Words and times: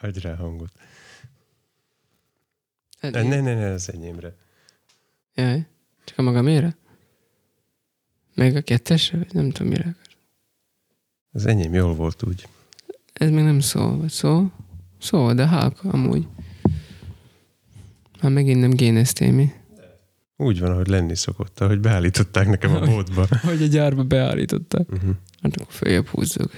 Adj 0.00 0.18
rá 0.20 0.34
hangot. 0.34 0.70
Hát, 3.00 3.12
Ne, 3.12 3.22
ne, 3.22 3.40
ne, 3.40 3.54
ne, 3.54 3.70
az 3.70 3.92
enyémre. 3.92 4.34
Jaj, 5.34 5.66
csak 6.04 6.18
a 6.18 6.22
magamére? 6.22 6.76
Meg 8.34 8.56
a 8.56 8.60
kettesre? 8.60 9.18
Vagy 9.18 9.32
nem 9.32 9.50
tudom 9.50 9.68
mire. 9.72 9.96
Az 11.32 11.46
enyém 11.46 11.74
jól 11.74 11.94
volt 11.94 12.22
úgy. 12.22 12.48
Ez 13.12 13.30
még 13.30 13.44
nem 13.44 13.60
szól, 13.60 13.96
vagy 13.96 14.10
szól? 14.10 14.52
Szól, 15.00 15.34
de 15.34 15.46
hák 15.46 15.84
amúgy. 15.84 16.26
Már 18.22 18.32
megint 18.32 18.60
nem 18.60 18.70
génesztémi. 18.70 19.52
Úgy 20.36 20.60
van, 20.60 20.70
ahogy 20.70 20.86
lenni 20.88 21.14
szokott, 21.16 21.60
ahogy 21.60 21.80
beállították 21.80 22.46
nekem 22.46 22.74
a 22.74 22.80
módba. 22.84 23.26
Hogy 23.42 23.62
a 23.62 23.66
gyárba 23.66 24.04
beállították. 24.04 24.92
Uh-huh. 24.92 25.10
Hát 25.42 25.56
akkor 25.56 25.72
följebb 25.72 26.06
húzzuk. 26.06 26.50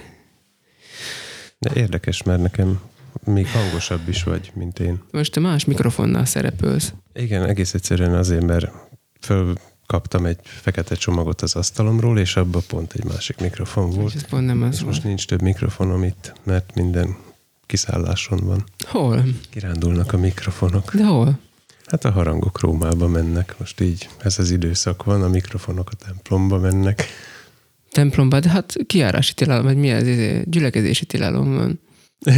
De 1.58 1.70
érdekes, 1.74 2.22
mert 2.22 2.42
nekem 2.42 2.80
még 3.24 3.46
hangosabb 3.48 4.08
is 4.08 4.22
vagy, 4.22 4.50
mint 4.54 4.78
én. 4.78 5.02
Most 5.10 5.32
te 5.32 5.40
más 5.40 5.64
mikrofonnál 5.64 6.24
szerepelsz. 6.24 6.92
Igen, 7.12 7.44
egész 7.44 7.74
egyszerűen 7.74 8.14
azért, 8.14 8.44
mert 8.46 8.70
fölkaptam 9.20 10.26
egy 10.26 10.38
fekete 10.42 10.94
csomagot 10.94 11.40
az 11.42 11.54
asztalomról, 11.54 12.18
és 12.18 12.36
abban 12.36 12.62
pont 12.68 12.92
egy 12.92 13.04
másik 13.04 13.40
mikrofon 13.40 13.90
És 13.90 13.94
volt. 13.96 14.14
ez 14.14 14.28
pont 14.28 14.46
nem 14.46 14.62
az 14.62 14.74
És 14.74 14.82
most 14.82 15.04
nincs 15.04 15.26
több 15.26 15.42
mikrofonom 15.42 16.02
itt, 16.04 16.32
mert 16.44 16.74
minden 16.74 17.16
kiszálláson 17.66 18.38
van. 18.44 18.64
Hol? 18.86 19.24
Kirándulnak 19.50 20.12
a 20.12 20.18
mikrofonok. 20.18 20.94
De 20.94 21.04
hol? 21.04 21.38
Hát 21.86 22.04
a 22.04 22.10
harangok 22.10 22.60
Rómába 22.60 23.08
mennek. 23.08 23.54
Most 23.58 23.80
így 23.80 24.08
ez 24.18 24.38
az 24.38 24.50
időszak 24.50 25.04
van, 25.04 25.22
a 25.22 25.28
mikrofonok 25.28 25.90
a 25.90 26.04
templomba 26.04 26.58
mennek. 26.58 27.04
Templomba, 27.90 28.40
de 28.40 28.48
hát 28.48 28.76
kiárási 28.86 29.34
tilalom, 29.34 29.64
vagy 29.64 29.76
mi 29.76 29.88
ez? 29.88 30.04
Gyülekezési 30.44 31.04
tilalom 31.04 31.54
van. 31.54 31.80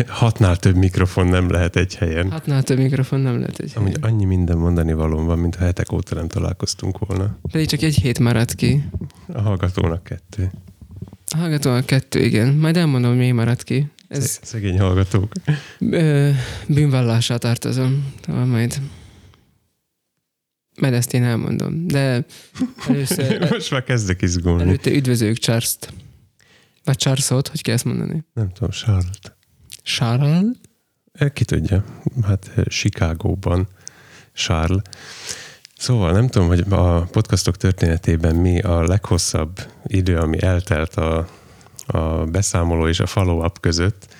Hatnál 0.06 0.56
több 0.56 0.76
mikrofon 0.76 1.26
nem 1.26 1.50
lehet 1.50 1.76
egy 1.76 1.94
helyen. 1.94 2.30
Hatnál 2.30 2.62
több 2.62 2.78
mikrofon 2.78 3.20
nem 3.20 3.38
lehet 3.40 3.58
egy 3.58 3.72
Amúgy 3.74 3.96
helyen. 3.96 4.10
annyi 4.14 4.24
minden 4.24 4.56
mondani 4.58 4.92
valóm 4.92 5.24
van, 5.26 5.38
mint 5.38 5.56
a 5.56 5.58
hetek 5.58 5.92
óta 5.92 6.14
nem 6.14 6.28
találkoztunk 6.28 6.98
volna. 6.98 7.38
Pedig 7.52 7.68
csak 7.68 7.82
egy 7.82 7.94
hét 7.94 8.18
maradt 8.18 8.54
ki. 8.54 8.84
A 9.32 9.40
hallgatónak 9.40 10.04
kettő. 10.04 10.50
A 11.34 11.36
hallgatóval 11.36 11.84
kettő, 11.84 12.20
igen. 12.24 12.54
Majd 12.54 12.76
elmondom, 12.76 13.10
hogy 13.10 13.18
mi 13.18 13.30
maradt 13.30 13.62
ki. 13.62 13.86
Ez. 14.08 14.38
Szegény 14.42 14.78
hallgatók. 14.80 15.32
ö, 15.78 16.30
bűnvallásá 16.68 17.36
tartozom. 17.36 18.12
Szóval 18.26 18.44
majd 18.44 18.80
majd 20.80 20.92
ezt 20.94 21.12
én 21.14 21.22
elmondom. 21.24 21.86
De 21.86 22.24
először, 22.88 23.40
Most 23.52 23.70
már 23.70 23.82
kezdek 23.84 24.22
izgulni. 24.22 24.62
előtte 24.62 24.90
üdvözöljük 24.90 25.38
Charles-t. 25.38 25.92
Vagy 26.84 26.96
Charles-ot, 26.96 27.48
hogy 27.48 27.62
kell 27.62 27.74
ezt 27.74 27.84
mondani? 27.84 28.24
Nem 28.34 28.48
tudom, 28.52 28.70
Charles. 28.70 29.06
Charles? 29.82 30.44
Ki 31.32 31.44
tudja? 31.44 31.84
Hát 32.26 32.50
Chicagóban 32.68 33.68
Charles. 34.32 34.82
Szóval 35.76 36.12
nem 36.12 36.28
tudom, 36.28 36.48
hogy 36.48 36.64
a 36.68 37.00
podcastok 37.00 37.56
történetében 37.56 38.36
mi 38.36 38.60
a 38.60 38.82
leghosszabb 38.82 39.60
idő, 39.86 40.16
ami 40.16 40.42
eltelt 40.42 40.94
a, 40.94 41.28
a 41.86 42.24
beszámoló 42.24 42.88
és 42.88 43.00
a 43.00 43.06
follow-up 43.06 43.60
között, 43.60 44.14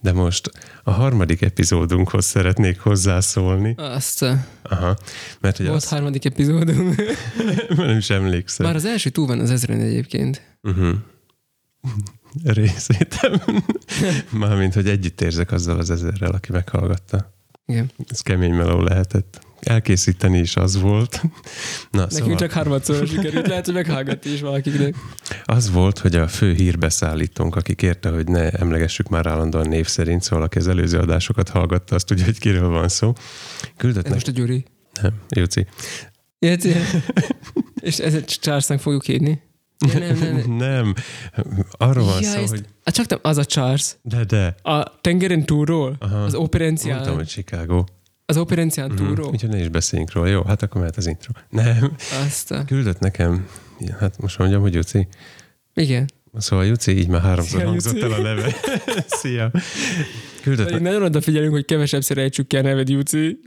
de 0.00 0.12
most 0.12 0.50
a 0.82 0.90
harmadik 0.90 1.42
epizódunkhoz 1.42 2.24
szeretnék 2.24 2.80
hozzászólni. 2.80 3.74
Azt 3.76 4.22
Aha, 4.62 4.96
mert 5.40 5.56
hogy 5.56 5.66
volt 5.66 5.78
azt, 5.78 5.88
harmadik 5.88 6.24
epizódunk. 6.24 7.02
nem 7.76 7.96
is 7.96 8.10
emlékszem. 8.10 8.66
Bár 8.66 8.74
az 8.74 8.84
első 8.84 9.10
túl 9.10 9.26
van 9.26 9.40
az 9.40 9.50
ezren 9.50 9.80
egyébként. 9.80 10.58
Uh-huh. 10.62 10.94
Részétem. 12.44 13.42
Mármint, 14.30 14.74
hogy 14.74 14.88
együtt 14.88 15.20
érzek 15.20 15.52
azzal 15.52 15.78
az 15.78 15.90
ezerrel, 15.90 16.30
aki 16.30 16.52
meghallgatta. 16.52 17.32
Igen. 17.66 17.90
Ez 18.08 18.20
kemény 18.20 18.54
meló 18.54 18.80
lehetett. 18.80 19.46
Elkészíteni 19.60 20.38
is 20.38 20.56
az 20.56 20.80
volt. 20.80 21.22
Na, 21.90 22.00
Nekünk 22.00 22.20
szóval 22.20 22.36
csak 22.36 22.52
harmadszorra 22.52 23.06
sikerült, 23.06 23.46
lehet, 23.46 23.64
hogy 23.64 23.74
meghallgatni 23.74 24.30
is 24.30 24.40
valakiknek. 24.40 24.94
az 25.44 25.70
volt, 25.70 25.98
hogy 25.98 26.16
a 26.16 26.28
fő 26.28 26.52
hírbeszállítónk, 26.52 27.56
aki 27.56 27.74
kérte, 27.74 28.08
hogy 28.10 28.26
ne 28.28 28.50
emlegessük 28.50 29.08
már 29.08 29.26
állandóan 29.26 29.68
név 29.68 29.86
szerint, 29.86 30.22
szóval 30.22 30.44
aki 30.44 30.58
az 30.58 30.68
előző 30.68 30.98
adásokat 30.98 31.48
hallgatta, 31.48 31.94
azt 31.94 32.06
tudja, 32.06 32.24
hogy 32.24 32.38
kiről 32.38 32.68
van 32.68 32.88
szó. 32.88 33.12
Küldött 33.76 34.06
Ez 34.06 34.12
most 34.12 34.28
a 34.28 34.30
Gyuri. 34.30 34.64
Nem, 35.02 35.12
Jóci. 35.28 35.66
Érti? 36.38 36.72
És 37.80 37.98
ezért 37.98 38.40
Charlesnak 38.40 38.80
fogjuk 38.80 39.04
hívni? 39.04 39.42
Ja, 39.86 39.98
nem, 39.98 40.18
nem, 40.18 40.34
nem. 40.36 40.56
nem. 40.68 40.94
Arról 41.70 42.04
van 42.04 42.22
Ja, 42.22 42.28
szó, 42.30 42.38
ezt- 42.40 42.48
hogy... 42.50 42.64
Hát 42.84 42.94
csak 42.94 43.06
nem, 43.08 43.18
az 43.22 43.36
a 43.36 43.44
Charles. 43.44 43.96
De, 44.02 44.24
de. 44.24 44.54
A 44.70 45.00
tengeren 45.00 45.44
túlról? 45.46 45.96
Aha. 45.98 46.14
Az 46.14 46.20
Mondtam, 46.20 46.42
operencián, 46.42 47.14
hogy 47.14 47.26
Chicago. 47.26 47.84
az 48.26 48.36
operencián 48.36 48.90
Mhm. 48.90 48.96
túlról? 49.04 49.28
Úgyhogy 49.30 49.50
ne 49.50 49.58
is 49.60 49.68
beszéljünk 49.68 50.12
róla. 50.12 50.26
Jó, 50.28 50.42
hát 50.42 50.62
akkor 50.62 50.80
mehet 50.80 50.96
az 50.96 51.06
intro. 51.06 51.32
Nem, 51.48 51.92
Azt 52.26 52.50
a... 52.50 52.64
küldött 52.64 52.98
nekem, 52.98 53.48
hát 53.98 54.20
most 54.20 54.38
mondjam, 54.38 54.60
hogy 54.60 54.74
Juci. 54.74 55.08
Igen. 55.74 56.08
Szóval 56.36 56.66
Juci 56.66 56.98
így 56.98 57.08
már 57.08 57.20
háromszor 57.20 57.58
Szia, 57.58 57.68
hangzott 57.68 57.94
Juci. 57.94 58.04
el 58.04 58.12
a 58.12 58.22
neve. 58.22 58.54
Szia. 59.20 59.50
Küldött, 60.42 60.70
ne, 60.70 60.78
nagyon 60.78 61.02
odafigyelünk, 61.02 61.52
hogy 61.52 61.64
kevesebbszer 61.64 62.18
ejtsük 62.18 62.46
ki 62.46 62.56
a 62.56 62.62
neved, 62.62 62.88
Júci. 62.88 63.40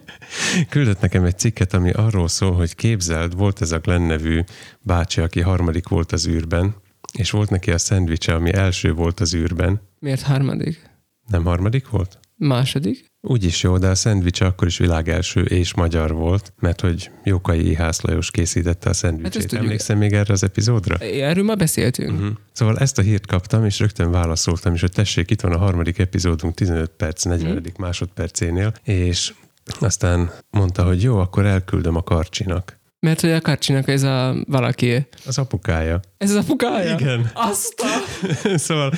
küldött 0.70 1.00
nekem 1.00 1.24
egy 1.24 1.38
cikket, 1.38 1.74
ami 1.74 1.90
arról 1.90 2.28
szól, 2.28 2.52
hogy 2.52 2.74
képzeld, 2.74 3.36
volt 3.36 3.60
ez 3.60 3.72
a 3.72 3.78
Glenn 3.78 4.06
nevű 4.06 4.40
bácsi, 4.80 5.20
aki 5.20 5.40
harmadik 5.40 5.88
volt 5.88 6.12
az 6.12 6.26
űrben, 6.26 6.74
és 7.18 7.30
volt 7.30 7.50
neki 7.50 7.70
a 7.70 7.78
szendvicse, 7.78 8.34
ami 8.34 8.52
első 8.52 8.92
volt 8.92 9.20
az 9.20 9.34
űrben. 9.34 9.80
Miért 9.98 10.22
harmadik? 10.22 10.90
Nem 11.26 11.44
harmadik 11.44 11.88
volt? 11.88 12.19
Második? 12.46 13.06
Úgy 13.20 13.44
is 13.44 13.62
jó, 13.62 13.78
de 13.78 13.88
a 13.88 13.94
szendvics 13.94 14.40
akkor 14.40 14.66
is 14.66 14.78
világ 14.78 15.08
első 15.08 15.40
és 15.40 15.74
magyar 15.74 16.12
volt, 16.12 16.52
mert 16.60 16.80
hogy 16.80 17.10
Jókai 17.24 17.68
Ihász 17.68 18.00
Lajos 18.00 18.30
készítette 18.30 18.84
a 18.84 18.88
Hát 18.88 18.96
szendvicsét. 18.98 19.42
tudjuk. 19.42 19.62
Emlékszem 19.62 19.98
még 19.98 20.12
erre 20.12 20.32
az 20.32 20.42
epizódra? 20.42 20.96
Erről 20.96 21.44
már 21.44 21.56
beszéltünk. 21.56 22.12
Uh-huh. 22.12 22.36
Szóval 22.52 22.78
ezt 22.78 22.98
a 22.98 23.02
hírt 23.02 23.26
kaptam, 23.26 23.64
és 23.64 23.78
rögtön 23.78 24.10
válaszoltam 24.10 24.74
is, 24.74 24.80
hogy 24.80 24.92
tessék, 24.92 25.30
itt 25.30 25.40
van 25.40 25.52
a 25.52 25.58
harmadik 25.58 25.98
epizódunk 25.98 26.54
15 26.54 26.90
perc, 26.90 27.24
40. 27.24 27.52
Mhm. 27.52 27.66
másodpercénél, 27.78 28.74
és 28.82 29.32
aztán 29.80 30.32
mondta, 30.50 30.84
hogy 30.84 31.02
jó, 31.02 31.18
akkor 31.18 31.46
elküldöm 31.46 31.96
a 31.96 32.02
karcsinak. 32.02 32.79
Mert 33.06 33.20
hogy 33.20 33.30
a 33.30 33.40
Karcsinak 33.40 33.88
ez 33.88 34.02
a 34.02 34.36
valaki. 34.46 35.06
Az 35.26 35.38
apukája. 35.38 36.00
Ez 36.18 36.30
az 36.30 36.36
apukája? 36.36 36.94
Igen. 36.98 37.30
Azt 37.34 37.74
a... 37.80 38.26
szóval 38.66 38.92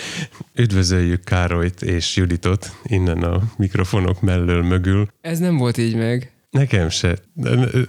üdvözöljük 0.54 1.24
Károlyt 1.24 1.82
és 1.82 2.16
Juditot 2.16 2.72
innen 2.82 3.22
a 3.22 3.42
mikrofonok 3.56 4.20
mellől 4.20 4.62
mögül. 4.62 5.08
Ez 5.20 5.38
nem 5.38 5.56
volt 5.56 5.78
így 5.78 5.96
meg. 5.96 6.31
Nekem 6.52 6.88
se. 6.88 7.18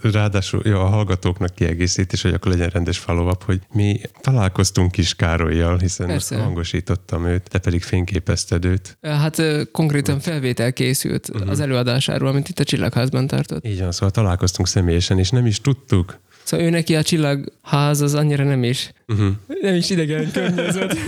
Ráadásul 0.01 0.61
jó, 0.65 0.79
a 0.79 0.85
hallgatóknak 0.85 1.55
kiegészítés, 1.55 2.21
hogy 2.21 2.33
akkor 2.33 2.51
legyen 2.51 2.69
rendes 2.69 2.97
follow 2.97 3.31
hogy 3.45 3.59
mi 3.73 4.01
találkoztunk 4.21 4.91
kis 4.91 5.15
Károlyjal, 5.15 5.77
hiszen 5.77 6.07
Persze. 6.07 6.37
hangosítottam 6.37 7.25
őt, 7.25 7.49
te 7.49 7.59
pedig 7.59 7.81
fényképezted 7.81 8.65
őt. 8.65 8.97
Hát 9.01 9.41
konkrétan 9.71 10.19
felvétel 10.19 10.73
készült 10.73 11.33
Mhm. 11.33 11.49
az 11.49 11.59
előadásáról, 11.59 12.27
amit 12.29 12.49
itt 12.49 12.59
a 12.59 12.63
Csillagházban 12.63 13.27
tartott. 13.27 13.65
Így 13.65 13.79
van, 13.79 13.91
szóval 13.91 14.09
találkoztunk 14.11 14.67
személyesen, 14.67 15.19
és 15.19 15.29
nem 15.29 15.45
is 15.45 15.61
tudtuk. 15.61 16.19
Szóval 16.43 16.65
ő 16.65 16.69
neki 16.69 16.95
a 16.95 17.03
Csillagház 17.03 18.01
az 18.01 18.13
annyira 18.13 18.43
nem 18.43 18.63
is, 18.63 18.91
Uh-huh. 19.07 19.31
nem 19.61 19.75
is 19.75 19.89
idegen 19.89 20.31
környezet. 20.31 20.95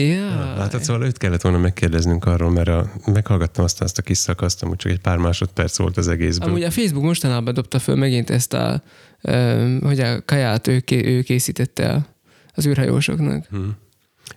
ja. 0.00 0.54
Látod, 0.56 0.82
szóval 0.82 1.06
őt 1.06 1.18
kellett 1.18 1.40
volna 1.40 1.58
megkérdeznünk 1.58 2.24
arról, 2.24 2.50
mert 2.50 2.68
a, 2.68 2.92
meghallgattam 3.06 3.64
aztán 3.64 3.86
azt 3.86 3.98
a 3.98 4.02
kis 4.02 4.18
szakaszt, 4.18 4.62
amúgy 4.62 4.76
csak 4.76 4.92
egy 4.92 5.00
pár 5.00 5.16
másodperc 5.16 5.78
volt 5.78 5.96
az 5.96 6.08
egészből. 6.08 6.48
Amúgy 6.48 6.62
a 6.62 6.70
Facebook 6.70 7.04
mostanában 7.04 7.54
dobta 7.54 7.78
föl 7.78 7.96
megint 7.96 8.30
ezt 8.30 8.52
a, 8.52 8.82
hogy 9.80 10.00
a 10.00 10.24
kaját 10.24 10.66
ő, 10.66 10.82
ő 10.90 11.22
készítette 11.22 11.84
el 11.84 12.06
az 12.54 12.66
űrhajósoknak. 12.66 13.46
Uh-huh. 13.50 13.68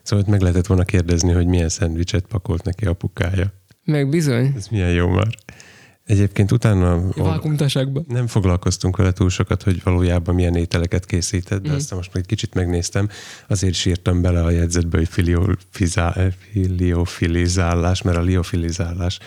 Szóval 0.03 0.25
meg 0.27 0.41
lehetett 0.41 0.67
volna 0.67 0.83
kérdezni, 0.83 1.31
hogy 1.31 1.45
milyen 1.45 1.69
szendvicset 1.69 2.25
pakolt 2.25 2.63
neki 2.63 2.85
apukája. 2.85 3.53
Meg 3.83 4.09
bizony, 4.09 4.53
Ez 4.55 4.67
milyen 4.67 4.91
jó 4.91 5.07
már. 5.07 5.27
Egyébként 6.11 6.51
utána 6.51 7.01
vákumtasakba. 7.15 8.03
nem 8.07 8.27
foglalkoztunk 8.27 8.97
vele 8.97 9.11
túl 9.11 9.29
sokat, 9.29 9.63
hogy 9.63 9.83
valójában 9.83 10.35
milyen 10.35 10.55
ételeket 10.55 11.05
készített, 11.05 11.61
de 11.61 11.71
Mm. 11.71 11.75
aztán 11.75 11.97
most 11.97 12.13
még 12.13 12.25
kicsit 12.25 12.53
megnéztem, 12.53 13.09
azért 13.47 13.73
is 13.73 13.85
írtam 13.85 14.21
bele 14.21 14.43
a 14.43 14.49
jegyzetbe, 14.49 14.97
hogy 14.97 15.07
filiofizá- 15.07 16.33
filiofilizálás, 16.51 18.01
mert 18.01 18.17
a 18.17 18.21
liofilizálás, 18.21 19.19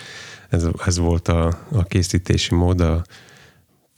ez, 0.48 0.66
ez 0.86 0.98
volt 0.98 1.28
a, 1.28 1.58
a 1.72 1.82
készítési 1.84 2.54
mód, 2.54 2.80
a 2.80 3.04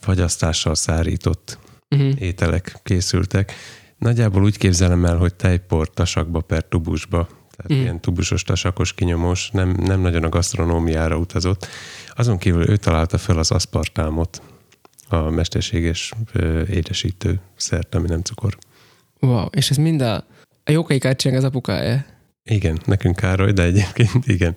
fagyasztással 0.00 0.74
szárított 0.74 1.58
Uh-huh. 1.90 2.12
ételek 2.22 2.76
készültek. 2.82 3.52
Nagyjából 3.98 4.42
úgy 4.42 4.56
képzelem 4.58 5.04
el, 5.04 5.16
hogy 5.16 5.34
tejpor 5.34 5.90
tasakba 5.90 6.40
per 6.40 6.64
tubusba, 6.64 7.28
tehát 7.56 7.80
Mm. 7.80 7.84
ilyen 7.84 8.00
tubusos, 8.00 8.42
tasakos, 8.42 8.92
kinyomós, 8.92 9.50
nem, 9.50 9.70
nem 9.70 10.00
nagyon 10.00 10.24
a 10.24 10.28
gasztronómiára 10.28 11.16
utazott. 11.16 11.66
Azon 12.10 12.38
kívül 12.38 12.68
ő 12.68 12.76
találta 12.76 13.18
fel 13.18 13.38
az 13.38 13.50
aszpartámot, 13.50 14.42
a 15.08 15.16
mesterséges 15.16 16.12
ö, 16.32 16.62
édesítő 16.62 17.40
szert, 17.56 17.94
ami 17.94 18.08
nem 18.08 18.20
cukor. 18.20 18.56
Wow, 19.20 19.46
és 19.50 19.70
ez 19.70 19.76
mind 19.76 20.00
a, 20.00 20.14
a 20.64 20.70
Jókai 20.70 20.98
Kárcsinak 20.98 21.38
az 21.38 21.44
apukája. 21.44 22.04
Igen, 22.44 22.80
nekünk 22.84 23.16
Károly, 23.16 23.52
de 23.52 23.62
egyébként 23.62 24.26
igen. 24.26 24.54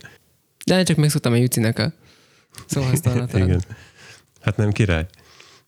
De 0.65 0.83
csak 0.83 0.97
megszoktam 0.97 1.33
a 1.33 1.35
Jucinek 1.35 1.79
a 1.79 1.93
szóhasználatát. 2.65 3.41
Igen. 3.45 3.61
Hát 4.41 4.57
nem 4.57 4.71
király. 4.71 5.05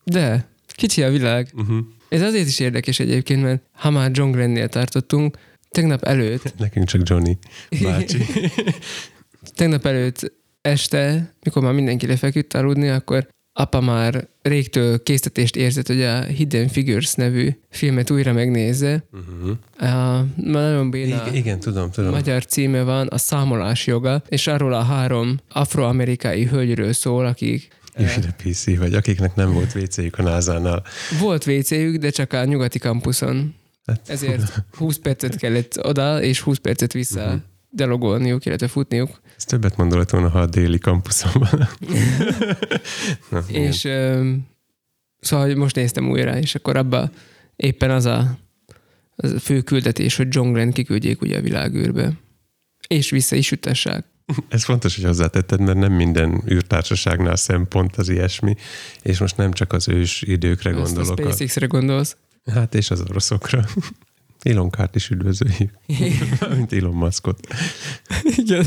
De, 0.04 0.48
kicsi 0.66 1.02
a 1.02 1.10
világ. 1.10 1.48
Uh-huh. 1.54 1.78
Ez 2.08 2.22
azért 2.22 2.46
is 2.46 2.58
érdekes 2.58 3.00
egyébként, 3.00 3.42
mert 3.42 3.62
ha 3.72 3.90
már 3.90 4.10
John 4.14 4.30
Glennél 4.30 4.68
tartottunk, 4.68 5.38
tegnap 5.72 6.02
előtt, 6.02 6.58
Nekünk 6.58 6.86
csak 6.86 7.08
Johnny 7.08 7.38
bácsi. 7.82 8.24
tegnap 9.56 9.86
előtt 9.86 10.32
este, 10.60 11.34
mikor 11.42 11.62
már 11.62 11.72
mindenki 11.72 12.06
lefeküdt 12.06 12.54
aludni, 12.54 12.88
akkor 12.88 13.28
apa 13.52 13.80
már 13.80 14.28
régtől 14.42 15.02
késztetést 15.02 15.56
érzett, 15.56 15.86
hogy 15.86 16.02
a 16.02 16.22
Hidden 16.22 16.68
Figures 16.68 17.14
nevű 17.14 17.50
filmet 17.70 18.10
újra 18.10 18.32
megnézze. 18.32 19.04
Uh-huh. 19.12 19.90
A, 19.92 20.26
nagyon 20.36 20.90
béna 20.90 21.22
Igen, 21.22 21.34
igen, 21.34 21.60
tudom, 21.60 21.90
tudom. 21.90 22.10
magyar 22.10 22.46
címe 22.46 22.82
van, 22.82 23.06
a 23.06 23.18
számolás 23.18 23.86
joga, 23.86 24.22
és 24.28 24.46
arról 24.46 24.72
a 24.72 24.82
három 24.82 25.38
afroamerikai 25.48 26.44
hölgyről 26.44 26.92
szól, 26.92 27.26
akik 27.26 27.68
Jöjjön 27.96 28.24
a 28.28 28.42
PC 28.42 28.76
vagy, 28.78 28.94
akiknek 28.94 29.34
nem 29.34 29.52
volt 29.52 29.74
WC-jük 29.74 30.18
a 30.18 30.22
NASA-nál. 30.22 30.82
volt 31.20 31.46
WC-jük, 31.46 31.96
de 31.96 32.10
csak 32.10 32.32
a 32.32 32.44
nyugati 32.44 32.78
kampuszon. 32.78 33.54
Hát, 33.84 34.08
Ezért 34.08 34.64
20 34.70 34.98
percet 34.98 35.36
kellett 35.36 35.84
oda, 35.86 36.22
és 36.22 36.40
20 36.40 36.58
percet 36.58 36.92
vissza 36.92 37.24
uh-huh. 37.24 37.40
delogolniuk, 37.70 38.46
illetve 38.46 38.68
futniuk. 38.68 39.20
Ez 39.36 39.44
többet 39.44 39.76
mondott 39.76 40.10
volna, 40.10 40.28
ha 40.28 40.40
a 40.40 40.46
déli. 40.46 40.78
Na, 43.30 43.42
igen. 43.48 43.62
És 43.62 43.84
öm, 43.84 44.46
szóval 45.20 45.54
most 45.54 45.74
néztem 45.74 46.10
újra, 46.10 46.38
és 46.38 46.54
akkor 46.54 46.76
abba 46.76 47.10
éppen 47.56 47.90
az 47.90 48.04
a, 48.04 48.38
az 49.16 49.32
a 49.32 49.38
fő 49.38 49.60
küldetés, 49.60 50.16
hogy 50.16 50.26
John 50.30 50.52
Glenn 50.52 50.70
kiküldjék 50.70 51.20
ugye 51.20 51.38
a 51.38 51.40
világűrbe. 51.40 52.12
És 52.88 53.10
vissza 53.10 53.36
is 53.36 53.50
ütessák. 53.50 54.04
Ez 54.48 54.64
fontos, 54.64 54.94
hogy 54.94 55.04
hozzátetted, 55.04 55.60
mert 55.60 55.78
nem 55.78 55.92
minden 55.92 56.42
űrtársaságnál 56.50 57.36
szempont 57.36 57.96
az 57.96 58.08
ilyesmi, 58.08 58.54
és 59.02 59.18
most 59.18 59.36
nem 59.36 59.52
csak 59.52 59.72
az 59.72 59.88
ős 59.88 60.22
időkre 60.22 60.80
Azt 60.80 60.94
gondolok. 60.94 61.18
A, 61.18 61.22
SpaceX-re 61.22 61.66
gondolsz? 61.66 62.16
Hát 62.44 62.74
és 62.74 62.90
az 62.90 63.00
oroszokra. 63.10 63.64
Elon 64.42 64.70
Kárt 64.70 64.94
is 64.94 65.10
üdvözöljük, 65.10 65.70
mint 66.56 66.72
Elon 66.72 66.94
Muskot. 66.94 67.46
Igen. 68.36 68.66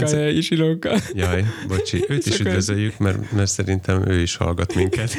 Anyukája 0.00 0.28
is 0.28 0.50
Ilonka. 0.50 0.98
Jaj, 1.14 1.44
bocsi, 1.68 2.04
őt 2.08 2.26
is 2.26 2.38
üdvözöljük, 2.38 2.98
mert, 2.98 3.32
mert 3.32 3.50
szerintem 3.50 4.08
ő 4.08 4.20
is 4.20 4.36
hallgat 4.36 4.74
minket. 4.74 5.16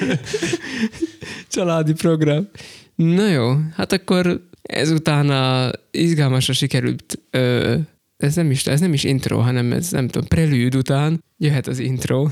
Családi 1.47 1.93
program. 1.93 2.49
Na 2.95 3.27
jó, 3.27 3.55
hát 3.75 3.91
akkor 3.91 4.41
ezután 4.61 5.29
a 5.29 5.71
izgalmasra 5.91 6.53
sikerült 6.53 7.19
ö, 7.29 7.75
ez 8.17 8.35
nem, 8.35 8.51
is, 8.51 8.67
ez 8.67 8.79
nem 8.79 8.93
is 8.93 9.03
intro, 9.03 9.39
hanem 9.39 9.71
ez 9.71 9.91
nem 9.91 10.07
tudom, 10.07 10.27
prelűd 10.27 10.75
után 10.75 11.23
jöhet 11.37 11.67
az 11.67 11.79
intro. 11.79 12.27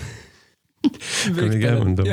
Akkor 1.28 1.48
még 1.48 1.64
elmondom. 1.64 2.06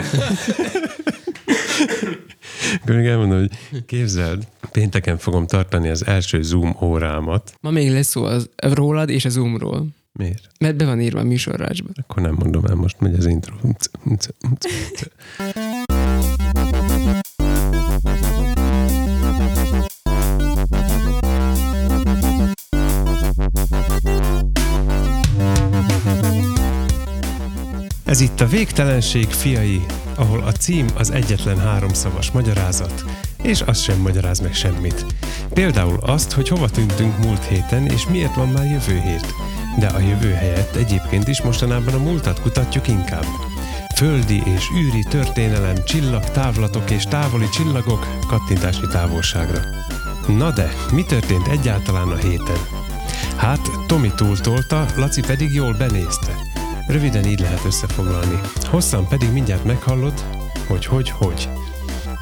Akkor 2.74 2.96
még 2.96 3.06
elmondom, 3.06 3.38
hogy 3.38 3.50
képzeld, 3.86 4.46
pénteken 4.72 5.18
fogom 5.18 5.46
tartani 5.46 5.88
az 5.88 6.06
első 6.06 6.42
Zoom 6.42 6.76
órámat. 6.82 7.54
Ma 7.60 7.70
még 7.70 7.90
lesz 7.90 8.08
szó 8.08 8.24
az, 8.24 8.50
rólad 8.56 9.08
és 9.08 9.24
a 9.24 9.28
Zoomról. 9.28 9.86
Miért? 10.12 10.48
Mert 10.60 10.76
be 10.76 10.84
van 10.84 11.00
írva 11.00 11.20
a 11.20 11.24
műsorrácsba. 11.24 11.88
Akkor 11.94 12.22
nem 12.22 12.34
mondom 12.38 12.64
el, 12.64 12.74
most 12.74 13.00
megy 13.00 13.14
az 13.14 13.26
intro. 13.26 13.54
Ez 28.04 28.20
itt 28.20 28.40
a 28.40 28.46
Végtelenség 28.46 29.28
fiai, 29.28 29.86
ahol 30.18 30.42
a 30.42 30.52
cím 30.52 30.86
az 30.94 31.10
egyetlen 31.10 31.58
háromszavas 31.58 32.30
magyarázat, 32.30 33.04
és 33.42 33.60
az 33.60 33.80
sem 33.80 33.98
magyaráz 33.98 34.40
meg 34.40 34.54
semmit. 34.54 35.04
Például 35.52 35.98
azt, 36.00 36.32
hogy 36.32 36.48
hova 36.48 36.68
tűntünk 36.68 37.18
múlt 37.18 37.44
héten, 37.44 37.86
és 37.86 38.06
miért 38.06 38.34
van 38.34 38.48
már 38.48 38.64
jövő 38.64 39.00
hét. 39.00 39.34
De 39.78 39.86
a 39.86 39.98
jövő 39.98 40.32
helyett 40.32 40.74
egyébként 40.74 41.28
is 41.28 41.42
mostanában 41.42 41.94
a 41.94 41.98
múltat 41.98 42.40
kutatjuk 42.40 42.88
inkább. 42.88 43.26
Földi 43.96 44.42
és 44.44 44.70
űri 44.76 45.02
történelem, 45.02 45.84
csillag, 45.84 46.24
távlatok 46.24 46.90
és 46.90 47.04
távoli 47.04 47.48
csillagok 47.48 48.06
kattintási 48.26 48.86
távolságra. 48.92 49.60
Na 50.26 50.50
de, 50.50 50.72
mi 50.92 51.04
történt 51.04 51.48
egyáltalán 51.48 52.08
a 52.08 52.16
héten? 52.16 52.58
Hát, 53.36 53.70
Tomi 53.86 54.12
túltolta, 54.16 54.86
Laci 54.96 55.20
pedig 55.20 55.54
jól 55.54 55.74
benézte. 55.78 56.47
Röviden 56.88 57.24
így 57.24 57.40
lehet 57.40 57.64
összefoglalni. 57.64 58.40
Hosszan 58.64 59.08
pedig 59.08 59.32
mindjárt 59.32 59.64
meghallod, 59.64 60.24
hogy 60.66 60.86
hogy 60.86 61.10
hogy. 61.10 61.48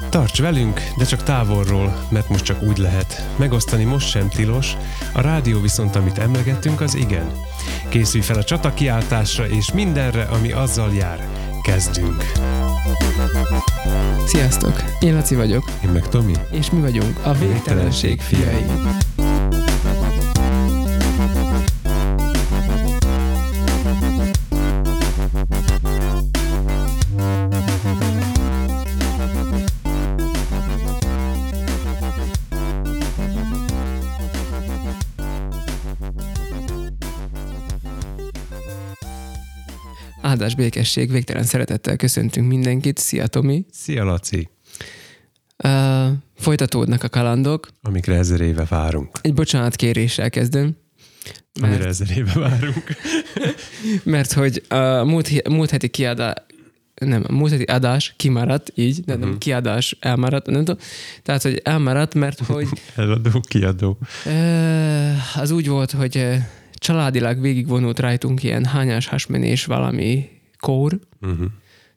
Tarts 0.09 0.41
velünk, 0.41 0.81
de 0.97 1.05
csak 1.05 1.23
távolról, 1.23 2.07
mert 2.09 2.29
most 2.29 2.43
csak 2.43 2.61
úgy 2.61 2.77
lehet. 2.77 3.27
Megosztani 3.35 3.83
most 3.83 4.09
sem 4.09 4.29
tilos, 4.29 4.73
a 5.13 5.21
rádió 5.21 5.59
viszont, 5.61 5.95
amit 5.95 6.17
emlegettünk, 6.17 6.81
az 6.81 6.95
igen. 6.95 7.31
Készülj 7.89 8.23
fel 8.23 8.37
a 8.37 8.43
csatakiáltásra 8.43 9.47
és 9.47 9.71
mindenre, 9.71 10.23
ami 10.23 10.51
azzal 10.51 10.93
jár. 10.93 11.27
Kezdünk. 11.61 12.31
Sziasztok! 14.25 14.83
Én 14.99 15.13
Laci 15.13 15.35
vagyok, 15.35 15.71
Én 15.83 15.89
meg 15.89 16.07
Tomi. 16.07 16.33
és 16.51 16.69
mi 16.69 16.79
vagyunk 16.79 17.19
a 17.23 17.33
Végtelenség 17.33 18.21
fiai. 18.21 18.65
Áldás 40.47 40.65
békesség, 40.65 41.11
végtelen 41.11 41.43
szeretettel 41.43 41.95
köszöntünk 41.95 42.47
mindenkit. 42.47 42.97
Szia 42.97 43.27
Tomi! 43.27 43.65
Szia 43.71 44.03
Laci! 44.03 44.49
Uh, 45.63 46.07
folytatódnak 46.35 47.03
a 47.03 47.09
kalandok. 47.09 47.67
Amikre 47.81 48.15
ezer 48.15 48.41
éve 48.41 48.65
várunk. 48.69 49.19
Egy 49.21 49.33
bocsánatkéréssel 49.33 50.29
kezdem. 50.29 50.77
Amire 51.61 51.77
Mert, 51.77 51.89
ezer 51.89 52.17
éve 52.17 52.33
várunk. 52.33 52.83
mert 54.03 54.33
hogy 54.33 54.63
a 54.67 55.03
múlt, 55.03 55.47
múlt 55.49 55.69
heti 55.69 55.87
kiadás, 55.87 56.35
nem, 56.95 57.23
a 57.27 57.31
múlt 57.31 57.51
heti 57.51 57.63
adás 57.63 58.13
kimaradt, 58.17 58.71
így, 58.75 59.03
de 59.03 59.15
nem 59.15 59.37
kiadás 59.37 59.97
elmaradt, 59.99 60.45
nem 60.45 60.65
tudom. 60.65 60.81
Tehát, 61.23 61.41
hogy 61.41 61.61
elmaradt, 61.63 62.13
mert 62.13 62.39
hogy 62.39 62.67
Eladó, 62.95 63.39
kiadó. 63.47 63.97
az 65.35 65.51
úgy 65.51 65.67
volt, 65.67 65.91
hogy 65.91 66.27
családilag 66.73 67.41
végigvonult 67.41 67.99
rajtunk 67.99 68.43
ilyen 68.43 68.65
hányás 68.65 69.07
hasmenés 69.07 69.65
valami 69.65 70.35
kór. 70.59 70.99
Uh-huh. 71.21 71.47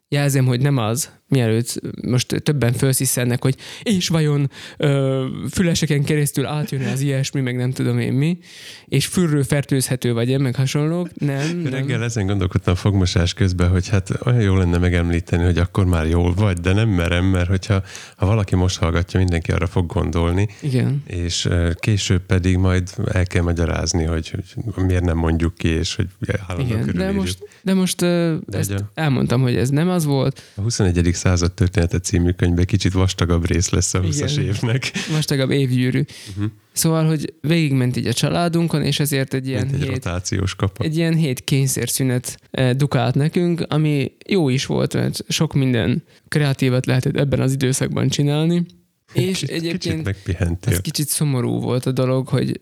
Jelzem, 0.07 0.45
hogy 0.45 0.61
nem 0.61 0.77
az, 0.77 1.19
mielőtt 1.31 1.81
most 2.01 2.41
többen 2.43 2.73
felsziszennek, 2.73 3.41
hogy 3.41 3.55
és 3.83 4.07
vajon 4.07 4.51
ö, 4.77 5.25
füleseken 5.51 6.03
keresztül 6.03 6.45
átjön 6.45 6.85
az 6.85 7.01
ilyesmi, 7.01 7.41
meg 7.41 7.55
nem 7.55 7.71
tudom 7.71 7.99
én 7.99 8.13
mi, 8.13 8.37
és 8.85 9.05
fülről 9.05 9.43
fertőzhető 9.43 10.13
vagy 10.13 10.39
meg 10.39 10.55
hasonlók. 10.55 11.09
Nem, 11.19 11.57
nem. 11.57 11.71
Reggel 11.73 12.03
ezen 12.03 12.25
gondolkodtam 12.25 12.75
fogmosás 12.75 13.33
közben, 13.33 13.69
hogy 13.69 13.87
hát 13.89 14.09
olyan 14.25 14.41
jó 14.41 14.55
lenne 14.55 14.77
megemlíteni, 14.77 15.43
hogy 15.43 15.57
akkor 15.57 15.85
már 15.85 16.07
jól 16.07 16.33
vagy, 16.33 16.57
de 16.57 16.73
nem 16.73 16.89
merem, 16.89 17.25
mert 17.25 17.47
hogyha 17.47 17.83
ha 18.17 18.25
valaki 18.25 18.55
most 18.55 18.77
hallgatja, 18.77 19.19
mindenki 19.19 19.51
arra 19.51 19.67
fog 19.67 19.85
gondolni, 19.85 20.47
Igen. 20.61 21.03
és 21.07 21.49
később 21.75 22.21
pedig 22.21 22.57
majd 22.57 22.89
el 23.11 23.25
kell 23.25 23.43
magyarázni, 23.43 24.03
hogy, 24.03 24.33
hogy 24.73 24.85
miért 24.85 25.03
nem 25.03 25.17
mondjuk 25.17 25.55
ki, 25.55 25.67
és 25.67 25.95
hogy 25.95 26.07
állandóan 26.47 26.81
Igen, 26.81 26.95
de 26.95 27.11
most, 27.11 27.37
de 27.61 27.73
most 27.73 27.99
De 27.99 28.57
ezt 28.57 28.83
elmondtam, 28.93 29.41
hogy 29.41 29.55
ez 29.55 29.69
nem 29.69 29.89
az 29.89 30.05
volt. 30.05 30.41
A 30.55 30.61
21. 30.61 31.07
század 31.21 31.53
története 31.53 31.99
című 31.99 32.31
könyvben 32.31 32.65
kicsit 32.65 32.93
vastagabb 32.93 33.45
rész 33.45 33.69
lesz 33.69 33.93
a 33.93 34.01
20-as 34.01 34.31
Igen. 34.31 34.43
évnek. 34.45 34.91
Vastagabb 35.15 35.51
évgyűrű. 35.51 36.03
Uh-huh. 36.29 36.51
Szóval, 36.71 37.05
hogy 37.05 37.33
végigment 37.41 37.97
így 37.97 38.07
a 38.07 38.13
családunkon, 38.13 38.83
és 38.83 38.99
ezért 38.99 39.33
egy 39.33 39.47
ilyen 39.47 39.61
Mint 39.65 39.73
egy 39.73 39.81
hét, 39.81 39.91
rotációs 39.91 40.55
kapa. 40.55 40.83
egy 40.83 40.97
ilyen 40.97 41.15
hét 41.15 41.43
kényszerszünet 41.43 42.37
eh, 42.51 42.73
dukált 42.73 43.15
nekünk, 43.15 43.65
ami 43.67 44.11
jó 44.27 44.49
is 44.49 44.65
volt, 44.65 44.93
mert 44.93 45.23
sok 45.27 45.53
minden 45.53 46.03
kreatívat 46.27 46.85
lehetett 46.85 47.17
ebben 47.17 47.39
az 47.39 47.51
időszakban 47.53 48.07
csinálni. 48.09 48.65
És 49.13 49.23
Kicsit- 49.39 49.49
egyébként 49.49 50.15
Kicsit 50.23 50.67
ez 50.67 50.81
kicsit 50.81 51.07
szomorú 51.07 51.59
volt 51.59 51.85
a 51.85 51.91
dolog, 51.91 52.27
hogy 52.27 52.61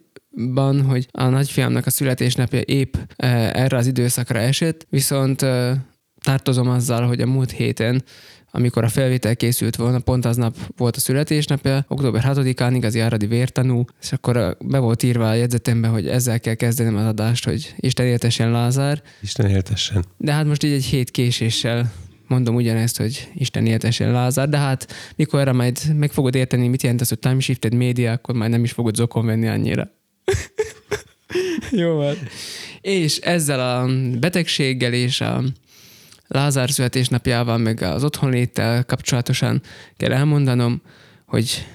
ban, 0.54 0.82
hogy 0.82 1.08
a 1.12 1.28
nagyfiamnak 1.28 1.86
a 1.86 1.90
születésnapja 1.90 2.60
épp 2.60 2.96
eh, 3.16 3.50
erre 3.54 3.78
az 3.78 3.88
időszakra 3.88 4.40
esett, 4.40 4.86
viszont 4.90 5.42
eh, 5.42 5.76
tartozom 6.30 6.70
azzal, 6.70 7.08
hogy 7.08 7.22
a 7.22 7.26
múlt 7.26 7.52
héten 7.52 8.04
amikor 8.52 8.84
a 8.84 8.88
felvétel 8.88 9.36
készült 9.36 9.76
volna, 9.76 10.00
pont 10.00 10.26
aznap 10.26 10.56
volt 10.78 10.96
a 10.96 11.00
születésnapja, 11.00 11.86
október 11.88 12.24
6-án 12.28 12.72
igazi 12.76 13.00
áradi 13.00 13.26
vértanú, 13.26 13.86
és 14.02 14.12
akkor 14.12 14.58
be 14.60 14.80
volt 14.80 15.04
írva 15.04 15.30
a 15.30 15.34
jegyzetembe, 15.34 15.88
hogy 15.88 16.08
ezzel 16.08 16.40
kell 16.40 16.54
kezdenem 16.54 16.96
az 16.96 17.06
adást, 17.06 17.46
hogy 17.46 17.74
Isten 17.78 18.06
éltessen 18.06 18.52
Lázár. 18.52 19.02
Isten 19.22 19.50
éltessen. 19.50 20.06
De 20.18 20.32
hát 20.32 20.46
most 20.46 20.64
így 20.64 20.72
egy 20.72 20.86
hét 20.86 21.12
késéssel 21.12 21.94
mondom 22.28 22.56
ugyanezt, 22.56 22.98
hogy 22.98 23.30
Isten 23.34 23.66
éltessen 23.66 24.12
Lázár, 24.12 24.50
de 24.50 24.58
hát 24.58 24.94
mikor 25.16 25.40
erre 25.40 25.52
majd 25.52 25.96
meg 25.96 26.12
fogod 26.12 26.36
érteni, 26.36 26.68
mit 26.68 26.82
jelent 26.82 27.02
az, 27.02 27.10
hogy 27.10 27.20
time 27.20 27.40
shifted 27.40 27.74
média, 27.74 28.12
akkor 28.12 28.36
már 28.36 28.50
nem 28.50 28.64
is 28.64 28.72
fogod 28.72 28.96
zokon 28.96 29.26
venni 29.26 29.48
annyira. 29.48 29.92
Jó 31.72 31.96
van. 31.96 32.16
És 32.82 33.18
ezzel 33.18 33.60
a 33.60 33.90
betegséggel 34.20 34.94
és 34.94 35.22
a 35.22 35.44
Lázár 36.32 36.70
születésnapjával, 36.70 37.58
meg 37.58 37.82
az 37.82 38.04
otthonléttel 38.04 38.86
kapcsolatosan 38.86 39.62
kell 39.98 40.12
elmondanom, 40.12 40.82
hogy 41.26 41.66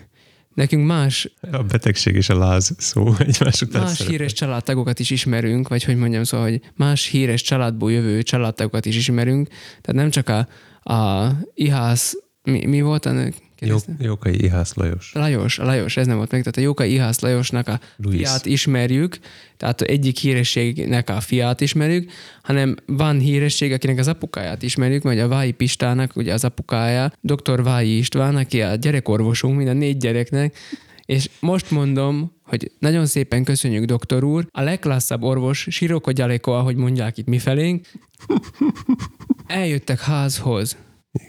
nekünk 0.55 0.87
más... 0.87 1.35
A 1.53 1.63
betegség 1.63 2.15
és 2.15 2.29
a 2.29 2.39
láz 2.39 2.75
szó 2.79 3.15
egymás 3.19 3.63
után 3.63 3.83
Más 3.83 3.91
szerepel. 3.91 4.17
híres 4.17 4.33
családtagokat 4.33 4.99
is 4.99 5.11
ismerünk, 5.11 5.69
vagy 5.69 5.85
hogy 5.85 5.97
mondjam, 5.97 6.25
szóval, 6.25 6.49
hogy 6.49 6.61
más 6.75 7.07
híres 7.07 7.43
családból 7.43 7.93
jövő 7.93 8.23
családtagokat 8.23 8.87
is 8.87 8.97
ismerünk. 8.97 9.49
Tehát 9.49 9.93
nem 9.93 10.11
csak 10.11 10.29
a, 10.29 10.49
a 10.93 11.31
Ihász, 11.55 12.17
mi, 12.43 12.67
mi 12.67 12.81
volt 12.81 13.07
ennek? 13.07 13.35
Jó, 13.67 13.77
Jókai 13.99 14.43
Ihász 14.45 14.75
Lajos. 14.75 15.13
Lajos, 15.15 15.59
a 15.59 15.65
Lajos, 15.65 15.97
ez 15.97 16.07
nem 16.07 16.17
volt 16.17 16.31
meg, 16.31 16.41
tehát 16.41 16.57
a 16.57 16.61
Jókai 16.61 16.93
Ihász 16.93 17.21
Lajosnak 17.21 17.69
a 17.69 17.81
Luis. 17.97 18.17
fiát 18.17 18.47
ismerjük, 18.47 19.19
tehát 19.57 19.81
egyik 19.81 20.19
hírességnek 20.19 21.11
a 21.11 21.21
fiát 21.21 21.61
ismerjük, 21.61 22.11
hanem 22.43 22.77
van 22.87 23.19
híresség, 23.19 23.73
akinek 23.73 23.99
az 23.99 24.09
apukáját 24.09 24.63
ismerjük, 24.63 25.03
vagy 25.03 25.19
a 25.19 25.29
Vályi 25.29 25.53
Pistának 25.53 26.17
ugye 26.17 26.33
az 26.33 26.45
apukája, 26.45 27.13
dr. 27.21 27.63
Vályi 27.63 27.97
István, 27.97 28.37
aki 28.37 28.63
a 28.63 28.75
gyerekorvosunk, 28.75 29.57
mind 29.57 29.69
a 29.69 29.73
négy 29.73 29.97
gyereknek, 29.97 30.57
és 31.07 31.31
most 31.41 31.71
mondom, 31.71 32.33
hogy 32.43 32.71
nagyon 32.79 33.07
szépen 33.07 33.45
köszönjük, 33.45 33.85
doktor 33.85 34.25
úr, 34.25 34.47
a 34.51 34.61
legklasszabb 34.61 35.23
orvos, 35.23 35.67
Siroko 35.71 36.11
Gyaleko, 36.11 36.51
ahogy 36.51 36.77
mondják 36.77 37.19
itt 37.19 37.27
mifelénk, 37.27 37.87
eljöttek 39.47 40.01
házhoz, 40.01 40.77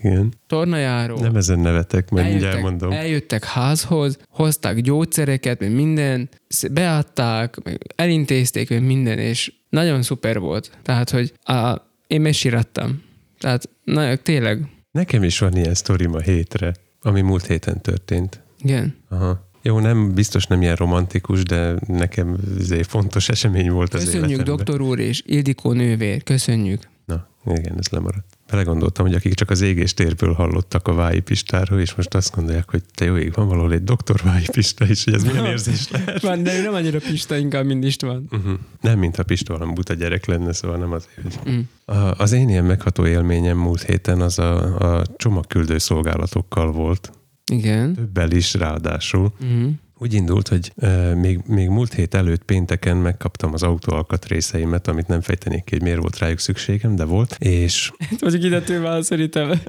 Igen. 0.02 0.34
tornajáró, 0.48 1.18
Nem 1.18 1.36
ezen 1.36 1.60
nevetek, 1.60 2.10
majd 2.10 2.30
mindjárt 2.30 2.62
mondom. 2.62 2.92
eljöttek 2.92 3.44
házhoz, 3.44 4.18
hozták 4.30 4.82
gyógyszereket, 4.82 5.60
meg 5.60 5.72
minden, 5.74 6.30
beadták, 6.72 7.64
meg 7.64 7.78
elintézték, 7.96 8.70
meg 8.70 8.84
minden, 8.86 9.20
és 9.20 9.54
nagyon 9.70 10.02
szuper 10.02 10.40
volt. 10.40 10.78
Tehát, 10.84 11.10
hogy 11.10 11.34
a, 11.44 11.76
én 12.08 12.22
mesirattam. 12.22 13.02
Tehát 13.40 13.70
na, 13.84 14.16
tényleg, 14.16 14.70
Nekem 14.92 15.24
is 15.24 15.40
van 15.40 15.56
ilyen 15.56 15.74
sztorim 15.74 16.14
a 16.14 16.20
hétre, 16.20 16.74
ami 17.02 17.22
múlt 17.22 17.46
héten 17.46 17.82
történt. 17.82 18.42
igen. 18.64 18.96
Aha. 19.10 19.44
Jó, 19.62 19.80
nem, 19.80 20.14
biztos 20.14 20.46
nem 20.46 20.62
ilyen 20.62 20.76
romantikus, 20.76 21.44
de 21.44 21.76
nekem 21.88 22.38
egy 22.70 22.86
fontos 22.88 23.30
esemény 23.30 23.70
volt 23.72 23.94
az 23.94 24.00
Köszönjük, 24.04 24.30
életemben. 24.30 24.56
doktor 24.56 24.82
úr 24.82 25.00
és 25.00 25.24
Ildikó 25.26 25.72
nővér, 25.72 26.24
köszönjük. 26.24 26.82
Na, 27.06 27.28
igen, 27.46 27.76
ez 27.78 27.88
lemaradt. 27.90 28.35
Belegondoltam, 28.50 29.06
hogy 29.06 29.16
akik 29.16 29.34
csak 29.34 29.50
az 29.50 29.62
égés 29.62 29.94
térből 29.94 30.34
hallottak 30.34 30.88
a 30.88 30.94
Vályi 30.94 31.20
Pistáról, 31.20 31.80
és 31.80 31.96
most 31.96 32.14
azt 32.14 32.36
gondolják, 32.36 32.70
hogy 32.70 32.84
te 32.94 33.06
jó 33.06 33.18
ég, 33.18 33.34
van 33.34 33.48
valahol 33.48 33.74
egy 33.74 33.84
doktor 33.84 34.22
Vályi 34.24 34.46
Pista 34.52 34.86
is, 34.86 35.04
hogy 35.04 35.14
ez 35.14 35.24
milyen 35.24 35.46
érzés 35.46 35.90
lehet. 35.92 36.22
Van, 36.22 36.44
de 36.44 36.60
ő 36.60 36.62
nem 36.62 36.74
annyira 36.74 37.00
Pista, 37.00 37.38
inkább 37.38 37.66
mind 37.66 37.84
István. 37.84 38.28
Uh-huh. 38.32 38.54
Nem, 38.82 39.00
mint 39.00 39.18
a 39.18 39.24
Pista 39.24 39.54
valami 39.54 39.74
buta 39.74 39.94
gyerek 39.94 40.26
lenne, 40.26 40.54
szóval 40.54 40.78
nem 40.78 40.92
azért, 40.92 41.36
hogy... 41.36 41.52
Mm. 41.52 41.60
A, 41.86 42.12
az 42.18 42.32
én 42.32 42.50
ilyen 42.50 42.66
megható 42.66 43.06
élményem 43.06 43.58
múlt 43.58 43.84
héten 43.84 44.22
az 44.22 44.40
a, 44.40 44.78
a 44.98 45.06
csomagküldő 45.18 45.78
szolgálatokkal 45.78 46.72
volt. 46.72 47.12
Igen. 47.52 47.94
Többel 47.94 48.32
is 48.32 48.54
ráadásul. 48.54 49.34
Mm. 49.46 49.70
Úgy 49.98 50.14
indult, 50.14 50.48
hogy 50.48 50.72
uh, 50.76 51.14
még, 51.14 51.40
még 51.48 51.70
múlt 51.70 51.94
hét 51.94 52.14
előtt 52.16 52.44
pénteken 52.44 52.98
megkaptam 52.98 53.54
az 53.54 53.64
autó 53.64 53.94
alkatrészeimet, 53.94 54.88
amit 54.88 55.08
nem 55.08 55.22
fejtenék 55.22 55.64
ki, 55.64 55.74
hogy 55.74 55.82
miért 55.82 56.00
volt 56.00 56.18
rájuk 56.18 56.40
szükségem, 56.40 56.96
de 56.96 57.04
volt, 57.04 57.36
és 57.40 57.92
Mondjuk 58.22 58.44
ide 58.44 58.62
tőle 58.62 59.02
szerintem. 59.02 59.62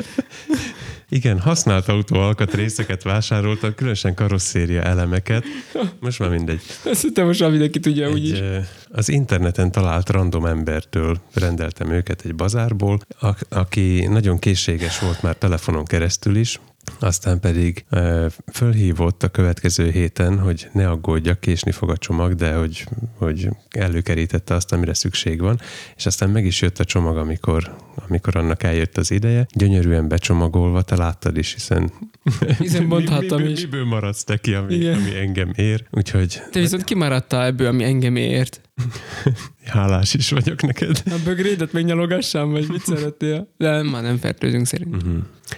igen, 1.08 1.40
használt 1.40 1.88
autó 1.88 2.16
alkatrészeket 2.16 3.02
vásároltam, 3.02 3.74
különösen 3.74 4.14
karosszéria 4.14 4.82
elemeket. 4.82 5.44
Most 6.00 6.18
már 6.18 6.28
mindegy. 6.30 6.60
Azt 6.84 7.02
hittem 7.02 7.26
most 7.26 7.40
már 7.40 7.50
mindenki 7.50 7.80
tudja 7.80 8.06
Egy, 8.06 8.12
úgyis. 8.12 8.38
az 8.88 9.08
interneten 9.08 9.70
talált 9.72 10.10
random 10.10 10.46
embertől 10.46 11.20
rendeltem 11.34 11.90
őket 11.90 12.22
egy 12.24 12.34
bazárból, 12.34 12.98
a- 13.20 13.38
aki 13.48 14.06
nagyon 14.10 14.38
készséges 14.38 14.98
volt 14.98 15.22
már 15.22 15.34
telefonon 15.36 15.84
keresztül 15.84 16.36
is, 16.36 16.60
aztán 16.98 17.40
pedig 17.40 17.84
ö, 17.90 18.26
fölhívott 18.52 19.22
a 19.22 19.28
következő 19.28 19.90
héten, 19.90 20.38
hogy 20.38 20.68
ne 20.72 20.88
aggódjak, 20.88 21.40
késni 21.40 21.70
fog 21.70 21.90
a 21.90 21.96
csomag, 21.96 22.34
de 22.34 22.54
hogy, 22.54 22.86
hogy 23.14 23.48
előkerítette 23.70 24.54
azt, 24.54 24.72
amire 24.72 24.94
szükség 24.94 25.40
van, 25.40 25.60
és 25.96 26.06
aztán 26.06 26.30
meg 26.30 26.44
is 26.44 26.60
jött 26.60 26.78
a 26.78 26.84
csomag, 26.84 27.16
amikor, 27.16 27.76
amikor 28.08 28.36
annak 28.36 28.62
eljött 28.62 28.96
az 28.96 29.10
ideje. 29.10 29.46
Gyönyörűen 29.54 30.08
becsomagolva, 30.08 30.82
te 30.82 30.96
láttad 30.96 31.36
is, 31.36 31.52
hiszen... 31.52 31.92
Hiszen 32.58 32.84
mondhattam 32.84 33.38
miből, 33.38 33.52
is. 33.52 33.60
Miből 33.60 33.84
maradsz 33.84 34.24
te 34.24 34.36
ki, 34.36 34.54
ami, 34.54 34.74
Igen. 34.74 34.94
ami 34.94 35.16
engem 35.16 35.52
ér. 35.54 35.86
Úgyhogy 35.90 36.42
Te 36.50 36.60
viszont 36.60 36.84
kimaradtál 36.84 37.44
ebből, 37.44 37.66
ami 37.66 37.84
engem 37.84 38.16
ért. 38.16 38.60
hálás 39.66 40.14
is 40.14 40.30
vagyok 40.30 40.62
neked. 40.62 41.02
A 41.06 41.18
bögrédet 41.24 41.72
megnyalogassam, 41.72 42.50
vagy 42.50 42.68
mit 42.68 42.84
szeretnél? 42.84 43.48
De 43.56 43.82
már 43.82 44.02
nem 44.02 44.16
fertőzünk 44.16 44.66
szerint. 44.66 44.94
Uh-huh. 44.94 45.16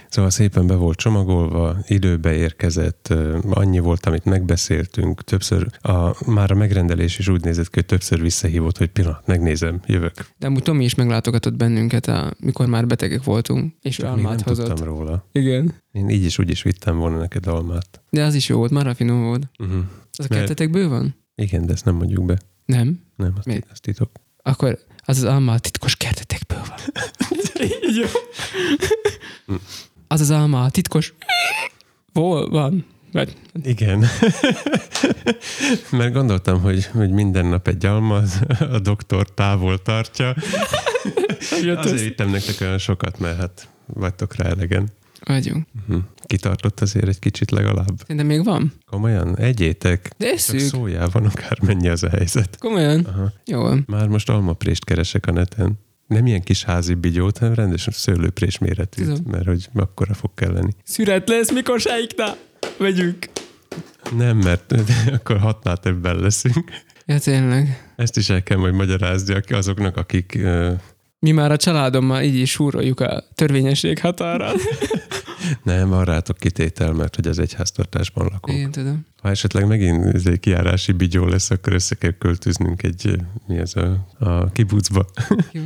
Szóval 0.09 0.31
szépen 0.31 0.67
be 0.67 0.75
volt 0.75 0.97
csomagolva, 0.99 1.77
időbe 1.87 2.33
érkezett, 2.35 3.15
annyi 3.51 3.79
volt, 3.79 4.07
amit 4.07 4.25
megbeszéltünk, 4.25 5.25
többször, 5.25 5.67
a, 5.81 6.31
már 6.31 6.51
a 6.51 6.55
megrendelés 6.55 7.19
is 7.19 7.29
úgy 7.29 7.45
nézett 7.45 7.65
ki, 7.65 7.71
hogy 7.75 7.87
többször 7.87 8.21
visszahívott, 8.21 8.79
hogy 8.79 8.89
pillanat, 8.91 9.27
megnézem, 9.27 9.81
jövök. 9.87 10.13
De 10.39 10.47
amúgy 10.47 10.63
Tomi 10.63 10.85
is 10.85 10.95
meglátogatott 10.95 11.55
bennünket, 11.57 12.07
a, 12.07 12.33
mikor 12.41 12.67
már 12.67 12.87
betegek 12.87 13.25
voltunk, 13.25 13.75
és 13.83 13.99
ő 13.99 14.03
Még 14.03 14.15
nem 14.15 14.25
almát 14.25 14.41
hozott. 14.43 14.67
tudtam 14.67 14.87
róla. 14.87 15.29
Igen. 15.33 15.75
Én 15.93 16.09
így 16.09 16.25
is 16.25 16.39
úgy 16.39 16.51
is 16.51 16.63
vittem 16.63 16.99
volna 16.99 17.19
neked 17.19 17.47
almát. 17.47 18.03
De 18.11 18.23
az 18.25 18.35
is 18.35 18.49
jó 18.49 18.57
volt, 18.59 18.71
már 18.71 18.95
finom 18.95 19.23
volt. 19.23 19.49
Uh-huh. 19.59 19.77
Az 19.79 19.85
a 19.85 20.27
Mert- 20.29 20.29
kertetekből 20.29 20.89
van? 20.89 21.17
Igen, 21.35 21.67
de 21.67 21.73
ezt 21.73 21.85
nem 21.85 21.95
mondjuk 21.95 22.25
be. 22.25 22.39
Nem? 22.65 23.01
Nem, 23.17 23.33
azt, 23.37 23.47
Miért? 23.47 23.67
azt 23.71 23.83
titok. 23.83 24.11
Akkor 24.43 24.79
az 25.05 25.17
az 25.17 25.25
alma 25.25 25.53
a 25.53 25.59
titkos 25.59 25.97
kertetekből 25.97 26.59
van. 26.69 26.79
jó. 28.01 28.07
Az 30.09 30.21
az 30.21 30.31
alma 30.31 30.63
a 30.63 30.71
titkos... 30.71 31.15
Hol 32.13 32.49
van? 32.51 32.87
Vagy... 33.13 33.37
Igen. 33.63 34.05
Mert 35.91 36.13
gondoltam, 36.13 36.61
hogy, 36.61 36.87
hogy 36.87 37.11
minden 37.11 37.47
nap 37.47 37.69
egy 37.69 37.87
alma 37.87 38.23
a 38.73 38.79
doktor 38.79 39.35
távol 39.35 39.83
tartja. 39.83 40.35
Azért 41.51 42.01
vittem 42.01 42.31
nektek 42.31 42.61
olyan 42.61 42.79
sokat, 42.79 43.19
mert 43.19 43.37
hát 43.39 43.69
vagytok 43.87 44.35
rá 44.37 44.49
elegen. 44.49 44.89
Vagyunk. 45.25 45.67
Uh-huh. 45.81 46.03
Kitartott 46.27 46.81
azért 46.81 47.09
egy 47.09 47.19
kicsit 47.19 47.51
legalább. 47.51 47.99
Szerintem 47.99 48.27
még 48.27 48.45
van. 48.45 48.73
Komolyan? 48.87 49.39
Egyétek. 49.39 50.11
De 50.17 50.27
Csak 50.27 50.35
eszük. 50.35 50.61
szóljál 50.61 51.09
van, 51.13 51.25
akár 51.25 51.59
mennyi 51.63 51.89
az 51.89 52.03
a 52.03 52.09
helyzet. 52.09 52.59
Komolyan. 52.59 53.05
Aha. 53.05 53.33
Jó. 53.45 53.69
Már 53.87 54.09
most 54.09 54.29
almaprést 54.29 54.85
keresek 54.85 55.27
a 55.27 55.33
neten. 55.33 55.79
Nem 56.09 56.27
ilyen 56.27 56.43
kis 56.43 56.65
házi 56.65 56.95
bigyót, 56.95 57.39
hanem 57.39 57.55
rendesen 57.55 57.93
szőlőprés 57.97 58.59
méretű, 58.59 59.05
mert 59.27 59.47
hogy 59.47 59.69
akkora 59.75 60.15
fog 60.15 60.31
kelleni. 60.35 60.75
Szüret 60.85 61.29
lesz, 61.29 61.53
mikor 61.53 61.81
sáikna? 61.81 62.37
Vegyünk. 62.79 63.19
Nem, 64.17 64.37
mert 64.37 64.75
akkor 65.17 65.39
hatnál 65.39 65.77
többen 65.77 66.17
leszünk. 66.17 66.71
Ja, 67.07 67.19
tényleg. 67.19 67.93
Ezt 67.97 68.17
is 68.17 68.31
el 68.31 68.43
kell 68.43 68.57
majd 68.57 68.75
magyarázni 68.75 69.35
azoknak, 69.49 69.97
akik 69.97 70.39
Mi 71.19 71.31
már 71.31 71.53
a 71.53 71.57
családommal 71.57 72.23
így 72.23 72.35
is 72.35 72.51
súroljuk 72.51 73.01
a 73.01 73.25
törvényesség 73.35 74.01
határát. 74.01 74.57
nem, 75.63 75.89
van 75.89 76.05
rátok 76.05 76.37
kitétel, 76.37 76.93
mert 76.93 77.15
hogy 77.15 77.29
az 77.29 77.39
egyháztartásban 77.39 78.29
lakunk. 78.33 78.59
Én 78.59 78.71
tudom. 78.71 79.07
Ha 79.23 79.29
esetleg 79.29 79.67
megint 79.67 80.15
ez 80.15 80.27
egy 80.27 80.41
kiárási 80.41 80.93
bigyó 80.93 81.27
lesz, 81.27 81.51
akkor 81.51 81.73
össze 81.73 81.95
kell 81.95 82.15
költöznünk 82.19 82.83
egy, 82.83 83.17
mi 83.47 83.57
ez 83.57 83.73
a, 83.77 84.07
a 84.19 84.51
kibucba. 84.53 85.07
Jó. 85.53 85.63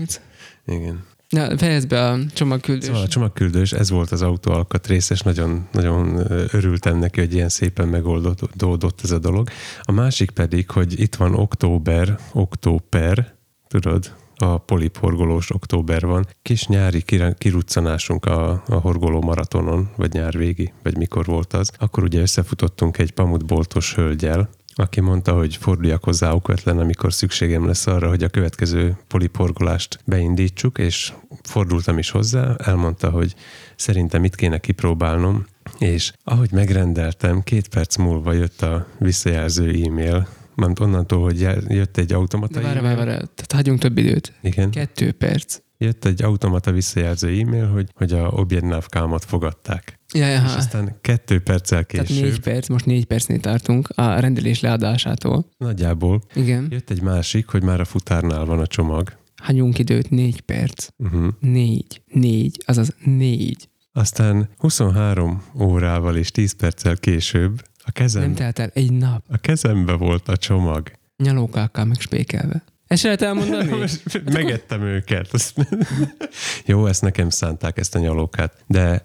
Igen. 0.67 1.05
Na, 1.29 1.59
fejezd 1.59 1.89
be 1.89 2.09
a 2.09 2.19
csomagküldős. 2.35 2.85
Szóval 2.85 3.03
a 3.03 3.09
csomagküldős, 3.09 3.73
ez 3.73 3.91
volt 3.91 4.11
az 4.11 4.23
autó 4.23 4.53
alkatrész, 4.53 5.11
és 5.11 5.21
nagyon, 5.21 5.69
nagyon 5.73 6.19
örültem 6.53 6.99
neki, 6.99 7.21
hogy 7.21 7.35
ilyen 7.35 7.49
szépen 7.49 7.89
megoldódott 7.89 9.01
ez 9.03 9.11
a 9.11 9.19
dolog. 9.19 9.49
A 9.83 9.93
másik 9.93 10.31
pedig, 10.31 10.71
hogy 10.71 11.01
itt 11.01 11.15
van 11.15 11.35
október, 11.35 12.19
október, 12.33 13.35
tudod, 13.69 14.15
a 14.37 14.59
polip 14.59 14.97
horgolós 14.97 15.51
október 15.51 16.07
van. 16.07 16.27
Kis 16.43 16.67
nyári 16.67 17.05
kiruccanásunk 17.39 18.25
a, 18.25 18.63
a 18.67 18.75
horgoló 18.75 19.21
maratonon, 19.21 19.91
vagy 19.97 20.13
nyár 20.13 20.39
végi, 20.39 20.73
vagy 20.83 20.97
mikor 20.97 21.25
volt 21.25 21.53
az. 21.53 21.71
Akkor 21.79 22.03
ugye 22.03 22.21
összefutottunk 22.21 22.99
egy 22.99 23.13
pamutboltos 23.13 23.95
hölgyel, 23.95 24.51
aki 24.75 25.01
mondta, 25.01 25.33
hogy 25.33 25.57
forduljak 25.57 26.05
hozzá 26.05 26.33
okvetlen, 26.33 26.79
amikor 26.79 27.13
szükségem 27.13 27.67
lesz 27.67 27.87
arra, 27.87 28.09
hogy 28.09 28.23
a 28.23 28.29
következő 28.29 28.97
poliporgolást 29.09 29.99
beindítsuk, 30.05 30.79
és 30.79 31.13
fordultam 31.43 31.99
is 31.99 32.11
hozzá, 32.11 32.55
elmondta, 32.57 33.11
hogy 33.11 33.35
szerintem 33.77 34.25
itt 34.25 34.35
kéne 34.35 34.59
kipróbálnom, 34.59 35.47
és 35.79 36.13
ahogy 36.25 36.53
megrendeltem, 36.53 37.43
két 37.43 37.69
perc 37.69 37.97
múlva 37.97 38.33
jött 38.33 38.63
a 38.63 38.87
visszajelző 38.99 39.85
e-mail, 39.85 40.29
mert 40.55 40.81
onnantól, 40.81 41.23
hogy 41.23 41.41
jött 41.69 41.97
egy 41.97 42.13
automata 42.13 42.61
De 42.61 42.67
várj, 42.67 42.81
várj, 42.81 42.97
várj, 42.97 43.09
tehát 43.09 43.53
hagyjunk 43.53 43.81
több 43.81 43.99
időt. 43.99 44.33
Igen. 44.41 44.71
Kettő 44.71 45.13
perc. 45.13 45.59
Jött 45.79 46.05
egy 46.05 46.23
automata 46.23 46.73
visszajelző 46.73 47.41
e-mail, 47.41 47.67
hogy, 47.67 47.91
hogy 47.95 48.13
a 48.13 48.27
objednávkámat 48.27 49.25
fogadták. 49.25 50.01
Ja, 50.15 50.27
ja, 50.27 50.43
És 50.47 50.55
aztán 50.55 50.97
kettő 51.01 51.41
perccel 51.41 51.85
tehát 51.85 52.07
később, 52.07 52.25
négy 52.25 52.41
perc, 52.41 52.69
most 52.69 52.87
négy 52.87 53.05
percnél 53.05 53.41
tartunk 53.41 53.89
a 53.95 54.21
rendelés 54.21 54.61
leadásától. 54.61 55.49
nagyjából 55.57 56.23
Igen. 56.35 56.67
jött 56.71 56.91
egy 56.91 57.03
másik, 57.03 57.47
hogy 57.47 57.63
már 57.63 57.81
a 57.81 57.85
futárnál 57.85 58.45
van 58.45 58.59
a 58.59 58.67
csomag. 58.67 59.17
Hagyjunk 59.43 59.79
időt, 59.79 60.11
négy 60.11 60.41
perc. 60.41 60.87
Uh-huh. 60.97 61.27
Négy. 61.41 62.03
Négy, 62.07 62.63
azaz 62.67 62.95
négy. 63.05 63.69
Aztán 63.93 64.49
23 64.57 65.43
órával 65.61 66.17
és 66.17 66.31
10 66.31 66.53
perccel 66.53 66.97
később 66.97 67.63
a, 67.85 67.91
kezem, 67.91 68.23
Nem 68.23 68.35
telt 68.35 68.59
el 68.59 68.71
egy 68.75 68.93
nap. 68.93 69.25
a 69.29 69.37
kezembe 69.37 69.93
volt 69.93 70.29
a 70.29 70.37
csomag. 70.37 70.93
Nyalókákkal 71.17 71.85
meg 71.85 72.01
spékelve. 72.01 72.65
Ezt 72.87 73.01
se 73.01 73.07
lehet 73.07 73.23
elmondani? 73.23 73.89
Megettem 74.33 74.83
őket. 74.83 75.55
Jó, 76.67 76.87
ezt 76.87 77.03
nekem 77.03 77.29
szánták, 77.31 77.79
ezt 77.79 77.95
a 77.95 77.99
nyalókát. 77.99 78.65
De 78.67 79.05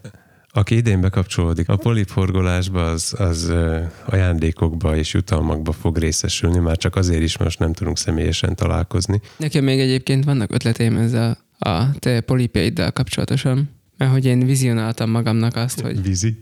aki 0.51 0.75
idén 0.75 1.01
bekapcsolódik 1.01 1.69
a 1.69 1.75
poliforgolásba, 1.75 2.89
az, 2.91 3.13
az 3.17 3.53
ajándékokba 4.05 4.95
és 4.95 5.13
jutalmakba 5.13 5.71
fog 5.71 5.97
részesülni, 5.97 6.59
már 6.59 6.77
csak 6.77 6.95
azért 6.95 7.21
is, 7.21 7.37
most 7.37 7.59
nem 7.59 7.73
tudunk 7.73 7.97
személyesen 7.97 8.55
találkozni. 8.55 9.21
Nekem 9.37 9.63
még 9.63 9.79
egyébként 9.79 10.23
vannak 10.23 10.53
ötleteim 10.53 10.97
ezzel 10.97 11.37
a 11.59 11.99
te 11.99 12.21
polipjaiddal 12.21 12.91
kapcsolatosan, 12.91 13.69
mert 13.97 14.11
hogy 14.11 14.25
én 14.25 14.45
vizionáltam 14.45 15.09
magamnak 15.09 15.55
azt, 15.55 15.79
hogy 15.79 16.01
Vízi. 16.01 16.37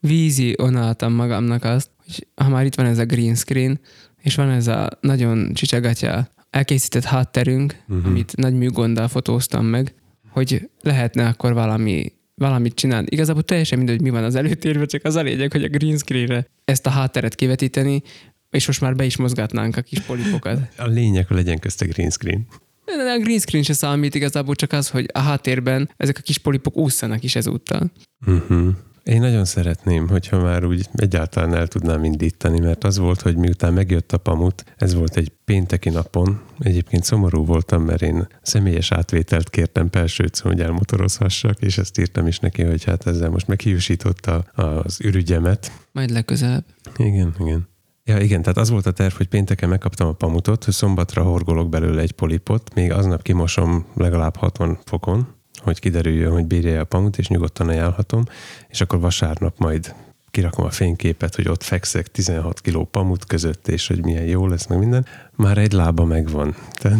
vizionáltam 0.00 1.12
magamnak 1.12 1.64
azt, 1.64 1.90
hogy 2.04 2.26
ha 2.34 2.48
már 2.48 2.64
itt 2.64 2.74
van 2.74 2.86
ez 2.86 2.98
a 2.98 3.04
green 3.04 3.34
screen, 3.34 3.80
és 4.22 4.34
van 4.34 4.50
ez 4.50 4.66
a 4.66 4.88
nagyon 5.00 5.52
csicsagatja 5.54 6.28
elkészített 6.50 7.04
hátterünk, 7.04 7.76
uh-huh. 7.88 8.06
amit 8.06 8.36
nagy 8.36 8.54
műgonddal 8.54 9.08
fotóztam 9.08 9.66
meg, 9.66 9.94
hogy 10.30 10.70
lehetne 10.80 11.28
akkor 11.28 11.52
valami 11.52 12.12
valamit 12.36 12.74
csinálni. 12.74 13.06
Igazából 13.10 13.42
teljesen 13.42 13.78
mindegy, 13.78 14.00
mi 14.00 14.10
van 14.10 14.24
az 14.24 14.34
előtérben, 14.34 14.86
csak 14.86 15.04
az 15.04 15.14
a 15.14 15.22
lényeg, 15.22 15.52
hogy 15.52 15.64
a 15.64 15.68
green 15.68 15.98
screenre 15.98 16.46
ezt 16.64 16.86
a 16.86 16.90
hátteret 16.90 17.34
kivetíteni, 17.34 18.02
és 18.50 18.66
most 18.66 18.80
már 18.80 18.94
be 18.94 19.04
is 19.04 19.16
mozgatnánk 19.16 19.76
a 19.76 19.80
kis 19.80 20.00
polipokat. 20.00 20.58
A 20.76 20.86
lényeg, 20.86 21.26
hogy 21.26 21.36
legyen 21.36 21.58
közte 21.58 21.86
green 21.86 22.10
screen. 22.10 22.46
A 22.86 23.18
green 23.22 23.38
screen 23.38 23.64
se 23.64 23.72
számít 23.72 24.14
igazából 24.14 24.54
csak 24.54 24.72
az, 24.72 24.90
hogy 24.90 25.06
a 25.12 25.18
háttérben 25.18 25.90
ezek 25.96 26.18
a 26.18 26.20
kis 26.20 26.38
polipok 26.38 26.76
ússzanak 26.76 27.22
is 27.22 27.36
ezúttal. 27.36 27.90
Uh-huh. 28.26 28.74
Én 29.06 29.20
nagyon 29.20 29.44
szeretném, 29.44 30.08
hogyha 30.08 30.42
már 30.42 30.64
úgy 30.64 30.88
egyáltalán 30.94 31.54
el 31.54 31.66
tudnám 31.66 32.04
indítani, 32.04 32.60
mert 32.60 32.84
az 32.84 32.98
volt, 32.98 33.20
hogy 33.20 33.36
miután 33.36 33.72
megjött 33.72 34.12
a 34.12 34.18
pamut, 34.18 34.64
ez 34.76 34.94
volt 34.94 35.16
egy 35.16 35.32
pénteki 35.44 35.88
napon, 35.88 36.40
egyébként 36.58 37.04
szomorú 37.04 37.44
voltam, 37.44 37.82
mert 37.82 38.02
én 38.02 38.26
személyes 38.42 38.92
átvételt 38.92 39.50
kértem 39.50 39.90
Pelsőcön, 39.90 40.52
hogy 40.52 40.60
elmotorozhassak, 40.60 41.62
és 41.62 41.78
ezt 41.78 41.98
írtam 41.98 42.26
is 42.26 42.38
neki, 42.38 42.62
hogy 42.62 42.84
hát 42.84 43.06
ezzel 43.06 43.30
most 43.30 43.46
meghiúsította 43.46 44.44
az 44.54 45.00
ürügyemet. 45.00 45.72
Majd 45.92 46.10
legközelebb. 46.10 46.64
Igen, 46.96 47.34
igen. 47.38 47.68
Ja, 48.04 48.18
igen, 48.18 48.42
tehát 48.42 48.58
az 48.58 48.70
volt 48.70 48.86
a 48.86 48.92
terv, 48.92 49.14
hogy 49.14 49.28
pénteken 49.28 49.68
megkaptam 49.68 50.08
a 50.08 50.12
pamutot, 50.12 50.64
hogy 50.64 50.74
szombatra 50.74 51.22
horgolok 51.22 51.68
belőle 51.68 52.00
egy 52.00 52.12
polipot, 52.12 52.74
még 52.74 52.92
aznap 52.92 53.22
kimosom 53.22 53.86
legalább 53.94 54.36
60 54.36 54.78
fokon, 54.84 55.35
hogy 55.66 55.80
kiderüljön, 55.80 56.32
hogy 56.32 56.46
bírja 56.46 56.80
a 56.80 56.84
pamut, 56.84 57.18
és 57.18 57.28
nyugodtan 57.28 57.68
ajánlhatom, 57.68 58.24
és 58.68 58.80
akkor 58.80 59.00
vasárnap 59.00 59.58
majd 59.58 59.94
kirakom 60.30 60.64
a 60.64 60.70
fényképet, 60.70 61.34
hogy 61.34 61.48
ott 61.48 61.62
fekszek 61.62 62.10
16 62.10 62.60
kiló 62.60 62.84
pamut 62.84 63.24
között, 63.24 63.68
és 63.68 63.86
hogy 63.86 64.04
milyen 64.04 64.24
jó 64.24 64.46
lesz, 64.46 64.66
meg 64.66 64.78
minden. 64.78 65.06
Már 65.36 65.58
egy 65.58 65.72
lába 65.72 66.04
megvan. 66.04 66.56
Tehát 66.72 66.98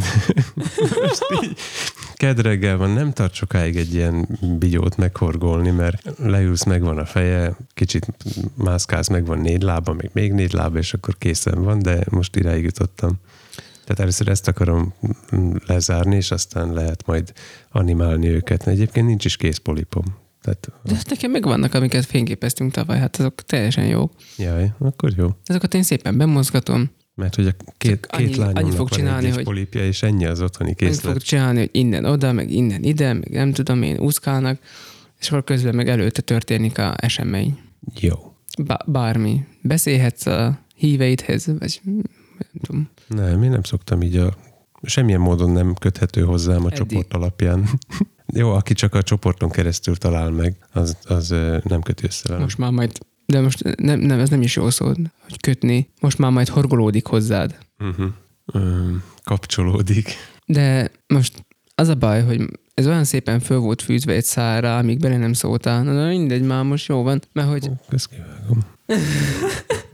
most 1.02 1.26
így 1.42 1.58
kedreggel 2.14 2.76
van, 2.76 2.90
nem 2.90 3.12
tart 3.12 3.34
sokáig 3.34 3.76
egy 3.76 3.94
ilyen 3.94 4.38
bigyót 4.58 4.96
meghorgolni, 4.96 5.70
mert 5.70 6.12
leülsz, 6.18 6.64
megvan 6.64 6.98
a 6.98 7.04
feje, 7.04 7.56
kicsit 7.74 8.06
mászkálsz, 8.54 9.08
megvan 9.08 9.38
négy 9.38 9.62
lába, 9.62 9.92
még 9.92 10.10
még 10.12 10.32
négy 10.32 10.52
lába, 10.52 10.78
és 10.78 10.94
akkor 10.94 11.18
készen 11.18 11.62
van, 11.62 11.78
de 11.78 12.04
most 12.10 12.36
iráig 12.36 12.64
jutottam. 12.64 13.12
Tehát 13.86 14.00
először 14.02 14.28
ezt 14.28 14.48
akarom 14.48 14.94
lezárni, 15.66 16.16
és 16.16 16.30
aztán 16.30 16.72
lehet 16.72 17.06
majd 17.06 17.32
animálni 17.70 18.28
őket. 18.28 18.66
Egyébként 18.66 19.06
nincs 19.06 19.24
is 19.24 19.36
kész 19.36 19.56
polipom. 19.56 20.04
Tehát, 20.42 20.70
De 20.84 21.00
nekem 21.08 21.30
megvannak, 21.30 21.74
amiket 21.74 22.04
fényképeztünk 22.04 22.72
tavaly, 22.72 22.98
hát 22.98 23.16
azok 23.16 23.34
teljesen 23.42 23.86
jók. 23.86 24.12
jaj, 24.38 24.72
akkor 24.78 25.12
jó. 25.16 25.28
Azokat 25.46 25.74
én 25.74 25.82
szépen 25.82 26.16
bemozgatom, 26.18 26.90
Mert 27.14 27.34
hogy 27.34 27.46
a 27.46 27.52
két, 27.78 28.06
annyi- 28.10 28.26
két 28.26 28.36
lányomnak 28.36 28.62
annyit 28.62 28.74
fog 28.76 28.88
van 28.88 28.98
csinálni, 28.98 29.26
egy 29.26 29.42
polipja, 29.42 29.84
és 29.86 30.02
ennyi 30.02 30.24
az 30.26 30.40
otthoni 30.40 30.74
Készlet. 30.74 30.88
készlet. 30.92 31.06
fogok 31.12 31.22
csinálni, 31.22 31.58
hogy 31.58 31.68
innen 31.72 32.04
oda, 32.04 32.32
meg 32.32 32.50
innen 32.50 32.82
ide, 32.82 33.12
meg 33.12 33.30
nem 33.30 33.52
tudom 33.52 33.82
én, 33.82 33.98
úszkálnak, 33.98 34.58
és 35.20 35.28
akkor 35.30 35.44
közben 35.44 35.74
meg 35.74 35.88
előtte 35.88 36.20
történik 36.22 36.78
a 36.78 36.94
esemény. 36.96 37.58
Jó. 38.00 38.14
Bá- 38.64 38.90
bármi. 38.90 39.44
Beszélhetsz 39.62 40.26
a 40.26 40.58
híveidhez, 40.74 41.46
vagy 41.58 41.80
nem 42.38 42.62
tudom. 42.62 42.88
Nem, 43.06 43.42
én 43.42 43.50
nem 43.50 43.62
szoktam 43.62 44.02
így 44.02 44.16
a... 44.16 44.34
Semmilyen 44.82 45.20
módon 45.20 45.50
nem 45.50 45.74
köthető 45.74 46.22
hozzám 46.22 46.64
a 46.64 46.66
Eddig. 46.66 46.78
csoport 46.78 47.14
alapján. 47.14 47.68
Jó, 48.26 48.50
aki 48.50 48.74
csak 48.74 48.94
a 48.94 49.02
csoporton 49.02 49.50
keresztül 49.50 49.96
talál 49.96 50.30
meg, 50.30 50.56
az, 50.72 50.96
az 51.04 51.34
nem 51.62 51.82
köti 51.82 52.04
össze 52.04 52.28
velem. 52.28 52.42
Most 52.42 52.58
már 52.58 52.70
majd, 52.70 52.98
de 53.26 53.40
most 53.40 53.76
nem, 53.76 54.00
nem, 54.00 54.18
ez 54.18 54.28
nem 54.28 54.42
is 54.42 54.56
jó 54.56 54.70
szó, 54.70 54.86
hogy 54.86 55.40
kötni. 55.40 55.88
Most 56.00 56.18
már 56.18 56.30
majd 56.30 56.48
horgolódik 56.48 57.06
hozzád. 57.06 57.58
Uh-huh. 57.78 58.06
Kapcsolódik. 59.24 60.10
De 60.46 60.90
most 61.06 61.46
az 61.74 61.88
a 61.88 61.94
baj, 61.94 62.22
hogy 62.22 62.50
ez 62.74 62.86
olyan 62.86 63.04
szépen 63.04 63.40
föl 63.40 63.58
volt 63.58 63.82
fűzve 63.82 64.12
egy 64.12 64.24
szára, 64.24 64.78
amíg 64.78 64.98
bele 64.98 65.16
nem 65.16 65.32
szóltál. 65.32 65.82
Na, 65.82 65.94
de 65.94 66.08
mindegy, 66.08 66.42
már 66.42 66.64
most 66.64 66.88
jó 66.88 67.02
van, 67.02 67.22
mert 67.32 67.48
hogy 67.48 67.70
Ezt 67.88 68.08
kivágom. 68.08 68.60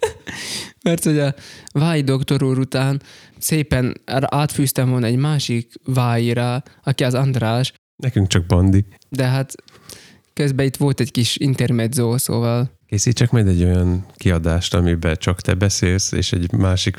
Mert 0.83 1.05
hogy 1.05 1.19
a 1.19 1.35
váj 1.73 2.03
doktor 2.03 2.43
úr 2.43 2.59
után 2.59 3.03
szépen 3.39 4.01
átfűztem 4.21 4.91
volna 4.91 5.07
egy 5.07 5.17
másik 5.17 5.73
vájra, 5.85 6.63
aki 6.83 7.05
az 7.05 7.15
András, 7.15 7.73
Nekünk 7.97 8.27
csak 8.27 8.47
bandi. 8.47 8.85
de 9.09 9.25
hát 9.25 9.55
közben 10.33 10.67
itt 10.67 10.77
volt 10.77 11.01
egy 11.01 11.11
kis 11.11 11.37
intermezzo, 11.37 12.19
szóval 12.19 12.71
Készítsek 12.93 13.31
majd 13.31 13.47
egy 13.47 13.65
olyan 13.65 14.07
kiadást, 14.17 14.75
amiben 14.75 15.17
csak 15.19 15.41
te 15.41 15.55
beszélsz, 15.55 16.13
és 16.13 16.33
egy 16.33 16.53
másik 16.53 16.97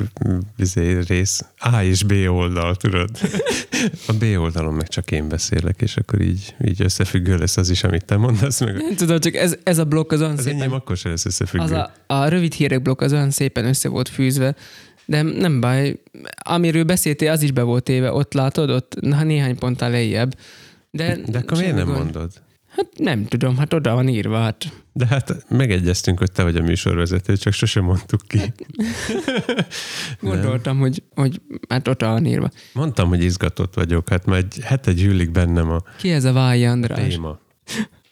vizé 0.55 0.99
rész 0.99 1.45
A 1.57 1.81
és 1.81 2.03
B 2.03 2.13
oldal, 2.27 2.75
tudod? 2.75 3.09
A 4.07 4.13
B 4.13 4.23
oldalon 4.37 4.73
meg 4.73 4.87
csak 4.87 5.11
én 5.11 5.27
beszélek, 5.27 5.81
és 5.81 5.97
akkor 5.97 6.21
így, 6.21 6.55
így 6.65 6.81
összefüggő 6.81 7.37
lesz 7.37 7.57
az 7.57 7.69
is, 7.69 7.83
amit 7.83 8.05
te 8.05 8.17
mondasz, 8.17 8.59
meg 8.59 8.75
nem 8.75 8.95
tudom, 8.95 9.19
csak 9.19 9.35
ez, 9.35 9.55
ez 9.63 9.77
a 9.77 9.83
blokk 9.85 10.11
az 10.11 10.21
olyan 10.21 10.37
az 10.37 10.43
szépen, 10.43 10.61
enyém 10.61 10.73
akkor 10.73 10.97
sem 10.97 11.11
lesz 11.11 11.25
összefüggő. 11.25 11.63
az 11.63 11.71
a, 11.71 11.91
a 12.07 12.27
rövid 12.27 12.53
hírek 12.53 12.81
blokk 12.81 13.01
az 13.01 13.13
olyan 13.13 13.31
szépen 13.31 13.65
össze 13.65 13.89
volt 13.89 14.09
fűzve, 14.09 14.55
de 15.05 15.21
nem 15.21 15.59
baj, 15.59 15.99
amiről 16.43 16.83
beszéltél, 16.83 17.31
az 17.31 17.41
is 17.41 17.51
be 17.51 17.61
volt 17.61 17.89
éve, 17.89 18.11
ott 18.11 18.33
látod, 18.33 18.69
ott 18.69 18.95
na, 18.99 19.23
néhány 19.23 19.55
ponttal 19.55 19.89
lejjebb. 19.89 20.37
De, 20.91 21.17
De 21.25 21.37
akkor 21.37 21.57
miért 21.57 21.75
nem 21.75 21.85
gond. 21.85 21.97
mondod? 21.97 22.31
Hát 22.75 22.87
nem 22.97 23.25
tudom, 23.25 23.57
hát 23.57 23.73
oda 23.73 23.93
van 23.93 24.07
írva, 24.07 24.37
hát 24.37 24.83
De 24.93 25.05
hát 25.05 25.45
megegyeztünk, 25.49 26.19
hogy 26.19 26.31
te 26.31 26.43
vagy 26.43 26.55
a 26.55 26.61
műsorvezető, 26.61 27.37
csak 27.37 27.53
sosem 27.53 27.83
mondtuk 27.83 28.21
ki. 28.27 28.39
gondoltam, 30.21 30.79
hogy, 30.79 31.03
hogy 31.15 31.41
hát 31.69 31.87
oda 31.87 32.07
van 32.07 32.25
írva. 32.25 32.49
Mondtam, 32.73 33.09
hogy 33.09 33.23
izgatott 33.23 33.73
vagyok, 33.73 34.09
hát 34.09 34.25
már 34.25 34.37
egy 34.37 34.59
hete 34.63 34.93
gyűlik 34.93 35.31
bennem 35.31 35.69
a 35.69 35.81
Ki 35.97 36.11
ez 36.11 36.23
a 36.23 36.33
Vályi 36.33 36.65
András? 36.65 37.07
téma. 37.07 37.39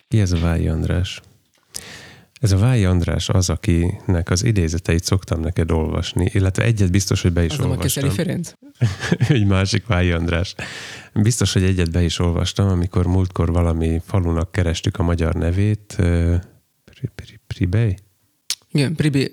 Ki 0.08 0.20
ez 0.20 0.32
a 0.32 0.40
Vályi 0.40 0.68
András? 0.68 1.22
Ez 2.42 2.52
a 2.52 2.58
Vályi 2.58 2.86
András 2.86 3.30
az, 3.30 3.50
akinek 3.50 4.30
az 4.30 4.44
idézeteit 4.44 5.04
szoktam 5.04 5.40
neked 5.40 5.72
olvasni, 5.72 6.30
illetve 6.34 6.64
egyet 6.64 6.92
biztos, 6.92 7.22
hogy 7.22 7.34
be 7.34 7.44
is 7.44 7.52
Az 7.52 7.58
nem 7.58 7.68
a 7.68 7.70
olvastam. 7.70 8.04
Keszeli 8.04 8.24
Ferenc? 8.24 8.54
egy 9.38 9.46
másik 9.46 9.86
Vályi 9.86 10.12
András. 10.12 10.56
Biztos, 11.14 11.54
hogy 11.54 11.64
egyet 11.64 11.92
be 11.92 12.04
is 12.04 12.20
olvastam, 12.20 12.68
amikor 12.68 13.08
múltkor 13.08 13.52
valami 13.52 14.02
falunak 14.06 14.52
kerestük 14.52 14.98
a 14.98 15.04
magyar 15.04 15.34
nevét. 15.34 15.98
Pribej? 17.48 17.96
Igen, 18.72 18.96
Pribi, 18.96 19.32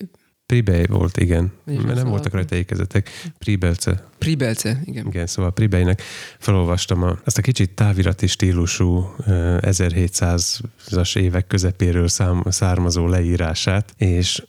Pribej 0.53 0.87
volt, 0.87 1.17
igen. 1.17 1.53
Mert 1.65 1.83
nem 1.85 1.89
szóval- 1.97 2.11
voltak 2.11 2.33
rajta 2.33 2.55
ékezetek. 2.55 3.11
Pribelce. 3.39 4.05
Pribelce, 4.19 4.81
igen. 4.85 5.07
Igen, 5.07 5.27
szóval 5.27 5.53
Pribejnek 5.53 6.03
felolvastam 6.39 7.03
a, 7.03 7.19
azt 7.25 7.39
a 7.39 7.43
kicsit 7.43 7.71
távirati 7.71 8.27
stílusú 8.27 9.15
ö, 9.27 9.59
1700-as 9.61 11.17
évek 11.17 11.47
közepéről 11.47 12.09
szám, 12.09 12.43
származó 12.47 13.07
leírását, 13.07 13.95
és 13.97 14.43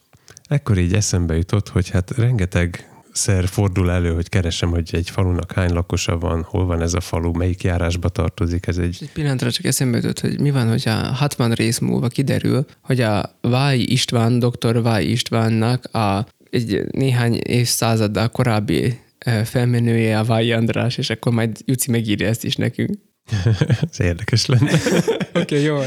ekkor 0.48 0.78
így 0.78 0.94
eszembe 0.94 1.36
jutott, 1.36 1.70
hogy 1.70 1.90
hát 1.90 2.12
rengeteg 2.18 2.88
szer 3.12 3.48
fordul 3.48 3.91
elő, 3.91 4.13
hogy 4.13 4.30
keresem, 4.30 4.69
hogy 4.69 4.89
egy 4.91 5.10
falunak 5.10 5.52
hány 5.52 5.74
lakosa 5.74 6.17
van, 6.17 6.43
hol 6.43 6.65
van 6.65 6.82
ez 6.82 6.93
a 6.93 7.00
falu, 7.00 7.32
melyik 7.32 7.63
járásba 7.63 8.10
tartozik, 8.10 8.67
ez 8.67 8.78
egy... 8.78 8.98
Egy 9.02 9.12
pillanatra 9.12 9.52
csak 9.52 9.65
eszembe 9.65 9.98
jutott, 9.98 10.19
hogy 10.19 10.39
mi 10.39 10.52
van, 10.52 10.69
hogy 10.69 10.84
a 10.86 10.93
60 10.93 11.52
rész 11.52 11.80
múlva 11.80 12.08
kiderül, 12.08 12.65
hogy 12.82 13.02
a 13.02 13.38
Váj 13.41 13.80
István, 13.80 14.39
dr. 14.39 14.82
Váj 14.82 15.06
Istvánnak 15.06 15.86
a 15.95 16.28
egy 16.50 16.84
néhány 16.91 17.39
évszázaddal 17.43 18.30
korábbi 18.30 19.00
felmenője 19.43 20.19
a 20.19 20.24
Váj 20.24 20.54
András, 20.54 20.98
és 20.98 21.10
akkor 21.10 21.34
majd 21.34 21.58
Juci 21.65 21.91
megírja 21.91 22.28
ezt 22.28 22.43
is 22.43 22.56
nekünk. 22.56 22.98
ez 23.91 24.00
érdekes 24.00 24.45
lenne. 24.45 24.72
Oké, 25.34 25.39
okay, 25.39 25.62
jó. 25.62 25.80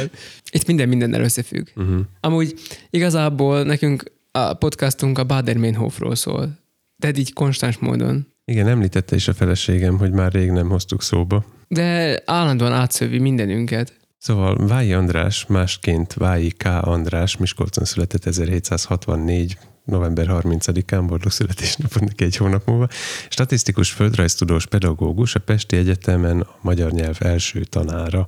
Itt 0.50 0.66
minden 0.66 0.88
mindennel 0.88 1.22
összefügg. 1.22 1.66
Uh-huh. 1.76 2.00
Amúgy 2.20 2.54
igazából 2.90 3.62
nekünk 3.62 4.12
a 4.30 4.54
podcastunk 4.54 5.18
a 5.18 5.24
Bader-Meinhofról 5.24 6.14
szól. 6.14 6.61
Tehát 7.02 7.18
így 7.18 7.32
konstans 7.32 7.78
módon. 7.78 8.26
Igen, 8.44 8.68
említette 8.68 9.16
is 9.16 9.28
a 9.28 9.34
feleségem, 9.34 9.98
hogy 9.98 10.10
már 10.10 10.32
rég 10.32 10.50
nem 10.50 10.68
hoztuk 10.68 11.02
szóba. 11.02 11.44
De 11.68 12.22
állandóan 12.24 12.72
átszövi 12.72 13.18
mindenünket. 13.18 13.92
Szóval 14.18 14.66
Vályi 14.66 14.92
András, 14.92 15.46
másként 15.46 16.12
Vályi 16.12 16.50
K. 16.50 16.64
András, 16.64 17.36
Miskolcon 17.36 17.84
született 17.84 18.24
1764 18.24 19.58
november 19.84 20.26
30-án, 20.30 21.04
boldog 21.06 21.30
születésnapot 21.30 22.00
neki 22.00 22.24
egy 22.24 22.36
hónap 22.36 22.66
múlva. 22.66 22.88
Statisztikus 23.28 23.90
földrajztudós 23.90 24.66
pedagógus, 24.66 25.34
a 25.34 25.40
Pesti 25.40 25.76
Egyetemen 25.76 26.40
a 26.40 26.58
magyar 26.60 26.90
nyelv 26.90 27.16
első 27.20 27.64
tanára. 27.64 28.26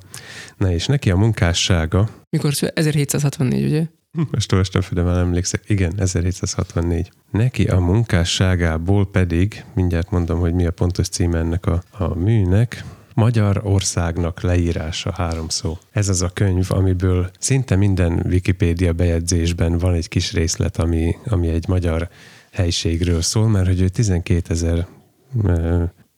Na 0.57 0.73
és 0.73 0.87
neki 0.87 1.11
a 1.11 1.17
munkássága... 1.17 2.09
Mikor 2.31 2.55
szület? 2.55 2.79
1764, 2.79 3.65
ugye? 3.65 3.87
Most 4.31 4.53
olvastam 4.53 4.81
fel, 4.81 4.95
de 4.95 5.03
már 5.03 5.19
emlékszek. 5.19 5.63
Igen, 5.67 5.93
1764. 5.97 7.11
Neki 7.31 7.65
a 7.65 7.79
munkásságából 7.79 9.11
pedig, 9.11 9.65
mindjárt 9.75 10.11
mondom, 10.11 10.39
hogy 10.41 10.53
mi 10.53 10.67
a 10.67 10.71
pontos 10.71 11.09
címe 11.09 11.39
ennek 11.39 11.67
a, 11.67 11.83
a 11.91 12.15
műnek, 12.15 12.85
Magyar 13.15 13.61
országnak 13.65 14.41
leírása 14.41 15.13
három 15.13 15.49
szó. 15.49 15.79
Ez 15.91 16.09
az 16.09 16.23
a 16.23 16.29
könyv, 16.29 16.67
amiből 16.69 17.31
szinte 17.39 17.77
minden 17.77 18.23
Wikipédia 18.27 18.93
bejegyzésben 18.93 19.79
van 19.79 19.95
egy 19.95 20.09
kis 20.09 20.33
részlet, 20.33 20.77
ami, 20.77 21.17
ami 21.27 21.49
egy 21.49 21.69
magyar 21.69 22.09
helységről 22.53 23.23
szól, 23.23 23.49
mert 23.49 23.67
hogy 23.67 23.81
ő 23.81 23.89
12 23.89 24.43
ezer 24.49 24.87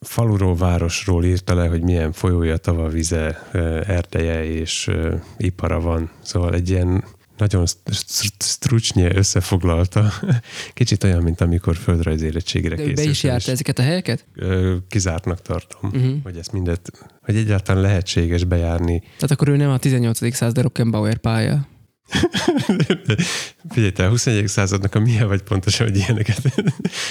faluról, 0.01 0.57
városról 0.57 1.25
írta 1.25 1.55
le, 1.55 1.69
hogy 1.69 1.83
milyen 1.83 2.13
folyója, 2.13 2.57
tavavize, 2.57 3.49
erdeje 3.87 4.45
és 4.45 4.91
ipara 5.37 5.81
van. 5.81 6.11
Szóval 6.23 6.55
egy 6.55 6.71
ilyen 6.71 7.05
nagyon 7.39 7.67
strucsnyi 8.39 9.05
összefoglalta. 9.05 10.13
Kicsit 10.75 11.05
olyan, 11.05 11.23
mint 11.23 11.41
amikor 11.41 11.77
földrajz 11.77 12.23
érettségére 12.23 12.77
készült. 12.77 12.97
be 12.97 13.03
is 13.03 13.23
járt 13.23 13.49
ezeket 13.49 13.79
a 13.79 13.83
helyeket? 13.83 14.27
Kizártnak 14.89 15.43
tartom, 15.43 15.91
uh-huh. 15.93 16.23
hogy 16.23 16.37
ezt 16.37 16.53
mindet, 16.53 16.91
hogy 17.23 17.37
egyáltalán 17.37 17.83
lehetséges 17.83 18.45
bejárni. 18.45 19.01
Tehát 19.01 19.31
akkor 19.31 19.49
ő 19.49 19.57
nem 19.57 19.71
a 19.71 19.79
18. 19.79 20.35
század 20.35 20.63
Rockenbauer 20.63 21.17
pálya. 21.17 21.69
Figyelj, 23.71 23.93
te 23.93 24.07
a 24.07 24.09
21. 24.09 24.49
századnak 24.49 24.95
a 24.95 25.01
milyen 25.01 25.29
vagy 25.29 25.43
pontosan, 25.43 25.87
hogy 25.87 25.97
ilyeneket. 25.97 26.43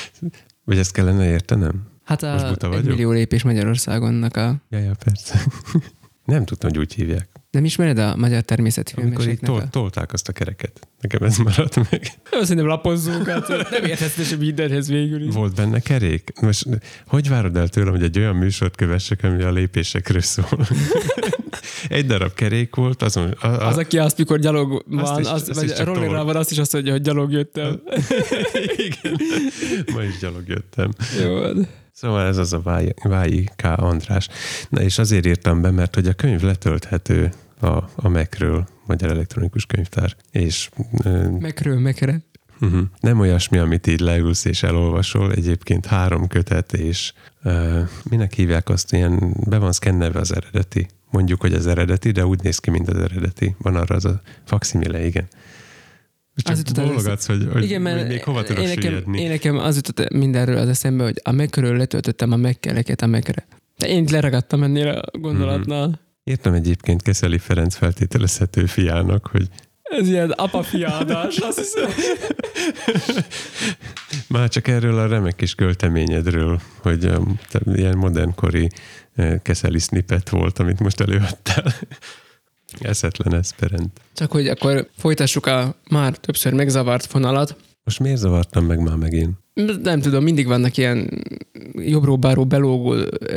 vagy 0.66 0.78
ezt 0.78 0.92
kellene 0.92 1.30
értenem? 1.30 1.88
Hát 2.04 2.24
a 2.24 2.74
egy 2.74 2.86
millió 2.86 3.12
lépés 3.12 3.44
Magyarországonnak 3.44 4.38
a... 4.38 4.62
Ja, 4.70 4.80
ja, 4.80 4.92
persze. 5.04 5.44
nem 6.26 6.46
tudtam, 6.46 6.70
hogy 6.70 6.80
úgy 6.80 6.94
hívják. 6.94 7.30
Nem 7.56 7.66
ismered 7.66 7.98
a 7.98 8.16
magyar 8.16 8.42
természeti 8.42 8.94
Amikor 8.98 9.28
így 9.28 9.40
tol- 9.40 9.70
tolták 9.70 10.14
azt 10.14 10.28
a 10.28 10.32
kereket. 10.32 10.88
Nekem 11.02 11.24
ez 11.24 11.38
maradt 11.38 11.76
meg. 11.76 12.08
Jó, 12.32 12.42
szerintem 12.42 12.66
lapozzunk, 12.66 13.28
hát 13.28 13.48
nem 13.72 13.84
érthetsz 13.84 14.28
sem 14.28 14.40
mindenhez 14.40 14.88
végül 14.88 15.28
is. 15.28 15.34
Volt 15.34 15.56
benne 15.56 15.80
kerék? 15.80 16.34
Most 16.42 16.68
hogy 17.08 17.30
várod 17.30 17.56
el 17.56 17.68
tőlem, 17.68 17.94
hogy 17.94 18.04
egy 18.04 18.18
olyan 18.18 18.36
műsort 18.36 18.76
kövessek, 18.76 19.24
ami 19.24 19.44
a 19.44 19.52
lépésekről 19.52 20.22
szól? 20.22 20.68
egy 21.90 22.06
darab 22.06 22.34
kerék 22.34 22.76
volt, 22.76 23.02
azon... 23.02 23.32
A, 23.32 23.48
a... 23.48 23.68
Az, 23.68 23.78
aki 23.78 23.98
azt, 23.98 24.18
mikor 24.18 24.40
gyalog 24.40 24.84
van, 24.88 25.00
azt 25.00 25.20
is, 25.20 25.28
az, 25.28 25.50
azt 25.50 25.78
vagy 25.78 25.86
rollera 25.86 26.24
van, 26.24 26.36
azt 26.36 26.52
is 26.52 26.58
azt 26.58 26.74
mondja, 26.74 26.92
hogy 26.92 27.02
gyalog 27.02 27.32
jöttem. 27.32 27.82
Igen. 28.88 29.20
Ma 29.94 30.04
is 30.04 30.18
gyalog 30.20 30.48
jöttem. 30.48 30.92
Jó. 31.24 31.64
Szóval 31.92 32.26
ez 32.26 32.38
az 32.38 32.54
a 32.54 32.62
Vályi 33.04 33.50
K. 33.56 33.64
András. 33.64 34.28
Na 34.70 34.82
és 34.82 34.98
azért 34.98 35.26
írtam 35.26 35.62
be, 35.62 35.72
mert 35.72 35.96
hogy 35.96 36.08
a 36.08 36.14
könyv 36.14 36.42
letölthető 36.42 37.32
a, 37.66 37.90
a 37.96 38.10
Mac-ről, 38.10 38.68
Magyar 38.86 39.10
Elektronikus 39.10 39.66
Könyvtár. 39.66 40.16
És, 40.32 40.70
Mac-ről, 41.40 41.80
Mac-re? 41.80 42.22
Uh-huh. 42.62 42.82
Nem 43.00 43.20
olyasmi, 43.20 43.58
amit 43.58 43.88
így 43.88 44.00
leülsz 44.00 44.46
és 44.46 44.64
elolvasol, 44.64 45.32
egyébként 45.32 45.86
három 45.86 46.28
kötet, 46.28 46.74
és 46.74 47.14
uh, 47.44 47.80
minek 48.10 48.34
hívják 48.34 48.70
azt, 48.70 48.94
ilyen 48.94 49.36
be 49.48 49.58
van 49.58 49.72
szkennelve 49.72 50.20
az 50.20 50.36
eredeti. 50.36 50.88
Mondjuk, 51.12 51.42
hogy 51.42 51.54
az 51.54 51.68
eredeti, 51.68 52.12
de 52.12 52.26
úgy 52.26 52.44
néz 52.44 52.60
ki, 52.60 52.70
mint 52.70 52.90
az 52.90 52.98
eredeti. 52.98 53.56
Van 53.58 53.76
arra 53.76 53.96
az 53.96 54.06
a 54.06 54.22
faximile, 54.44 55.06
igen. 55.06 55.28
Csak 56.36 56.56
az 56.56 56.62
bólogatsz, 56.62 57.28
hogy, 57.28 57.48
hogy, 57.52 57.64
igen, 57.64 57.82
mert 57.82 58.00
hogy 58.00 58.08
még 58.08 58.24
hova 58.24 58.44
tudok 58.44 58.64
én 58.64 58.68
nekem, 58.68 59.14
én 59.14 59.30
nekem 59.30 59.58
az 59.58 59.76
jutott 59.76 60.10
mindenről 60.10 60.58
az 60.58 60.68
eszembe, 60.68 61.04
hogy 61.04 61.22
a 61.24 61.32
megkörül 61.32 61.78
letöltöttem 61.78 62.32
a 62.32 62.36
megkeleket 62.36 63.02
a 63.02 63.06
megre. 63.06 63.48
De 63.78 63.88
én 63.88 64.08
leragadtam 64.12 64.64
ennél 64.64 64.88
a 64.88 65.18
gondolatnál. 65.20 65.88
Mm-hmm. 65.88 66.05
Írtam 66.30 66.54
egyébként 66.54 67.02
Keszeli 67.02 67.38
Ferenc 67.38 67.76
feltételezhető 67.76 68.66
fiának, 68.66 69.28
hogy 69.28 69.48
ez 69.82 70.08
ilyen 70.08 70.32
apa-fiádás, 70.32 71.38
azt 71.38 71.58
hiszem. 71.58 71.90
Már 74.28 74.50
csak 74.50 74.68
erről 74.68 75.00
a 75.00 75.08
remek 75.08 75.36
kis 75.36 75.56
költeményedről, 75.56 76.62
hogy 76.82 77.06
um, 77.06 77.40
ilyen 77.66 77.98
modernkori 77.98 78.70
uh, 79.18 79.42
Keszeli 79.42 79.80
snippet 79.80 80.30
volt, 80.30 80.60
amit 80.60 80.80
most 80.80 81.02
előadtál. 81.02 81.74
Eszetlen 82.80 83.34
esperent. 83.34 84.02
Csak 84.14 84.32
hogy 84.32 84.48
akkor 84.48 84.90
folytassuk 84.98 85.46
a 85.46 85.76
már 85.90 86.18
többször 86.18 86.54
megzavart 86.54 87.06
fonalat. 87.06 87.56
Most 87.86 88.00
miért 88.00 88.18
zavartam 88.18 88.66
meg 88.66 88.80
már 88.80 88.96
megint? 88.96 89.30
Nem 89.84 90.00
tudom, 90.00 90.24
mindig 90.24 90.48
vannak 90.48 90.78
ilyen 90.78 91.10
jobbról-báról 91.74 92.46
belógó 92.46 92.96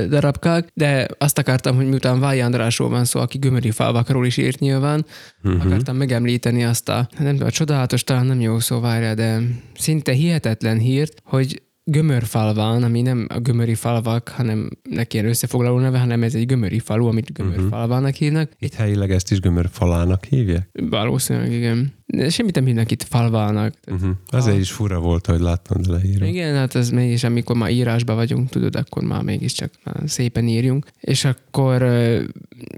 darabkák, 0.09 0.69
de 0.75 1.09
azt 1.19 1.39
akartam, 1.39 1.77
hogy 1.77 1.89
miután 1.89 2.21
Váj 2.21 2.41
Andrásról 2.41 2.89
van 2.89 3.05
szó, 3.05 3.21
aki 3.21 3.39
gömöri 3.39 3.71
falvakról 3.71 4.27
is 4.27 4.37
írt 4.37 4.59
nyilván, 4.59 5.07
uh-huh. 5.43 5.65
akartam 5.65 5.97
megemlíteni 5.97 6.65
azt 6.65 6.89
a, 6.89 7.09
nem 7.19 7.33
tudom, 7.33 7.47
a 7.47 7.51
csodálatos 7.51 8.05
talán 8.05 8.27
nem 8.27 8.41
jó 8.41 8.59
szó 8.59 8.81
várja, 8.81 9.15
de 9.15 9.41
szinte 9.75 10.13
hihetetlen 10.13 10.79
hírt, 10.79 11.21
hogy 11.25 11.63
Gömörfalván, 11.91 12.83
ami 12.83 13.03
nem 13.03 13.27
a 13.29 13.39
gömöri 13.39 13.75
falvak, 13.75 14.29
hanem 14.29 14.71
neki 14.83 15.17
ilyen 15.17 15.29
összefoglaló 15.29 15.79
neve, 15.79 15.99
hanem 15.99 16.23
ez 16.23 16.35
egy 16.35 16.47
gömöri 16.47 16.79
falu, 16.79 17.07
amit 17.07 17.33
Gömörfalvának 17.33 18.15
hívnak. 18.15 18.51
Itt 18.59 18.75
helyileg 18.75 19.11
ezt 19.11 19.31
is 19.31 19.41
Gömörfalának 19.41 20.25
hívják? 20.25 20.69
Valószínűleg, 20.73 21.53
igen. 21.53 21.93
De 22.07 22.29
semmit 22.29 22.55
nem 22.55 22.65
hívnak 22.65 22.91
itt 22.91 23.03
falvának. 23.03 23.75
Uh-huh. 23.91 24.11
Azért 24.27 24.59
is 24.59 24.71
fura 24.71 25.01
volt, 25.01 25.27
hogy 25.27 25.41
láttam, 25.41 25.83
de 25.83 25.93
leírom. 25.93 26.29
Igen, 26.29 26.55
hát 26.55 26.75
ez 26.75 26.91
mégis, 26.91 27.25
amikor 27.25 27.57
már 27.57 27.71
írásba 27.71 28.15
vagyunk, 28.15 28.49
tudod, 28.49 28.77
akkor 28.77 29.03
már 29.03 29.23
mégiscsak 29.23 29.71
szépen 30.05 30.49
írjunk. 30.49 30.87
És 31.01 31.25
akkor 31.25 31.83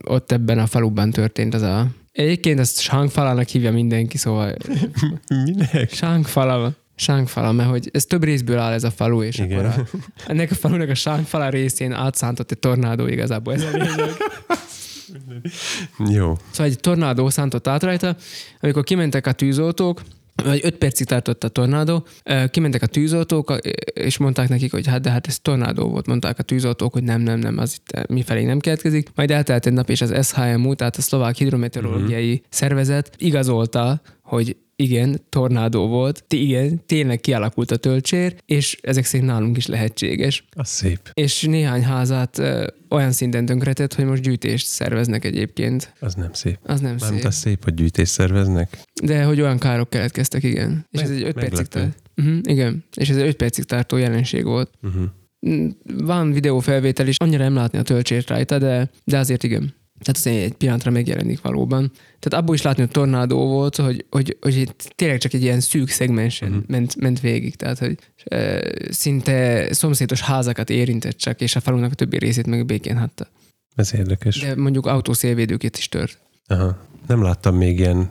ott 0.05 0.33
ebben 0.33 0.59
a 0.59 0.67
faluban 0.67 1.11
történt 1.11 1.55
az 1.55 1.63
a 1.63 1.87
Egyébként 2.13 2.59
ezt 2.59 2.81
Sángfalának 2.81 3.49
hívja 3.49 3.73
mindenki, 3.73 4.17
szóval... 4.17 4.57
Minek? 5.45 5.93
Sángfala. 5.93 6.75
Sángfala, 7.01 7.53
mert 7.53 7.69
hogy 7.69 7.91
ez 7.93 8.05
több 8.05 8.25
részből 8.25 8.59
áll 8.59 8.73
ez 8.73 8.85
a 8.85 8.91
falu, 8.91 9.23
és 9.23 9.39
Igen. 9.39 9.65
akkor 9.65 9.85
a, 9.93 9.99
ennek 10.27 10.51
a 10.51 10.55
falunak 10.55 10.89
a 10.89 10.95
Sángfala 10.95 11.49
részén 11.49 11.93
átszántott 11.93 12.51
egy 12.51 12.59
tornádó 12.59 13.07
igazából, 13.07 13.55
ez 13.55 13.63
a 13.63 13.71
lényeg. 13.71 14.11
Jó. 16.19 16.37
Szóval 16.51 16.73
egy 16.73 16.81
tornádó 16.81 17.29
szántott 17.29 17.67
át 17.67 17.83
rajta, 17.83 18.17
amikor 18.61 18.85
kimentek 18.85 19.27
a 19.27 19.33
tűzoltók, 19.33 20.03
vagy 20.45 20.61
öt 20.63 20.77
percig 20.77 21.07
tartott 21.07 21.45
a 21.45 21.49
tornádó, 21.49 22.07
kimentek 22.51 22.83
a 22.83 22.87
tűzoltók, 22.87 23.57
és 23.93 24.19
mondták 24.19 24.49
nekik, 24.49 24.71
hogy 24.71 24.87
hát 24.87 25.01
de 25.01 25.11
hát 25.11 25.27
ez 25.27 25.39
tornádó 25.39 25.89
volt, 25.89 26.07
mondták 26.07 26.39
a 26.39 26.43
tűzoltók, 26.43 26.93
hogy 26.93 27.03
nem, 27.03 27.21
nem, 27.21 27.39
nem, 27.39 27.59
az 27.59 27.77
itt 27.79 28.09
mi 28.09 28.23
felé 28.23 28.45
nem 28.45 28.59
keletkezik. 28.59 29.09
Majd 29.15 29.31
eltelt 29.31 29.67
egy 29.67 29.73
nap, 29.73 29.91
és 29.91 30.01
az 30.01 30.27
SHMU, 30.27 30.75
tehát 30.75 30.97
a 30.97 31.01
Szlovák 31.01 31.37
Hidrometeorológiai 31.37 32.33
uh-huh. 32.33 32.47
Szervezet 32.49 33.11
igazolta, 33.17 34.01
hogy 34.23 34.57
igen, 34.81 35.21
tornádó 35.29 35.87
volt, 35.87 36.25
igen, 36.29 36.87
tényleg 36.87 37.21
kialakult 37.21 37.71
a 37.71 37.77
töltsér, 37.77 38.35
és 38.47 38.79
ezek 38.83 39.05
szerint 39.05 39.29
nálunk 39.29 39.57
is 39.57 39.67
lehetséges. 39.67 40.45
Az 40.51 40.69
szép. 40.69 41.11
És 41.13 41.43
néhány 41.43 41.83
házát 41.83 42.43
olyan 42.89 43.13
szinten 43.13 43.47
tönkretett, 43.47 43.95
hogy 43.95 44.05
most 44.05 44.23
gyűjtést 44.23 44.67
szerveznek 44.67 45.25
egyébként. 45.25 45.95
Az 46.01 46.15
nem 46.15 46.33
szép. 46.33 46.59
Az 46.63 46.81
nem 46.81 46.97
Mármint 47.01 47.21
szép. 47.23 47.31
az 47.31 47.37
szép, 47.37 47.65
hogy 47.65 47.75
gyűjtést 47.75 48.13
szerveznek. 48.13 48.79
De 49.03 49.25
hogy 49.25 49.41
olyan 49.41 49.59
károk 49.59 49.91
keletkeztek, 49.91 50.43
igen. 50.43 50.87
És 50.91 51.01
Meg, 51.01 51.11
ez 51.11 51.17
egy 51.17 51.23
5 51.23 51.33
percig 51.35 51.67
tart. 51.67 52.03
Uh-huh, 52.17 52.39
igen, 52.43 52.85
és 52.97 53.09
ez 53.09 53.17
egy 53.17 53.27
5 53.27 53.37
percig 53.37 53.65
tartó 53.65 53.97
jelenség 53.97 54.45
volt. 54.45 54.71
Uh-huh. 54.83 55.05
Van 56.05 56.33
videófelvétel 56.33 57.07
is, 57.07 57.17
annyira 57.19 57.43
nem 57.43 57.55
látni 57.55 57.79
a 57.79 57.83
töltsért 57.83 58.29
rajta, 58.29 58.59
de, 58.59 58.91
de 59.05 59.19
azért 59.19 59.43
igen. 59.43 59.75
Tehát 60.03 60.17
az 60.17 60.27
egy 60.27 60.53
pillanatra 60.53 60.91
megjelenik 60.91 61.41
valóban. 61.41 61.93
Tehát 62.19 62.43
abból 62.43 62.55
is 62.55 62.63
látni, 62.63 62.83
hogy 62.83 62.91
tornádó 62.91 63.47
volt, 63.47 63.77
hogy, 63.77 64.07
hogy, 64.11 64.37
hogy 64.41 64.75
tényleg 64.95 65.19
csak 65.19 65.33
egy 65.33 65.43
ilyen 65.43 65.61
szűk 65.61 65.89
szegmensen 65.89 66.49
uh-huh. 66.49 66.65
ment, 66.67 66.97
ment 66.97 67.21
végig. 67.21 67.57
Tehát, 67.57 67.79
hogy 67.79 67.99
e, 68.25 68.63
szinte 68.91 69.69
szomszédos 69.73 70.21
házakat 70.21 70.71
érintett 70.71 71.17
csak, 71.17 71.41
és 71.41 71.57
a 71.57 71.61
falunak 71.61 71.93
a 71.93 71.95
többi 71.95 72.19
részét 72.19 72.47
meg 72.47 72.67
békén 72.67 72.99
hatta. 72.99 73.29
Ez 73.75 73.95
érdekes. 73.95 74.41
De 74.41 74.57
mondjuk 74.57 74.87
autószélvédőket 74.87 75.77
is 75.77 75.89
tört. 75.89 76.19
Aha. 76.47 76.79
Nem 77.07 77.23
láttam 77.23 77.57
még 77.57 77.79
ilyen, 77.79 78.11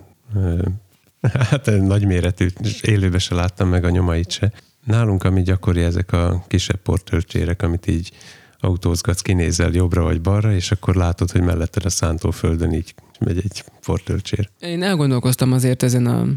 hát 1.50 1.66
nagyméretű, 1.66 2.48
élőbe 2.82 3.20
se 3.20 3.36
láttam 3.36 3.70
meg 3.70 3.84
a 3.84 3.90
nyomait 3.90 4.32
se. 4.32 4.52
Nálunk, 4.86 5.24
ami 5.24 5.42
gyakori, 5.42 5.82
ezek 5.82 6.12
a 6.12 6.44
kisebb 6.48 6.82
portörcsérek, 6.82 7.62
amit 7.62 7.88
így 7.88 8.12
autózgatsz, 8.60 9.22
kinézel 9.22 9.72
jobbra 9.72 10.02
vagy 10.04 10.22
balra, 10.22 10.54
és 10.54 10.72
akkor 10.72 10.96
látod, 10.96 11.32
hogy 11.32 11.42
melletted 11.42 11.86
a 11.86 11.90
szántóföldön 11.90 12.74
így 12.74 12.94
megy 13.20 13.38
egy 13.38 13.64
portörcsér. 13.86 14.50
Én 14.60 14.84
elgondolkoztam 14.84 15.52
azért 15.52 15.84
ezen 15.84 16.06
a 16.06 16.28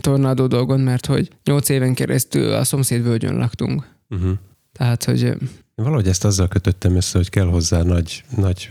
tornádó 0.00 0.46
dolgon, 0.46 0.80
mert 0.80 1.06
hogy 1.06 1.30
nyolc 1.44 1.68
éven 1.68 1.94
keresztül 1.94 2.52
a 2.52 2.64
szomszéd 2.64 3.02
völgyön 3.02 3.36
laktunk. 3.36 3.88
Uh-huh. 4.08 4.32
Tehát, 4.72 5.04
hogy... 5.04 5.22
Én 5.22 5.38
valahogy 5.74 6.08
ezt 6.08 6.24
azzal 6.24 6.48
kötöttem 6.48 6.96
össze, 6.96 7.18
hogy 7.18 7.28
kell 7.28 7.46
hozzá 7.46 7.82
nagy, 7.82 8.24
nagy 8.36 8.68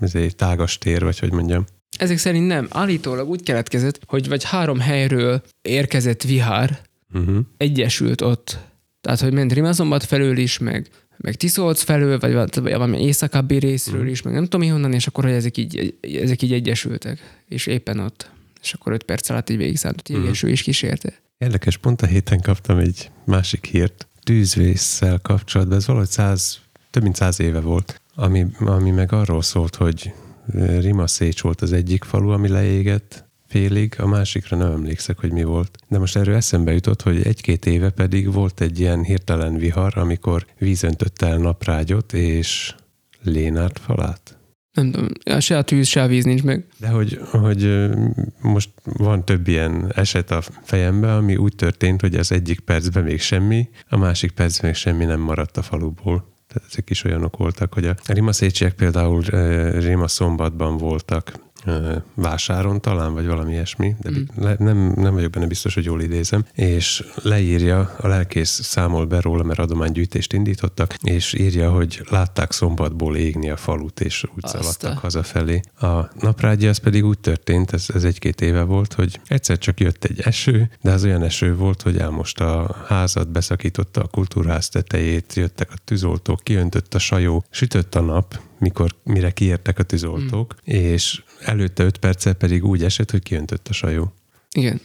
ezért, 0.00 0.36
tágas 0.36 0.78
tér, 0.78 1.04
vagy 1.04 1.18
hogy 1.18 1.32
mondjam. 1.32 1.64
Ezek 1.98 2.18
szerint 2.18 2.46
nem. 2.46 2.66
Állítólag 2.70 3.28
úgy 3.28 3.42
keletkezett, 3.42 4.00
hogy 4.06 4.28
vagy 4.28 4.44
három 4.44 4.78
helyről 4.78 5.42
érkezett 5.62 6.22
vihar, 6.22 6.78
uh-huh. 7.12 7.38
egyesült 7.56 8.20
ott. 8.20 8.58
Tehát, 9.00 9.20
hogy 9.20 9.32
ment 9.32 9.52
Rimaszombat 9.52 10.04
felől 10.04 10.36
is, 10.36 10.58
meg 10.58 10.90
meg 11.22 11.34
Tiszolc 11.34 11.82
felől, 11.82 12.18
vagy 12.18 12.32
valami 12.62 13.02
északabbi 13.02 13.58
részről 13.58 14.08
is, 14.08 14.22
meg 14.22 14.34
nem 14.34 14.46
tudom 14.46 14.70
honnan, 14.70 14.92
és 14.92 15.06
akkor 15.06 15.24
hogy 15.24 15.32
ezek 15.32 15.56
így, 15.56 15.94
ezek 16.22 16.42
így 16.42 16.52
egyesültek, 16.52 17.40
és 17.48 17.66
éppen 17.66 17.98
ott. 17.98 18.30
És 18.62 18.72
akkor 18.72 18.92
öt 18.92 19.02
perc 19.02 19.30
alatt 19.30 19.50
így 19.50 19.56
végig 19.56 19.76
szállt, 19.76 20.06
hogy 20.06 20.16
uh-huh. 20.16 20.50
is 20.50 20.62
kísérte. 20.62 21.12
Érdekes, 21.38 21.76
pont 21.76 22.02
a 22.02 22.06
héten 22.06 22.40
kaptam 22.40 22.78
egy 22.78 23.10
másik 23.24 23.66
hírt, 23.66 24.08
tűzvészsel 24.22 25.18
kapcsolatban, 25.22 25.76
ez 25.76 25.86
valahogy 25.86 26.08
száz, 26.08 26.60
több 26.90 27.02
mint 27.02 27.16
száz 27.16 27.40
éve 27.40 27.60
volt, 27.60 28.00
ami, 28.14 28.46
ami 28.58 28.90
meg 28.90 29.12
arról 29.12 29.42
szólt, 29.42 29.76
hogy 29.76 30.12
Rimaszécs 30.80 31.40
volt 31.40 31.60
az 31.60 31.72
egyik 31.72 32.04
falu, 32.04 32.30
ami 32.30 32.48
leégett, 32.48 33.24
félig, 33.50 33.94
a 33.98 34.06
másikra 34.06 34.56
nem 34.56 34.72
emlékszek, 34.72 35.18
hogy 35.18 35.32
mi 35.32 35.42
volt. 35.42 35.78
De 35.88 35.98
most 35.98 36.16
erről 36.16 36.34
eszembe 36.34 36.72
jutott, 36.72 37.02
hogy 37.02 37.22
egy-két 37.22 37.66
éve 37.66 37.90
pedig 37.90 38.32
volt 38.32 38.60
egy 38.60 38.80
ilyen 38.80 39.02
hirtelen 39.02 39.56
vihar, 39.56 39.98
amikor 39.98 40.46
vízöntött 40.58 41.22
el 41.22 41.38
naprágyot 41.38 42.12
és 42.12 42.74
Lénárt 43.22 43.78
falát. 43.78 44.38
Nem 44.72 44.90
tudom, 44.90 45.40
se 45.40 45.58
a 45.58 45.62
tűz, 45.62 45.86
se 45.86 46.02
a 46.02 46.06
víz 46.06 46.24
nincs 46.24 46.42
meg. 46.42 46.66
De 46.78 46.88
hogy, 46.88 47.20
hogy 47.30 47.88
most 48.40 48.70
van 48.82 49.24
több 49.24 49.48
ilyen 49.48 49.92
eset 49.94 50.30
a 50.30 50.42
fejemben, 50.62 51.16
ami 51.16 51.36
úgy 51.36 51.54
történt, 51.54 52.00
hogy 52.00 52.14
az 52.14 52.32
egyik 52.32 52.60
percben 52.60 53.04
még 53.04 53.20
semmi, 53.20 53.68
a 53.88 53.96
másik 53.96 54.30
percben 54.30 54.70
még 54.70 54.78
semmi 54.78 55.04
nem 55.04 55.20
maradt 55.20 55.56
a 55.56 55.62
faluból. 55.62 56.28
Tehát 56.46 56.68
ezek 56.70 56.90
is 56.90 57.04
olyanok 57.04 57.36
voltak, 57.36 57.74
hogy 57.74 57.86
a 57.86 57.94
rimaszécsiek 58.06 58.74
például 58.74 59.22
Rima 59.80 60.08
szombatban 60.08 60.76
voltak 60.76 61.32
vásáron 62.14 62.80
talán, 62.80 63.14
vagy 63.14 63.26
valami 63.26 63.52
ilyesmi, 63.52 63.94
de 64.00 64.10
mm. 64.10 64.22
le, 64.36 64.54
nem, 64.58 64.92
nem 64.96 65.14
vagyok 65.14 65.30
benne 65.30 65.46
biztos, 65.46 65.74
hogy 65.74 65.84
jól 65.84 66.02
idézem, 66.02 66.44
és 66.52 67.04
leírja, 67.22 67.94
a 67.98 68.08
lelkész 68.08 68.60
számol 68.62 69.04
be 69.04 69.20
róla, 69.20 69.42
mert 69.42 69.58
adománygyűjtést 69.58 70.32
indítottak, 70.32 70.94
és 71.02 71.32
írja, 71.32 71.70
hogy 71.70 72.02
látták 72.10 72.52
szombatból 72.52 73.16
égni 73.16 73.50
a 73.50 73.56
falut, 73.56 74.00
és 74.00 74.24
úgy 74.34 74.44
Azta. 74.44 74.58
szaladtak 74.58 74.98
hazafelé. 74.98 75.60
A 75.80 76.08
naprágya 76.20 76.68
az 76.68 76.78
pedig 76.78 77.04
úgy 77.04 77.18
történt, 77.18 77.72
ez, 77.72 77.86
ez 77.94 78.04
egy-két 78.04 78.40
éve 78.40 78.62
volt, 78.62 78.92
hogy 78.92 79.20
egyszer 79.26 79.58
csak 79.58 79.80
jött 79.80 80.04
egy 80.04 80.20
eső, 80.20 80.70
de 80.80 80.92
az 80.92 81.04
olyan 81.04 81.22
eső 81.22 81.56
volt, 81.56 81.82
hogy 81.82 81.96
elmosta 81.96 82.64
a 82.64 82.76
házat, 82.86 83.28
beszakította 83.28 84.00
a 84.02 84.06
kultúrház 84.06 84.68
tetejét, 84.68 85.34
jöttek 85.34 85.70
a 85.72 85.76
tűzoltók, 85.84 86.40
kiöntött 86.42 86.94
a 86.94 86.98
sajó, 86.98 87.44
sütött 87.50 87.94
a 87.94 88.00
nap, 88.00 88.40
mikor, 88.58 88.94
mire 89.02 89.30
kiértek 89.30 89.78
a 89.78 89.82
tűzoltók, 89.82 90.54
mm. 90.54 90.74
és 90.74 91.22
előtte 91.44 91.84
öt 91.84 91.98
perccel 91.98 92.34
pedig 92.34 92.64
úgy 92.64 92.84
esett, 92.84 93.10
hogy 93.10 93.22
kiöntött 93.22 93.68
a 93.68 93.72
sajó. 93.72 94.12
Igen. 94.54 94.80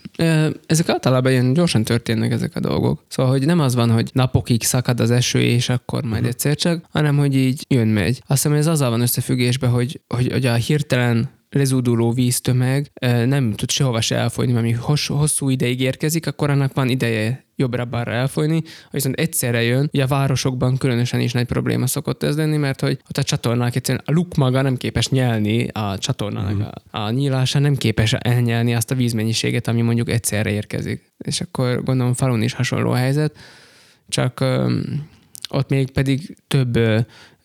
Ezek 0.66 0.90
általában 0.90 1.32
ilyen 1.32 1.54
gyorsan 1.54 1.84
történnek 1.84 2.32
ezek 2.32 2.56
a 2.56 2.60
dolgok. 2.60 3.04
Szóval, 3.08 3.32
hogy 3.32 3.46
nem 3.46 3.60
az 3.60 3.76
van, 3.76 3.92
hogy 3.92 4.10
napokig 4.14 4.64
szakad 4.64 5.00
az 5.00 5.12
eső, 5.12 5.42
és 5.42 5.70
akkor 5.70 6.02
majd 6.02 6.14
uh-huh. 6.14 6.28
egyszer 6.28 6.56
csak, 6.56 6.86
hanem, 6.90 7.18
hogy 7.18 7.36
így 7.36 7.66
jön-megy. 7.68 8.22
Azt 8.28 8.44
hiszem, 8.44 8.58
ez 8.58 8.68
azzal 8.68 8.90
van 8.90 9.02
összefüggésben, 9.02 9.70
hogy, 9.70 10.02
hogy, 10.08 10.32
hogy 10.32 10.46
a 10.46 10.54
hirtelen 10.54 11.30
lezúduló 11.58 12.12
víztömeg 12.12 12.92
nem 13.26 13.54
tud 13.54 13.70
sehova 13.70 14.02
se 14.02 14.16
elfolyni, 14.16 14.52
mert 14.52 14.66
ami 14.66 14.76
hosszú 15.08 15.50
ideig 15.50 15.82
érkezik, 15.82 16.28
akkor 16.28 16.50
annak 16.50 16.74
van 16.74 16.90
ideje 16.90 17.46
jobbra-balra 17.56 18.12
elfolyni, 18.12 18.62
viszont 18.92 19.16
egyszerre 19.16 19.64
jön, 19.64 19.90
ugye 19.94 20.04
a 20.04 20.08
városokban 20.08 20.78
különösen 20.78 21.20
is 21.20 21.32
nagy 21.32 21.46
probléma 21.46 21.88
szokott 21.88 22.24
ez 22.24 22.38
lenni, 22.38 22.58
mert 22.58 22.82
hogy 22.82 23.00
ott 23.10 23.18
a 23.18 23.24
csatornák 23.24 23.76
egyszerűen 23.76 24.04
a 24.06 24.12
luk 24.12 24.36
maga 24.36 24.62
nem 24.62 24.78
képes 24.78 25.10
nyelni 25.10 25.68
a 25.68 25.98
csatornának 25.98 26.58
uh-huh. 26.58 26.72
a, 26.92 27.00
a 27.00 27.10
nyílása, 27.10 27.60
nem 27.60 27.76
képes 27.76 28.14
elnyelni 28.14 28.76
azt 28.76 28.92
a 28.92 28.96
vízmennyiséget, 28.96 29.68
ami 29.68 29.82
mondjuk 29.82 30.10
egyszerre 30.10 30.52
érkezik. 30.52 31.14
És 31.18 31.42
akkor 31.42 31.84
gondolom 31.84 32.14
falun 32.14 32.42
is 32.42 32.54
hasonló 32.54 32.92
a 32.92 32.96
helyzet, 32.96 33.38
csak 34.08 34.40
um, 34.42 35.10
ott 35.56 35.70
még 35.70 35.92
pedig 35.92 36.38
több 36.48 36.80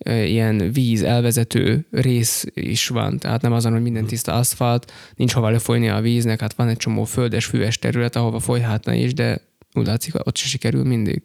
ilyen 0.05 0.73
víz 0.73 1.03
elvezető 1.03 1.87
rész 1.91 2.47
is 2.55 2.89
van, 2.89 3.19
tehát 3.19 3.43
nem 3.43 3.53
azon, 3.53 3.73
hogy 3.73 3.83
minden 3.83 4.05
tiszta 4.05 4.33
aszfalt, 4.33 4.93
nincs 5.15 5.33
hova 5.33 5.51
lefolyni 5.51 5.89
a 5.89 6.01
víznek, 6.01 6.41
hát 6.41 6.55
van 6.55 6.69
egy 6.69 6.77
csomó 6.77 7.05
földes, 7.05 7.45
füves 7.45 7.79
terület, 7.79 8.17
ahova 8.17 8.39
folyhatna 8.39 8.95
is, 8.95 9.15
de 9.15 9.41
úgy 9.75 9.87
látszik, 9.87 10.27
ott 10.27 10.37
se 10.37 10.47
sikerül 10.47 10.85
mindig. 10.85 11.23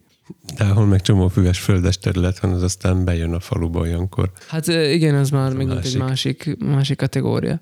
De 0.56 0.64
ahol 0.64 0.86
meg 0.86 1.00
csomó 1.00 1.28
füves 1.28 1.58
földes 1.58 1.98
terület 1.98 2.38
van, 2.38 2.52
az 2.52 2.62
aztán 2.62 3.04
bejön 3.04 3.32
a 3.32 3.40
faluba 3.40 3.80
olyankor. 3.80 4.32
Hát 4.48 4.66
igen, 4.66 5.14
az 5.14 5.30
már 5.30 5.52
megint 5.52 5.74
másik. 5.74 5.94
egy 5.94 6.00
másik, 6.00 6.56
másik 6.58 6.96
kategória. 6.96 7.60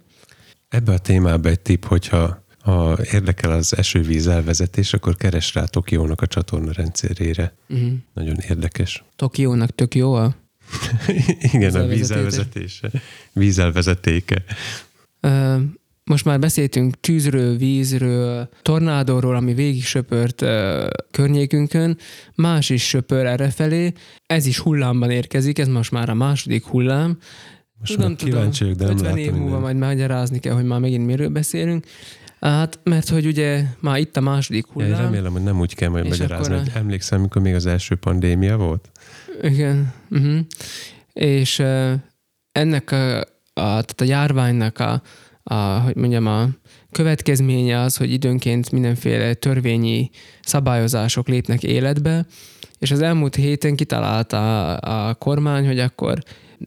Ebbe 0.69 0.93
a 0.93 0.99
témába 0.99 1.49
egy 1.49 1.61
tipp, 1.61 1.85
hogyha 1.85 2.44
ha 2.65 2.99
érdekel 3.13 3.51
az 3.51 3.77
esővíz 3.77 4.27
elvezetés, 4.27 4.93
akkor 4.93 5.17
keres 5.17 5.55
rá 5.55 5.65
Tokiónak 5.65 6.21
a 6.21 6.27
csatorna 6.27 6.73
rendszerére. 6.73 7.55
Uh-huh. 7.69 7.93
Nagyon 8.15 8.37
érdekes. 8.49 9.05
Tokiónak 9.17 9.75
tök 9.75 9.95
jó 9.95 10.15
a 10.15 10.35
Igen, 11.53 11.75
a 11.75 11.87
vízelvezetése. 11.87 12.91
Vízelvezetéke. 13.33 14.45
Uh, 15.23 15.61
most 16.05 16.25
már 16.25 16.39
beszéltünk 16.39 17.01
tűzről, 17.01 17.57
vízről, 17.57 18.49
tornádóról, 18.63 19.37
ami 19.37 19.55
végig 19.55 19.85
söpört 19.85 20.43
uh, 20.43 20.87
környékünkön, 21.11 21.99
más 22.35 22.71
is 22.71 22.89
söpör 22.89 23.27
errefelé, 23.27 23.93
ez 24.27 24.47
is 24.47 24.59
hullámban 24.59 25.11
érkezik, 25.11 25.59
ez 25.59 25.69
most 25.69 25.91
már 25.91 26.09
a 26.09 26.15
második 26.15 26.65
hullám. 26.65 27.19
Most 27.79 27.93
tudom, 27.93 28.09
már 28.09 28.17
kíváncsi 28.19 28.73
de 28.73 28.85
nem 28.85 28.97
50 28.97 29.17
év 29.17 29.33
múlva 29.33 29.59
majd 29.59 29.77
magyarázni 29.77 30.39
kell, 30.39 30.55
hogy 30.55 30.65
már 30.65 30.81
megint 30.81 31.07
miről 31.07 31.29
beszélünk. 31.29 31.87
Hát, 32.45 32.81
mert 32.83 33.09
hogy 33.09 33.27
ugye 33.27 33.65
már 33.81 33.99
itt 33.99 34.17
a 34.17 34.21
második 34.21 34.67
hullám. 34.67 34.91
Ja, 34.91 34.97
remélem, 34.97 35.33
hogy 35.33 35.43
nem 35.43 35.61
úgy 35.61 35.75
kell 35.75 35.89
majd 35.89 36.09
magyarázni, 36.09 36.55
a... 36.55 36.59
hogy 36.59 36.71
emlékszem, 36.75 37.19
amikor 37.19 37.43
még 37.43 37.55
az 37.55 37.67
első 37.67 37.95
pandémia 37.95 38.57
volt? 38.57 38.91
Igen. 39.43 39.93
Uh-huh. 40.11 40.39
És 41.13 41.59
uh, 41.59 41.93
ennek 42.53 42.91
a, 42.91 43.19
a, 43.21 43.23
tehát 43.53 44.01
a 44.01 44.05
járványnak 44.05 44.79
a, 44.79 45.03
a, 45.43 45.55
hogy 45.55 45.97
mondjam, 45.97 46.27
a 46.27 46.49
következménye 46.91 47.81
az, 47.81 47.97
hogy 47.97 48.13
időnként 48.13 48.71
mindenféle 48.71 49.35
törvényi 49.35 50.11
szabályozások 50.43 51.29
lépnek 51.29 51.63
életbe, 51.63 52.27
és 52.79 52.91
az 52.91 53.01
elmúlt 53.01 53.35
héten 53.35 53.77
kitalálta 53.77 54.75
a, 54.75 55.09
a 55.09 55.15
kormány, 55.15 55.67
hogy 55.67 55.79
akkor 55.79 56.19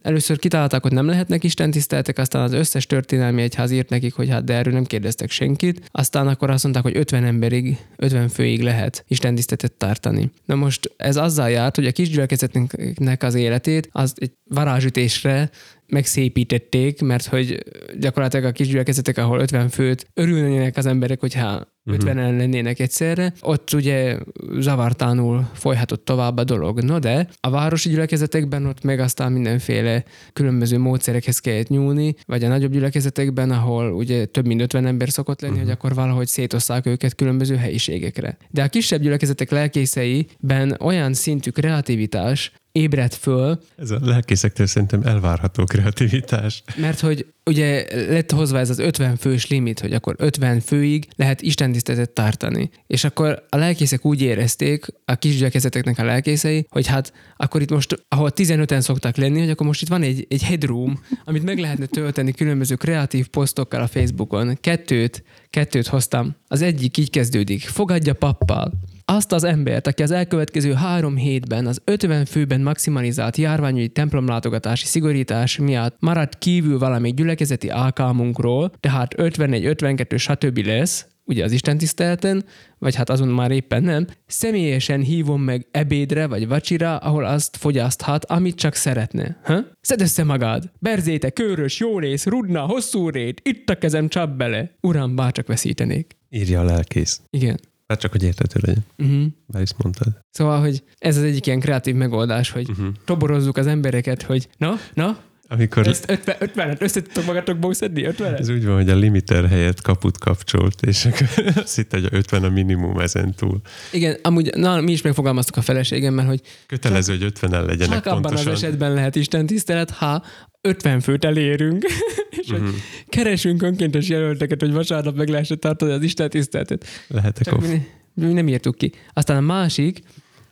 Először 0.02 0.38
kitalálták, 0.38 0.82
hogy 0.82 0.92
nem 0.92 1.06
lehetnek 1.06 1.44
istentiszteletek, 1.44 2.18
aztán 2.18 2.42
az 2.42 2.52
összes 2.52 2.86
történelmi 2.86 3.42
egyház 3.42 3.70
írt 3.70 3.88
nekik, 3.88 4.14
hogy 4.14 4.28
hát 4.28 4.44
de 4.44 4.54
erről 4.54 4.72
nem 4.72 4.84
kérdeztek 4.84 5.30
senkit. 5.30 5.88
Aztán 5.90 6.28
akkor 6.28 6.50
azt 6.50 6.62
mondták, 6.62 6.84
hogy 6.84 6.96
50 6.96 7.24
emberig, 7.24 7.76
50 7.96 8.28
főig 8.28 8.62
lehet 8.62 9.04
istentiszteletet 9.08 9.72
tartani. 9.72 10.30
Na 10.44 10.54
most 10.54 10.92
ez 10.96 11.16
azzal 11.16 11.50
járt, 11.50 11.76
hogy 11.76 11.86
a 11.86 11.92
kisgyülekezetnek 11.92 13.22
az 13.22 13.34
életét 13.34 13.88
az 13.92 14.14
egy 14.16 14.32
varázsütésre 14.44 15.50
megszépítették, 15.88 17.00
mert 17.00 17.26
hogy 17.26 17.64
gyakorlatilag 17.98 18.44
a 18.44 18.52
kisgyülekezetek, 18.52 19.18
ahol 19.18 19.40
50 19.40 19.68
főt 19.68 20.06
örülnének 20.14 20.76
az 20.76 20.86
emberek, 20.86 21.20
hogyha 21.20 21.76
50-en 21.88 22.26
mhm. 22.26 22.36
lennének 22.36 22.78
egyszerre, 22.78 23.32
ott 23.40 23.72
ugye 23.72 24.16
zavartánul 24.58 25.50
folyhatott 25.52 26.04
tovább 26.04 26.36
a 26.36 26.44
dolog. 26.44 26.82
No 26.82 26.98
de 26.98 27.28
a 27.40 27.50
városi 27.50 27.88
gyülekezetekben 27.88 28.66
ott 28.66 28.82
meg 28.82 29.00
aztán 29.00 29.32
mindenféle 29.32 30.04
különböző 30.32 30.78
módszerekhez 30.78 31.38
kellett 31.38 31.68
nyúlni, 31.68 32.14
vagy 32.26 32.44
a 32.44 32.48
nagyobb 32.48 32.72
gyülekezetekben, 32.72 33.50
ahol 33.50 33.92
ugye 33.92 34.24
több 34.24 34.46
mint 34.46 34.60
50 34.60 34.86
ember 34.86 35.10
szokott 35.10 35.40
lenni, 35.40 35.52
uh-huh. 35.52 35.68
hogy 35.68 35.76
akkor 35.78 35.94
valahogy 35.94 36.26
szétosszák 36.26 36.86
őket 36.86 37.14
különböző 37.14 37.56
helyiségekre. 37.56 38.36
De 38.50 38.62
a 38.62 38.68
kisebb 38.68 39.00
gyülekezetek 39.00 39.50
lelkészeiben 39.50 40.76
olyan 40.80 41.14
szintű 41.14 41.50
kreativitás 41.50 42.52
ébredt 42.72 43.14
föl, 43.14 43.60
Ez 43.76 43.90
a 43.90 43.98
lelkészektől 44.02 44.66
szerintem 44.66 45.02
elvárható 45.02 45.64
kreativitás. 45.64 46.62
mert 46.76 47.00
hogy 47.00 47.26
ugye 47.44 47.86
lett 48.10 48.30
hozva 48.30 48.58
ez 48.58 48.70
az 48.70 48.78
50 48.78 49.16
fős 49.16 49.48
limit, 49.48 49.80
hogy 49.80 49.92
akkor 49.92 50.14
50 50.18 50.60
főig 50.60 51.08
lehet 51.16 51.42
istentiszteletet 51.42 52.10
tartani. 52.10 52.70
És 52.86 53.04
akkor 53.04 53.46
a 53.48 53.56
lelkészek 53.56 54.04
úgy 54.04 54.22
érezték, 54.22 54.86
a 55.04 55.14
kisgyekezeteknek 55.14 55.98
a 55.98 56.04
lelkészei, 56.04 56.66
hogy 56.68 56.86
hát 56.86 57.12
akkor 57.36 57.60
itt 57.60 57.70
most, 57.70 58.04
ahol 58.08 58.30
15-en 58.34 58.80
szoktak 58.80 59.16
lenni, 59.16 59.38
hogy 59.38 59.50
akkor 59.50 59.66
most 59.66 59.82
itt 59.82 59.88
van 59.88 60.02
egy, 60.02 60.26
egy 60.28 60.42
headroom, 60.42 61.00
amit 61.24 61.42
meg 61.42 61.58
lehetne 61.58 61.86
tölteni 61.86 62.32
különböző 62.32 62.74
kreatív 62.74 63.28
posztokkal 63.28 63.80
a 63.80 63.86
Facebookon. 63.86 64.58
Kettőt, 64.60 65.24
kettőt 65.50 65.86
hoztam. 65.86 66.36
Az 66.48 66.62
egyik 66.62 66.96
így 66.96 67.10
kezdődik. 67.10 67.62
Fogadja 67.62 68.14
pappal. 68.14 68.72
Azt 69.10 69.32
az 69.32 69.44
embert, 69.44 69.86
aki 69.86 70.02
az 70.02 70.10
elkövetkező 70.10 70.72
három 70.72 71.16
hétben 71.16 71.66
az 71.66 71.80
50 71.84 72.24
főben 72.24 72.60
maximalizált 72.60 73.36
járványügyi 73.36 73.88
templomlátogatási 73.88 74.86
szigorítás 74.86 75.58
miatt 75.58 75.96
maradt 76.00 76.38
kívül 76.38 76.78
valami 76.78 77.14
gyülekezeti 77.14 77.68
alkalmunkról, 77.68 78.70
tehát 78.80 79.18
51, 79.18 79.64
52, 79.64 80.16
stb. 80.16 80.58
lesz, 80.58 81.06
ugye 81.24 81.44
az 81.44 81.52
Isten 81.52 81.78
tiszteleten, 81.78 82.44
vagy 82.78 82.94
hát 82.94 83.10
azon 83.10 83.28
már 83.28 83.50
éppen 83.50 83.82
nem, 83.82 84.06
személyesen 84.26 85.00
hívom 85.00 85.42
meg 85.42 85.66
ebédre 85.70 86.26
vagy 86.26 86.48
vacsira, 86.48 86.96
ahol 86.96 87.24
azt 87.24 87.56
fogyaszthat, 87.56 88.24
amit 88.24 88.56
csak 88.56 88.74
szeretne. 88.74 89.40
Ha? 89.44 89.64
Szed 89.80 90.00
össze 90.00 90.24
magad! 90.24 90.70
Berzéte, 90.78 91.30
körös, 91.30 91.80
jórész, 91.80 92.26
rudna, 92.26 92.60
hosszú 92.60 93.08
rét, 93.08 93.40
itt 93.44 93.70
a 93.70 93.78
kezem 93.78 94.08
csap 94.08 94.30
bele. 94.30 94.70
Uram, 94.80 95.16
bárcsak 95.16 95.46
veszítenék. 95.46 96.16
Írja 96.30 96.60
a 96.60 96.64
lelkész. 96.64 97.20
Igen. 97.30 97.58
Hát 97.88 98.00
csak, 98.00 98.10
hogy 98.10 98.22
értető 98.22 98.60
legyen. 98.62 98.84
Uh-huh. 98.98 99.26
Bár 99.46 99.62
is 99.62 99.70
mondtad. 99.76 100.08
Szóval, 100.30 100.60
hogy 100.60 100.82
ez 100.98 101.16
az 101.16 101.22
egyik 101.22 101.46
ilyen 101.46 101.60
kreatív 101.60 101.94
megoldás, 101.94 102.50
hogy 102.50 102.68
uh-huh. 102.70 102.86
toborozzuk 103.04 103.56
az 103.56 103.66
embereket, 103.66 104.22
hogy 104.22 104.48
na, 104.58 104.74
na, 104.94 105.18
Amikor 105.48 105.86
ezt 105.86 106.10
50, 106.10 106.36
50-et 106.40 106.80
össze 106.80 107.02
tudtok 107.02 107.24
magatokból 107.24 107.74
szedni, 107.74 108.04
50 108.04 108.34
ez 108.34 108.48
úgy 108.48 108.64
van, 108.64 108.74
hogy 108.74 108.88
a 108.88 108.94
limiter 108.94 109.48
helyett 109.48 109.80
kaput 109.80 110.18
kapcsolt, 110.18 110.82
és 110.82 111.04
akkor 111.04 111.28
azt 111.62 111.76
hitte, 111.76 111.96
hogy 111.96 112.08
a 112.12 112.16
50 112.16 112.44
a 112.44 112.48
minimum 112.48 112.98
ezen 112.98 113.34
túl. 113.34 113.60
Igen, 113.92 114.16
amúgy 114.22 114.54
na, 114.54 114.80
mi 114.80 114.92
is 114.92 115.02
megfogalmaztuk 115.02 115.56
a 115.56 115.62
feleségemmel, 115.62 116.26
hogy 116.26 116.40
Kötelező, 116.66 117.12
hogy 117.12 117.22
50 117.22 117.54
el 117.54 117.64
legyenek 117.64 117.94
csak 117.94 118.06
abban 118.06 118.22
pontosan. 118.22 118.52
az 118.52 118.62
esetben 118.62 118.92
lehet 118.92 119.16
Isten 119.16 119.46
tisztelet, 119.46 119.90
ha 119.90 120.22
50 120.60 121.00
főt 121.00 121.24
elérünk, 121.24 121.84
és 122.40 122.50
hogy 122.50 122.62
keresünk 123.08 123.62
önkéntes 123.62 124.08
jelölteket, 124.08 124.60
hogy 124.60 124.72
vasárnap 124.72 125.16
meg 125.16 125.28
lehessen 125.28 125.60
tartani 125.60 125.92
az 125.92 126.02
Isten 126.02 126.30
tiszteletet. 126.30 126.86
Lehetek 127.08 127.44
Csak 127.44 127.60
mi, 127.60 127.86
mi 128.14 128.32
nem 128.32 128.48
írtuk 128.48 128.74
ki. 128.74 128.92
Aztán 129.12 129.36
a 129.36 129.40
másik, 129.40 130.00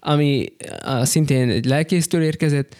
ami 0.00 0.46
a, 0.84 1.04
szintén 1.04 1.48
egy 1.48 1.64
lelkésztől 1.64 2.22
érkezett, 2.22 2.76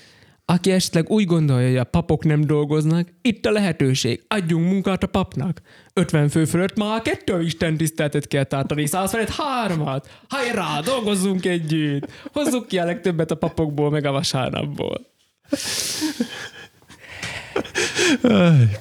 aki 0.48 0.70
esetleg 0.70 1.10
úgy 1.10 1.24
gondolja, 1.24 1.68
hogy 1.68 1.76
a 1.76 1.84
papok 1.84 2.24
nem 2.24 2.40
dolgoznak, 2.40 3.08
itt 3.22 3.46
a 3.46 3.50
lehetőség, 3.50 4.24
adjunk 4.28 4.68
munkát 4.68 5.02
a 5.02 5.06
papnak. 5.06 5.60
50 5.92 6.28
fő 6.28 6.44
fölött 6.44 6.76
már 6.76 7.02
kettő 7.02 7.42
Isten 7.42 7.76
tiszteletet 7.76 8.28
kell 8.28 8.44
tartani, 8.44 8.86
100 8.86 9.10
felett 9.10 9.30
hármat. 9.30 10.10
Hajrá, 10.28 10.80
dolgozzunk 10.80 11.46
együtt. 11.46 12.10
Hozzuk 12.32 12.66
ki 12.66 12.78
a 12.78 12.84
legtöbbet 12.84 13.30
a 13.30 13.34
papokból, 13.34 13.90
meg 13.90 14.04
a 14.04 14.12
vasárnapból. 14.12 15.06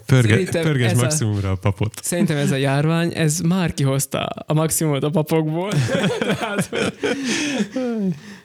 Pörge, 0.06 0.44
pörges 0.62 0.92
ez 0.92 0.98
a- 0.98 1.02
maximumra 1.02 1.52
a 1.52 1.56
papot. 1.56 1.94
Szerintem 2.02 2.38
ez 2.38 2.52
a 2.52 2.56
járvány, 2.56 3.12
ez 3.16 3.40
már 3.40 3.74
kihozta 3.74 4.24
a 4.26 4.54
maximumot 4.54 5.04
a 5.04 5.10
papokból. 5.10 5.72
Tehát, 6.20 6.70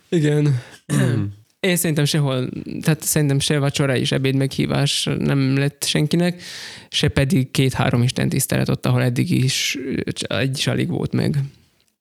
Igen. 0.09 0.61
Én 1.61 1.77
szerintem 1.77 2.05
sehol, 2.05 2.49
tehát 2.83 3.03
szerintem 3.03 3.39
se 3.39 3.59
vacsora 3.59 3.97
és 3.97 4.13
ebéd 4.13 4.35
meghívás 4.35 5.09
nem 5.19 5.59
lett 5.59 5.85
senkinek, 5.85 6.43
se 6.89 7.09
pedig 7.09 7.51
két-három 7.51 8.03
Isten 8.03 8.29
tisztelet 8.29 8.69
ott, 8.69 8.87
ahol 8.87 9.03
eddig 9.03 9.31
is 9.31 9.79
egy 10.29 10.59
is 10.59 10.67
alig 10.67 10.89
volt 10.89 11.13
meg. 11.13 11.37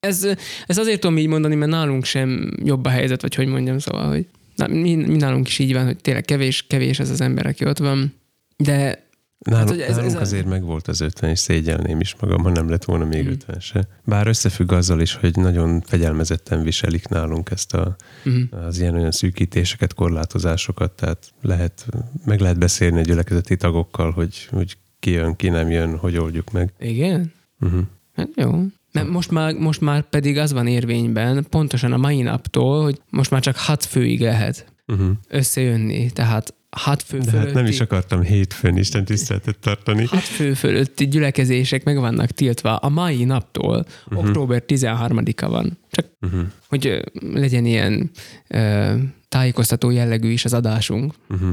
Ez, 0.00 0.26
ez 0.66 0.78
azért 0.78 1.00
tudom 1.00 1.18
így 1.18 1.26
mondani, 1.26 1.54
mert 1.54 1.70
nálunk 1.70 2.04
sem 2.04 2.50
jobb 2.64 2.84
a 2.84 2.88
helyzet, 2.88 3.22
vagy 3.22 3.34
hogy 3.34 3.46
mondjam, 3.46 3.78
szóval, 3.78 4.08
hogy 4.08 4.26
na, 4.56 4.66
mi, 4.66 4.94
mi 4.94 5.16
nálunk 5.16 5.48
is 5.48 5.58
így 5.58 5.72
van, 5.72 5.84
hogy 5.84 5.96
tényleg 5.96 6.24
kevés, 6.24 6.64
kevés 6.68 6.98
ez 6.98 7.10
az 7.10 7.20
ember, 7.20 7.46
aki 7.46 7.64
ott 7.64 7.78
van. 7.78 8.14
De 8.60 9.08
Nálunk, 9.38 9.68
hogy 9.68 9.80
ez- 9.80 9.88
ez 9.88 9.96
nálunk 9.96 10.16
a- 10.16 10.20
azért 10.20 10.46
megvolt 10.46 10.88
az 10.88 11.00
50, 11.00 11.30
és 11.30 11.38
szégyelném 11.38 12.00
is 12.00 12.16
magam, 12.20 12.42
ha 12.42 12.50
nem 12.50 12.68
lett 12.68 12.84
volna 12.84 13.04
még 13.04 13.22
Mhm. 13.22 13.30
50 13.32 13.60
se. 13.60 13.88
Bár 14.04 14.26
összefügg 14.26 14.72
azzal 14.72 15.00
is, 15.00 15.14
hogy 15.14 15.36
nagyon 15.36 15.80
fegyelmezetten 15.80 16.62
viselik 16.62 17.08
nálunk 17.08 17.50
ezt 17.50 17.74
a, 17.74 17.96
uh, 18.24 18.64
az 18.66 18.78
ilyen 18.80 18.94
olyan 18.94 19.10
szűkítéseket, 19.10 19.94
korlátozásokat, 19.94 20.92
tehát 20.92 21.32
lehet, 21.42 21.86
meg 22.24 22.40
lehet 22.40 22.58
beszélni 22.58 22.98
a 22.98 23.02
gyülekezeti 23.02 23.56
tagokkal, 23.56 24.10
hogy, 24.10 24.48
hogy 24.50 24.76
ki 24.98 25.10
jön, 25.10 25.36
ki 25.36 25.48
nem 25.48 25.70
jön, 25.70 25.96
hogy 25.96 26.16
oldjuk 26.16 26.50
meg. 26.52 26.72
igen, 26.78 27.32
Uh-huh. 27.60 27.80
Hát 28.14 28.28
jó. 28.36 28.64
Mert 28.92 29.08
most 29.08 29.30
már, 29.30 29.54
most 29.54 29.80
már 29.80 30.02
pedig 30.02 30.38
az 30.38 30.52
van 30.52 30.66
érvényben, 30.66 31.46
pontosan 31.50 31.92
a 31.92 31.96
mai 31.96 32.22
naptól, 32.22 32.82
hogy 32.82 33.00
most 33.10 33.30
már 33.30 33.40
csak 33.40 33.56
hat 33.56 33.84
főig 33.84 34.20
lehet 34.20 34.72
Uh-huh. 34.86 35.10
összejönni. 35.28 36.10
Tehát 36.10 36.54
hat 36.76 37.02
fő 37.02 37.18
De 37.18 37.30
hát 37.30 37.52
nem 37.54 37.66
is 37.66 37.80
akartam 37.80 38.22
hétfőn 38.22 38.76
Isten 38.76 39.04
tiszteletet 39.04 39.58
tartani. 39.58 40.04
hat 40.04 40.20
fő 40.20 40.54
fölötti 40.54 41.08
gyülekezések 41.08 41.84
meg 41.84 41.96
vannak 41.98 42.30
tiltva 42.30 42.76
a 42.76 42.88
mai 42.88 43.24
naptól. 43.24 43.86
Uh-huh. 44.06 44.26
Október 44.26 44.62
13-a 44.66 45.48
van. 45.48 45.78
Csak 45.90 46.06
Uh-huh. 46.22 46.40
hogy 46.68 47.02
legyen 47.32 47.64
ilyen 47.64 48.10
ö, 48.48 48.94
tájékoztató 49.28 49.90
jellegű 49.90 50.30
is 50.30 50.44
az 50.44 50.52
adásunk. 50.52 51.14
Uh-huh. 51.28 51.50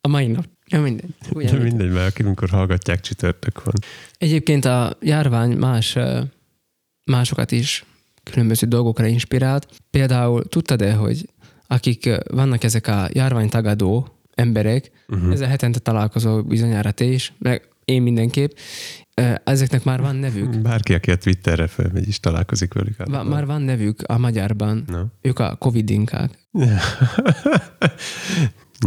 A 0.00 0.08
mai 0.08 0.26
nap. 0.26 0.46
Ja, 0.66 0.80
mindegy. 0.80 1.08
De 1.22 1.28
Ugyanúgy. 1.32 1.62
mindegy, 1.62 1.90
mert 1.92 2.20
amikor 2.20 2.48
hallgatják, 2.48 3.00
csütörtök 3.00 3.64
van. 3.64 3.74
Egyébként 4.18 4.64
a 4.64 4.96
járvány 5.00 5.50
más, 5.56 5.96
másokat 7.04 7.52
is 7.52 7.84
különböző 8.22 8.66
dolgokra 8.66 9.06
inspirált. 9.06 9.68
Például 9.90 10.44
tudtad-e, 10.44 10.92
hogy 10.94 11.28
akik 11.66 12.10
vannak 12.30 12.64
ezek 12.64 12.86
a 12.86 13.08
járványtagadó 13.12 14.08
emberek, 14.34 14.90
uh-huh. 15.08 15.32
ezzel 15.32 15.48
hetente 15.48 15.78
találkozol 15.78 16.42
bizonyára 16.42 16.90
te 16.90 17.04
is, 17.04 17.32
meg 17.38 17.68
én 17.84 18.02
mindenképp, 18.02 18.50
ezeknek 19.44 19.84
már 19.84 20.00
van 20.00 20.16
nevük. 20.16 20.60
Bárki, 20.60 20.94
aki 20.94 21.10
a 21.10 21.16
Twitterre 21.16 21.66
felmegy, 21.66 22.08
is 22.08 22.20
találkozik 22.20 22.72
velük. 22.72 23.00
Általában. 23.00 23.26
már 23.26 23.46
van 23.46 23.62
nevük 23.62 24.02
a 24.02 24.18
magyarban. 24.18 24.84
No. 24.86 25.02
Ők 25.20 25.38
a 25.38 25.56
covidinkák. 25.56 26.30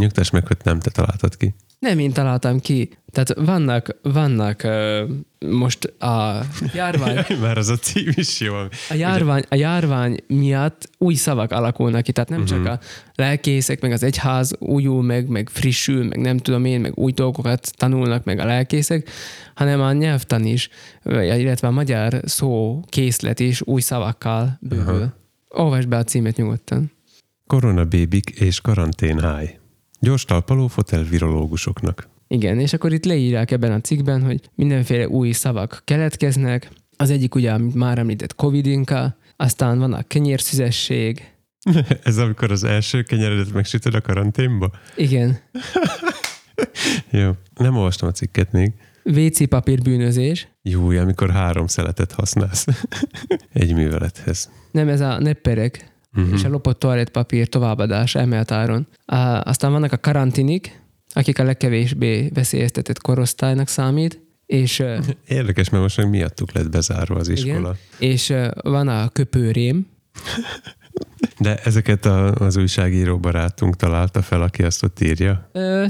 Nyugtass 0.00 0.30
meg, 0.30 0.46
hogy 0.46 0.56
nem 0.62 0.80
te 0.80 0.90
találtad 0.90 1.36
ki. 1.36 1.54
Nem 1.78 1.98
én 1.98 2.12
találtam 2.12 2.60
ki. 2.60 2.88
Tehát 3.12 3.34
vannak, 3.34 3.96
vannak 4.02 4.62
ö, 4.62 5.04
most 5.46 5.84
a 5.84 6.40
járvány, 6.74 7.24
Már 7.42 7.58
az 7.58 7.68
a 7.68 7.76
cím 7.76 8.08
is 8.14 8.40
jó. 8.40 8.54
a 8.88 8.94
járvány, 8.94 9.42
a 9.48 9.54
járvány 9.54 10.16
miatt 10.26 10.88
új 10.98 11.14
szavak 11.14 11.52
alakulnak 11.52 12.02
ki, 12.02 12.12
tehát 12.12 12.30
nem 12.30 12.44
csak 12.44 12.58
Mhm. 12.58 12.66
a 12.68 12.78
lelkészek, 13.14 13.80
meg 13.80 13.92
az 13.92 14.02
egyház 14.02 14.52
újul 14.58 15.02
meg, 15.02 15.28
meg 15.28 15.48
frissül, 15.48 16.04
meg 16.04 16.18
nem 16.20 16.36
tudom 16.36 16.64
én, 16.64 16.80
meg 16.80 16.98
új 16.98 17.12
dolgokat 17.12 17.72
tanulnak 17.76 18.24
meg 18.24 18.38
a 18.38 18.44
lelkészek, 18.44 19.10
hanem 19.54 19.80
a 19.80 19.92
nyelvtan 19.92 20.44
is, 20.44 20.68
illetve 21.04 21.68
a 21.68 21.70
magyar 21.70 22.20
szó 22.24 22.80
készlet 22.88 23.40
is 23.40 23.62
új 23.64 23.80
szavakkal 23.80 24.58
bővül. 24.60 25.12
Olvasd 25.48 25.88
be 25.88 25.96
a 25.96 26.04
címet 26.04 26.36
nyugodtan. 26.36 26.90
Koronabébik 27.46 28.30
és 28.30 28.60
karanténháj. 28.60 29.57
Gyors 30.00 30.24
talpaló 30.24 30.66
fotel 30.66 31.02
virológusoknak. 31.02 32.08
Igen, 32.28 32.60
és 32.60 32.72
akkor 32.72 32.92
itt 32.92 33.04
leírják 33.04 33.50
ebben 33.50 33.72
a 33.72 33.80
cikkben, 33.80 34.22
hogy 34.22 34.40
mindenféle 34.54 35.08
új 35.08 35.32
szavak 35.32 35.82
keletkeznek. 35.84 36.70
Az 36.96 37.10
egyik 37.10 37.34
ugye, 37.34 37.52
amit 37.52 37.74
már 37.74 37.98
említett, 37.98 38.34
covidinka, 38.34 39.16
aztán 39.36 39.78
van 39.78 39.92
a 39.92 40.02
kenyérszüzesség, 40.02 41.32
Ez 42.02 42.18
amikor 42.18 42.50
az 42.50 42.64
első 42.64 43.02
kenyeredet 43.02 43.52
megsütöd 43.52 43.94
a 43.94 44.00
karanténba? 44.00 44.70
igen, 44.96 45.38
Jó. 47.10 47.30
Nem 47.54 47.76
olvastam 47.76 48.08
a 48.08 48.12
cikket 48.12 48.52
még. 48.52 48.72
WC 49.04 49.48
papír 49.48 49.82
bűnözés, 49.82 50.48
Jó, 50.62 50.88
amikor 50.90 51.30
három 51.30 51.66
szeletet 51.66 52.12
használsz 52.12 52.66
egy 53.52 53.74
művelethez. 53.74 54.50
nem 54.70 54.88
ez 54.88 55.00
a 55.00 55.18
nepperek, 55.18 55.92
uh-huh. 56.18 56.34
és 56.38 56.44
a 56.44 56.48
lopott 56.48 56.78
toalettpapír 56.78 57.48
továbbadás 57.48 58.14
emelt 58.14 58.50
áron. 58.50 58.86
Aztán 59.42 59.72
vannak 59.72 59.92
a 59.92 59.98
karantinik, 59.98 60.82
akik 61.12 61.38
a 61.38 61.44
legkevésbé 61.44 62.30
veszélyeztetett 62.34 63.00
korosztálynak 63.00 63.68
számít, 63.68 64.20
és, 64.46 64.82
Érdekes, 65.26 65.68
mert 65.68 65.82
most 65.82 65.96
meg 65.96 66.08
miattuk 66.08 66.52
lett 66.52 66.70
bezárva 66.70 67.16
az 67.16 67.28
iskola. 67.28 67.76
igen, 67.98 68.10
és 68.10 68.34
van 68.62 68.88
a 68.88 69.08
köpőrém, 69.08 69.86
De 71.38 71.56
ezeket 71.56 72.04
a, 72.04 72.34
az 72.34 72.56
újságíró 72.56 73.18
barátunk 73.18 73.76
találta 73.76 74.22
fel, 74.22 74.42
aki 74.42 74.62
azt 74.62 74.82
ott 74.82 75.00
írja. 75.00 75.50
Ö, 75.52 75.86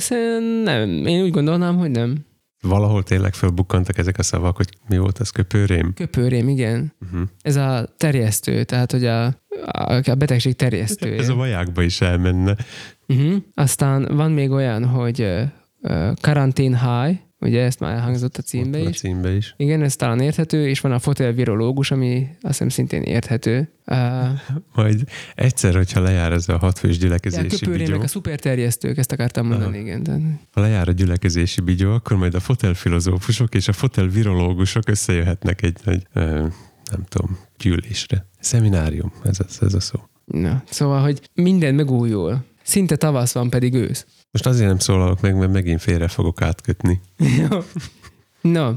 nem, 0.64 1.07
én 1.07 1.22
úgy 1.22 1.30
gondolnám, 1.30 1.76
hogy 1.76 1.90
nem. 1.90 2.26
Valahol 2.61 3.02
tényleg 3.02 3.34
fölbukkantak 3.34 3.98
ezek 3.98 4.18
a 4.18 4.22
szavak, 4.22 4.56
hogy 4.56 4.68
mi 4.88 4.98
volt 4.98 5.18
az 5.18 5.30
köpőrém? 5.30 5.92
Köpőrém, 5.94 6.48
igen. 6.48 6.92
Uh-huh. 7.00 7.28
Ez 7.42 7.56
a 7.56 7.88
terjesztő, 7.96 8.64
tehát 8.64 8.92
hogy 8.92 9.04
a, 9.04 9.24
a, 9.64 10.14
betegség 10.18 10.56
terjesztője. 10.56 11.18
Ez 11.18 11.28
a 11.28 11.34
vajákba 11.34 11.82
is 11.82 12.00
elmenne. 12.00 12.56
Uh-huh. 13.06 13.36
Aztán 13.54 14.16
van 14.16 14.30
még 14.30 14.50
olyan, 14.50 14.84
hogy 14.84 15.28
Quarantine 16.20 16.78
High, 16.78 17.18
ugye 17.41 17.62
ezt 17.62 17.80
már 17.80 17.95
elhangzott 17.95 18.36
a 18.36 18.43
címbe 18.43 18.78
is. 18.78 18.86
A 18.86 18.91
címbe 18.91 19.30
is. 19.30 19.55
Igen, 19.57 19.82
ez 19.82 19.97
talán 19.97 20.20
érthető, 20.20 20.68
és 20.68 20.80
van 20.80 20.93
a 20.93 20.99
fotelvirológus, 20.99 21.91
ami 21.91 22.28
azt 22.41 22.41
hiszem 22.41 22.68
szintén 22.68 23.03
érthető. 23.03 23.72
Uh, 23.86 23.97
Majd 24.74 25.03
egyszer, 25.34 25.74
hogyha 25.74 26.01
lejár 26.01 26.32
ez 26.32 26.49
a 26.49 26.59
hatfős 26.59 26.95
ja, 26.97 27.03
gyülekezési 27.03 27.59
köpőré, 27.59 27.84
bigyó, 27.84 28.01
a 28.01 28.07
szuperterjesztők, 28.07 28.99
ezt 28.99 29.12
akartam 29.12 29.47
mondani, 29.47 29.76
Aha. 29.76 29.86
igen. 29.86 30.03
De, 30.03 30.18
ha 30.53 30.61
lejár 30.61 30.89
a 30.89 30.93
gyülekezési 30.93 31.61
bigyó, 31.61 31.93
akkor 31.93 32.16
majd 32.16 32.34
a 32.34 32.41
fotelfilozófusok 32.41 33.55
és 33.55 33.68
a 33.68 33.72
fotelvirológusok 33.72 34.89
összejöhetnek 34.89 35.62
egy 35.62 35.76
nagy, 35.84 36.03
ö, 36.12 36.20
nem 36.91 37.05
tudom, 37.09 37.39
gyűlésre. 37.59 38.26
Szeminárium, 38.41 39.12
ez, 39.24 39.39
ez 39.61 39.74
a 39.74 39.80
szó. 39.80 39.99
na, 40.24 40.62
szóval, 40.70 41.03
hogy 41.03 41.20
minden 41.34 41.74
megújul. 41.74 42.45
Szinte 42.62 42.97
tavasz 42.97 43.32
van, 43.32 43.51
pedig 43.51 43.74
ősz. 43.74 44.07
Most 44.31 44.47
azért 44.47 44.68
nem 44.68 44.79
szólalok 44.79 45.20
meg, 45.20 45.37
mert 45.39 45.53
megint 45.53 45.81
félre 45.81 46.09
fogok 46.09 46.43
átkötni. 46.43 47.01
Jó. 47.51 47.59
no, 48.41 48.68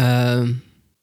uh, 0.00 0.48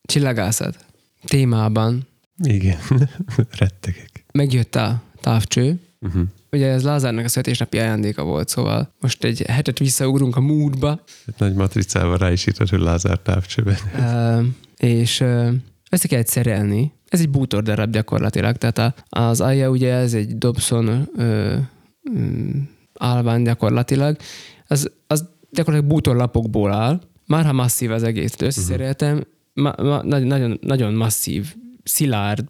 csillagászat 0.04 0.86
témában 1.26 2.08
Igen, 2.44 2.78
rettegek. 3.60 4.26
megjött 4.34 4.76
a 4.76 5.02
távcső, 5.22 5.80
Uh-huh. 6.02 6.22
Ugye 6.52 6.68
ez 6.68 6.84
Lázárnak 6.84 7.26
a 7.26 7.28
születésnapi 7.28 7.78
ajándéka 7.78 8.24
volt, 8.24 8.50
szóval 8.50 8.94
most 9.00 9.24
egy 9.24 9.42
hetet 9.42 9.78
visszaugrunk 9.80 10.36
a 10.36 10.40
múltba, 10.40 11.04
Nagy 11.38 11.54
matricával 11.54 12.18
rá 12.18 12.32
is 12.32 12.48
írtad, 12.48 12.70
hogy 12.70 12.80
Lázár 12.80 13.18
távcsőben. 13.18 13.76
uh, 13.96 14.46
és 14.78 15.20
uh, 15.20 15.54
össze 15.92 16.08
kellett 16.08 16.28
szerelni. 16.28 16.92
Ez 17.08 17.20
egy 17.20 17.30
bútordarab 17.30 17.92
gyakorlatilag, 17.92 18.58
tehát 18.58 19.04
az 19.10 19.42
alja 19.42 19.70
ugye 19.70 19.94
ez 19.94 20.14
egy 20.14 20.38
Dobson 20.38 21.08
uh, 21.16 21.56
um, 22.14 22.70
állvány 23.00 23.42
gyakorlatilag, 23.42 24.18
az, 24.68 24.92
az 25.08 25.30
gyakorlatilag 25.52 25.94
bútorlapokból 25.94 26.74
áll, 26.74 27.02
már 27.26 27.46
ha 27.46 27.54
masszív 27.54 27.92
az 27.92 28.04
egész, 28.04 28.36
összeszereltem, 28.40 29.24
ma, 29.54 29.74
ma, 29.78 30.04
nagyon, 30.04 30.58
nagyon, 30.62 30.94
masszív, 30.94 31.56
szilárd 31.84 32.46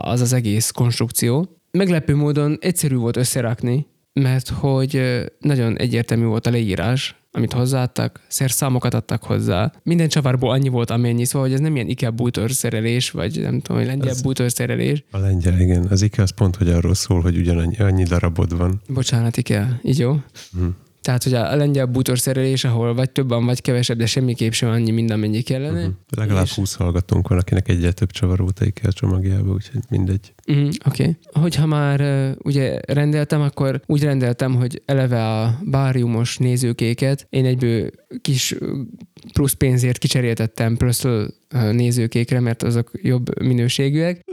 az 0.00 0.20
az 0.20 0.32
egész 0.32 0.70
konstrukció. 0.70 1.58
Meglepő 1.70 2.14
módon 2.14 2.56
egyszerű 2.60 2.94
volt 2.96 3.16
összerakni, 3.16 3.86
mert 4.12 4.48
hogy 4.48 5.02
nagyon 5.38 5.76
egyértelmű 5.76 6.24
volt 6.24 6.46
a 6.46 6.50
leírás, 6.50 7.16
amit 7.36 7.52
hozzáadtak, 7.52 8.20
szerszámokat 8.28 8.94
adtak 8.94 9.22
hozzá. 9.22 9.72
Minden 9.82 10.08
csavarból 10.08 10.50
annyi 10.50 10.68
volt, 10.68 10.90
amennyi, 10.90 11.24
szóval 11.24 11.46
hogy 11.46 11.56
ez 11.56 11.60
nem 11.62 11.74
ilyen 11.74 11.88
IKEA 11.88 12.10
bútorszerelés, 12.10 13.10
vagy 13.10 13.40
nem 13.40 13.60
tudom, 13.60 13.76
hogy 13.76 13.86
lengyel 13.86 14.08
Ez- 14.08 14.22
bútorszerelés. 14.22 15.04
A 15.10 15.18
lengyel, 15.18 15.60
igen. 15.60 15.86
Az 15.90 16.02
IKEA 16.02 16.24
az 16.24 16.30
pont, 16.30 16.56
hogy 16.56 16.68
arról 16.68 16.94
szól, 16.94 17.20
hogy 17.20 17.36
ugyanannyi 17.36 17.76
annyi 17.76 18.02
darabod 18.02 18.56
van. 18.56 18.80
Bocsánat, 18.88 19.36
IKEA, 19.36 19.66
így 19.82 19.98
jó? 19.98 20.12
Mhm. 20.52 20.66
Tehát, 21.06 21.22
hogy 21.22 21.34
a 21.34 21.56
lengyel 21.56 21.86
bútorszerelés, 21.86 22.64
ahol 22.64 22.94
vagy 22.94 23.10
többen, 23.10 23.44
vagy 23.44 23.60
kevesebb, 23.60 23.98
de 23.98 24.06
semmiképp 24.06 24.52
sem 24.52 24.68
annyi, 24.68 24.90
mint 24.90 25.10
amennyi 25.10 25.40
kellene. 25.40 25.78
Uh-huh. 25.78 25.94
Legalább 26.16 26.44
És- 26.44 26.54
20 26.54 26.74
hallgatónk 26.74 27.28
van, 27.28 27.38
akinek 27.38 27.68
egyre 27.68 27.92
több 27.92 28.10
csavar 28.10 28.38
volt 28.38 28.58
a 28.58 28.64
IKEA 28.64 28.92
csomagjába, 28.92 29.52
úgyhogy 29.52 29.82
mindegy. 29.90 30.34
Mm, 30.52 30.66
Oké. 30.66 30.76
Okay. 30.86 31.16
Hogyha 31.32 31.66
már 31.66 32.00
uh, 32.00 32.36
ugye 32.44 32.80
rendeltem, 32.86 33.40
akkor 33.40 33.80
úgy 33.86 34.02
rendeltem, 34.02 34.54
hogy 34.54 34.82
eleve 34.84 35.40
a 35.40 35.58
báriumos 35.64 36.36
nézőkéket 36.36 37.26
én 37.30 37.44
egyből 37.44 37.90
kis 38.20 38.54
plusz 39.32 39.52
pénzért 39.52 39.98
kicseréltettem 39.98 40.76
ö, 41.08 41.72
nézőkékre, 41.72 42.40
mert 42.40 42.62
azok 42.62 42.90
jobb 42.92 43.42
minőségűek. 43.42 44.24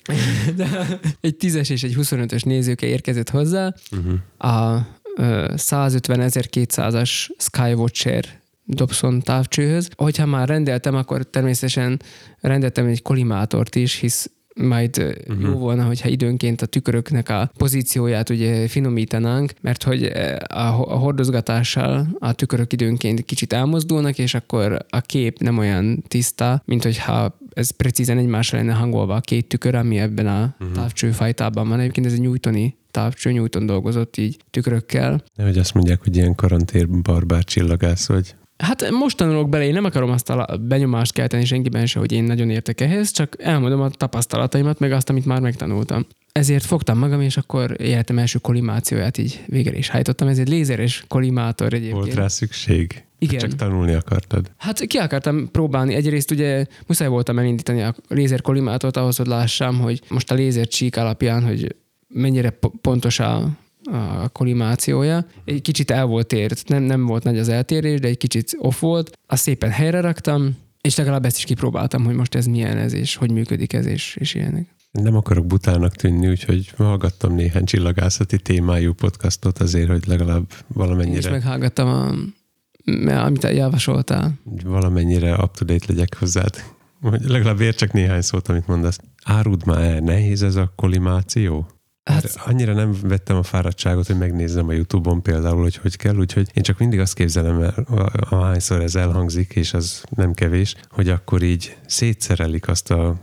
De 0.56 0.98
egy 1.20 1.36
10-es 1.40 1.70
és 1.70 1.82
egy 1.82 1.96
25-ös 1.98 2.44
nézőke 2.44 2.86
érkezett 2.86 3.30
hozzá. 3.30 3.74
Uh-huh. 3.90 4.52
A 4.52 4.86
ö, 5.16 5.52
150.200-as 5.56 7.10
Skywatcher 7.38 8.24
Dobson 8.64 9.20
távcsőhöz. 9.20 9.88
Hogyha 9.96 10.26
már 10.26 10.48
rendeltem, 10.48 10.94
akkor 10.94 11.24
természetesen 11.24 12.00
rendeltem 12.40 12.86
egy 12.86 13.02
kollimátort 13.02 13.74
is, 13.74 13.94
hisz 13.94 14.30
majd 14.60 14.98
uh-huh. 14.98 15.40
jó 15.40 15.58
volna, 15.58 15.84
hogyha 15.84 16.08
időnként 16.08 16.62
a 16.62 16.66
tüköröknek 16.66 17.28
a 17.28 17.50
pozícióját 17.56 18.30
ugye 18.30 18.68
finomítanánk, 18.68 19.52
mert 19.60 19.82
hogy 19.82 20.04
a, 20.04 20.66
a 20.92 20.96
hordozgatással 20.98 22.06
a 22.18 22.32
tükörök 22.32 22.72
időnként 22.72 23.24
kicsit 23.24 23.52
elmozdulnak, 23.52 24.18
és 24.18 24.34
akkor 24.34 24.84
a 24.88 25.00
kép 25.00 25.38
nem 25.38 25.58
olyan 25.58 26.02
tiszta, 26.08 26.62
mint 26.64 26.82
hogyha 26.82 27.38
ez 27.56 27.70
precízen 27.70 28.18
egymásra 28.18 28.58
lenne 28.58 28.72
hangolva 28.72 29.14
a 29.14 29.20
két 29.20 29.46
tükör, 29.48 29.74
ami 29.74 29.98
ebben 29.98 30.26
a 30.26 30.54
uh-huh. 30.60 30.76
távcsőfajtában 30.76 31.68
van. 31.68 31.80
Egyébként 31.80 32.06
ez 32.06 32.12
egy 32.12 32.20
Newtoni 32.20 32.76
távcső, 32.90 33.32
Newton 33.32 33.66
dolgozott 33.66 34.16
így 34.16 34.36
tükrökkel. 34.50 35.22
Nehogy 35.34 35.58
azt 35.58 35.74
mondják, 35.74 36.02
hogy 36.02 36.16
ilyen 36.16 36.34
karantér 36.34 36.88
barbár 36.88 37.44
csillagász 37.44 38.06
vagy. 38.06 38.34
Hát 38.58 38.90
most 38.90 39.16
tanulok 39.16 39.48
bele, 39.48 39.64
én 39.64 39.72
nem 39.72 39.84
akarom 39.84 40.10
azt 40.10 40.30
a 40.30 40.58
benyomást 40.60 41.12
kelteni 41.12 41.44
senkiben 41.44 41.86
se, 41.86 41.98
hogy 41.98 42.12
én 42.12 42.24
nagyon 42.24 42.50
értek 42.50 42.80
ehhez, 42.80 43.10
csak 43.10 43.36
elmondom 43.38 43.80
a 43.80 43.88
tapasztalataimat, 43.88 44.78
meg 44.78 44.92
azt, 44.92 45.10
amit 45.10 45.24
már 45.24 45.40
megtanultam. 45.40 46.06
Ezért 46.32 46.64
fogtam 46.64 46.98
magam, 46.98 47.20
és 47.20 47.36
akkor 47.36 47.76
életem 47.80 48.18
első 48.18 48.38
kollimációját 48.38 49.18
így 49.18 49.44
végre 49.46 49.76
is 49.76 49.88
hajtottam. 49.88 50.28
Ez 50.28 50.38
egy 50.38 50.48
lézeres 50.48 51.04
kollimátor 51.08 51.72
egyébként. 51.72 52.02
Volt 52.02 52.14
rá 52.14 52.28
szükség? 52.28 53.04
Igen. 53.18 53.38
Csak 53.38 53.54
tanulni 53.54 53.92
akartad. 53.92 54.50
Hát 54.56 54.80
ki 54.86 54.98
akartam 54.98 55.50
próbálni. 55.50 55.94
Egyrészt 55.94 56.30
ugye 56.30 56.66
muszáj 56.86 57.08
voltam 57.08 57.38
elindítani 57.38 57.82
a 57.82 57.94
lézer 58.08 58.40
kollimátort 58.40 58.96
ahhoz, 58.96 59.16
hogy 59.16 59.26
lássam, 59.26 59.78
hogy 59.80 60.00
most 60.08 60.30
a 60.30 60.34
lézer 60.34 60.66
csík 60.66 60.96
alapján, 60.96 61.44
hogy 61.44 61.74
mennyire 62.08 62.50
po- 62.50 62.74
pontos 62.80 63.18
a, 63.18 63.48
a 63.92 64.28
kollimációja. 64.28 65.26
Egy 65.44 65.62
kicsit 65.62 65.90
el 65.90 66.04
volt 66.04 66.32
ért, 66.32 66.68
nem, 66.68 66.82
nem 66.82 67.06
volt 67.06 67.24
nagy 67.24 67.38
az 67.38 67.48
eltérés, 67.48 68.00
de 68.00 68.08
egy 68.08 68.16
kicsit 68.16 68.56
off 68.58 68.80
volt. 68.80 69.18
Azt 69.26 69.42
szépen 69.42 69.70
helyre 69.70 70.00
raktam, 70.00 70.56
és 70.80 70.96
legalább 70.96 71.24
ezt 71.24 71.36
is 71.36 71.44
kipróbáltam, 71.44 72.04
hogy 72.04 72.14
most 72.14 72.34
ez 72.34 72.46
milyen 72.46 72.76
ez, 72.76 72.92
és 72.92 73.16
hogy 73.16 73.30
működik 73.30 73.72
ez, 73.72 73.86
és, 73.86 74.16
és 74.20 74.34
ilyenek. 74.34 74.74
Nem 74.92 75.16
akarok 75.16 75.46
butának 75.46 75.94
tűnni, 75.94 76.28
úgyhogy 76.28 76.72
hallgattam 76.76 77.34
néhány 77.34 77.64
csillagászati 77.64 78.38
témájú 78.38 78.92
podcastot 78.92 79.58
azért, 79.58 79.88
hogy 79.88 80.06
legalább 80.06 80.46
Én 80.50 80.56
is 80.58 80.64
valamennyire, 80.66 81.30
meghallgattam, 81.30 81.88
a, 81.88 83.24
amit 83.24 83.42
javasoltál. 83.42 84.34
valamennyire 84.64 85.32
up-to-date 85.32 85.84
legyek 85.88 86.16
hozzád. 86.18 86.64
Hogy 87.00 87.24
legalább 87.24 87.60
értsek 87.60 87.92
néhány 87.92 88.20
szót, 88.20 88.48
amit 88.48 88.66
mondasz. 88.66 88.98
Árud 89.24 89.66
már 89.66 89.80
el, 89.80 90.00
nehéz 90.00 90.42
ez 90.42 90.56
a 90.56 90.72
kollimáció? 90.76 91.66
Hát, 92.06 92.22
Hát, 92.22 92.46
annyira 92.46 92.72
nem 92.72 92.96
vettem 93.02 93.36
a 93.36 93.42
fáradtságot, 93.42 94.06
hogy 94.06 94.18
megnézzem 94.18 94.68
a 94.68 94.72
Youtube-on 94.72 95.22
például, 95.22 95.62
hogy 95.62 95.76
hogy 95.76 95.96
kell, 95.96 96.16
úgyhogy 96.16 96.50
én 96.54 96.62
csak 96.62 96.78
mindig 96.78 97.00
azt 97.00 97.14
képzelem 97.14 97.60
el, 97.60 97.86
ahányszor 98.30 98.80
ez 98.80 98.94
elhangzik, 98.94 99.54
és 99.54 99.74
az 99.74 100.02
nem 100.16 100.32
kevés, 100.32 100.74
hogy 100.90 101.08
akkor 101.08 101.42
így 101.42 101.76
szétszerelik 101.86 102.68
azt 102.68 102.90
a 102.90 103.16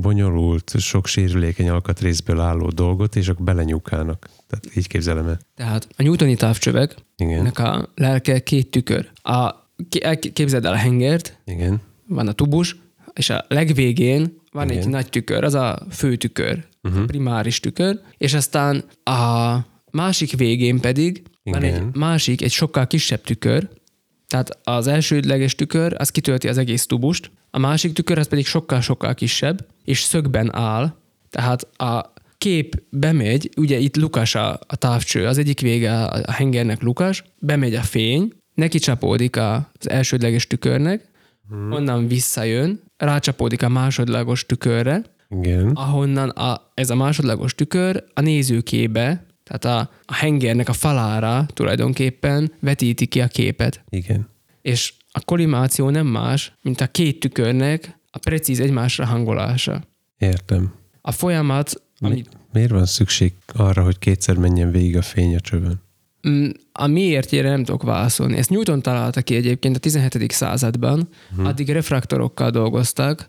bonyolult, 0.00 0.74
sok 0.78 1.06
sérülékeny 1.06 1.68
alkatrészből 1.68 2.40
álló 2.40 2.68
dolgot, 2.68 3.16
és 3.16 3.28
akkor 3.28 3.44
belenyúkálnak. 3.44 4.28
Tehát 4.46 4.76
így 4.76 4.86
képzelem 4.86 5.28
el. 5.28 5.38
tehát 5.54 5.88
a 5.96 6.02
newtoni 6.02 6.36
távcsövek, 6.36 6.94
Igen, 7.16 7.38
ennek 7.38 7.58
a 7.58 7.88
lelke 7.94 8.42
két 8.42 8.70
tükör. 8.70 9.10
A, 9.22 9.54
képzeld 10.32 10.64
el 10.64 10.72
a 10.72 10.76
hengert, 10.76 11.38
igen, 11.44 11.80
van 12.06 12.28
a 12.28 12.32
tubus, 12.32 12.76
és 13.12 13.30
a 13.30 13.44
legvégén 13.48 14.42
van 14.54 14.70
Igen. 14.70 14.82
egy 14.82 14.88
nagy 14.88 15.08
tükör, 15.08 15.44
az 15.44 15.54
a 15.54 15.82
fő 15.90 16.16
tükör, 16.16 16.64
uh-huh. 16.82 17.02
a 17.02 17.04
primáris 17.04 17.60
tükör, 17.60 18.00
és 18.16 18.34
aztán 18.34 18.84
a 19.04 19.56
másik 19.90 20.36
végén 20.36 20.80
pedig 20.80 21.22
van 21.42 21.62
Igen. 21.62 21.74
egy 21.74 21.96
másik, 21.96 22.42
egy 22.42 22.50
sokkal 22.50 22.86
kisebb 22.86 23.20
tükör, 23.20 23.68
tehát 24.26 24.58
az 24.62 24.86
elsődleges 24.86 25.54
tükör, 25.54 25.94
az 25.98 26.10
kitölti 26.10 26.48
az 26.48 26.58
egész 26.58 26.86
tubust, 26.86 27.30
a 27.50 27.58
másik 27.58 27.92
tükör, 27.92 28.18
az 28.18 28.28
pedig 28.28 28.46
sokkal-sokkal 28.46 29.14
kisebb, 29.14 29.66
és 29.84 30.00
szögben 30.02 30.54
áll, 30.54 30.94
tehát 31.30 31.62
a 31.62 32.12
kép 32.38 32.82
bemegy, 32.90 33.50
ugye 33.56 33.78
itt 33.78 33.96
lukas 33.96 34.34
a, 34.34 34.58
a 34.66 34.76
távcső, 34.76 35.26
az 35.26 35.38
egyik 35.38 35.60
vége 35.60 35.92
a, 35.92 36.22
a 36.26 36.32
hengernek 36.32 36.82
lukas, 36.82 37.24
bemegy 37.38 37.74
a 37.74 37.82
fény, 37.82 38.32
neki 38.54 38.78
csapódik 38.78 39.36
az 39.36 39.88
elsődleges 39.88 40.46
tükörnek, 40.46 41.08
hmm. 41.48 41.72
onnan 41.72 42.08
visszajön, 42.08 42.82
rácsapódik 42.96 43.62
a 43.62 43.68
másodlagos 43.68 44.46
tükörre, 44.46 45.02
igen, 45.30 45.70
ahonnan 45.70 46.28
a, 46.28 46.70
ez 46.74 46.90
a 46.90 46.94
másodlagos 46.94 47.54
tükör 47.54 48.04
a 48.14 48.20
nézőkébe, 48.20 49.26
tehát 49.44 49.64
a, 49.64 49.90
a 50.04 50.14
hengernek 50.14 50.68
a 50.68 50.72
falára 50.72 51.46
tulajdonképpen 51.52 52.52
vetíti 52.60 53.06
ki 53.06 53.20
a 53.20 53.26
képet. 53.26 53.84
igen. 53.88 54.28
És 54.62 54.94
a 55.12 55.20
kollimáció 55.20 55.90
nem 55.90 56.06
más, 56.06 56.52
mint 56.62 56.80
a 56.80 56.86
két 56.86 57.20
tükörnek 57.20 57.98
a 58.10 58.18
precíz 58.18 58.60
egymásra 58.60 59.04
hangolása. 59.04 59.82
Értem. 60.18 60.74
A 61.00 61.12
folyamat, 61.12 61.82
ami 61.98 62.24
Miért 62.54 62.70
van 62.70 62.86
szükség 62.86 63.32
arra, 63.46 63.82
hogy 63.82 63.98
kétszer 63.98 64.36
menjen 64.36 64.70
végig 64.70 64.96
a 64.96 65.02
fény 65.02 65.36
a 65.36 65.40
csövön? 65.40 65.82
Mm, 66.28 66.48
A 66.72 66.86
miértjére 66.86 67.48
nem 67.48 67.64
tudok 67.64 67.82
válaszolni. 67.82 68.36
Ezt 68.36 68.50
Newton 68.50 68.82
találta 68.82 69.22
ki 69.22 69.34
egyébként 69.34 69.76
a 69.76 69.78
17. 69.78 70.32
században, 70.32 71.08
hmm. 71.36 71.44
addig 71.46 71.68
refraktorokkal 71.68 72.50
dolgoztak, 72.50 73.28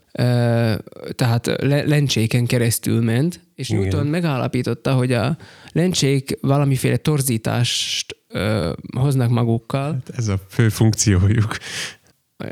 tehát 1.15 1.45
le- 1.61 1.83
lencséken 1.85 2.45
keresztül 2.45 3.01
ment, 3.01 3.39
és 3.55 3.69
Igen. 3.69 3.81
Newton 3.81 4.07
megállapította, 4.07 4.93
hogy 4.93 5.11
a 5.13 5.37
lencsék 5.71 6.37
valamiféle 6.41 6.97
torzítást 6.97 8.15
hoznak 8.97 9.29
magukkal, 9.29 9.91
Hát 9.91 10.17
ez 10.17 10.27
a 10.27 10.39
fő 10.49 10.69
funkciójuk. 10.69 11.57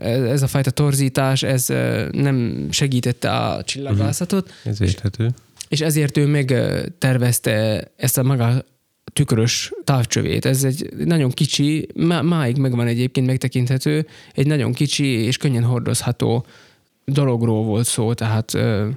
ez 0.02 0.42
a 0.42 0.48
fajta 0.48 0.72
torzítás, 0.72 1.44
ez 1.44 1.68
nem 2.12 2.68
segítette 2.72 3.32
a 3.32 3.64
csillagászatot, 3.64 4.52
Ez 4.64 4.82
érthető. 4.82 5.30
és 5.68 5.82
ezért 5.82 6.18
ő 6.18 6.26
megtervezte 6.28 7.88
ezt 7.96 8.18
a 8.18 8.24
maga 8.24 8.64
tükrös 9.14 9.74
távcsövét. 9.84 10.46
Ez 10.46 10.64
egy 10.64 10.90
nagyon 11.06 11.32
kicsi, 11.32 11.88
má, 11.96 12.22
máig 12.22 12.58
megvan 12.58 12.88
egyébként 12.88 13.28
megtekinthető, 13.28 14.08
egy 14.34 14.48
nagyon 14.48 14.74
kicsi 14.74 15.06
és 15.06 15.38
könnyen 15.38 15.64
hordozható 15.64 16.46
dologról 17.06 17.64
volt 17.64 17.86
szó, 17.86 18.14
tehát 18.14 18.54
ö, 18.54 18.88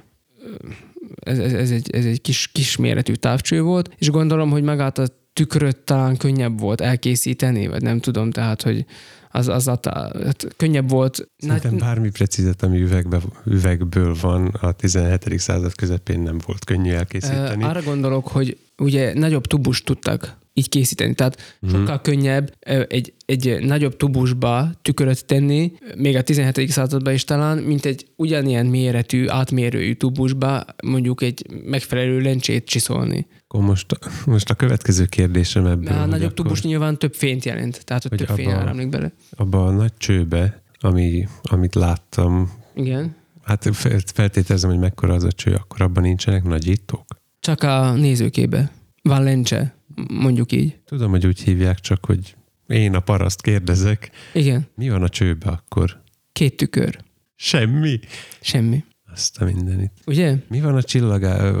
ez, 1.19 1.39
ez, 1.39 1.53
ez, 1.53 1.71
egy, 1.71 1.89
ez 1.91 2.05
egy 2.05 2.21
kis, 2.21 2.49
kis 2.51 2.75
méretű 2.75 3.13
távcső 3.13 3.61
volt, 3.61 3.89
és 3.97 4.09
gondolom, 4.09 4.49
hogy 4.49 4.63
magát 4.63 4.97
a 4.97 5.07
tükröt 5.33 5.77
talán 5.77 6.17
könnyebb 6.17 6.59
volt 6.59 6.81
elkészíteni, 6.81 7.67
vagy 7.67 7.81
nem 7.81 7.99
tudom, 7.99 8.31
tehát, 8.31 8.61
hogy 8.61 8.85
az, 9.31 9.47
az 9.47 9.67
a, 9.67 9.79
hát 10.23 10.47
könnyebb 10.57 10.89
volt. 10.89 11.29
Szerintem 11.37 11.77
bármi 11.77 12.09
precízet, 12.09 12.63
ami 12.63 12.81
üvegbe, 12.81 13.19
üvegből 13.45 14.15
van 14.21 14.47
a 14.47 14.71
17. 14.71 15.39
század 15.39 15.75
közepén 15.75 16.19
nem 16.19 16.39
volt 16.45 16.65
könnyű 16.65 16.91
elkészíteni. 16.91 17.63
Arra 17.63 17.81
gondolok, 17.81 18.27
hogy 18.27 18.57
ugye 18.77 19.13
nagyobb 19.19 19.45
tubust 19.47 19.85
tudtak 19.85 20.37
így 20.53 20.69
készíteni. 20.69 21.13
Tehát 21.13 21.57
Mhm. 21.61 21.71
sokkal 21.75 22.01
könnyebb 22.01 22.53
egy, 22.87 23.13
egy 23.25 23.57
nagyobb 23.65 23.97
tubusba 23.97 24.69
tükröt 24.81 25.25
tenni, 25.25 25.71
még 25.95 26.15
a 26.15 26.21
17. 26.21 26.71
században 26.71 27.13
is 27.13 27.23
talán, 27.23 27.57
mint 27.57 27.85
egy 27.85 28.05
ugyanilyen 28.15 28.65
méretű, 28.65 29.27
átmérőjű 29.27 29.93
tubusba 29.93 30.63
mondjuk 30.83 31.21
egy 31.21 31.45
megfelelő 31.65 32.19
lencsét 32.19 32.65
csiszolni. 32.65 33.27
Akkor 33.47 33.61
most, 33.65 33.85
most 34.25 34.49
a 34.49 34.53
következő 34.53 35.05
kérdésem 35.05 35.65
ebből, 35.65 35.83
De 35.83 35.93
a 35.93 35.99
hogy 35.99 36.09
nagyobb 36.09 36.23
akkor 36.31 36.35
tubus 36.45 36.61
nyilván 36.61 36.97
több 36.97 37.13
fényt 37.13 37.45
jelent, 37.45 37.85
tehát 37.85 38.05
ott 38.05 38.09
Hogy 38.17 38.25
több 38.27 38.35
fény 38.35 38.49
áramlik 38.51 38.89
bele. 38.89 39.11
abba 39.31 39.65
a 39.65 39.71
nagy 39.71 39.93
csőbe, 39.97 40.61
ami, 40.79 41.27
amit 41.43 41.75
láttam, 41.75 42.51
Igen. 42.75 43.15
hát 43.43 43.69
fel- 43.71 44.01
feltételezem, 44.13 44.69
hogy 44.69 44.79
mekkora 44.79 45.13
az 45.13 45.23
a 45.23 45.31
cső, 45.31 45.53
akkor 45.53 45.81
abban 45.81 46.03
nincsenek 46.03 46.43
nagyítók. 46.43 47.05
Csak 47.47 47.63
a 47.63 47.91
nézőkébe. 47.91 48.71
Van 49.01 49.23
lencse, 49.23 49.75
mondjuk 50.09 50.51
így. 50.51 50.77
Tudom, 50.85 51.11
hogy 51.11 51.25
úgy 51.27 51.41
hívják, 51.41 51.79
csak 51.79 52.05
hogy 52.05 52.35
én 52.67 52.95
a 52.95 52.99
paraszt 52.99 53.41
kérdezek. 53.41 54.09
Igen. 54.33 54.67
Mi 54.75 54.89
van 54.89 55.03
a 55.03 55.09
csőbe 55.09 55.49
akkor? 55.49 56.01
Két 56.31 56.57
tükör. 56.57 56.97
Semmi. 57.35 57.99
Semmi. 58.41 58.83
Azt 59.13 59.41
a 59.41 59.45
mindenit. 59.45 59.91
Ugye? 60.05 60.35
Mi 60.47 60.61
van 60.61 60.75
a 60.75 60.83
csillagá... 60.83 61.51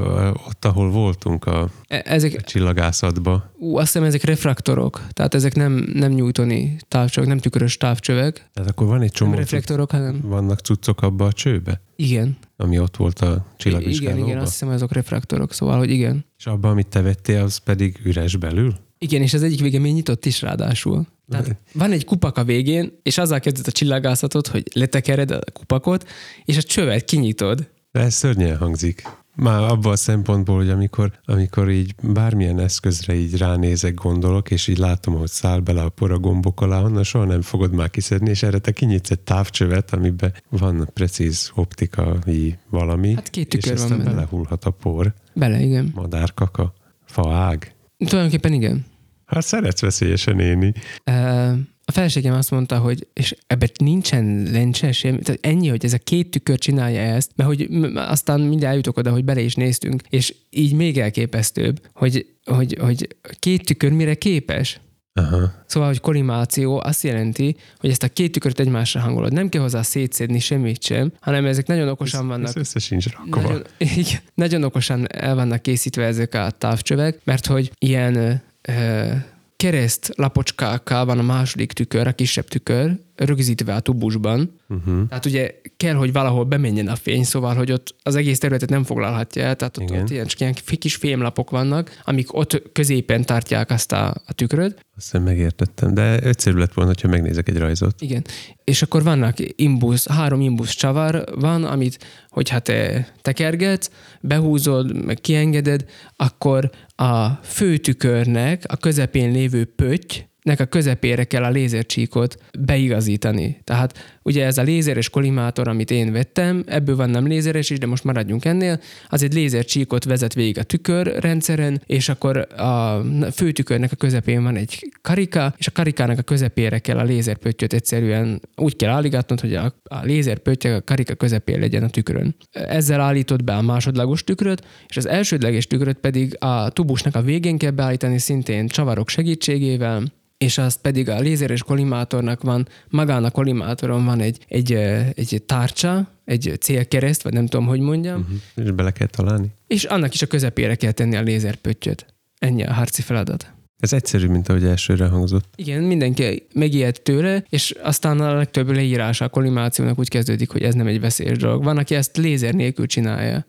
ott, 0.47 0.65
ahol 0.65 0.91
voltunk 0.91 1.45
a, 1.45 1.69
E- 1.87 2.03
Ezek, 2.05 2.33
a 2.37 2.41
csillagászatba? 2.41 3.51
Ú, 3.57 3.77
azt 3.77 3.85
hiszem 3.85 4.03
ezek 4.03 4.23
refraktorok, 4.23 5.07
tehát 5.09 5.33
ezek 5.33 5.55
nem, 5.55 5.91
nem 5.93 6.11
newtoni 6.11 6.77
távcsövek, 6.87 7.29
nem 7.29 7.37
tükrös 7.37 7.77
távcsövek, 7.77 8.49
Tehát 8.53 8.69
akkor 8.69 8.87
van 8.87 9.01
egy 9.01 9.11
csomó 9.11 9.31
nem 9.31 9.39
reflektorok, 9.39 9.91
hanem 9.91 10.19
vannak 10.21 10.59
cuccok 10.59 11.01
abba 11.01 11.25
a 11.25 11.33
csőbe, 11.33 11.81
igen. 11.95 12.37
Ami 12.57 12.79
ott 12.79 12.95
volt 12.95 13.19
a 13.19 13.25
Igen, 13.25 13.43
csillagvizsgálóban. 13.57 14.27
igen, 14.27 14.39
azt 14.39 14.51
hiszem 14.51 14.69
azok 14.69 14.91
refraktorok, 14.93 15.53
szóval, 15.53 15.77
hogy 15.77 15.89
igen. 15.91 16.25
És 16.37 16.45
abban, 16.45 16.71
amit 16.71 16.87
te 16.87 17.01
vettél, 17.01 17.41
az 17.41 17.57
pedig 17.57 17.99
üres 18.03 18.35
belül? 18.35 18.75
Igen, 18.97 19.21
és 19.21 19.33
az 19.33 19.43
egyik 19.43 19.61
vége 19.61 19.79
még 19.79 19.93
nyitott 19.93 20.25
is 20.25 20.41
ráadásul. 20.41 21.07
Tehát 21.29 21.55
van 21.73 21.91
egy 21.91 22.05
kupak 22.05 22.37
a 22.37 22.43
végén, 22.43 22.99
és 23.03 23.17
azzal 23.17 23.39
kezdett 23.39 23.67
a 23.67 23.71
csillagászatot, 23.71 24.47
hogy 24.47 24.63
letekered 24.73 25.31
a 25.31 25.39
kupakot, 25.53 26.07
és 26.45 26.57
a 26.57 26.61
csövet 26.61 27.05
kinyitod. 27.05 27.69
De 27.91 27.99
ez 27.99 28.13
szörnyen 28.13 28.57
hangzik. 28.57 29.01
Már 29.41 29.63
abban 29.63 29.91
a 29.91 29.95
szempontból, 29.95 30.55
hogy 30.55 30.69
amikor, 30.69 31.11
amikor 31.25 31.69
így 31.69 31.95
bármilyen 32.03 32.59
eszközre 32.59 33.13
így 33.13 33.37
ránézek, 33.37 33.93
gondolok, 33.93 34.51
és 34.51 34.67
így 34.67 34.77
látom, 34.77 35.15
hogy 35.15 35.29
száll 35.29 35.59
bele 35.59 35.81
a 35.81 35.89
por 35.89 36.11
a 36.11 36.19
gombok 36.19 36.61
alá, 36.61 36.81
onnan 36.81 37.03
soha 37.03 37.25
nem 37.25 37.41
fogod 37.41 37.73
már 37.73 37.89
kiszedni, 37.89 38.29
és 38.29 38.43
erre 38.43 38.57
te 38.59 38.71
kinyitsz 38.71 39.11
egy 39.11 39.19
távcsövet, 39.19 39.93
amiben 39.93 40.33
van 40.49 40.89
precíz 40.93 41.51
optikai 41.55 42.57
valami, 42.69 43.13
Hát 43.13 43.29
két 43.29 43.53
és 43.53 43.65
van 43.65 43.73
aztán 43.73 43.97
benne. 43.97 44.09
belehullhat 44.09 44.65
a 44.65 44.69
por, 44.69 45.13
Bele, 45.33 45.59
igen. 45.59 45.91
madárkaka, 45.95 46.73
faág. 47.05 47.75
Tulajdonképpen 47.97 48.53
igen. 48.53 48.85
Hát 49.25 49.43
szeretsz 49.45 49.81
veszélyesen 49.81 50.39
élni. 50.39 50.73
Ö, 51.03 51.51
A 51.89 51.91
feleségem 51.91 52.33
azt 52.33 52.51
mondta, 52.51 52.77
hogy 52.77 53.07
és 53.13 53.35
ebben 53.47 53.69
nincsen 53.77 54.47
lencse 54.51 54.91
semmi, 54.91 55.19
tehát 55.19 55.45
ennyi, 55.45 55.67
hogy 55.67 55.85
ez 55.85 55.93
a 55.93 55.97
két 55.97 56.31
tükör 56.31 56.57
csinálja 56.57 56.99
ezt, 56.99 57.31
mert 57.35 57.49
hogy 57.49 57.67
aztán 57.95 58.39
mindjárt 58.39 58.71
eljutok 58.71 58.97
oda, 58.97 59.11
hogy 59.11 59.23
bele 59.23 59.41
is 59.41 59.55
néztünk, 59.55 60.01
és 60.09 60.35
így 60.49 60.73
még 60.73 60.97
elképesztőbb, 60.97 61.81
hogy, 61.93 62.25
hogy, 62.45 62.77
hogy 62.79 63.07
két 63.39 63.65
tükör 63.65 63.91
mire 63.91 64.13
képes. 64.15 64.79
Aha. 65.13 65.51
Szóval, 65.65 65.87
hogy 65.87 65.99
kollimáció 65.99 66.81
azt 66.83 67.03
jelenti, 67.03 67.55
hogy 67.77 67.89
ezt 67.89 68.03
a 68.03 68.07
két 68.07 68.31
tükröt 68.31 68.59
egymásra 68.59 68.99
hangolod. 68.99 69.33
Nem 69.33 69.49
kell 69.49 69.61
hozzá 69.61 69.81
szétszedni 69.81 70.39
semmit 70.39 70.83
sem, 70.83 71.11
hanem 71.19 71.45
ezek 71.45 71.67
nagyon 71.67 71.87
okosan 71.87 72.27
vannak 72.27 72.47
Ez 72.47 72.55
össze 72.55 72.79
sincs 72.79 73.09
rakva. 73.09 73.41
nagyon, 73.41 73.63
igen, 73.79 74.19
nagyon 74.33 74.63
okosan 74.63 75.07
el 75.13 75.35
vannak 75.35 75.61
készítve 75.61 76.05
ezek 76.05 76.33
a 76.33 76.49
távcsövek, 76.49 77.19
mert 77.23 77.45
hogy 77.45 77.71
ilyen 77.79 78.41
ö, 78.61 79.11
kereszt 79.57 80.11
lapocskákkal 80.15 81.05
van 81.05 81.19
a 81.19 81.21
második 81.21 81.73
tükör, 81.73 82.07
a 82.07 82.13
kisebb 82.13 82.47
tükör, 82.47 82.99
rögzítve 83.17 83.73
a 83.73 83.79
tubusban. 83.79 84.59
Uh-huh. 84.69 85.07
Tehát 85.07 85.25
ugye 85.25 85.51
kell, 85.77 85.93
hogy 85.93 86.11
valahol 86.11 86.43
bemenjen 86.43 86.87
a 86.87 86.95
fény, 86.95 87.23
szóval, 87.23 87.55
hogy 87.55 87.71
ott 87.71 87.95
az 88.03 88.15
egész 88.15 88.39
területet 88.39 88.69
nem 88.69 88.83
foglalhatja 88.83 89.43
el, 89.43 89.55
tehát 89.55 89.77
ott, 89.77 89.89
Igen. 89.89 90.01
ott 90.01 90.09
ilyen, 90.09 90.25
csak 90.25 90.39
ilyen 90.39 90.53
kis 90.79 90.95
fémlapok 90.95 91.49
vannak, 91.49 92.01
amik 92.03 92.33
ott 92.33 92.71
középen 92.71 93.25
tartják 93.25 93.71
azt 93.71 93.91
a, 93.91 94.07
a 94.07 94.33
tükröt. 94.33 94.85
Azt 94.95 95.23
megértettem, 95.23 95.93
de 95.93 96.19
egyszerű 96.19 96.57
lett 96.57 96.73
volna, 96.73 96.93
ha 97.01 97.07
megnézek 97.07 97.49
egy 97.49 97.57
rajzot. 97.57 98.01
Igen. 98.01 98.25
És 98.63 98.81
akkor 98.81 99.03
vannak 99.03 99.35
imbusz, 99.55 100.07
három 100.07 100.41
imbusz 100.41 100.71
csavar 100.71 101.23
van, 101.35 101.63
amit, 101.63 102.05
hogyha 102.29 102.59
te 102.59 103.07
tekergetsz, 103.21 103.89
behúzod, 104.21 105.05
meg 105.05 105.21
kiengeded, 105.21 105.85
akkor 106.15 106.69
a 106.95 107.27
főtükörnek 107.27 108.63
a 108.67 108.77
közepén 108.77 109.31
lévő 109.31 109.65
pötty, 109.65 110.26
nek 110.47 110.59
a 110.59 110.65
közepére 110.65 111.23
kell 111.23 111.43
a 111.43 111.49
lézercsíkot 111.49 112.37
beigazítani. 112.59 113.61
Tehát 113.63 114.16
ugye 114.27 114.45
ez 114.45 114.57
a 114.57 114.61
lézeres 114.61 115.09
kollimátor, 115.09 115.67
amit 115.67 115.91
én 115.91 116.11
vettem, 116.11 116.63
ebből 116.65 116.95
van 116.95 117.09
nem 117.09 117.27
lézeres 117.27 117.69
is, 117.69 117.79
de 117.79 117.85
most 117.85 118.03
maradjunk 118.03 118.45
ennél, 118.45 118.79
az 119.07 119.23
egy 119.23 119.33
lézercsíkot 119.33 120.03
vezet 120.03 120.33
végig 120.33 120.57
a 120.57 120.63
tükörrendszeren, 120.63 121.81
és 121.85 122.09
akkor 122.09 122.37
a 122.57 123.01
főtükörnek 123.33 123.91
a 123.91 123.95
közepén 123.95 124.43
van 124.43 124.55
egy 124.55 124.91
karika, 125.01 125.53
és 125.57 125.67
a 125.67 125.71
karikának 125.71 126.19
a 126.19 126.21
közepére 126.21 126.79
kell 126.79 126.97
a 126.97 127.03
lézerpöttyöt 127.03 127.73
egyszerűen 127.73 128.41
úgy 128.55 128.75
kell 128.75 128.89
állígatnod, 128.89 129.39
hogy 129.39 129.55
a, 129.55 129.73
a 129.83 130.03
lézerpötty 130.03 130.67
a 130.67 130.83
karika 130.83 131.15
közepén 131.15 131.59
legyen 131.59 131.83
a 131.83 131.89
tükrön. 131.89 132.35
Ezzel 132.51 133.01
állítod 133.01 133.43
be 133.43 133.55
a 133.55 133.61
másodlagos 133.61 134.23
tükröt, 134.23 134.65
és 134.87 134.97
az 134.97 135.05
elsődleges 135.05 135.67
tükröt 135.67 135.97
pedig 135.97 136.35
a 136.39 136.69
tubusnak 136.69 137.15
a 137.15 137.21
végén 137.21 137.57
kell 137.57 137.71
beállítani 137.71 138.19
szintén 138.19 138.67
csavarok 138.67 139.09
segítségével, 139.09 140.03
és 140.37 140.57
azt 140.57 140.81
pedig 140.81 141.09
a 141.09 141.19
lézeres 141.19 141.63
kollimátornak 141.63 142.41
van, 142.41 142.67
magán 142.89 143.23
a 143.23 143.31
kollimátoron 143.31 144.05
van 144.05 144.16
egy, 144.19 144.45
egy, 144.47 144.73
ö, 144.73 144.99
egy 145.15 145.43
tárcsa, 145.45 146.11
egy 146.25 146.57
célkereszt, 146.59 147.21
vagy 147.21 147.33
nem 147.33 147.45
tudom, 147.47 147.65
hogy 147.67 147.79
mondjam, 147.79 148.19
uh-huh. 148.19 148.65
És 148.65 148.71
bele 148.71 148.91
kell 148.91 149.07
találni. 149.07 149.47
és 149.67 149.83
annak 149.83 150.13
is 150.13 150.21
a 150.21 150.27
közepére 150.27 150.75
kell 150.75 150.91
tenni 150.91 151.15
a 151.15 151.21
lézerpöttyöt. 151.21 152.05
Ennyi 152.39 152.63
a 152.63 152.73
harci 152.73 153.01
feladat. 153.01 153.55
Ez 153.79 153.93
egyszerű, 153.93 154.27
mint 154.27 154.49
ahogy 154.49 154.63
elsőre 154.63 155.05
hangzott. 155.05 155.53
Igen, 155.55 155.83
mindenki 155.83 156.47
megijed 156.53 157.01
tőle, 157.01 157.43
és 157.49 157.75
aztán 157.81 158.19
a 158.19 158.33
legtöbb 158.33 158.69
leírása 158.71 159.25
a 159.25 159.29
kollimációnak 159.29 159.99
úgy 159.99 160.09
kezdődik, 160.09 160.49
hogy 160.49 160.61
ez 160.61 160.73
nem 160.73 160.87
egy 160.87 160.99
veszélyes 160.99 161.37
dolog. 161.37 161.63
Van, 161.63 161.77
aki 161.77 161.95
ezt 161.95 162.17
lézer 162.17 162.53
nélkül 162.53 162.85
csinálja. 162.85 163.45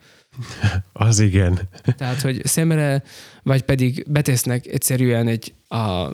Az 0.93 1.21
igen. 1.21 1.59
Tehát, 1.97 2.21
hogy 2.21 2.41
szemre, 2.45 3.03
vagy 3.43 3.63
pedig 3.63 4.05
betesznek 4.09 4.67
egyszerűen 4.67 5.29
egy 5.29 5.55
a, 5.69 6.11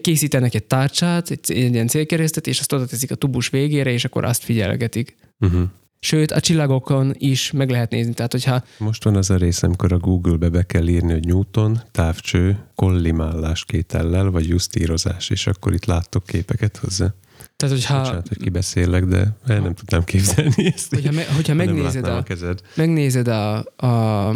készítenek 0.00 0.54
egy 0.54 0.64
tárcsát, 0.64 1.30
egy, 1.30 1.50
ilyen 1.50 1.86
célkeresztet, 1.86 2.46
és 2.46 2.60
azt 2.60 2.72
oda 2.72 2.86
teszik 2.86 3.10
a 3.10 3.14
tubus 3.14 3.48
végére, 3.48 3.90
és 3.90 4.04
akkor 4.04 4.24
azt 4.24 4.42
figyelgetik. 4.44 5.16
Uh-huh. 5.40 5.62
Sőt, 5.98 6.30
a 6.30 6.40
csillagokon 6.40 7.14
is 7.18 7.50
meg 7.52 7.70
lehet 7.70 7.90
nézni. 7.90 8.14
Tehát, 8.14 8.32
hogyha 8.32 8.64
Most 8.78 9.04
van 9.04 9.16
az 9.16 9.30
a 9.30 9.36
rész, 9.36 9.62
amikor 9.62 9.92
a 9.92 9.98
Google-be 9.98 10.48
be 10.48 10.62
kell 10.62 10.86
írni, 10.88 11.12
hogy 11.12 11.26
Newton, 11.26 11.80
távcső, 11.90 12.58
kollimálás 12.74 13.64
kétellel, 13.64 14.30
vagy 14.30 14.48
justírozás, 14.48 15.30
és 15.30 15.46
akkor 15.46 15.72
itt 15.74 15.84
láttok 15.84 16.24
képeket 16.26 16.76
hozzá. 16.76 17.14
tehát, 17.56 17.74
hogyha, 17.74 17.98
Bocsánat, 18.00 18.28
hogy 18.28 18.38
kibeszélek, 18.38 19.04
de 19.04 19.36
el 19.46 19.60
nem 19.60 19.74
tudnám 19.74 20.04
képzelni 20.04 20.66
ezt. 20.74 20.94
hogyha, 20.94 21.12
me, 21.12 21.24
hogyha 21.34 21.54
megnézed, 21.54 22.04
a, 22.06 22.16
a 22.16 22.22
kezed. 22.22 22.60
megnézed 22.74 23.28
a, 23.28 23.64
a, 23.76 24.28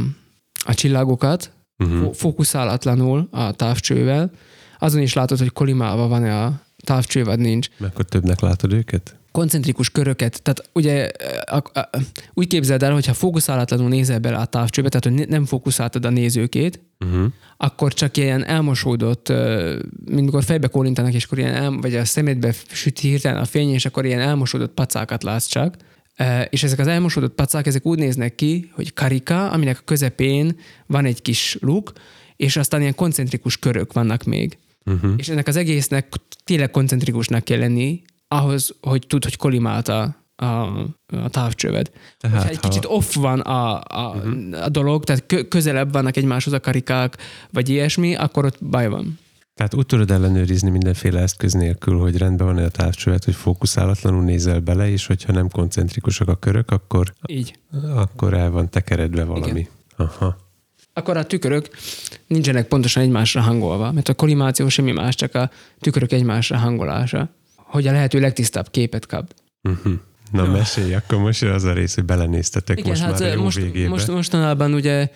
a 0.64 0.74
csillagokat, 0.74 1.52
Uh-huh. 1.84 2.14
fókuszálatlanul 2.14 3.28
a 3.30 3.52
távcsővel, 3.52 4.30
azon 4.80 5.00
is 5.00 5.12
látod, 5.12 5.38
hogy 5.38 5.52
kolimálva 5.52 6.08
van-e 6.08 6.44
a 6.44 6.60
távcső, 6.84 7.24
vagy 7.24 7.38
nincs. 7.38 7.68
Mert 7.76 7.92
akkor 7.92 8.04
többnek 8.04 8.40
látod 8.40 8.72
őket? 8.72 9.14
koncentrikus 9.32 9.90
köröket, 9.90 10.42
tehát 10.42 10.70
ugye 10.72 11.10
a, 11.44 11.56
a, 11.56 11.88
úgy 12.34 12.46
képzeld 12.46 12.82
el, 12.82 12.92
hogyha 12.92 13.14
fókuszálatlanul 13.14 13.88
nézel 13.88 14.18
bele 14.18 14.36
a 14.36 14.44
távcsőbe, 14.44 14.88
tehát 14.88 15.18
hogy 15.18 15.28
nem 15.28 15.44
fókuszáltad 15.44 16.04
a 16.04 16.10
nézőkét, 16.10 16.80
uh-huh. 17.00 17.26
akkor 17.56 17.94
csak 17.94 18.16
ilyen 18.16 18.44
elmosódott, 18.44 19.28
mint 20.04 20.24
mikor 20.24 20.44
fejbe 20.44 20.66
kólintanak, 20.66 21.12
és 21.12 21.24
akkor 21.24 21.38
ilyen 21.38 21.54
el, 21.54 21.70
vagy 21.70 21.94
a 21.96 22.04
szemedbe 22.04 22.54
süt 22.70 22.98
hirtelen 22.98 23.40
a 23.40 23.44
fény, 23.44 23.72
és 23.72 23.84
akkor 23.84 24.04
ilyen 24.04 24.20
elmosódott 24.20 24.74
pacákat 24.74 25.22
látsz 25.22 25.46
csak. 25.46 25.76
És 26.50 26.62
ezek 26.62 26.78
az 26.78 26.86
elmosódott 26.86 27.34
pacák, 27.34 27.66
ezek 27.66 27.86
úgy 27.86 27.98
néznek 27.98 28.34
ki, 28.34 28.70
hogy 28.74 28.92
karika, 28.92 29.50
aminek 29.50 29.78
a 29.78 29.84
közepén 29.84 30.56
van 30.86 31.04
egy 31.04 31.22
kis 31.22 31.56
luk, 31.60 31.92
és 32.36 32.56
aztán 32.56 32.80
ilyen 32.80 32.94
koncentrikus 32.94 33.56
körök 33.56 33.92
vannak 33.92 34.24
még. 34.24 34.58
Uh-huh. 34.84 35.12
És 35.16 35.28
ennek 35.28 35.46
az 35.46 35.56
egésznek 35.56 36.14
tényleg 36.44 36.70
koncentrikusnak 36.70 37.44
kell 37.44 37.58
lenni, 37.58 38.02
ahhoz, 38.28 38.74
hogy 38.80 39.06
tud, 39.06 39.24
hogy 39.24 39.36
kolimált 39.36 39.88
a, 39.88 40.16
a, 40.36 40.46
a 41.06 41.28
távcsöved. 41.28 41.90
Tehát, 42.18 42.48
egy 42.48 42.58
ha... 42.60 42.68
kicsit 42.68 42.84
off 42.84 43.14
van 43.14 43.40
a, 43.40 43.80
a, 43.80 44.14
uh-huh. 44.14 44.64
a 44.64 44.68
dolog, 44.68 45.04
tehát 45.04 45.48
közelebb 45.48 45.92
vannak 45.92 46.16
egymáshoz 46.16 46.52
a 46.52 46.60
karikák, 46.60 47.16
vagy 47.50 47.68
ilyesmi, 47.68 48.14
akkor 48.14 48.44
ott 48.44 48.64
baj 48.64 48.88
van. 48.88 49.18
Tehát 49.54 49.74
úgy 49.74 49.86
tudod 49.86 50.10
ellenőrizni 50.10 50.70
mindenféle 50.70 51.20
eszköz 51.20 51.52
nélkül, 51.52 51.98
hogy 51.98 52.16
rendben 52.16 52.46
van-e 52.46 52.64
a 52.64 52.68
távcsövet, 52.68 53.24
hogy 53.24 53.34
fókuszálatlanul 53.34 54.22
nézel 54.22 54.60
bele, 54.60 54.90
és 54.90 55.06
hogyha 55.06 55.32
nem 55.32 55.48
koncentrikusak 55.48 56.28
a 56.28 56.34
körök, 56.34 56.70
akkor, 56.70 57.12
Így. 57.26 57.58
akkor 57.94 58.34
el 58.34 58.50
van 58.50 58.70
tekeredve 58.70 59.24
valami. 59.24 59.60
Igen. 59.60 59.68
Aha. 59.96 60.36
Akkor 61.00 61.16
a 61.16 61.24
tükörök 61.24 61.68
nincsenek 62.26 62.66
pontosan 62.66 63.02
egymásra 63.02 63.40
hangolva, 63.40 63.92
mert 63.92 64.08
a 64.08 64.14
kolimáció 64.14 64.68
semmi 64.68 64.92
más, 64.92 65.14
csak 65.14 65.34
a 65.34 65.50
tükörök 65.80 66.12
egymásra 66.12 66.56
hangolása 66.56 67.30
hogy 67.70 67.86
a 67.86 67.92
lehető 67.92 68.20
legtisztább 68.20 68.70
képet 68.70 69.06
kap. 69.06 69.34
Uh-huh. 69.62 69.92
Na 70.32 70.42
no. 70.42 70.52
mesélj, 70.52 70.94
akkor 70.94 71.18
most 71.18 71.42
az 71.42 71.64
a 71.64 71.72
rész, 71.72 71.94
hogy 71.94 72.04
belenéztetek 72.04 72.78
Igen, 72.78 72.90
most 72.90 73.02
hát 73.02 73.20
már 73.20 73.34
jó 73.34 73.42
most, 73.42 73.56
végébe. 73.56 73.88
Most, 73.88 74.06
mostanában 74.06 74.74
ugye, 74.74 75.08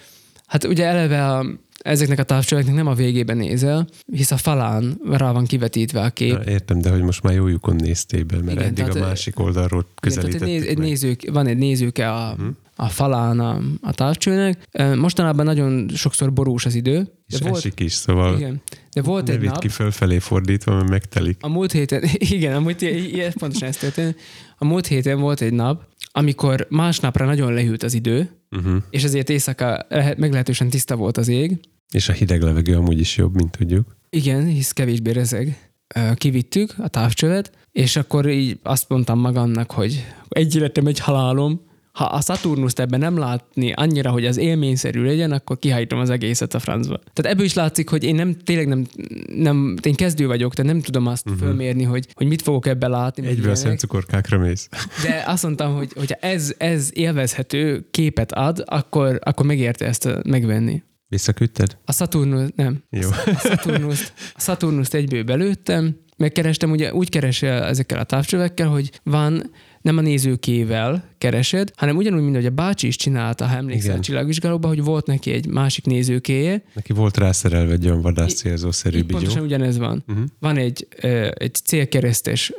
hát 0.47 0.64
ugye 0.64 0.85
eleve 0.85 1.26
a, 1.28 1.47
ezeknek 1.78 2.18
a 2.18 2.22
távcsöveknek 2.22 2.74
nem 2.74 2.87
a 2.87 2.95
végében 2.95 3.37
nézel, 3.37 3.87
hisz 4.12 4.30
a 4.30 4.37
falán 4.37 5.01
rá 5.11 5.32
van 5.32 5.45
kivetítve 5.45 6.01
a 6.01 6.11
kép. 6.11 6.32
Na, 6.32 6.51
értem, 6.51 6.80
de 6.80 6.91
hogy 6.91 7.03
most 7.03 7.22
már 7.22 7.35
jó 7.35 7.47
lyukon 7.47 7.76
néztél 7.76 8.24
be, 8.24 8.37
mert 8.37 8.51
igen, 8.51 8.62
eddig 8.62 8.85
tehát, 8.85 8.97
a 8.97 8.99
másik 8.99 9.39
oldalról 9.39 9.87
közelítették 10.01 10.49
igen, 10.49 10.62
egy, 10.62 10.68
egy 10.68 10.78
nézők, 10.78 11.30
Van 11.32 11.47
egy 11.47 11.59
nézőke 11.59 12.12
a, 12.12 12.30
uh-huh 12.30 12.55
a 12.77 12.89
falán 12.89 13.41
a, 13.41 13.61
a 13.81 13.93
távcsőnek. 13.93 14.68
Mostanában 14.95 15.45
nagyon 15.45 15.89
sokszor 15.95 16.33
borús 16.33 16.66
az 16.66 16.75
idő. 16.75 16.99
De 17.03 17.37
és 17.37 17.39
volt, 17.39 17.57
esik 17.57 17.81
is, 17.81 17.93
szóval 17.93 18.37
igen, 18.37 18.62
de 18.93 19.03
volt 19.03 19.29
egy 19.29 19.41
nap, 19.41 19.59
ki 19.59 19.68
fölfelé 19.68 20.18
fordítva, 20.18 20.75
mert 20.75 20.89
megtelik. 20.89 21.37
A 21.41 21.49
múlt 21.49 21.72
héten, 21.72 22.03
igen, 22.18 22.55
a 22.55 22.61
múlt, 22.61 22.81
ilyen, 22.81 23.33
pontosan 23.33 23.68
ezt 23.68 23.81
történt. 23.81 24.16
A 24.59 24.64
múlt 24.64 24.87
héten 24.87 25.20
volt 25.20 25.41
egy 25.41 25.53
nap, 25.53 25.87
amikor 26.12 26.66
másnapra 26.70 27.25
nagyon 27.25 27.53
lehűlt 27.53 27.83
az 27.83 27.95
idő, 27.95 28.31
uh-huh. 28.51 28.77
és 28.91 29.03
ezért 29.03 29.31
éjszaka 29.31 29.87
lehet, 29.89 30.18
meglehetősen 30.18 30.68
tiszta 30.68 30.97
volt 30.97 31.16
az 31.16 31.29
ég. 31.29 31.59
És 31.93 32.09
a 32.09 32.12
hideg 32.12 32.43
levegő 32.43 32.77
amúgy 32.77 33.01
is 33.01 33.16
jobb, 33.16 33.35
mint 33.35 33.51
tudjuk. 33.51 33.97
Igen, 34.11 34.47
hisz 34.47 34.72
kevésbé 34.72 35.11
rezeg. 35.11 35.72
Kivittük 36.14 36.75
a 36.79 36.89
távcsövet, 36.89 37.53
és 37.72 37.97
akkor 37.97 38.29
így 38.29 38.59
azt 38.62 38.89
mondtam 38.89 39.18
magamnak, 39.18 39.70
hogy 39.70 40.05
egy 40.29 40.57
életem, 40.57 40.87
egy 40.87 40.99
halálom, 40.99 41.61
ha 41.95 42.05
a 42.05 42.20
Saturnust 42.20 42.78
ebben 42.78 43.01
nem 43.01 43.18
látni 43.18 43.72
annyira, 43.72 44.11
hogy 44.11 44.26
az 44.26 44.36
élményszerű 44.36 45.05
legyen, 45.05 45.32
akkor 45.32 45.59
kihájítom 45.59 45.99
az 45.99 46.11
egészet 46.11 46.55
a 46.55 46.59
francba. 46.59 46.99
Tehát 47.12 47.32
ebből 47.32 47.45
is 47.45 47.55
látszik, 47.55 47.88
hogy 47.88 48.05
én 48.05 48.14
nem 48.14 48.36
tényleg 48.45 48.68
nem, 48.68 48.86
nem 49.34 49.76
én 49.82 49.95
kezdő 49.95 50.26
vagyok, 50.26 50.55
tehát 50.55 50.72
nem 50.72 50.80
tudom 50.80 51.07
azt 51.07 51.26
uh-huh. 51.26 51.42
fölmérni, 51.42 51.82
hogy, 51.82 52.07
hogy 52.14 52.26
mit 52.26 52.42
fogok 52.42 52.66
ebben 52.66 52.90
látni. 52.90 53.26
Egyből 53.26 53.51
a 53.51 53.55
szemcukorkákra 53.55 54.38
mész. 54.38 54.68
De 55.03 55.24
azt 55.26 55.42
mondtam, 55.42 55.74
hogy 55.74 55.92
hogyha 55.95 56.16
ez, 56.20 56.55
ez 56.59 56.90
élvezhető 56.92 57.88
képet 57.90 58.32
ad, 58.32 58.62
akkor, 58.66 59.18
akkor 59.22 59.47
megérte 59.47 59.86
ezt 59.86 60.09
megvenni. 60.24 60.82
Visszaküldted? 61.09 61.78
A 61.84 61.92
Saturnus, 61.92 62.49
nem. 62.57 62.82
Jó. 62.90 63.09
A 63.11 63.38
Saturnust, 63.38 64.12
a 64.34 64.40
Saturnust 64.40 64.95
egyből 64.95 65.22
belőttem, 65.22 65.97
megkerestem, 66.16 66.70
ugye 66.70 66.95
úgy 66.95 67.09
keresel 67.09 67.62
ezekkel 67.62 67.99
a 67.99 68.05
távcsövekkel, 68.05 68.68
hogy 68.68 69.01
van 69.03 69.51
nem 69.85 69.97
a 69.99 70.01
nézőkével 70.01 71.05
keresed, 71.18 71.70
hanem 71.76 71.97
ugyanúgy, 71.97 72.22
mint 72.22 72.35
hogy 72.35 72.47
a 72.47 72.51
bácsi 72.51 72.87
is 72.87 72.97
csinálta, 72.97 73.47
ha 73.47 73.57
emlékszel 73.57 73.87
Igen. 73.87 73.99
a 73.99 74.03
csillagvizsgálóban, 74.03 74.70
hogy 74.70 74.85
volt 74.85 75.07
neki 75.07 75.32
egy 75.32 75.47
másik 75.47 75.85
nézőkéje. 75.85 76.62
Neki 76.74 76.93
volt 76.93 77.16
rászerelve 77.16 77.72
egy 77.72 77.87
olyan 77.87 78.01
vadász 78.01 78.35
célzószerű 78.35 79.01
bigyó. 79.01 79.16
Pontosan 79.18 79.43
ugyanez 79.43 79.78
van. 79.78 80.05
Uh-huh. 80.09 80.24
Van 80.39 80.57
egy, 80.57 80.87
egy 81.35 81.55
célkeresztes 81.55 82.53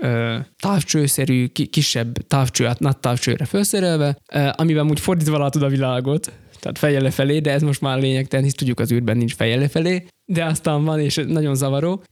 távcsőszerű, 0.58 1.48
kisebb 1.48 2.28
távcső, 2.28 2.70
nagy 2.78 2.98
távcsőre 2.98 3.46
felszerelve, 3.46 4.18
amiben 4.56 4.90
úgy 4.90 5.00
fordítva 5.00 5.38
látod 5.38 5.62
a 5.62 5.68
világot, 5.68 6.32
tehát 6.60 6.78
fejjel 6.78 7.02
lefelé, 7.02 7.40
de 7.40 7.52
ez 7.52 7.62
most 7.62 7.82
már 7.82 8.00
lényegtelen, 8.00 8.46
hisz 8.46 8.54
tudjuk 8.54 8.80
az 8.80 8.92
űrben 8.92 9.18
nincs 9.18 9.36
fejjel 9.36 9.60
lefelé, 9.60 10.06
de 10.26 10.46
aztán 10.46 10.84
van, 10.84 11.00
és 11.00 11.24
nagyon 11.28 11.56
zavaró, 11.56 12.04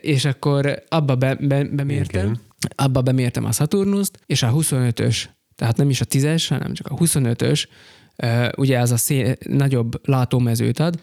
és 0.00 0.24
akkor 0.24 0.82
abba 0.88 1.14
be, 1.14 1.34
be, 1.40 1.64
bemértem, 1.64 2.24
Igen 2.24 2.46
abba 2.74 3.02
bemértem 3.02 3.44
a 3.44 3.52
Saturnust, 3.52 4.18
és 4.26 4.42
a 4.42 4.52
25-ös, 4.52 5.24
tehát 5.54 5.76
nem 5.76 5.90
is 5.90 6.00
a 6.00 6.04
10-es, 6.04 6.46
hanem 6.48 6.72
csak 6.74 6.86
a 6.86 6.94
25-ös, 6.94 7.64
ugye 8.56 8.78
az 8.78 8.90
a 8.90 8.96
szél, 8.96 9.36
nagyobb 9.48 10.08
látómezőt 10.08 10.78
ad, 10.78 11.00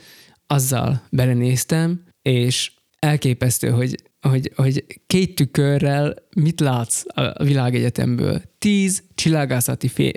azzal 0.47 1.01
belenéztem, 1.09 2.03
és 2.21 2.71
elképesztő, 2.99 3.69
hogy, 3.69 3.95
hogy, 4.21 4.51
hogy 4.55 4.85
két 5.07 5.35
tükörrel 5.35 6.13
mit 6.35 6.59
látsz 6.59 7.03
a 7.07 7.43
világegyetemből. 7.43 8.41
Tíz 8.57 9.03
csillagászati, 9.15 9.87
fé, 9.87 10.11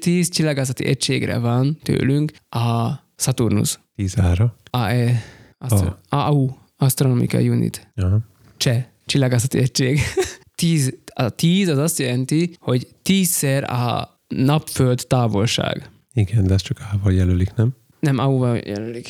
tíz 0.00 0.28
csillagászati 0.28 0.84
egységre 0.84 1.38
van 1.38 1.78
tőlünk 1.82 2.32
a 2.48 2.90
Saturnus. 3.16 3.78
Tíz 3.94 4.18
ára? 4.18 4.56
A, 4.70 4.78
e, 4.78 5.22
a, 5.58 5.90
AU, 6.08 6.48
Astronomical 6.76 7.42
Unit. 7.42 7.92
Aha. 7.94 8.18
Cseh, 8.56 8.84
csillagászati 9.06 9.58
egység. 9.58 10.00
tíz, 10.64 10.94
a 11.14 11.28
tíz 11.28 11.68
az 11.68 11.78
azt 11.78 11.98
jelenti, 11.98 12.56
hogy 12.60 12.88
tízszer 13.02 13.64
a 13.70 14.18
napföld 14.28 15.04
távolság. 15.08 15.90
Igen, 16.12 16.46
de 16.46 16.54
ezt 16.54 16.64
csak 16.64 16.78
A-val 16.92 17.12
jelölik, 17.12 17.54
nem? 17.54 17.74
Nem, 18.00 18.18
A-val 18.18 18.56
jelölik. 18.56 19.08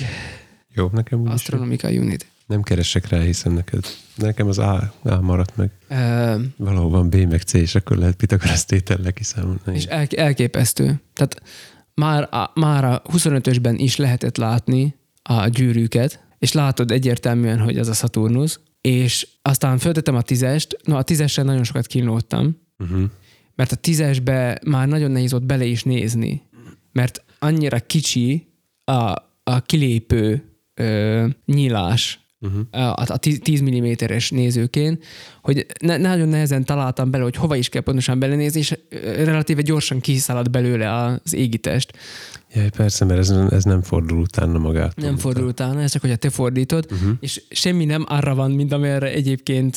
Jó, 0.68 0.88
nekem 0.92 1.20
úgy 1.20 1.28
Astronomical 1.28 1.92
Unit. 1.92 2.26
Nem 2.46 2.62
keresek 2.62 3.08
rá, 3.08 3.20
hiszen 3.20 3.52
neked. 3.52 3.84
Nekem 4.16 4.48
az 4.48 4.58
A, 4.58 4.94
A 5.02 5.20
maradt 5.20 5.56
meg. 5.56 5.70
Uh, 5.90 6.42
Valahol 6.56 6.90
van 6.90 7.08
B 7.08 7.14
meg 7.14 7.40
C, 7.40 7.52
és 7.52 7.74
akkor 7.74 7.96
lehet 7.96 8.16
Pitagorasz 8.16 8.64
tétellel 8.64 9.12
kiszámolni. 9.12 9.58
És 9.72 9.84
el, 9.84 10.06
elképesztő. 10.16 11.00
Tehát 11.12 11.42
már 11.94 12.34
a, 12.34 12.50
már 12.54 12.84
a 12.84 13.02
25-ösben 13.12 13.74
is 13.76 13.96
lehetett 13.96 14.36
látni 14.36 14.94
a 15.22 15.48
gyűrűket, 15.48 16.24
és 16.38 16.52
látod 16.52 16.90
egyértelműen, 16.90 17.58
hogy 17.58 17.78
az 17.78 17.88
a 17.88 17.92
Saturnus, 17.92 18.58
és 18.86 19.28
aztán 19.42 19.78
föltettem 19.78 20.14
a 20.14 20.22
tízest, 20.22 20.76
no 20.82 20.96
a 20.96 21.02
tízesre 21.02 21.42
nagyon 21.42 21.64
sokat 21.64 21.86
kínlódtam, 21.86 22.60
uh-huh. 22.78 23.10
mert 23.54 23.72
a 23.72 23.76
tízesbe 23.76 24.58
már 24.66 24.88
nagyon 24.88 25.10
nehéz 25.10 25.32
ott 25.32 25.42
bele 25.42 25.64
is 25.64 25.82
nézni, 25.82 26.42
mert 26.92 27.24
annyira 27.38 27.80
kicsi 27.80 28.46
a, 28.84 28.92
a 29.42 29.60
kilépő 29.66 30.44
ö, 30.74 31.26
nyílás 31.44 32.23
uh-huh. 32.44 32.90
a, 33.00 33.04
a 33.06 33.16
10 33.16 33.62
mm-es 33.62 34.30
nézőkén, 34.30 34.98
hogy 35.42 35.66
ne, 35.80 35.96
nagyon 35.96 36.28
nehezen 36.28 36.64
találtam 36.64 37.10
bele, 37.10 37.24
hogy 37.24 37.36
hova 37.36 37.56
is 37.56 37.68
kell 37.68 37.82
pontosan 37.82 38.18
belenézni, 38.18 38.60
és 38.60 38.78
relatíve 39.24 39.62
gyorsan 39.62 40.00
kiszálad 40.00 40.50
belőle 40.50 40.94
az 41.04 41.34
égitest. 41.34 41.92
Ja, 42.54 42.62
persze, 42.76 43.04
mert 43.04 43.18
ez, 43.18 43.30
ez 43.30 43.64
nem 43.64 43.82
fordul 43.82 44.18
utána 44.18 44.58
magát. 44.58 44.96
Nem 44.96 45.16
fordul 45.16 45.46
utána, 45.46 45.82
ez 45.82 45.90
csak, 45.90 46.00
hogy 46.00 46.18
te 46.18 46.30
fordítod, 46.30 46.86
uh-huh. 46.90 47.10
és 47.20 47.42
semmi 47.50 47.84
nem 47.84 48.04
arra 48.08 48.34
van, 48.34 48.50
mint 48.50 48.72
amire 48.72 49.12
egyébként 49.12 49.74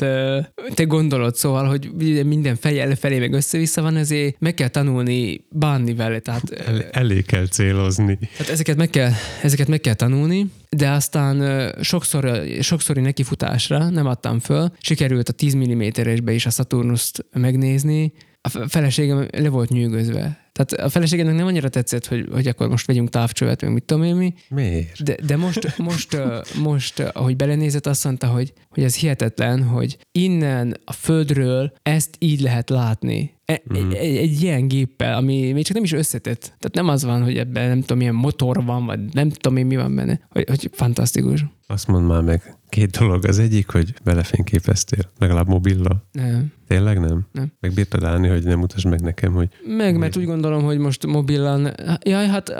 te 0.73 0.83
gondolod, 0.83 1.35
szóval, 1.35 1.65
hogy 1.67 1.91
minden 2.25 2.55
fej 2.55 2.95
felé 2.95 3.19
meg 3.19 3.33
össze-vissza 3.33 3.81
van, 3.81 3.95
ezért 3.95 4.35
meg 4.39 4.53
kell 4.53 4.67
tanulni 4.67 5.45
bánni 5.49 5.93
vele. 5.93 6.19
Tehát, 6.19 6.49
El, 6.49 6.81
elé 6.91 7.21
kell 7.21 7.47
célozni. 7.47 8.17
Tehát 8.37 8.51
ezeket 8.51 8.77
meg 8.77 8.89
kell, 8.89 9.11
ezeket 9.41 9.67
meg 9.67 9.79
kell 9.79 9.93
tanulni, 9.93 10.45
de 10.69 10.89
aztán 10.89 11.71
sokszor, 11.81 12.43
sokszori 12.61 13.01
nekifutásra 13.01 13.89
nem 13.89 14.05
adtam 14.05 14.39
föl, 14.39 14.71
sikerült 14.79 15.29
a 15.29 15.33
10 15.33 15.55
mm-esbe 15.55 16.31
is 16.31 16.45
a 16.45 16.49
Saturnust 16.49 17.25
megnézni, 17.33 18.13
a 18.41 18.67
feleségem 18.67 19.27
le 19.31 19.49
volt 19.49 19.69
nyűgözve. 19.69 20.45
Tehát 20.51 20.85
a 20.85 20.89
feleségemnek 20.89 21.35
nem 21.35 21.45
annyira 21.45 21.69
tetszett, 21.69 22.05
hogy, 22.05 22.27
hogy 22.31 22.47
akkor 22.47 22.69
most 22.69 22.85
vegyünk 22.85 23.09
távcsövet, 23.09 23.61
meg 23.61 23.73
mit 23.73 23.83
tudom 23.83 24.03
én 24.03 24.15
mi. 24.15 24.33
Miért? 24.49 25.03
De, 25.03 25.15
de 25.25 25.37
most, 25.37 25.77
most, 25.77 26.17
most, 26.61 26.99
ahogy 26.99 27.35
belenézett, 27.35 27.85
azt 27.85 28.03
mondta, 28.03 28.27
hogy, 28.27 28.53
hogy 28.69 28.83
ez 28.83 28.95
hihetetlen, 28.95 29.63
hogy 29.63 29.97
innen 30.11 30.77
a 30.85 30.93
földről 30.93 31.73
ezt 31.81 32.15
így 32.19 32.41
lehet 32.41 32.69
látni. 32.69 33.36
E, 33.51 33.61
mm. 33.73 33.91
egy, 33.91 34.15
egy 34.17 34.41
ilyen 34.41 34.67
géppel, 34.67 35.15
ami 35.15 35.51
még 35.51 35.65
csak 35.65 35.75
nem 35.75 35.83
is 35.83 35.91
összetett. 35.91 36.41
Tehát 36.41 36.73
nem 36.73 36.87
az 36.87 37.03
van, 37.03 37.23
hogy 37.23 37.37
ebben 37.37 37.67
nem 37.67 37.79
tudom, 37.79 37.97
milyen 37.97 38.15
motor 38.15 38.65
van, 38.65 38.85
vagy 38.85 38.99
nem 39.11 39.29
tudom 39.29 39.57
én 39.57 39.65
mi 39.65 39.75
van 39.75 39.95
benne. 39.95 40.19
Hogy, 40.29 40.43
hogy 40.47 40.69
fantasztikus. 40.73 41.45
Azt 41.67 41.87
mondd 41.87 42.05
már 42.05 42.21
meg, 42.21 42.57
Két 42.69 42.97
dolog. 42.97 43.25
Az 43.25 43.39
egyik, 43.39 43.69
hogy 43.69 43.93
belefényképeztél, 44.03 45.09
legalább 45.17 45.47
mobilla. 45.47 46.03
Nem. 46.11 46.51
Tényleg 46.67 46.99
nem? 46.99 47.27
Nem. 47.31 47.51
Meg 47.59 47.73
bírtad 47.73 48.03
állni, 48.03 48.27
hogy 48.27 48.43
nem 48.43 48.59
mutasd 48.59 48.85
meg 48.85 49.01
nekem, 49.01 49.33
hogy... 49.33 49.49
Meg, 49.77 49.97
mert 49.97 50.17
úgy 50.17 50.25
gondolom, 50.25 50.63
hogy 50.63 50.77
most 50.77 51.05
mobilan... 51.05 51.73
Jaj, 52.01 52.27
hát... 52.27 52.49
Uh, 52.49 52.55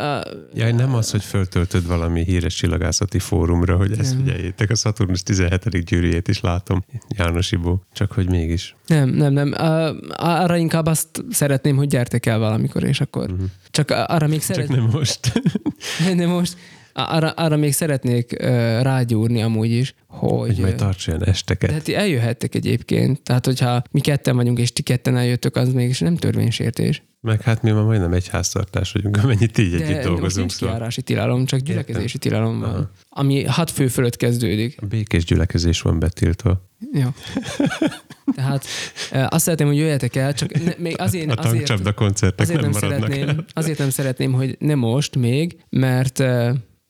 Jaj, 0.54 0.72
nem 0.72 0.94
az, 0.94 1.12
hogy 1.12 1.24
föltöltöd 1.24 1.88
valami 1.88 2.24
híres 2.24 2.56
csillagászati 2.56 3.20
fórumra, 3.20 3.76
hogy 3.76 3.92
ezt 4.00 4.14
Nem. 4.14 4.24
figyeljétek, 4.24 4.70
a 4.70 4.76
Saturnus 4.76 5.24
17. 5.24 5.84
gyűrűjét 5.84 6.28
is 6.28 6.42
látom, 6.42 6.84
János 7.18 7.52
Ibó. 7.52 7.84
Csak 7.94 8.12
hogy 8.12 8.30
mégis. 8.30 8.76
nem, 8.88 9.10
nem, 9.10 9.34
nem. 9.34 9.48
Uh, 9.48 9.98
arra 10.16 10.56
inkább 10.56 10.86
azt 10.86 11.24
szeretném, 11.30 11.76
hogy 11.76 11.88
gyertek 11.88 12.26
el 12.26 12.40
valamikor, 12.40 12.84
és 12.84 13.02
akkor... 13.02 13.32
Uh-huh. 13.32 13.48
Csak 13.72 13.92
arra 13.92 14.28
még 14.28 14.40
Csak 14.40 14.48
szeretném... 14.48 14.82
nem 14.82 14.90
most. 14.92 15.42
De 16.18 16.28
most 16.28 16.58
arra, 16.98 17.30
arra 17.30 17.56
még 17.56 17.74
szeretnék 17.74 18.38
uh, 18.40 18.48
rágyúrni 18.82 19.42
amúgy 19.42 19.72
is, 19.72 19.94
hogy... 20.08 20.48
hogy 20.48 20.58
majd 20.58 20.76
tarts 20.76 21.08
olyan 21.08 21.24
esteket. 21.24 21.70
de 21.70 21.76
hát 21.76 21.84
ti 21.84 21.96
eljöhettek 21.96 22.56
egyébként. 22.56 23.22
Tehát, 23.22 23.46
hogyha 23.46 23.82
mi 23.92 24.00
ketten 24.00 24.36
vagyunk, 24.36 24.60
és 24.60 24.74
ti 24.74 24.82
ketten 24.82 25.18
eljöttök, 25.18 25.56
az 25.56 25.74
mégis 25.74 26.00
nem 26.00 26.16
törvénysértés. 26.16 27.04
Meg 27.22 27.42
hát 27.42 27.62
mi 27.62 27.72
ma 27.72 27.84
majdnem 27.84 28.14
egy 28.14 28.28
háztartás 28.28 28.92
vagyunk, 28.92 29.18
amennyit 29.24 29.58
így 29.58 29.76
De 29.76 29.86
együtt 29.86 30.04
dolgozunk. 30.04 30.36
nincs 30.36 30.52
Szóval 30.52 30.76
kiárási 30.76 31.02
tilalom, 31.02 31.46
csak 31.46 31.60
gyülekezési 31.60 32.18
tilalom 32.18 32.60
van. 32.60 32.70
Aha. 32.70 32.92
Ami 33.10 33.44
hat 33.44 33.72
fő 33.72 33.88
fölött 33.88 34.16
kezdődik. 34.16 34.78
a 34.82 34.86
békés 34.86 35.26
gyülekezés 35.26 35.82
van 35.82 36.00
betiltva. 36.00 36.70
Jó. 36.94 37.08
Tehát 38.36 38.66
eh, 39.12 39.26
azt 39.30 39.44
szeretném, 39.44 39.68
hogy 39.68 39.78
jöjjetek 39.78 40.16
el, 40.16 40.34
csak 40.34 40.64
ne, 40.64 40.72
még 40.78 41.00
azért, 41.00 41.32
A 41.32 41.36
tankcsapda 41.36 41.94
koncertek 41.94 42.40
azért, 42.40 42.62
nem 42.62 42.70
nem 42.70 42.80
maradnak 42.82 43.12
szeretném, 43.12 43.38
el. 43.38 43.46
azért 43.54 43.78
nem 43.78 43.90
szeretném, 43.90 44.34
hogy 44.34 44.56
ne 44.60 44.76
most 44.76 45.16
még, 45.16 45.58
mert 45.70 46.24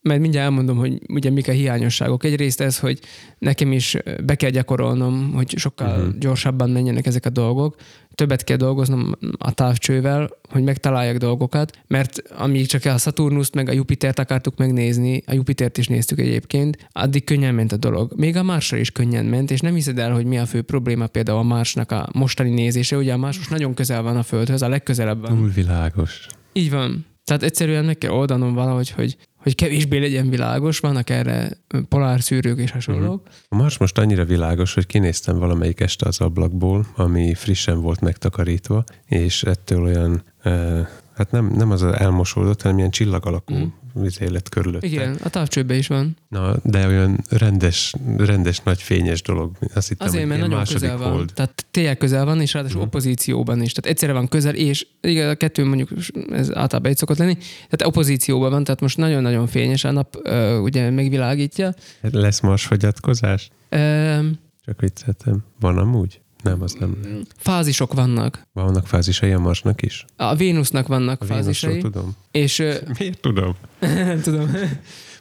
mert 0.02 0.20
mindjárt 0.20 0.46
elmondom, 0.46 0.78
hogy 0.78 1.02
ugye 1.08 1.30
mik 1.30 1.48
a 1.48 1.52
hiányosságok. 1.52 2.24
Egyrészt 2.24 2.62
ez, 2.62 2.80
hogy 2.80 3.00
nekem 3.40 3.72
is 3.72 3.98
be 4.26 4.36
kell 4.36 4.50
gyakorolnom, 4.50 5.34
hogy 5.34 5.58
sokkal 5.58 6.00
uh-huh. 6.00 6.18
gyorsabban 6.18 6.70
menjenek 6.70 7.06
ezek 7.06 7.26
a 7.26 7.30
dolgok. 7.30 7.76
Többet 8.16 8.44
kell 8.44 8.58
dolgoznom 8.58 9.12
a 9.38 9.52
távcsővel, 9.52 10.30
hogy 10.50 10.64
megtaláljak 10.64 11.18
dolgokat, 11.18 11.80
mert 11.88 12.22
amíg 12.38 12.68
csak 12.68 12.86
a 12.86 12.98
Saturnust 12.98 13.56
meg 13.56 13.70
a 13.70 13.72
Jupitert 13.72 14.20
akartuk 14.20 14.58
megnézni, 14.58 15.24
a 15.26 15.34
Jupitert 15.34 15.78
is 15.78 15.88
néztük 15.88 16.20
egyébként, 16.20 16.88
addig 16.92 17.24
könnyen 17.24 17.56
ment 17.56 17.72
a 17.72 17.78
dolog. 17.78 18.14
Még 18.16 18.36
a 18.36 18.44
Marsra 18.44 18.78
is 18.78 18.92
könnyen 18.92 19.26
ment, 19.26 19.52
és 19.52 19.60
nem 19.60 19.74
hiszed 19.74 20.00
el, 20.00 20.14
hogy 20.14 20.26
mi 20.26 20.38
a 20.38 20.46
fő 20.46 20.62
probléma 20.62 21.08
például 21.08 21.38
a 21.38 21.44
Marsnak 21.44 21.92
a 21.92 22.10
mostani 22.14 22.50
nézése. 22.50 22.98
Ugye 22.98 23.14
a 23.14 23.18
Mars 23.18 23.38
most 23.38 23.50
nagyon 23.50 23.74
közel 23.74 24.02
van 24.02 24.18
a 24.18 24.24
Földhöz, 24.24 24.62
a 24.62 24.70
legközelebb 24.70 25.22
van. 25.22 25.38
Túl 25.38 25.50
világos. 25.50 26.28
Így 26.54 26.70
van. 26.70 27.06
Tehát 27.24 27.44
egyszerűen 27.44 27.86
meg 27.86 27.98
kell 27.98 28.12
oldanom 28.12 28.54
valahogy, 28.54 28.90
hogy, 28.90 29.18
hogy 29.48 29.56
kevésbé 29.56 29.98
legyen 29.98 30.30
világos, 30.30 30.80
vannak 30.80 31.10
erre 31.10 31.50
polárszűrők 31.90 32.60
és 32.60 32.72
hasonlók. 32.72 33.28
A 33.50 33.56
Mars 33.56 33.78
most 33.78 33.98
annyira 33.98 34.26
világos, 34.26 34.74
hogy 34.74 34.86
kinéztem 34.86 35.38
valamelyik 35.38 35.80
este 35.80 36.08
az 36.08 36.22
ablakból, 36.22 36.86
ami 36.96 37.34
frissen 37.34 37.82
volt 37.82 38.00
megtakarítva, 38.00 38.84
és 39.06 39.44
ettől 39.44 39.84
olyan, 39.84 40.24
eh, 40.42 40.88
hát 41.16 41.32
nem, 41.32 41.52
nem 41.56 41.72
az 41.72 41.84
elmosódott, 41.84 42.62
hanem 42.62 42.78
ilyen 42.78 42.90
csillag 42.90 43.26
alakú 43.26 43.54
Mm. 43.54 43.64
Mm. 43.98 44.32
lett 44.32 44.50
körülötte. 44.50 44.88
Igen, 44.88 45.18
a 45.24 45.30
távcsőben 45.30 45.78
is 45.78 45.88
van. 45.88 46.18
Na, 46.30 46.56
de 46.64 46.88
olyan 46.88 47.24
rendes, 47.30 47.94
rendes 48.18 48.60
nagy 48.60 48.82
fényes 48.82 49.22
dolog. 49.22 49.52
Azt 49.74 49.88
hittem, 49.88 50.08
Azért, 50.08 50.28
mert 50.28 50.40
nagyon 50.42 50.58
második 50.58 50.82
közel 50.82 50.98
van. 50.98 51.12
hold. 51.12 51.32
Tehát 51.34 51.66
tényleg 51.72 51.98
közel 51.98 52.26
van, 52.26 52.42
és 52.42 52.54
ráadásul 52.54 52.78
Mhm. 52.78 52.88
opozícióban 52.88 53.62
is. 53.62 53.72
Tehát 53.72 53.92
egyszerre 53.92 54.14
van 54.14 54.28
közel, 54.28 54.56
és 54.56 54.88
igen, 55.02 55.30
a 55.30 55.36
kettő 55.36 55.66
mondjuk 55.66 55.90
ez 56.32 56.56
általában 56.56 56.92
egy 56.92 56.98
szokott 56.98 57.18
lenni. 57.18 57.34
Tehát 57.36 57.86
opozícióban 57.86 58.50
van, 58.52 58.64
tehát 58.64 58.82
most 58.82 58.98
nagyon-nagyon 58.98 59.48
fényes 59.48 59.84
a 59.84 59.92
nap, 59.92 60.16
ugye 60.62 60.90
megvilágítja. 60.90 61.74
Lesz 62.02 62.40
Mars 62.40 62.66
fogyatkozás? 62.66 63.50
Ö, 63.70 64.20
Csak 64.66 64.82
vicceltem. 64.82 65.44
Van 65.60 65.78
amúgy? 65.78 66.22
Nem, 66.48 66.62
az 66.62 66.76
nem. 66.80 66.98
fázisok 67.38 67.94
vannak. 67.94 68.48
Vannak 68.54 68.88
fázisai 68.88 69.32
a 69.32 69.40
Marsnak 69.40 69.82
is? 69.82 70.06
A 70.16 70.36
Vénusznak 70.36 70.88
vannak 70.88 71.22
A 71.22 71.26
Vénuszról 71.26 71.44
fázisai, 71.44 71.82
tudom. 71.82 72.16
és 72.32 72.58
Miért 73.00 73.20
tudom? 73.20 73.56
nem 73.80 74.22
tudom. 74.28 74.52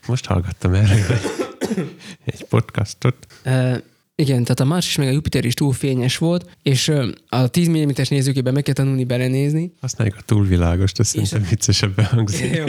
Most 0.07 0.25
hallgattam 0.25 0.73
erre 0.73 1.19
egy 2.25 2.43
podcastot. 2.43 3.15
Ö, 3.43 3.75
igen, 4.15 4.41
tehát 4.41 4.59
a 4.59 4.65
Mars 4.65 4.87
is, 4.87 4.95
meg 4.95 5.07
a 5.07 5.11
Jupiter 5.11 5.45
is 5.45 5.53
túl 5.53 5.73
fényes 5.73 6.17
volt, 6.17 6.49
és 6.61 6.91
a 7.29 7.47
10 7.47 7.69
mm-es 7.69 8.07
nézőkében 8.07 8.53
meg 8.53 8.63
kell 8.63 8.73
tanulni 8.73 9.03
belenézni, 9.03 9.73
Használjuk 9.81 10.15
a 10.17 10.21
túlvilágost, 10.25 10.99
azt 10.99 11.09
szerintem 11.09 11.45
viccesebben 11.49 12.05
hangzik. 12.05 12.55
Jó. 12.55 12.65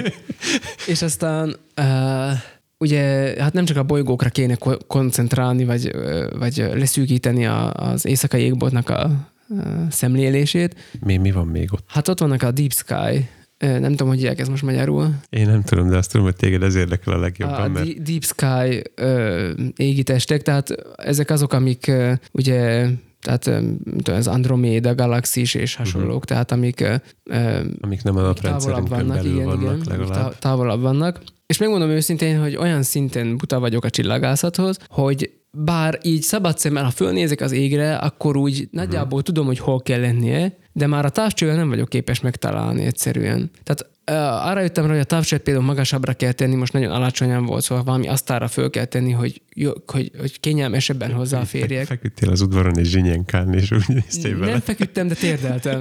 És 0.87 1.03
aztán 1.03 1.57
uh, 1.77 2.33
ugye, 2.79 3.35
hát 3.39 3.53
nem 3.53 3.65
csak 3.65 3.77
a 3.77 3.83
bolygókra 3.83 4.29
kéne 4.29 4.55
ko- 4.55 4.87
koncentrálni, 4.87 5.65
vagy, 5.65 5.91
vagy 6.39 6.57
leszűkíteni 6.75 7.47
a, 7.47 7.73
az 7.73 8.07
éjszakai 8.07 8.43
égboltnak 8.43 8.89
a 8.89 9.11
uh, 9.49 9.63
szemlélését. 9.91 10.77
Mi, 11.05 11.17
mi 11.17 11.31
van 11.31 11.47
még 11.47 11.73
ott? 11.73 11.85
Hát 11.87 12.09
ott 12.09 12.21
vannak 12.21 12.43
a 12.43 12.51
Deep 12.51 12.73
Sky, 12.73 13.29
nem 13.59 13.91
tudom, 13.91 14.09
hogy 14.09 14.25
ezt 14.25 14.51
most 14.51 14.63
magyarul. 14.63 15.15
Én 15.31 15.47
nem 15.47 15.63
tudom, 15.63 15.89
de 15.89 15.97
azt 15.97 16.11
tudom, 16.11 16.27
hogy 16.27 16.37
téged 16.37 16.63
ez 16.63 16.75
érdekel 16.75 17.13
a 17.13 17.19
legjobban, 17.19 17.61
A 17.61 17.69
mert 17.69 18.03
Deep 18.03 18.25
Sky 18.25 18.83
ö, 18.95 19.51
égitestek, 19.77 20.43
tehát 20.43 20.75
ezek 20.97 21.31
azok, 21.31 21.53
amik 21.53 21.87
ö, 21.87 22.13
ugye 22.33 22.89
tehát 23.21 23.43
tudom, 23.43 24.19
az 24.19 24.27
Andromeda 24.27 24.95
galaxis 24.95 25.55
és 25.55 25.75
hasonlók, 25.75 26.11
uh-huh. 26.11 26.25
tehát 26.25 26.53
amik 26.53 26.81
ö, 27.25 27.61
amik 27.81 28.03
nem 28.03 28.17
a 28.17 28.21
naprendszerünkön 28.21 29.09
belül 29.09 29.45
vannak 29.45 29.85
legalább. 29.85 30.13
tá- 30.13 30.41
távolabb 30.41 30.81
vannak. 30.81 31.21
És 31.49 31.59
megmondom 31.59 31.91
őszintén, 31.91 32.41
hogy 32.41 32.57
olyan 32.57 32.83
szinten 32.83 33.37
buta 33.37 33.61
vagyok 33.61 33.85
a 33.85 33.91
csillagászathoz, 33.91 34.79
hogy 34.89 35.31
bár 35.51 35.99
így 36.03 36.23
szabad 36.23 36.59
szemmel, 36.59 36.85
ha 36.85 36.91
fölnézek 36.91 37.41
az 37.41 37.53
égre, 37.53 37.97
akkor 37.97 38.37
úgy 38.37 38.69
nagyjából 38.71 39.23
tudom, 39.23 39.47
hogy 39.47 39.59
hol 39.59 39.83
kell 39.83 40.01
lennie, 40.01 40.59
de 40.73 40.87
már 40.87 41.05
a 41.05 41.11
távcsővel 41.11 41.57
nem 41.57 41.69
vagyok 41.69 41.89
képes 41.89 42.21
megtalálni 42.21 42.85
egyszerűen. 42.85 43.51
Tehát 43.63 43.87
arra 44.17 44.61
jöttem 44.61 44.85
rá, 44.85 44.91
hogy 44.91 45.01
a 45.01 45.05
távcsőt 45.05 45.41
például 45.41 45.67
magasabbra 45.67 46.13
kell 46.13 46.33
tenni, 46.33 46.55
most 46.55 46.73
nagyon 46.73 46.91
alacsonyan 46.91 47.45
volt, 47.45 47.63
szóval 47.63 47.85
valami 47.85 48.09
asztalra 48.09 48.49
föl 48.49 48.71
kell 48.71 48.85
tenni, 48.85 49.13
hogy, 49.13 49.43
jó, 49.55 49.71
hogy, 49.87 50.11
hogy 50.19 50.41
kényelmesebben 50.41 51.13
hozzáférjek. 51.13 51.87
Feküdtél 51.87 52.31
az 52.31 52.41
udvaron 52.41 52.77
és 52.79 52.89
zsinyenkán, 52.89 53.55
és 53.55 53.71
úgy 53.71 53.89
néztél 53.89 54.31
Nem 54.31 54.41
vele. 54.41 54.61
feküdtem, 54.61 55.09
de 55.09 55.15
térdeltem. 55.15 55.81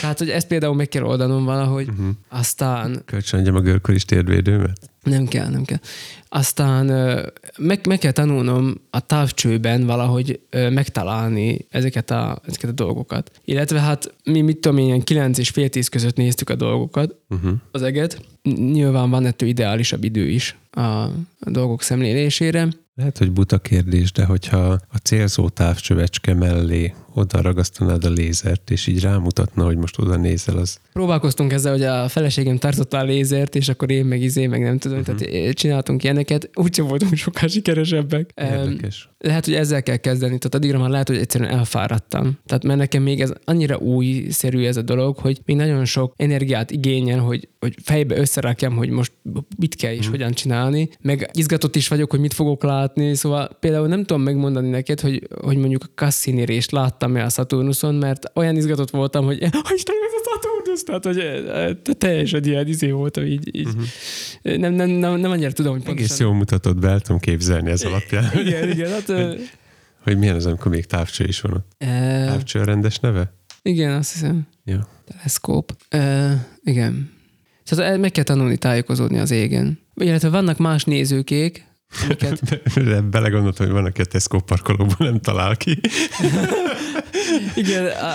Tehát, 0.00 0.18
hogy 0.18 0.30
ezt 0.30 0.46
például 0.46 0.74
meg 0.74 0.88
kell 0.88 1.02
oldanom 1.02 1.44
valahogy, 1.44 1.88
uh-huh. 1.88 2.06
aztán 2.28 3.02
Kölcsön 3.04 3.40
adjam 3.40 3.54
a 3.54 3.60
görkör 3.60 3.94
is 3.94 4.04
térdvédőmet? 4.04 4.78
nem 5.04 5.26
kell, 5.26 5.48
nem 5.48 5.64
kell. 5.64 5.78
Aztán 6.36 6.86
meg, 7.58 7.86
meg 7.86 7.98
kell 7.98 8.12
tanulnom 8.12 8.74
a 8.90 9.00
távcsőben 9.00 9.86
valahogy 9.86 10.40
megtalálni 10.50 11.66
ezeket 11.70 12.10
a, 12.10 12.40
ezeket 12.46 12.70
a 12.70 12.72
dolgokat. 12.72 13.30
Illetve 13.44 13.80
hát 13.80 14.14
mi 14.24 14.40
mit 14.40 14.58
tudom 14.58 14.78
én, 14.78 14.84
ilyen 14.84 15.02
9 15.02 15.38
és 15.38 15.48
fél 15.48 15.68
10 15.68 15.88
között 15.88 16.16
néztük 16.16 16.50
a 16.50 16.54
dolgokat, 16.54 17.14
Uh-huh. 17.28 17.52
az 17.70 17.82
eget. 17.82 18.20
Nyilván 18.52 19.10
van 19.10 19.26
ettől 19.26 19.48
ideálisabb 19.48 20.04
idő 20.04 20.28
is 20.28 20.56
a, 20.70 21.06
dolgok 21.40 21.82
szemlélésére. 21.82 22.68
Lehet, 22.96 23.18
hogy 23.18 23.30
buta 23.30 23.58
kérdés, 23.58 24.12
de 24.12 24.24
hogyha 24.24 24.58
a 24.68 24.96
célzó 25.02 25.48
távcsövecske 25.48 26.34
mellé 26.34 26.94
oda 27.14 27.40
ragasztanád 27.40 28.04
a 28.04 28.08
lézert, 28.08 28.70
és 28.70 28.86
így 28.86 29.00
rámutatna, 29.00 29.64
hogy 29.64 29.76
most 29.76 29.98
oda 29.98 30.16
nézel, 30.16 30.56
az 30.56 30.78
Próbálkoztunk 30.92 31.52
ezzel, 31.52 31.72
hogy 31.72 31.82
a 31.82 32.08
feleségem 32.08 32.58
tartotta 32.58 32.98
a 32.98 33.04
lézert, 33.04 33.54
és 33.54 33.68
akkor 33.68 33.90
én 33.90 34.04
meg 34.04 34.22
izé, 34.22 34.46
meg 34.46 34.62
nem 34.62 34.78
tudom, 34.78 34.98
uh-huh. 34.98 35.16
tehát 35.16 35.54
csináltunk 35.54 36.04
ilyeneket, 36.04 36.50
úgyse 36.54 36.82
voltunk 36.82 37.16
sokkal 37.16 37.48
sikeresebbek. 37.48 38.30
Érdekes. 38.34 39.08
Lehet, 39.24 39.44
hogy 39.44 39.54
ezzel 39.54 39.82
kell 39.82 39.96
kezdeni, 39.96 40.38
tehát 40.38 40.54
addigra 40.54 40.78
már 40.78 40.90
lehet, 40.90 41.08
hogy 41.08 41.16
egyszerűen 41.16 41.50
elfáradtam. 41.50 42.38
Tehát 42.46 42.64
mert 42.64 42.78
nekem 42.78 43.02
még 43.02 43.20
ez 43.20 43.32
annyira 43.44 43.76
újszerű 43.76 44.64
ez 44.64 44.76
a 44.76 44.82
dolog, 44.82 45.18
hogy 45.18 45.40
még 45.44 45.56
nagyon 45.56 45.84
sok 45.84 46.14
energiát 46.16 46.70
igényel, 46.70 47.18
hogy, 47.18 47.48
hogy 47.60 47.74
fejbe 47.82 48.16
összerakjam, 48.16 48.76
hogy 48.76 48.88
most 48.88 49.12
mit 49.58 49.74
kell 49.74 49.92
és 49.92 50.00
Mhm. 50.00 50.10
hogyan 50.10 50.32
csinálni. 50.32 50.88
Meg 51.00 51.30
izgatott 51.32 51.76
is 51.76 51.88
vagyok, 51.88 52.10
hogy 52.10 52.20
mit 52.20 52.34
fogok 52.34 52.62
látni, 52.62 53.14
szóval 53.14 53.56
például 53.60 53.88
nem 53.88 54.04
tudom 54.04 54.22
megmondani 54.22 54.68
neked, 54.68 55.00
hogy, 55.00 55.28
hogy 55.40 55.56
mondjuk 55.56 55.82
a 55.84 55.90
Cassini 55.94 56.44
részt 56.44 56.70
láttam-e 56.70 57.24
a 57.24 57.28
Saturnuson, 57.28 57.94
mert 57.94 58.30
olyan 58.34 58.56
izgatott 58.56 58.90
voltam, 58.90 59.24
hogy 59.24 59.42
Istenem, 59.74 60.02
ez 60.06 60.12
a 60.24 60.24
Saturnus! 60.76 60.82
Tehát, 60.82 61.04
hogy 61.04 61.18
eh, 61.88 61.94
teljesen 61.98 62.44
ilyen 62.44 62.66
izé 62.66 62.90
voltam 62.90 63.24
így. 63.24 63.56
így. 63.56 63.68
Nem, 64.42 64.72
nem, 64.72 64.88
nem, 64.90 65.20
nem 65.20 65.30
annyira 65.30 65.52
tudom, 65.52 65.72
hogy 65.72 65.80
Mhm. 65.80 65.90
Egész 65.90 66.06
pontosan. 66.06 66.26
jól 66.26 66.36
mutatod 66.36 66.78
be, 66.78 66.88
el 66.88 67.00
tudom 67.00 67.20
képzelni 67.20 67.70
ez 67.70 67.82
alapján, 67.82 68.30
Igen, 68.46 68.70
igen, 68.70 68.90
hát... 68.90 69.08
ö, 69.08 69.34
hogy 70.02 70.18
milyen 70.18 70.34
az, 70.36 70.46
amikor 70.46 70.70
még 70.72 70.84
távcső 70.86 71.24
is 71.24 71.40
van 71.40 71.52
ott. 71.52 71.72
eh, 71.78 72.26
Távcső 72.26 72.60
a 72.60 72.64
rendes 72.64 72.98
neve? 72.98 73.34
Igen, 73.62 73.92
azt 73.92 74.12
hiszem. 74.12 74.46
Ja. 74.64 74.88
Teleszkóp. 75.04 75.76
Uh, 75.94 76.32
igen. 76.62 77.10
Tehát 77.64 77.98
meg 77.98 78.10
kell 78.10 78.24
tanulni 78.24 78.56
tájékozódni 78.56 79.18
az 79.18 79.30
égen. 79.30 79.78
Illetve 79.94 80.28
vannak 80.28 80.58
más 80.58 80.84
nézőkék, 80.84 81.64
amiket... 82.02 82.62
Belegondoltam, 83.10 83.66
hogy 83.66 83.74
van, 83.74 83.84
aki 83.84 84.00
a 84.00 84.04
Tesco 84.04 84.40
parkolóban 84.40 84.96
nem 84.98 85.20
talál 85.20 85.56
ki. 85.56 85.80
Igen, 87.54 87.86
a, 87.86 88.12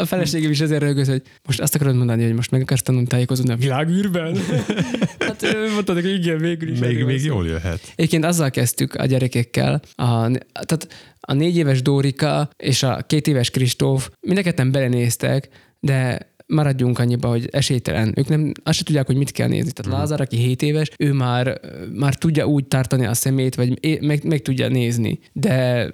a 0.00 0.04
feleségem 0.04 0.50
is 0.50 0.60
ezért 0.60 0.82
rögöz, 0.82 1.08
hogy 1.08 1.22
most 1.46 1.60
azt 1.60 1.74
akarod 1.74 1.96
mondani, 1.96 2.24
hogy 2.24 2.34
most 2.34 2.50
meg 2.50 2.60
akarsz 2.60 2.82
tanulni 2.82 3.06
tájékozódni 3.06 3.52
a 3.52 3.56
világűrben? 3.56 4.36
hát 5.18 5.46
mondtad, 5.72 5.94
hogy 5.94 6.12
igen, 6.12 6.38
végül 6.38 6.70
is. 6.70 6.78
Még, 6.78 7.04
még 7.04 7.24
jól 7.24 7.46
jöhet. 7.46 7.92
Egyébként 7.94 8.24
azzal 8.24 8.50
kezdtük 8.50 8.94
a 8.94 9.06
gyerekekkel, 9.06 9.82
a, 9.94 10.30
tehát 10.52 10.88
a 11.20 11.32
négy 11.32 11.56
éves 11.56 11.82
Dórika 11.82 12.50
és 12.56 12.82
a 12.82 13.02
két 13.06 13.26
éves 13.26 13.50
Kristóf 13.50 14.10
mindeket 14.20 14.70
belenéztek, 14.70 15.48
de 15.80 16.31
maradjunk 16.52 16.98
annyiba, 16.98 17.28
hogy 17.28 17.48
esélytelen. 17.50 18.12
Ők 18.16 18.28
nem, 18.28 18.52
azt 18.62 18.78
se 18.78 18.84
tudják, 18.84 19.06
hogy 19.06 19.16
mit 19.16 19.30
kell 19.30 19.48
nézni. 19.48 19.70
Tehát 19.72 19.92
mm. 19.92 19.98
Lázár, 19.98 20.20
aki 20.20 20.36
7 20.36 20.62
éves, 20.62 20.90
ő 20.98 21.12
már, 21.12 21.60
már 21.94 22.14
tudja 22.14 22.46
úgy 22.46 22.64
tartani 22.64 23.06
a 23.06 23.14
szemét, 23.14 23.54
vagy 23.54 24.00
meg, 24.00 24.24
meg 24.24 24.42
tudja 24.42 24.68
nézni. 24.68 25.18
De 25.32 25.90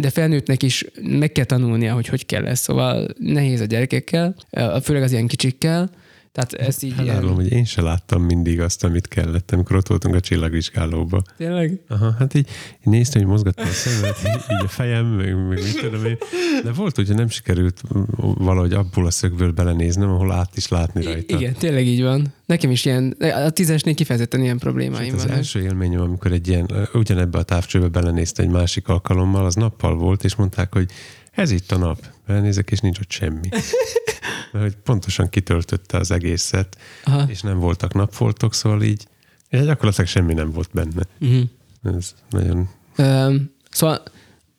de 0.00 0.10
felnőttnek 0.10 0.62
is 0.62 0.84
meg 1.02 1.32
kell 1.32 1.44
tanulnia, 1.44 1.94
hogy 1.94 2.06
hogy 2.06 2.26
kell 2.26 2.42
lesz. 2.42 2.60
Szóval 2.60 3.08
nehéz 3.18 3.60
a 3.60 3.64
gyerekekkel, 3.64 4.34
főleg 4.82 5.02
az 5.02 5.12
ilyen 5.12 5.26
kicsikkel, 5.26 5.90
tehát 6.36 6.52
ezt 6.52 6.82
így 6.82 6.94
Elárulom, 6.98 7.34
hogy 7.34 7.52
én 7.52 7.64
se 7.64 7.82
láttam 7.82 8.22
mindig 8.22 8.60
azt, 8.60 8.84
amit 8.84 9.08
kellett, 9.08 9.50
amikor 9.50 9.76
ott 9.76 9.86
voltunk 9.86 10.14
a 10.14 10.20
csillagvizsgálóba. 10.20 11.22
Tényleg? 11.36 11.80
Aha, 11.88 12.14
hát 12.18 12.34
így 12.34 12.46
én 12.72 12.92
néztem, 12.92 13.22
hogy 13.22 13.30
mozgattam 13.30 13.66
a 13.66 13.70
szemet, 13.70 14.16
így 14.24 14.64
a 14.64 14.68
fejem, 14.68 15.06
meg, 15.06 15.48
meg 15.48 15.62
mit 15.62 15.80
tudom 15.80 16.04
én. 16.04 16.18
De 16.64 16.72
volt, 16.72 16.96
hogy 16.96 17.14
nem 17.14 17.28
sikerült 17.28 17.82
valahogy 18.16 18.72
abból 18.72 19.06
a 19.06 19.10
szögből 19.10 19.52
belenéznem, 19.52 20.08
ahol 20.08 20.32
át 20.32 20.56
is 20.56 20.68
látni 20.68 21.04
rajta. 21.04 21.36
Igen, 21.36 21.52
tényleg 21.52 21.86
így 21.86 22.02
van. 22.02 22.34
Nekem 22.46 22.70
is 22.70 22.84
ilyen, 22.84 23.10
a 23.46 23.50
tízesnél 23.50 23.94
kifejezetten 23.94 24.42
ilyen 24.42 24.58
problémáim 24.58 25.14
van. 25.16 25.24
Az 25.24 25.30
első 25.30 25.62
élményem, 25.62 26.00
amikor 26.00 26.32
egy 26.32 26.48
ilyen, 26.48 26.88
ugyanebbe 26.92 27.38
a 27.38 27.42
távcsőbe 27.42 27.88
belenézte 27.88 28.42
egy 28.42 28.50
másik 28.50 28.88
alkalommal, 28.88 29.44
az 29.44 29.54
nappal 29.54 29.94
volt, 29.94 30.24
és 30.24 30.34
mondták, 30.34 30.72
hogy 30.72 30.90
ez 31.32 31.50
itt 31.50 31.72
a 31.72 31.76
nap. 31.76 31.98
Belenézek, 32.26 32.70
és 32.70 32.78
nincs 32.78 32.98
ott 32.98 33.10
semmi. 33.10 33.48
Mert 34.56 34.68
hogy 34.68 34.82
pontosan 34.82 35.28
kitöltötte 35.28 35.98
az 35.98 36.10
egészet, 36.10 36.76
Aha. 37.04 37.24
és 37.28 37.40
nem 37.40 37.58
voltak 37.58 37.94
napfoltok, 37.94 38.54
szóval 38.54 38.82
így 38.82 39.06
gyakorlatilag 39.50 40.06
semmi 40.06 40.34
nem 40.34 40.52
volt 40.52 40.68
benne. 40.72 41.02
Uh-huh. 41.20 41.96
Ez 41.96 42.14
nagyon... 42.30 42.68
Um, 42.98 43.50
szóval 43.70 44.02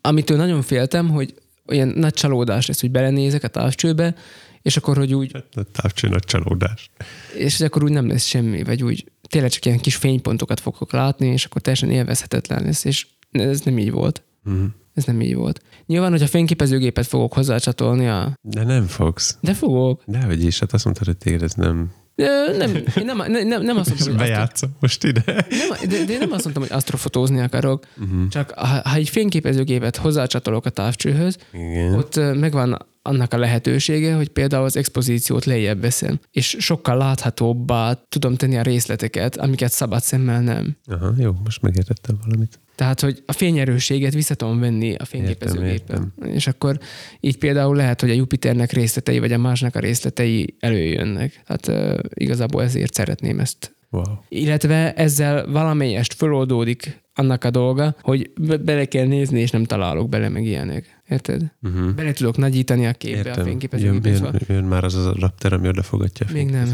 amitől 0.02 0.38
nagyon 0.38 0.62
féltem, 0.62 1.10
hogy 1.10 1.34
olyan 1.66 1.88
nagy 1.88 2.14
csalódás 2.14 2.66
lesz, 2.66 2.82
hogy 2.82 2.92
belenézek 2.92 3.44
a 3.44 3.48
távcsőbe, 3.48 4.16
és 4.62 4.78
akkor, 4.78 4.98
hogy 4.98 5.14
úgy... 5.14 5.32
Hát 5.34 5.56
a 5.56 5.64
távcső 5.72 6.08
nagy 6.08 6.24
csalódás. 6.24 6.90
És 7.38 7.62
akkor 7.62 7.84
úgy 7.84 7.92
nem 7.92 8.08
lesz 8.08 8.26
semmi, 8.26 8.64
vagy 8.64 8.84
úgy 8.84 9.12
tényleg 9.30 9.52
csak 9.52 9.66
ilyen 9.66 9.80
kis 9.80 9.96
fénypontokat 9.96 10.60
fogok 10.60 10.92
látni, 10.92 11.28
és 11.28 11.46
akkor 11.46 11.62
teljesen 11.62 11.92
élvezhetetlen 11.92 12.64
lesz, 12.64 12.84
és 12.84 13.08
ez 13.32 13.62
nem 13.62 13.78
így 13.78 13.92
volt. 13.92 14.24
Uh-huh. 14.46 14.66
Ez 14.94 15.04
nem 15.04 15.22
így 15.22 15.36
volt. 15.36 15.62
Nyilván, 15.88 16.12
hogyha 16.12 16.28
fényképezőgépet 16.28 17.08
fogok 17.08 17.34
hozzácsatolni 17.34 18.08
a... 18.08 18.34
De 18.42 18.64
nem 18.64 18.86
fogsz. 18.86 19.38
De 19.42 19.54
fogok. 19.54 20.02
Dehogy 20.06 20.44
is, 20.44 20.60
hát 20.60 20.74
azt 20.74 20.84
mondtad, 20.84 21.06
hogy 21.06 21.18
téged 21.18 21.44
ez 21.44 21.54
nem... 21.54 21.92
De 22.16 22.28
nem, 22.58 22.76
én 22.76 23.06
nem, 23.06 23.18
nem, 23.48 23.62
nem 23.64 23.78
azt 23.78 23.88
mondtam, 23.88 24.08
hogy... 24.08 24.18
Bejátszom 24.18 24.70
most 24.80 25.04
ide. 25.04 25.24
Nem, 25.26 25.90
de, 25.90 26.06
de 26.06 26.12
én 26.12 26.20
nem 26.20 26.32
azt 26.32 26.44
mondtam, 26.44 26.64
hogy 26.64 26.72
asztrofotózni 26.72 27.40
akarok, 27.40 27.86
uh-huh. 27.98 28.28
csak 28.28 28.52
ha, 28.52 28.82
ha 28.90 28.96
egy 28.96 29.10
fényképezőgépet 29.10 29.98
hozzácsatolok 29.98 30.66
a 30.66 30.70
távcsőhöz, 30.70 31.38
Igen. 31.54 31.94
ott 31.94 32.16
megvan 32.16 32.86
annak 33.08 33.34
a 33.34 33.38
lehetősége, 33.38 34.16
hogy 34.16 34.30
például 34.30 34.66
az 34.66 34.78
expozíciót 34.78 35.46
lejjebb 35.46 35.82
veszem, 35.82 36.20
és 36.32 36.56
sokkal 36.60 36.98
láthatóbbá 36.98 38.04
tudom 38.10 38.36
tenni 38.36 38.58
a 38.58 38.62
részleteket, 38.62 39.38
amiket 39.38 39.72
szabad 39.72 40.02
szemmel 40.02 40.42
nem. 40.42 40.78
Aha, 40.86 41.14
jó, 41.18 41.32
most 41.44 41.62
megértettem 41.62 42.18
valamit. 42.24 42.60
Tehát, 42.76 43.02
hogy 43.02 43.24
a 43.26 43.32
fényerőséget 43.32 44.14
vissza 44.14 44.36
tudom 44.36 44.60
venni 44.60 44.96
a 44.96 45.06
fényképezőgépen. 45.06 46.14
És 46.26 46.48
akkor 46.48 46.80
így 47.20 47.38
például 47.38 47.76
lehet, 47.76 48.02
hogy 48.02 48.10
a 48.10 48.14
Jupiternek 48.14 48.72
részletei, 48.72 49.20
vagy 49.20 49.32
a 49.32 49.38
másnak 49.38 49.76
a 49.76 49.80
részletei 49.80 50.56
előjönnek. 50.60 51.42
Hát 51.46 51.68
uh, 51.68 52.00
igazából 52.14 52.64
ezért 52.64 52.94
szeretném 52.94 53.40
ezt. 53.40 53.76
Wow. 53.90 54.04
Illetve 54.30 54.94
ezzel 54.94 55.48
valamelyest 55.48 56.14
föloldódik 56.14 57.02
annak 57.18 57.44
a 57.44 57.50
dolga, 57.50 57.96
hogy 58.02 58.32
be- 58.42 58.58
bele 58.58 58.86
kell 58.86 59.06
nézni, 59.06 59.40
és 59.40 59.50
nem 59.50 59.64
találok 59.64 60.10
bele 60.10 60.30
meg 60.30 60.46
ilyenek. 60.46 61.02
Érted? 61.10 61.52
Uh-huh. 61.62 61.94
Bele 61.94 62.14
tudok 62.14 62.38
nagyítani 62.38 62.86
a 62.86 62.94
képbe 62.94 63.18
Értem. 63.18 63.42
a 63.42 63.46
fényképezőgépbe. 63.46 64.10
Jön, 64.10 64.24
jön, 64.24 64.42
jön, 64.48 64.64
már 64.64 64.84
az 64.84 64.96
a 64.96 65.14
raptor, 65.20 65.54
ami 65.54 65.68
odafogatja 65.68 66.26
a 66.30 66.32
Még 66.34 66.50
nem 66.50 66.68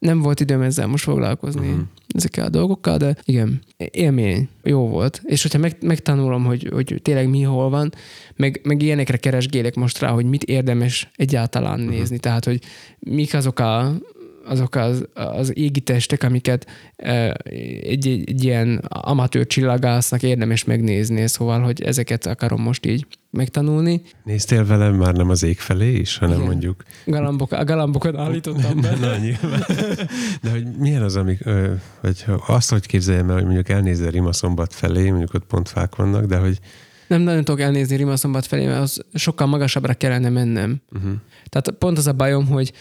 nem 0.00 0.20
volt 0.20 0.40
időm 0.40 0.62
ezzel 0.62 0.86
most 0.86 1.04
foglalkozni, 1.04 1.68
uh-huh. 1.68 1.82
ezekkel 2.14 2.44
a 2.44 2.48
dolgokkal, 2.48 2.96
de 2.96 3.16
igen, 3.24 3.60
élmény, 3.76 4.48
jó 4.62 4.88
volt. 4.88 5.22
És 5.24 5.42
hogyha 5.42 5.58
meg, 5.58 5.76
megtanulom, 5.80 6.44
hogy, 6.44 6.68
hogy 6.72 7.00
tényleg 7.02 7.28
mi 7.28 7.42
hol 7.42 7.70
van, 7.70 7.92
meg, 8.36 8.60
meg 8.62 8.82
ilyenekre 8.82 9.16
keresgélek 9.16 9.74
most 9.74 9.98
rá, 9.98 10.08
hogy 10.08 10.24
mit 10.24 10.44
érdemes 10.44 11.10
egyáltalán 11.16 11.80
uh-huh. 11.80 11.94
nézni. 11.94 12.18
Tehát, 12.18 12.44
hogy 12.44 12.62
mik 12.98 13.34
azok 13.34 13.58
a 13.58 13.92
azok 14.50 14.74
az, 14.74 15.08
az 15.14 15.56
égi 15.56 15.80
testek, 15.80 16.22
amiket 16.22 16.66
egy, 16.96 18.06
egy, 18.06 18.22
egy 18.26 18.44
ilyen 18.44 18.76
amatőr 18.88 19.46
csillagásznak 19.46 20.22
érdemes 20.22 20.64
megnézni, 20.64 21.28
szóval, 21.28 21.60
hogy 21.60 21.82
ezeket 21.82 22.26
akarom 22.26 22.62
most 22.62 22.86
így 22.86 23.06
megtanulni. 23.30 24.02
Néztél 24.24 24.64
velem 24.66 24.94
már 24.94 25.14
nem 25.14 25.30
az 25.30 25.42
ég 25.42 25.58
felé 25.58 25.92
is, 25.92 26.16
hanem 26.18 26.36
Igen. 26.36 26.46
mondjuk... 26.46 26.82
Galambok, 27.04 27.52
a 27.52 27.64
galambokat 27.64 28.16
állítottam 28.16 28.80
be. 28.80 28.96
Na, 29.00 29.16
nyilván. 29.16 29.64
De 30.42 30.50
hogy 30.50 30.66
milyen 30.78 31.02
az, 31.02 31.16
amik, 31.16 31.44
vagy 32.00 32.24
azt, 32.46 32.70
hogy 32.70 32.86
képzeljem 32.86 33.28
el, 33.28 33.34
hogy 33.34 33.44
mondjuk 33.44 33.68
elnézel 33.68 34.10
Rima 34.10 34.32
szombat 34.32 34.74
felé, 34.74 35.10
mondjuk 35.10 35.34
ott 35.34 35.44
pont 35.44 35.68
fák 35.68 35.96
vannak, 35.96 36.24
de 36.24 36.36
hogy 36.36 36.58
nem 37.10 37.22
nagyon 37.22 37.44
tudok 37.44 37.60
elnézni 37.60 37.96
Rimaszombat 37.96 38.46
felé, 38.46 38.66
mert 38.66 38.80
az 38.80 39.04
sokkal 39.14 39.46
magasabbra 39.46 39.94
kellene 39.94 40.28
mennem. 40.28 40.80
Uh-huh. 40.92 41.12
Tehát 41.48 41.70
pont 41.78 41.98
az 41.98 42.06
a 42.06 42.12
bajom, 42.12 42.46
hogy 42.46 42.72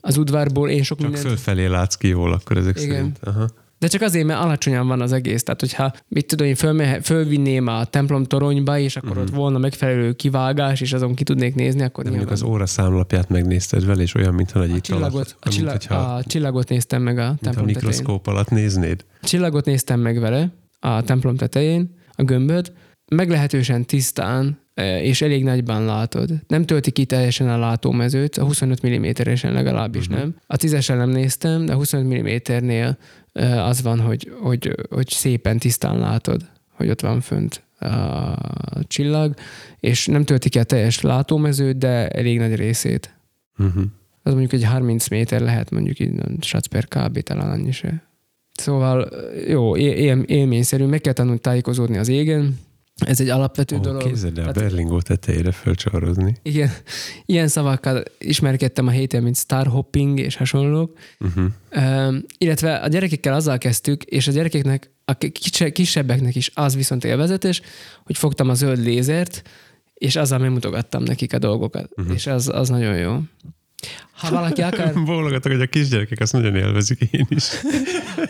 az 0.00 0.16
udvarból 0.16 0.70
én 0.70 0.82
sok 0.82 0.98
Csak 0.98 1.10
mindent... 1.10 1.28
fölfelé 1.28 1.66
látsz 1.66 1.94
ki 1.94 2.08
jól 2.08 2.32
akkor 2.32 2.56
ezek 2.56 2.80
Igen. 2.80 2.94
szerint. 2.94 3.18
Aha. 3.22 3.48
De 3.78 3.86
csak 3.86 4.02
azért, 4.02 4.26
mert 4.26 4.40
alacsonyan 4.40 4.86
van 4.86 5.00
az 5.00 5.12
egész. 5.12 5.42
Tehát, 5.42 5.60
hogyha 5.60 5.92
mit 6.08 6.26
tudom, 6.26 6.46
én 6.46 6.54
fölme, 6.54 7.00
fölvinném 7.00 7.66
a 7.66 7.84
templom 7.84 8.24
toronyba, 8.24 8.78
és 8.78 8.96
akkor 8.96 9.10
uh-huh. 9.10 9.24
ott 9.24 9.34
volna 9.34 9.58
megfelelő 9.58 10.12
kivágás, 10.12 10.80
és 10.80 10.92
azon 10.92 11.14
ki 11.14 11.24
tudnék 11.24 11.54
nézni, 11.54 11.82
akkor 11.82 12.04
mondjuk 12.04 12.30
az 12.30 12.42
óra 12.42 12.66
számlapját 12.66 13.28
megnézted 13.28 13.84
vele, 13.84 14.02
és 14.02 14.14
olyan, 14.14 14.34
mintha 14.34 14.62
egy 14.62 14.70
a 14.70 14.80
csillagot, 14.80 15.36
a, 15.40 15.48
csillag, 15.48 15.72
hogyha, 15.72 15.94
a 15.94 16.24
csillagot 16.24 16.68
néztem 16.68 17.02
meg 17.02 17.18
a 17.18 17.34
templom 17.40 17.64
a 17.64 17.66
mikroszkóp 17.66 18.24
tetején. 18.24 18.38
alatt 18.38 18.50
néznéd? 18.50 19.04
A 19.22 19.26
csillagot 19.26 19.64
néztem 19.64 20.00
meg 20.00 20.20
vele 20.20 20.52
a 20.80 21.02
templom 21.02 21.36
tetején, 21.36 21.94
a 22.16 22.22
gömböt, 22.22 22.72
meglehetősen 23.08 23.84
tisztán 23.84 24.58
e, 24.74 25.02
és 25.02 25.22
elég 25.22 25.44
nagyban 25.44 25.84
látod. 25.84 26.30
Nem 26.46 26.64
tölti 26.64 26.90
ki 26.90 27.04
teljesen 27.04 27.48
a 27.48 27.58
látómezőt, 27.58 28.36
a 28.36 28.44
25 28.44 28.86
mm-esen 28.86 29.52
legalábbis 29.52 30.06
uh-huh. 30.06 30.18
nem. 30.18 30.36
A 30.46 30.56
10 30.56 30.86
nem 30.88 31.10
néztem, 31.10 31.66
de 31.66 31.72
a 31.72 31.76
25 31.76 32.22
mm-nél 32.22 32.98
e, 33.32 33.64
az 33.64 33.82
van, 33.82 34.00
hogy, 34.00 34.32
hogy, 34.40 34.74
hogy 34.90 35.08
szépen 35.08 35.58
tisztán 35.58 35.98
látod, 35.98 36.42
hogy 36.70 36.90
ott 36.90 37.00
van 37.00 37.20
fönt 37.20 37.62
a 37.78 38.84
csillag, 38.86 39.34
és 39.80 40.06
nem 40.06 40.24
tölti 40.24 40.48
ki 40.48 40.58
a 40.58 40.64
teljes 40.64 41.00
látómezőt, 41.00 41.78
de 41.78 42.08
elég 42.08 42.38
nagy 42.38 42.54
részét. 42.54 43.14
Uh-huh. 43.58 43.84
Az 44.22 44.32
mondjuk 44.32 44.52
egy 44.52 44.64
30 44.64 45.08
méter 45.08 45.40
lehet, 45.40 45.70
mondjuk 45.70 45.98
így 45.98 46.12
satsz 46.40 46.66
per 46.66 46.88
kb. 46.88 47.18
talán 47.18 47.50
annyi 47.50 47.72
se. 47.72 48.02
Szóval 48.52 49.08
jó, 49.48 49.76
él, 49.76 50.18
élményszerű, 50.18 50.84
meg 50.84 51.00
kell 51.00 51.12
tanulni 51.12 51.38
tájékozódni 51.38 51.96
az 51.96 52.08
égen, 52.08 52.58
ez 52.94 53.20
egy 53.20 53.28
alapvető 53.28 53.76
oh, 53.76 53.82
dolog. 53.82 54.02
Képzeld 54.02 54.38
el, 54.38 54.44
hát, 54.44 54.54
Berlingó 54.54 55.00
tetejére 55.00 55.52
fölcsavarozni. 55.52 56.36
Igen, 56.42 56.70
ilyen 57.26 57.48
szavakkal 57.48 58.02
ismerkedtem 58.18 58.86
a 58.86 58.90
héten, 58.90 59.22
mint 59.22 59.36
star 59.36 59.66
hopping 59.66 60.18
és 60.18 60.36
hasonlók. 60.36 60.98
Uh-huh. 61.20 61.44
Uh, 61.72 62.14
illetve 62.38 62.74
a 62.74 62.88
gyerekekkel 62.88 63.34
azzal 63.34 63.58
kezdtük, 63.58 64.02
és 64.02 64.28
a 64.28 64.32
gyerekeknek, 64.32 64.90
a 65.04 65.12
kisebbeknek 65.72 66.34
is 66.34 66.50
az 66.54 66.74
viszont 66.74 67.04
élvezetes, 67.04 67.60
hogy 68.04 68.16
fogtam 68.16 68.48
a 68.48 68.54
zöld 68.54 68.78
lézert, 68.78 69.42
és 69.94 70.16
azzal 70.16 70.38
megmutogattam 70.38 71.02
nekik 71.02 71.32
a 71.32 71.38
dolgokat. 71.38 71.90
Uh-huh. 71.96 72.14
És 72.14 72.26
az, 72.26 72.48
az 72.48 72.68
nagyon 72.68 72.96
jó. 72.96 73.18
Ha 74.12 74.30
valaki 74.30 74.62
akar... 74.62 74.92
Bólogatok, 75.04 75.52
hogy 75.52 75.60
a 75.60 75.66
kisgyerekek 75.66 76.20
azt 76.20 76.32
nagyon 76.32 76.54
élvezik, 76.54 77.00
én 77.10 77.26
is. 77.28 77.48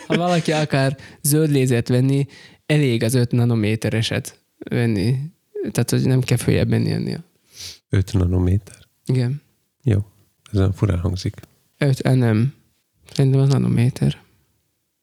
ha 0.07 0.17
valaki 0.17 0.53
akar 0.53 0.97
zöld 1.23 1.51
lézert 1.51 1.89
venni, 1.89 2.27
elég 2.67 3.03
az 3.03 3.15
5 3.15 3.33
nanométereset 3.33 4.44
venni. 4.59 5.17
Tehát, 5.71 5.91
hogy 5.91 6.07
nem 6.07 6.21
kell 6.21 6.37
följebb 6.37 6.69
menni 6.69 6.91
ennél. 6.91 7.25
5 7.89 8.13
nanométer? 8.13 8.77
Igen. 9.07 9.43
Jó. 9.83 9.99
Ez 10.53 10.61
furán 10.75 10.99
hangzik. 10.99 11.35
5, 11.79 12.01
eh, 12.01 12.15
nem. 12.15 12.55
Szerintem 13.13 13.41
az 13.41 13.49
nanométer. 13.49 14.23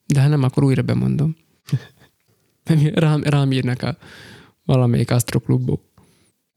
De 0.05 0.21
ha 0.21 0.27
nem, 0.27 0.43
akkor 0.43 0.63
újra 0.63 0.81
bemondom. 0.81 1.35
rám, 2.93 3.23
rám 3.23 3.51
írnak 3.51 3.81
a 3.81 3.97
valamelyik 4.65 5.11
asztroklubok. 5.11 5.81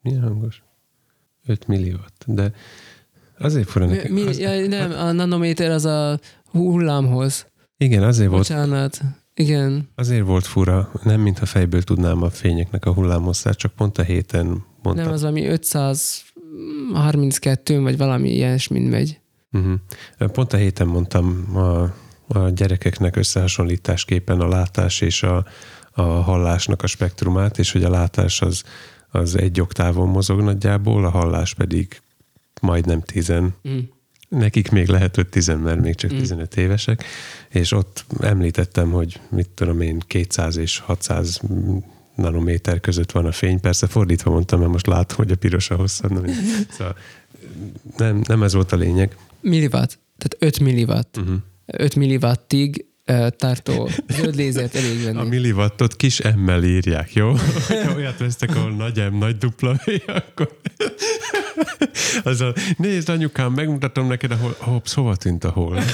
Milyen 0.03 0.23
hangos? 0.23 0.63
5 1.47 1.67
milliót. 1.67 2.13
De 2.27 2.53
azért 3.39 3.69
fura 3.69 3.87
nekem. 3.87 4.13
Mi, 4.13 4.23
az... 4.27 4.39
ja, 4.39 4.67
nem, 4.67 4.91
a 4.91 5.13
nanométer 5.13 5.71
az 5.71 5.85
a 5.85 6.21
hullámhoz. 6.45 7.47
Igen, 7.77 8.03
azért 8.03 8.31
Bocsánat. 8.31 8.99
volt. 8.99 9.15
Igen. 9.35 9.89
Azért 9.95 10.27
volt 10.27 10.47
fura, 10.47 10.91
nem 11.03 11.21
mintha 11.21 11.47
fejből 11.47 11.83
tudnám 11.83 12.23
a 12.23 12.31
fényeknek 12.31 12.87
a 12.87 12.93
hullámosszát, 12.93 13.57
csak 13.57 13.73
pont 13.73 13.99
a 13.99 14.03
héten 14.03 14.47
mondtam. 14.83 15.05
Nem, 15.05 15.13
az 15.13 15.21
valami 15.21 15.47
532 15.47 17.81
vagy 17.81 17.97
valami 17.97 18.31
ilyesmin 18.31 18.83
megy. 18.83 19.21
Uh-huh. 19.53 19.75
Pont 20.33 20.53
a 20.53 20.57
héten 20.57 20.87
mondtam 20.87 21.57
a, 21.57 21.83
a 22.39 22.49
gyerekeknek 22.49 23.17
összehasonlításképpen 23.17 24.41
a 24.41 24.49
látás 24.49 25.01
és 25.01 25.23
a, 25.23 25.47
a 25.91 26.03
hallásnak 26.03 26.83
a 26.83 26.87
spektrumát, 26.87 27.59
és 27.59 27.73
hogy 27.73 27.85
a 27.85 27.91
látás 27.91 28.43
az, 28.43 28.63
az 29.11 29.39
egy 29.39 29.61
oktávon 29.61 30.09
mozog 30.09 30.41
nagyjából, 30.41 31.05
a 31.05 31.11
hallás 31.11 31.55
pedig 31.55 32.01
majdnem 32.61 33.01
tizen. 33.01 33.55
Mm. 33.69 33.79
Nekik 34.35 34.71
még 34.71 34.89
lehet, 34.89 35.15
hogy 35.15 35.29
tizen, 35.29 35.59
mert 35.59 35.81
még 35.81 35.95
csak 35.95 36.13
Mm. 36.13 36.19
15 36.19 36.57
évesek, 36.57 37.05
és 37.49 37.73
ott 37.73 38.05
említettem, 38.21 38.91
hogy 38.91 39.21
mit 39.31 39.49
tudom 39.49 39.81
én, 39.81 39.99
200 40.07 40.57
és 40.57 40.79
600 40.79 41.41
nanométer 42.15 42.81
között 42.81 43.13
van 43.13 43.27
a 43.27 43.33
fény. 43.33 43.61
Persze 43.61 43.87
fordítva 43.87 44.31
mondtam, 44.31 44.59
mert 44.59 44.73
most 44.73 44.87
látom, 44.87 45.17
hogy 45.17 45.31
a 45.31 45.37
piros 45.37 45.71
a 45.71 45.77
hosszabb. 45.77 46.11
Nem, 46.11 46.25
szóval 46.79 46.97
nem, 47.97 48.21
nem 48.27 48.43
ez 48.43 48.55
volt 48.55 48.73
a 48.73 48.77
lényeg. 48.77 49.17
Milliwatt, 49.41 49.99
tehát 50.19 50.37
5 50.39 50.61
milliwatt. 50.61 51.17
Uh-huh. 51.17 51.37
5 51.67 51.95
milliwattig 51.95 52.85
tartó 53.37 53.89
zöld 54.09 54.35
lézert 54.35 54.75
elég 54.75 55.03
venni. 55.05 55.19
A 55.19 55.23
milliwattot 55.23 55.97
kis 55.97 56.21
emmel 56.21 56.65
írják, 56.65 57.13
jó? 57.13 57.33
Ha 57.85 57.95
olyat 57.95 58.19
vesztek, 58.19 58.57
ahol 58.57 58.71
nagy 58.71 59.11
M, 59.13 59.17
nagy 59.17 59.37
dupla 59.39 59.75
V, 59.85 60.03
akkor... 60.07 60.59
Az 62.25 62.41
a, 62.41 62.55
nézd 62.77 63.09
anyukám, 63.09 63.53
megmutatom 63.53 64.07
neked, 64.07 64.31
ahol, 64.31 64.57
hopp, 64.59 64.87
hova 64.87 65.17
tűnt 65.17 65.45
a 65.45 65.51
hol. 65.51 65.79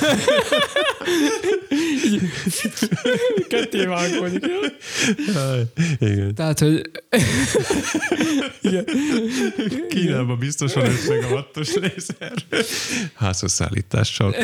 Ketté 3.49 3.85
vágódik. 3.85 4.45
Aj, 5.37 5.63
Igen. 5.99 6.35
Tehát, 6.35 6.59
hogy 6.59 6.91
igen. 8.63 8.85
Kínában 9.89 10.39
biztosan 10.39 10.85
5 10.85 11.09
megawattos 11.09 11.75
lézer. 11.75 12.33
Házhoz 13.15 13.53
szállítással. 13.53 14.35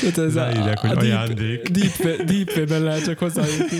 Tehát 0.00 0.18
ez 0.18 0.34
Ráírják, 0.34 0.78
hogy 0.78 0.90
deep- 0.90 1.02
ajándék. 1.02 1.68
Deep, 1.68 2.22
deep 2.22 2.68
lehet 2.68 3.04
csak 3.04 3.18
hozzájutni. 3.18 3.78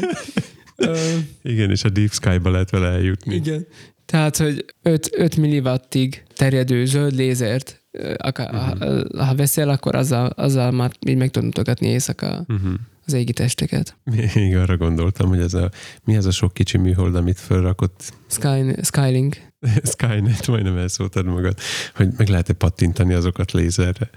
Igen, 1.42 1.70
és 1.70 1.84
a 1.84 1.88
Deep 1.88 2.12
Sky-ba 2.12 2.50
lehet 2.50 2.70
vele 2.70 2.88
eljutni. 2.88 3.34
Igen. 3.34 3.66
Tehát, 4.06 4.36
hogy 4.36 4.64
5, 4.82 5.08
5 5.16 5.36
milliwattig 5.36 6.22
terjedő 6.36 6.84
zöld 6.84 7.14
lézert, 7.14 7.82
akár, 8.16 8.74
Mhm. 8.74 9.18
ha, 9.18 9.34
veszel, 9.34 9.68
akkor 9.68 9.94
azzal, 9.94 10.26
azzal 10.26 10.70
már 10.70 10.90
így 11.06 11.16
meg 11.16 11.30
tudod 11.30 11.44
mutogatni 11.44 11.88
éjszaka 11.88 12.44
Uh-huh. 12.48 12.72
az 13.06 13.12
égi 13.12 13.32
testeket. 13.32 13.96
Még 14.34 14.56
arra 14.56 14.76
gondoltam, 14.76 15.28
hogy 15.28 15.40
ez 15.40 15.54
a, 15.54 15.70
mi 16.04 16.14
ez 16.16 16.26
a 16.26 16.30
sok 16.30 16.54
kicsi 16.54 16.78
műhold, 16.78 17.14
amit 17.14 17.38
felrakott 17.40 18.12
Sky, 18.30 18.74
Skylink. 18.82 19.36
Skynet, 19.96 20.46
majdnem 20.46 20.76
elszóltad 20.76 21.24
magad, 21.26 21.58
hogy 21.94 22.08
meg 22.16 22.28
lehet-e 22.28 22.52
pattintani 22.52 23.14
azokat 23.14 23.52
lézerre. 23.52 24.10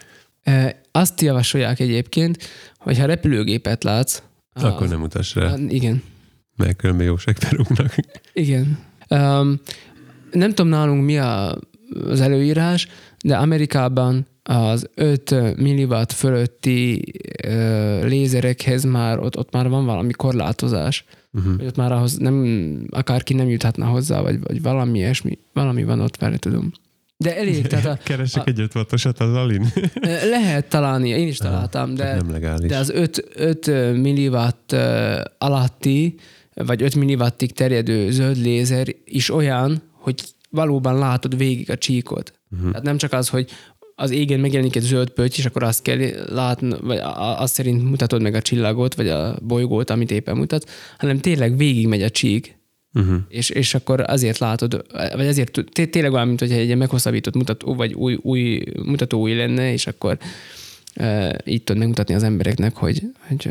Ö, 0.43 0.67
Azt 0.91 1.21
javasolják 1.21 1.79
egyébként, 1.79 2.37
hogy 2.77 2.97
ha 2.99 3.05
repülőgépet 3.05 3.83
látsz, 3.83 4.21
Akkor 4.53 4.87
nem 4.87 5.01
utass 5.01 5.35
rá, 5.35 5.51
Ah, 5.51 5.59
Igen. 5.73 6.03
mert 6.55 6.75
különben 6.75 7.05
jó 7.05 7.17
segberúgnak. 7.17 7.95
Igen. 8.33 8.77
Um, 9.09 9.59
nem 10.31 10.49
tudom 10.49 10.67
nálunk 10.67 11.05
mi 11.05 11.17
a, 11.17 11.57
az 12.07 12.21
előírás, 12.21 12.87
de 13.25 13.35
Amerikában 13.37 14.27
az 14.43 14.89
5 14.95 15.57
milliwatt 15.57 16.11
fölötti 16.11 17.01
ö, 17.43 18.05
lézerekhez 18.05 18.83
már 18.83 19.19
ott, 19.19 19.37
ott 19.37 19.51
már 19.51 19.69
van 19.69 19.85
valami 19.85 20.11
korlátozás. 20.11 21.05
Uh-huh. 21.33 21.55
Hogy 21.55 21.65
ott 21.65 21.75
már 21.75 21.91
ahhoz 21.91 22.17
nem, 22.17 22.45
akárki 22.89 23.33
nem 23.33 23.49
juthatna 23.49 23.85
hozzá, 23.85 24.21
vagy, 24.21 24.39
vagy 24.43 24.61
valami 24.61 24.97
ilyesmi, 24.97 25.37
valami 25.53 25.83
van 25.83 25.99
ott 25.99 26.17
vele, 26.17 26.37
tudom. 26.37 26.71
De 27.17 27.37
elég, 27.37 27.67
tehát 27.67 27.85
a, 27.85 27.97
Keresek 28.03 28.45
a- 28.45 28.49
egy 28.49 28.59
5 28.59 28.75
wattosat 28.75 29.19
az 29.19 29.33
Alin. 29.33 29.65
lehet 30.29 30.69
találni, 30.69 31.09
én 31.09 31.27
is 31.27 31.37
találtam, 31.37 31.93
de, 31.93 32.21
de 32.67 32.77
az 32.77 32.89
5, 32.89 33.27
5 33.35 33.67
milliwatt 34.01 34.75
alatti, 35.37 36.15
vagy 36.65 36.81
5 36.81 36.95
milliwattig 36.95 37.51
terjedő 37.51 38.11
zöld 38.11 38.37
lézer 38.37 38.87
is 39.05 39.29
olyan, 39.29 39.81
hogy 39.91 40.23
valóban 40.49 40.97
látod 40.97 41.37
végig 41.37 41.69
a 41.69 41.77
csíkot. 41.77 42.33
Uh-huh. 42.51 42.69
Tehát 42.69 42.85
nem 42.85 42.97
csak 42.97 43.13
az, 43.13 43.29
hogy 43.29 43.49
az 43.95 44.11
égen 44.11 44.39
megjelenik 44.39 44.75
egy 44.75 44.83
zöld 44.83 45.09
pötty, 45.09 45.37
és 45.37 45.45
akkor 45.45 45.63
azt 45.63 45.81
kell 45.81 45.97
látni, 46.29 46.75
vagy 46.81 46.99
azt 47.37 47.53
szerint 47.53 47.83
mutatod 47.83 48.21
meg 48.21 48.33
a 48.35 48.41
csillagot, 48.41 48.95
vagy 48.95 49.07
a 49.07 49.37
bolygót, 49.41 49.89
amit 49.89 50.11
éppen 50.11 50.37
mutat, 50.37 50.69
hanem 50.97 51.19
tényleg 51.19 51.57
végig 51.57 51.87
megy 51.87 52.01
a 52.01 52.09
csík, 52.09 52.55
Uh-huh. 52.93 53.17
és, 53.27 53.49
és 53.49 53.73
akkor 53.73 54.03
azért 54.07 54.37
látod, 54.37 54.85
vagy 55.15 55.27
azért 55.27 55.63
té- 55.71 55.91
tényleg 55.91 56.13
olyan, 56.13 56.27
mint 56.27 56.39
hogyha 56.39 56.55
egy 56.55 56.65
ilyen 56.65 56.77
meghosszabbított 56.77 57.35
mutató, 57.35 57.75
vagy 57.75 57.93
új, 57.93 58.17
új 58.21 58.63
mutató 58.85 59.19
új 59.19 59.33
lenne, 59.33 59.71
és 59.71 59.87
akkor 59.87 60.17
így 61.45 61.63
tudod 61.63 61.77
megmutatni 61.77 62.13
az 62.13 62.23
embereknek, 62.23 62.75
hogy, 62.75 63.01
hogy 63.27 63.49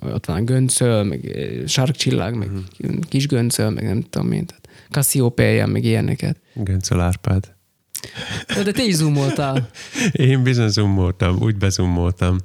ott 0.00 0.26
van 0.26 0.36
a 0.36 0.42
göncöl, 0.42 1.02
meg 1.02 1.36
sarkcsillag, 1.66 2.34
meg 2.34 2.48
uh-huh. 2.48 2.98
kis 3.08 3.26
göncöl, 3.26 3.70
meg 3.70 3.84
nem 3.84 4.02
tudom 4.02 4.32
én, 4.32 4.46
tehát 4.46 4.68
Cassiopeia, 4.90 5.66
meg 5.66 5.84
ilyeneket. 5.84 6.36
Göncöl 6.54 7.00
Árpád. 7.00 7.56
De, 8.54 8.62
de 8.62 8.72
te 8.72 8.82
is 8.82 8.94
zoomoltál. 8.94 9.68
Én 10.12 10.42
bizony 10.42 10.68
zoomoltam, 10.68 11.36
úgy 11.40 11.56
bezoomoltam, 11.56 12.38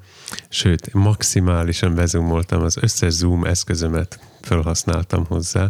sőt, 0.49 0.93
maximálisan 0.93 1.95
bezoomoltam, 1.95 2.62
az 2.62 2.78
összes 2.82 3.14
zoom 3.14 3.43
eszközömet 3.43 4.20
felhasználtam 4.41 5.26
hozzá, 5.26 5.70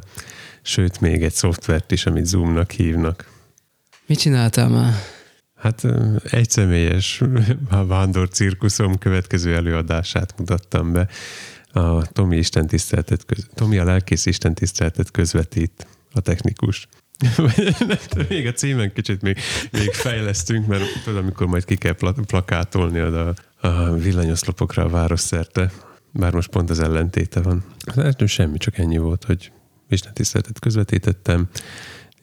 sőt, 0.62 1.02
még 1.02 1.24
egy 1.24 1.34
szoftvert 1.34 1.92
is, 1.92 2.06
amit 2.06 2.26
zoomnak 2.26 2.72
hívnak. 2.72 3.32
Mit 4.06 4.20
csináltál 4.20 4.70
már? 4.70 4.94
Hát 5.64 5.84
egy 6.24 6.50
személyes 6.50 7.22
vándor 7.88 8.30
cirkuszom 8.30 8.98
következő 8.98 9.56
előadását 9.56 10.34
mutattam 10.38 10.92
be. 10.92 11.08
A 11.72 12.06
Tomi 12.06 12.38
Isten 12.38 12.68
tiszteletet, 12.68 13.26
köz... 13.26 13.48
Tomi 13.54 13.78
a 13.78 13.84
lelkész 13.84 14.26
Isten 14.26 14.54
tiszteletet 14.54 15.12
közvetít 15.12 15.88
a 16.14 16.20
technikus. 16.20 16.88
Még 18.30 18.48
a 18.48 18.52
címen 18.52 18.94
kicsit 18.94 19.22
még, 19.22 19.38
még 19.72 19.92
fejlesztünk, 19.92 20.68
mert 20.68 20.84
tudod, 21.04 21.24
amikor 21.24 21.48
majd 21.48 21.66
ki 21.66 21.76
kell 21.76 21.96
pla- 21.96 22.26
plakátolni 22.26 23.02
oda 23.02 23.34
a 23.60 23.94
villanyoszlopokra 23.94 24.84
a 24.84 24.90
város 24.90 25.20
szerte, 25.20 25.72
bár 26.12 26.34
most 26.34 26.50
pont 26.50 26.70
az 26.70 26.80
ellentéte 26.80 27.42
van. 27.42 27.64
Hát 27.96 28.28
semmi, 28.28 28.58
csak 28.58 28.78
ennyi 28.78 28.98
volt, 28.98 29.24
hogy 29.24 29.52
Isten 29.90 30.14
tiszteletet 30.14 30.60
közvetítettem, 30.60 31.50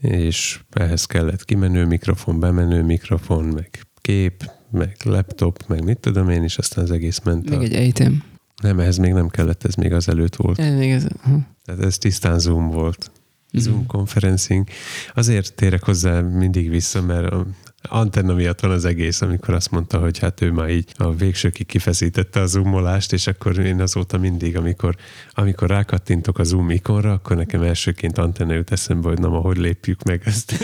és 0.00 0.60
ehhez 0.70 1.04
kellett 1.04 1.44
kimenő 1.44 1.86
mikrofon, 1.86 2.40
bemenő 2.40 2.82
mikrofon, 2.82 3.44
meg 3.44 3.80
kép, 4.00 4.50
meg 4.70 4.96
laptop, 5.04 5.64
meg 5.66 5.84
mit 5.84 5.98
tudom 5.98 6.28
én, 6.28 6.42
és 6.42 6.58
aztán 6.58 6.84
az 6.84 6.90
egész 6.90 7.20
ment. 7.24 7.50
Még 7.50 7.58
A... 7.58 7.62
egy 7.62 7.74
ejtem. 7.74 8.22
Nem, 8.62 8.80
ehhez 8.80 8.96
még 8.96 9.12
nem 9.12 9.28
kellett, 9.28 9.64
ez 9.64 9.74
még 9.74 9.92
az 9.92 10.08
előtt 10.08 10.36
volt. 10.36 10.58
Ez 10.58 10.74
még 10.74 10.90
ez. 10.90 11.06
hm. 11.22 11.34
Tehát 11.64 11.80
ez 11.84 11.98
tisztán 11.98 12.38
Zoom 12.38 12.70
volt. 12.70 13.10
Mhm. 13.52 13.62
Zoom 13.62 13.86
conferencing. 13.86 14.68
Azért 15.14 15.54
térek 15.54 15.84
hozzá 15.84 16.20
mindig 16.20 16.70
vissza, 16.70 17.02
mert 17.02 17.34
antenna 17.82 18.34
miatt 18.34 18.60
van 18.60 18.70
az 18.70 18.84
egész, 18.84 19.20
amikor 19.20 19.54
azt 19.54 19.70
mondta, 19.70 19.98
hogy 19.98 20.18
hát 20.18 20.40
ő 20.40 20.52
már 20.52 20.70
így 20.70 20.92
a 20.96 21.14
végsőkig 21.14 21.66
kifeszítette 21.66 22.40
a 22.40 22.46
zoomolást, 22.46 23.12
és 23.12 23.26
akkor 23.26 23.58
én 23.58 23.80
azóta 23.80 24.18
mindig, 24.18 24.56
amikor, 24.56 24.96
amikor 25.32 25.68
rákattintok 25.68 26.38
a 26.38 26.44
zoom 26.44 26.70
ikonra, 26.70 27.12
akkor 27.12 27.36
nekem 27.36 27.62
elsőként 27.62 28.18
antenna 28.18 28.52
jut 28.52 28.72
eszembe, 28.72 29.08
hogy 29.08 29.18
na, 29.18 29.28
ma 29.28 29.38
hogy 29.38 29.56
lépjük 29.56 30.02
meg 30.02 30.22
ezt. 30.24 30.54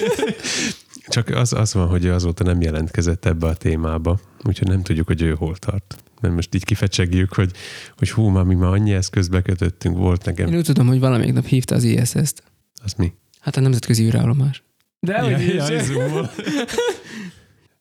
Csak 1.09 1.29
az, 1.29 1.53
az 1.53 1.75
van, 1.75 1.89
hogy 1.89 2.05
ő 2.05 2.13
azóta 2.13 2.45
nem 2.45 2.61
jelentkezett 2.61 3.25
ebbe 3.25 3.47
a 3.47 3.55
témába, 3.55 4.21
úgyhogy 4.43 4.69
nem 4.69 4.83
tudjuk, 4.83 5.07
hogy 5.07 5.23
ő 5.23 5.35
hol 5.35 5.57
tart. 5.57 5.97
Mert 6.21 6.35
most 6.35 6.55
így 6.55 6.65
kifecsegjük, 6.65 7.33
hogy, 7.33 7.51
hogy 7.97 8.11
hú, 8.11 8.29
már 8.29 8.45
mi 8.45 8.55
már 8.55 8.73
annyi 8.73 8.93
eszközbe 8.93 9.43
kötöttünk, 9.43 9.97
volt 9.97 10.25
nekem. 10.25 10.49
Én 10.49 10.57
úgy 10.57 10.65
tudom, 10.65 10.87
hogy 10.87 11.01
valamelyik 11.01 11.33
nap 11.33 11.45
hívta 11.45 11.75
az 11.75 11.83
ISS-t. 11.83 12.43
Az 12.85 12.93
mi? 12.97 13.13
Hát 13.41 13.57
a 13.57 13.61
nemzetközi 13.61 14.05
űrállomás. 14.05 14.66
De 15.01 15.23
Ja, 15.23 15.39
ja, 15.39 15.83
zoomol. 15.83 16.31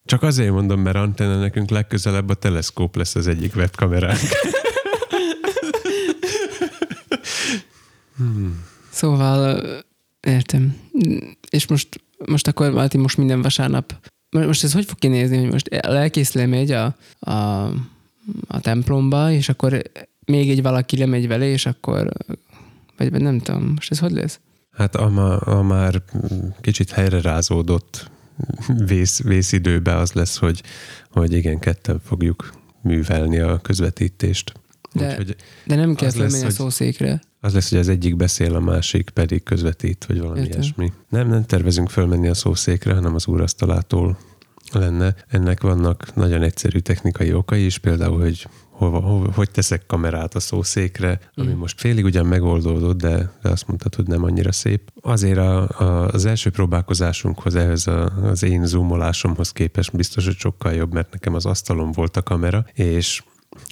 Csak 0.05 0.23
azért 0.23 0.51
mondom, 0.51 0.79
mert 0.79 0.95
antenna 0.95 1.39
nekünk 1.39 1.69
legközelebb 1.69 2.29
a 2.29 2.33
teleszkóp 2.33 2.95
lesz 2.95 3.15
az 3.15 3.27
egyik 3.27 3.55
webkameránk. 3.55 4.19
Szóval 8.89 9.55
ö, 9.55 9.77
értem. 10.29 10.77
És 11.49 11.67
most, 11.67 12.01
most 12.25 12.47
akkor 12.47 12.73
Válti 12.73 12.97
most 12.97 13.17
minden 13.17 13.41
vasárnap 13.41 13.93
most 14.43 14.63
ez 14.63 14.73
hogy 14.73 14.85
fog 14.85 14.99
kinézni, 14.99 15.37
hogy 15.37 15.51
most 15.51 15.67
lelkész 15.81 16.33
lemegy 16.33 16.71
a, 16.71 16.95
a, 17.19 17.31
a 18.47 18.59
templomba, 18.61 19.31
és 19.31 19.49
akkor 19.49 19.81
még 20.25 20.49
egy 20.49 20.61
valaki 20.61 20.97
lemegy 20.97 21.27
vele, 21.27 21.45
és 21.45 21.65
akkor 21.65 22.11
vagy, 22.97 23.11
vagy 23.11 23.21
nem 23.21 23.39
tudom, 23.39 23.71
most 23.75 23.91
ez 23.91 23.99
hogy 23.99 24.11
lesz? 24.11 24.39
Hát 24.75 24.95
a, 24.95 25.09
ma, 25.09 25.37
a 25.37 25.61
már 25.63 26.01
kicsit 26.61 26.91
helyre 26.91 27.21
rázódott 27.21 28.11
vész, 28.85 29.21
vészidőbe 29.21 29.95
az 29.95 30.11
lesz, 30.11 30.37
hogy, 30.37 30.63
hogy 31.11 31.33
igen, 31.33 31.59
ketten 31.59 31.99
fogjuk 32.05 32.53
művelni 32.81 33.39
a 33.39 33.57
közvetítést. 33.57 34.53
De, 34.93 35.07
Úgyhogy 35.07 35.35
de 35.65 35.75
nem 35.75 35.95
kell 35.95 36.09
fölmenni 36.09 36.45
a 36.45 36.49
szószékre. 36.49 37.21
az 37.39 37.53
lesz, 37.53 37.69
hogy 37.69 37.79
az 37.79 37.89
egyik 37.89 38.15
beszél, 38.15 38.55
a 38.55 38.59
másik 38.59 39.09
pedig 39.09 39.43
közvetít, 39.43 40.05
vagy 40.05 40.19
valami 40.19 40.39
Értem. 40.39 40.61
ilyesmi. 40.61 40.91
Nem, 41.09 41.27
nem 41.27 41.45
tervezünk 41.45 41.89
fölmenni 41.89 42.27
a 42.27 42.33
szószékre, 42.33 42.93
hanem 42.93 43.15
az 43.15 43.27
úrasztalától 43.27 44.17
lenne. 44.71 45.15
Ennek 45.27 45.61
vannak 45.61 46.15
nagyon 46.15 46.41
egyszerű 46.41 46.79
technikai 46.79 47.33
okai 47.33 47.65
is, 47.65 47.77
például, 47.77 48.19
hogy 48.19 48.47
hova, 48.69 48.99
hova, 48.99 49.31
hogy 49.31 49.51
teszek 49.51 49.85
kamerát 49.85 50.35
a 50.35 50.39
szószékre, 50.39 51.19
ami 51.35 51.53
Mm. 51.53 51.57
most 51.57 51.79
félig 51.79 52.03
ugyan 52.03 52.25
megoldódott, 52.25 52.97
de, 52.97 53.31
de 53.41 53.49
azt 53.49 53.67
mondtad, 53.67 53.95
hogy 53.95 54.07
nem 54.07 54.23
annyira 54.23 54.51
szép. 54.51 54.91
Azért 55.01 55.37
a, 55.37 55.69
a, 55.79 56.07
az 56.07 56.25
első 56.25 56.49
próbálkozásunkhoz, 56.49 57.55
ehhez 57.55 57.87
a, 57.87 58.05
az 58.23 58.43
én 58.43 58.65
zoomolásomhoz 58.65 59.51
képest 59.51 59.95
biztos, 59.95 60.25
hogy 60.25 60.37
sokkal 60.37 60.73
jobb, 60.73 60.93
mert 60.93 61.11
nekem 61.11 61.33
az 61.33 61.45
asztalon 61.45 61.91
volt 61.91 62.17
a 62.17 62.21
kamera, 62.23 62.65
és 62.73 63.23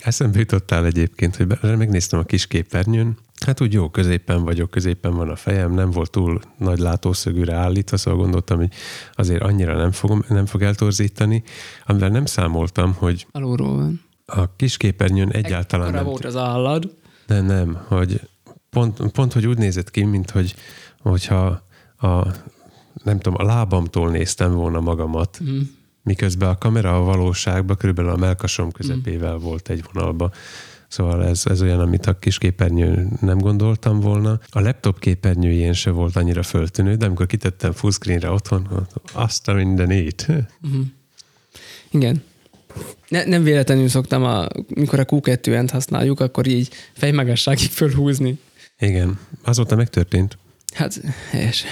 eszembe 0.04 0.39
jutottál 0.39 0.86
egyébként, 0.86 1.36
hogy 1.36 1.48
megnéztem 1.62 2.20
a 2.20 2.24
kis 2.24 2.48
képernyőn, 2.48 3.18
Hát 3.46 3.62
úgy 3.62 3.74
jó, 3.74 3.89
középen 3.89 4.44
vagyok, 4.44 4.70
középen 4.70 5.14
van 5.16 5.30
a 5.30 5.36
fejem, 5.36 5.74
nem 5.74 5.91
volt 5.91 6.12
túl 6.12 6.39
nagy 6.58 6.80
látószögűre 6.80 7.54
állítva, 7.54 7.98
szóval 7.98 8.20
gondoltam, 8.20 8.58
hogy 8.58 8.72
azért 9.14 9.41
annyira 9.41 9.76
nem, 9.78 9.91
fogom, 9.91 10.24
nem 10.28 10.46
fog 10.46 10.62
eltorzítani, 10.62 11.44
amivel 11.86 12.10
nem 12.10 12.26
számoltam, 12.26 12.94
hogy 12.94 13.28
Alulról 13.32 13.76
van. 13.76 14.02
a 14.26 14.56
kis 14.56 14.78
képernyőn 14.78 15.30
egyáltalán 15.32 15.86
Ekkora 15.88 16.02
nem, 16.02 16.10
volt 16.10 16.26
az 16.26 16.36
állad. 16.36 16.96
de 17.28 17.41
nem, 17.41 17.78
hogy 17.88 18.22
pont, 18.70 19.12
pont, 19.12 19.34
hogy 19.34 19.46
úgy 19.48 19.58
nézett 19.58 19.91
ki, 19.91 20.04
mint 20.04 20.30
hogy, 20.30 20.56
hogyha 21.00 21.46
a, 21.98 22.26
nem 23.04 23.20
tudom, 23.20 23.39
a 23.39 23.44
lábamtól 23.44 24.10
néztem 24.10 24.54
volna 24.54 24.80
magamat, 24.80 25.39
Mm. 25.44 25.60
miközben 26.04 26.50
a 26.50 26.58
kamera 26.58 26.96
a 26.98 27.04
valóságban 27.04 27.78
körülbelül 27.78 28.12
a 28.12 28.18
melkasom 28.18 28.72
közepével 28.72 29.38
volt 29.38 29.70
egy 29.70 29.84
vonalba. 29.94 30.32
Szóval 30.94 31.26
ez, 31.26 31.44
ez 31.46 31.62
olyan, 31.62 31.80
amit 31.80 32.06
a 32.06 32.20
kis 32.20 32.38
képernyőn 32.38 33.12
nem 33.22 33.38
gondoltam 33.38 34.00
volna. 34.00 34.39
A 34.50 34.60
laptop 34.60 35.00
képernyőjén 35.00 35.74
se 35.74 35.89
volt 35.89 36.16
annyira 36.16 36.44
föltűnő, 36.44 36.96
de 36.96 37.06
amikor 37.06 37.26
kitettem 37.26 37.72
fullscreenre 37.72 38.30
otthon, 38.30 38.88
azt 39.14 39.48
a 39.48 39.54
mindenét. 39.54 40.28
Mhm. 40.62 40.82
Igen. 41.91 42.24
Ne, 43.08 43.24
nem 43.24 43.44
véletlenül 43.44 43.88
szoktam, 43.88 44.24
a, 44.24 44.48
mikor 44.68 45.00
a 45.00 45.06
Q2-ent 45.06 45.70
használjuk, 45.72 46.20
akkor 46.20 46.48
így 46.48 46.70
fejmagasságig 46.94 47.70
fölhúzni. 47.80 48.39
Igen, 48.80 49.20
azóta 49.44 49.76
megtörtént. 49.76 50.38
Hát, 50.74 51.02
helyes. 51.30 51.64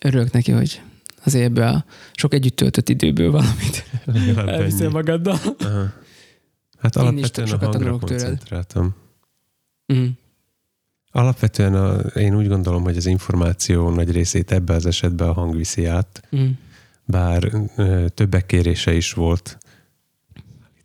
Örülök 0.00 0.32
neki, 0.32 0.52
hogy 0.52 0.80
azért 1.24 1.44
ebből 1.44 1.64
a 1.66 1.84
sok 2.12 2.34
együtt 2.34 2.56
töltött 2.56 2.88
időből 2.88 3.30
valamit 3.30 3.84
ennyi. 4.06 4.86
magaddal. 4.86 5.38
Aha. 5.58 6.02
Hát 6.84 6.96
Én 6.96 7.02
alapvetően 7.02 7.48
a 7.48 7.56
hangra 7.66 7.98
koncentráltam. 7.98 8.94
Mm. 9.92 10.06
Alapvetően 11.10 11.74
a, 11.74 11.96
én 11.98 12.36
úgy 12.36 12.48
gondolom, 12.48 12.82
hogy 12.82 12.96
az 12.96 13.06
információ 13.06 13.90
nagy 13.90 14.10
részét 14.10 14.52
ebbe 14.52 14.74
az 14.74 14.86
esetben 14.86 15.28
a 15.28 15.32
hang 15.32 15.56
viszi 15.56 15.84
át, 15.84 16.22
Mm. 16.36 16.48
bár 17.04 17.52
ö, 17.76 18.06
többek 18.14 18.46
kérése 18.46 18.94
is 18.94 19.12
volt, 19.12 19.58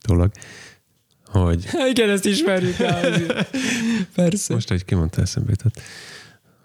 állítólag, 0.09 0.31
hogy 1.25 1.65
Igen, 1.91 2.09
ezt 2.09 2.25
ismerjük. 2.25 2.75
Persze. 4.15 4.53
most, 4.53 4.69
hogy 4.69 4.85
kimondta 4.85 5.21
eszembe 5.21 5.49
jutott, 5.49 5.81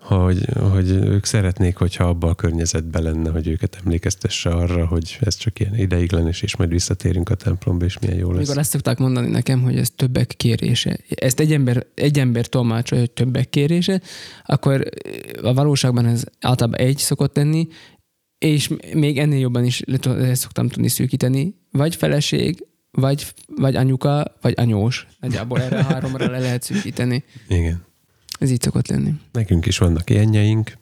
hogy, 0.04 0.46
hogy 0.70 0.90
ők 0.90 1.24
szeretnék, 1.24 1.76
hogyha 1.76 2.04
abba 2.04 2.28
a 2.28 2.34
környezetben 2.34 3.02
lenne, 3.02 3.30
hogy 3.30 3.46
őket 3.46 3.78
emlékeztesse 3.84 4.50
arra, 4.50 4.86
hogy 4.86 5.18
ez 5.20 5.36
csak 5.36 5.60
ilyen 5.60 5.78
ideiglenes, 5.78 6.42
és 6.42 6.56
majd 6.56 6.70
visszatérünk 6.70 7.28
a 7.28 7.34
templomba, 7.34 7.84
és 7.84 7.98
milyen 7.98 8.16
jó 8.16 8.28
lesz. 8.28 8.36
Amikor 8.36 8.58
ezt 8.58 8.70
szokták 8.70 8.98
mondani 8.98 9.28
nekem, 9.28 9.62
hogy 9.62 9.76
ez 9.76 9.90
többek 9.96 10.26
kérése. 10.36 10.98
Ezt 11.08 11.40
egy 11.40 11.52
ember, 11.52 11.86
egy 11.94 12.18
ember 12.18 12.46
tolmácsolja, 12.46 13.04
hogy 13.04 13.12
többek 13.12 13.48
kérése, 13.48 14.00
akkor 14.44 14.84
a 15.42 15.54
valóságban 15.54 16.06
ez 16.06 16.24
általában 16.40 16.80
egy 16.80 16.98
szokott 16.98 17.36
lenni, 17.36 17.68
és 18.38 18.70
még 18.94 19.18
ennél 19.18 19.38
jobban 19.38 19.64
is 19.64 19.82
le 20.02 20.34
szoktam 20.34 20.68
tudni 20.68 20.88
szűkíteni. 20.88 21.54
Vagy 21.70 21.96
feleség, 21.96 22.66
vagy, 22.90 23.26
vagy 23.56 23.76
anyuka, 23.76 24.36
vagy 24.40 24.54
anyós. 24.56 25.06
Nagyjából 25.20 25.60
erre 25.60 25.78
a 25.78 25.82
háromra 25.82 26.30
le 26.30 26.38
lehet 26.38 26.62
szűkíteni. 26.62 27.24
Igen. 27.48 27.92
Ez 28.44 28.50
így 28.50 28.62
szokott 28.62 28.88
lenni. 28.88 29.14
Nekünk 29.32 29.66
is 29.66 29.78
vannak 29.78 30.10
ilyenjeink, 30.10 30.78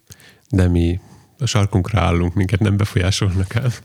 de 0.50 0.68
mi 0.68 1.00
a 1.38 1.46
sarkunkra 1.46 2.00
állunk, 2.00 2.34
minket 2.34 2.60
nem 2.60 2.76
befolyásolnak 2.76 3.54
el. 3.54 3.70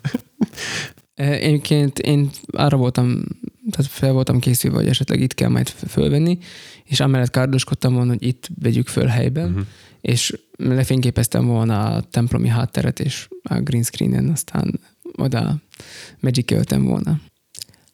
Eh, 1.14 1.32
Egyébként 1.32 2.00
én 2.00 2.30
arra 2.48 2.78
voltam, 2.78 3.24
tehát 3.72 3.92
fel 3.92 4.12
voltam 4.12 4.40
készülve, 4.40 4.78
hogy 4.78 4.88
esetleg 4.88 5.22
itt 5.22 5.34
kell 5.34 5.50
majd 5.50 5.68
fölvenni, 5.70 6.38
és 6.84 7.00
amellett 7.00 7.30
kárdoskodtam 7.30 7.94
volna, 7.94 8.12
hogy 8.12 8.24
itt 8.24 8.50
vegyük 8.62 8.88
föl 8.88 9.06
helyben, 9.06 9.50
uh-huh. 9.50 9.66
és 10.02 10.40
lefényképeztem 10.58 11.46
volna 11.46 11.86
a 11.86 12.02
templomi 12.02 12.48
hátteret, 12.48 13.00
és 13.00 13.28
a 13.44 13.60
green 13.60 13.84
screenen 13.84 14.30
aztán 14.30 14.80
oda 15.16 15.56
magic 16.20 16.70
volna. 16.70 17.20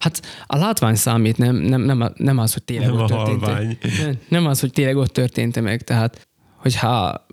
Hát 0.04 0.22
a 0.46 0.58
látvány 0.58 0.96
számít, 0.96 1.38
nem, 1.38 1.56
nem, 1.56 1.82
nem, 1.82 2.14
nem 2.16 2.38
az, 2.38 2.54
hogy 2.54 2.64
tényleg 2.64 2.88
Nem 2.88 3.00
ott 3.00 3.08
történt. 3.08 3.42
Nem, 3.42 4.18
nem 4.28 4.46
az, 4.46 4.60
hogy 4.60 4.72
tényleg 4.72 4.98
ott 4.98 5.14
történt 5.14 5.62
meg, 5.62 5.82
tehát 5.82 6.28
hogyha 6.58 7.26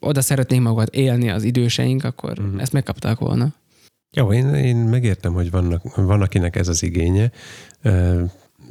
oda 0.00 0.20
szeretnénk 0.20 0.62
magukat 0.62 0.94
élni 0.94 1.30
az 1.30 1.42
időseink, 1.42 2.04
akkor 2.04 2.38
uh-huh. 2.38 2.60
ezt 2.60 2.72
megkapták 2.72 3.18
volna. 3.18 3.48
Jó, 4.16 4.32
én, 4.32 4.54
én 4.54 4.76
megértem, 4.76 5.32
hogy 5.32 5.50
vannak, 5.50 5.96
van, 5.96 6.22
akinek 6.22 6.56
ez 6.56 6.68
az 6.68 6.82
igénye. 6.82 7.30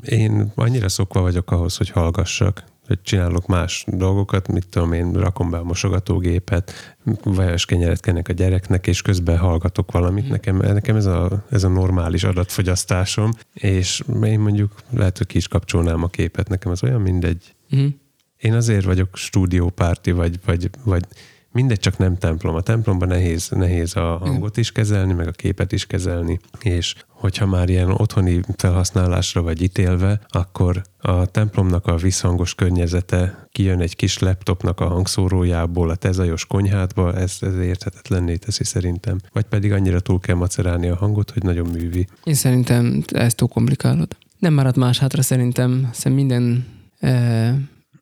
Én 0.06 0.52
annyira 0.56 0.90
szokva 0.90 1.22
vagyok 1.22 1.52
ahhoz, 1.52 1.78
hogy 1.78 1.90
hallgassak, 1.90 2.64
hogy 2.88 3.02
csinálok 3.02 3.48
más 3.48 3.86
dolgokat, 3.88 4.48
mit 4.48 4.68
tudom 4.68 4.94
én, 4.94 5.12
rakom 5.12 5.50
be 5.50 5.58
a 5.58 5.64
mosogatógépet, 5.64 6.96
vajas 7.24 7.66
kenyeret 7.66 8.00
kenek 8.00 8.28
a 8.28 8.34
gyereknek, 8.34 8.88
és 8.88 9.02
közben 9.02 9.38
hallgatok 9.38 9.92
valamit. 9.92 10.30
Nekem, 10.30 10.58
nekem 10.58 10.96
ez, 10.96 11.06
a, 11.06 11.46
ez 11.50 11.64
a 11.64 11.68
normális 11.68 12.24
adatfogyasztásom, 12.24 13.32
és 13.54 14.04
én 14.24 14.40
mondjuk 14.40 14.76
lehet, 14.90 15.18
hogy 15.18 15.28
ki 15.28 15.38
is 15.38 15.48
kapcsolnám 15.48 16.04
a 16.04 16.08
képet, 16.08 16.50
nekem 16.50 16.72
az 16.72 16.84
olyan 16.84 17.02
mindegy. 17.02 17.56
Uh-huh. 17.72 17.90
Én 18.38 18.54
azért 18.54 18.86
vagyok 18.86 19.18
stúdiópárti, 19.18 20.12
vagy, 20.12 20.40
vagy, 20.46 20.70
vagy 20.84 21.06
mindegy, 21.52 21.80
csak 21.80 21.98
nem 21.98 22.18
templom. 22.18 22.56
A 22.56 22.62
templomban 22.62 23.08
nehéz, 23.08 23.50
nehéz 23.50 23.96
a 23.96 24.18
hangot 24.18 24.58
is 24.58 24.72
kezelni, 24.72 25.14
meg 25.14 25.28
a 25.28 25.32
képet 25.32 25.72
is 25.72 25.86
kezelni, 25.86 26.40
és 26.62 26.96
hogyha 27.08 27.46
már 27.46 27.70
ilyen 27.70 27.92
otthoni 27.92 28.40
felhasználásra 28.58 29.42
vagy 29.42 29.62
ítélve, 29.62 30.20
akkor 30.30 30.82
a 30.98 31.26
templomnak 31.26 31.88
a 31.88 31.96
visszhangos 31.96 32.56
környezete 32.56 33.48
kijön 33.52 33.80
egy 33.80 33.96
kis 33.96 34.20
laptopnak 34.20 34.80
a 34.80 34.88
hangszórójából 34.88 35.90
a 35.90 35.96
tezajos 35.96 36.46
konyhádba, 36.46 37.14
ez, 37.16 37.38
ez 37.42 37.56
érthetetlenné 37.56 38.36
teszi 38.36 38.64
szerintem. 38.64 39.20
Vagy 39.34 39.46
pedig 39.46 39.72
annyira 39.72 40.00
túl 40.00 40.20
kell 40.20 40.36
macerálni 40.36 40.88
a 40.88 40.96
hangot, 40.96 41.32
hogy 41.32 41.44
nagyon 41.44 41.68
művi. 41.68 42.08
Én 42.24 42.34
szerintem 42.34 43.04
ezt 43.08 43.36
túl 43.36 43.48
komplikálod. 43.48 44.16
Nem 44.40 44.54
maradt 44.54 44.76
más 44.76 45.00
hátra 45.00 45.22
szerintem, 45.22 45.90
szerintem 45.94 46.14
minden... 46.14 46.66
E, 47.00 47.56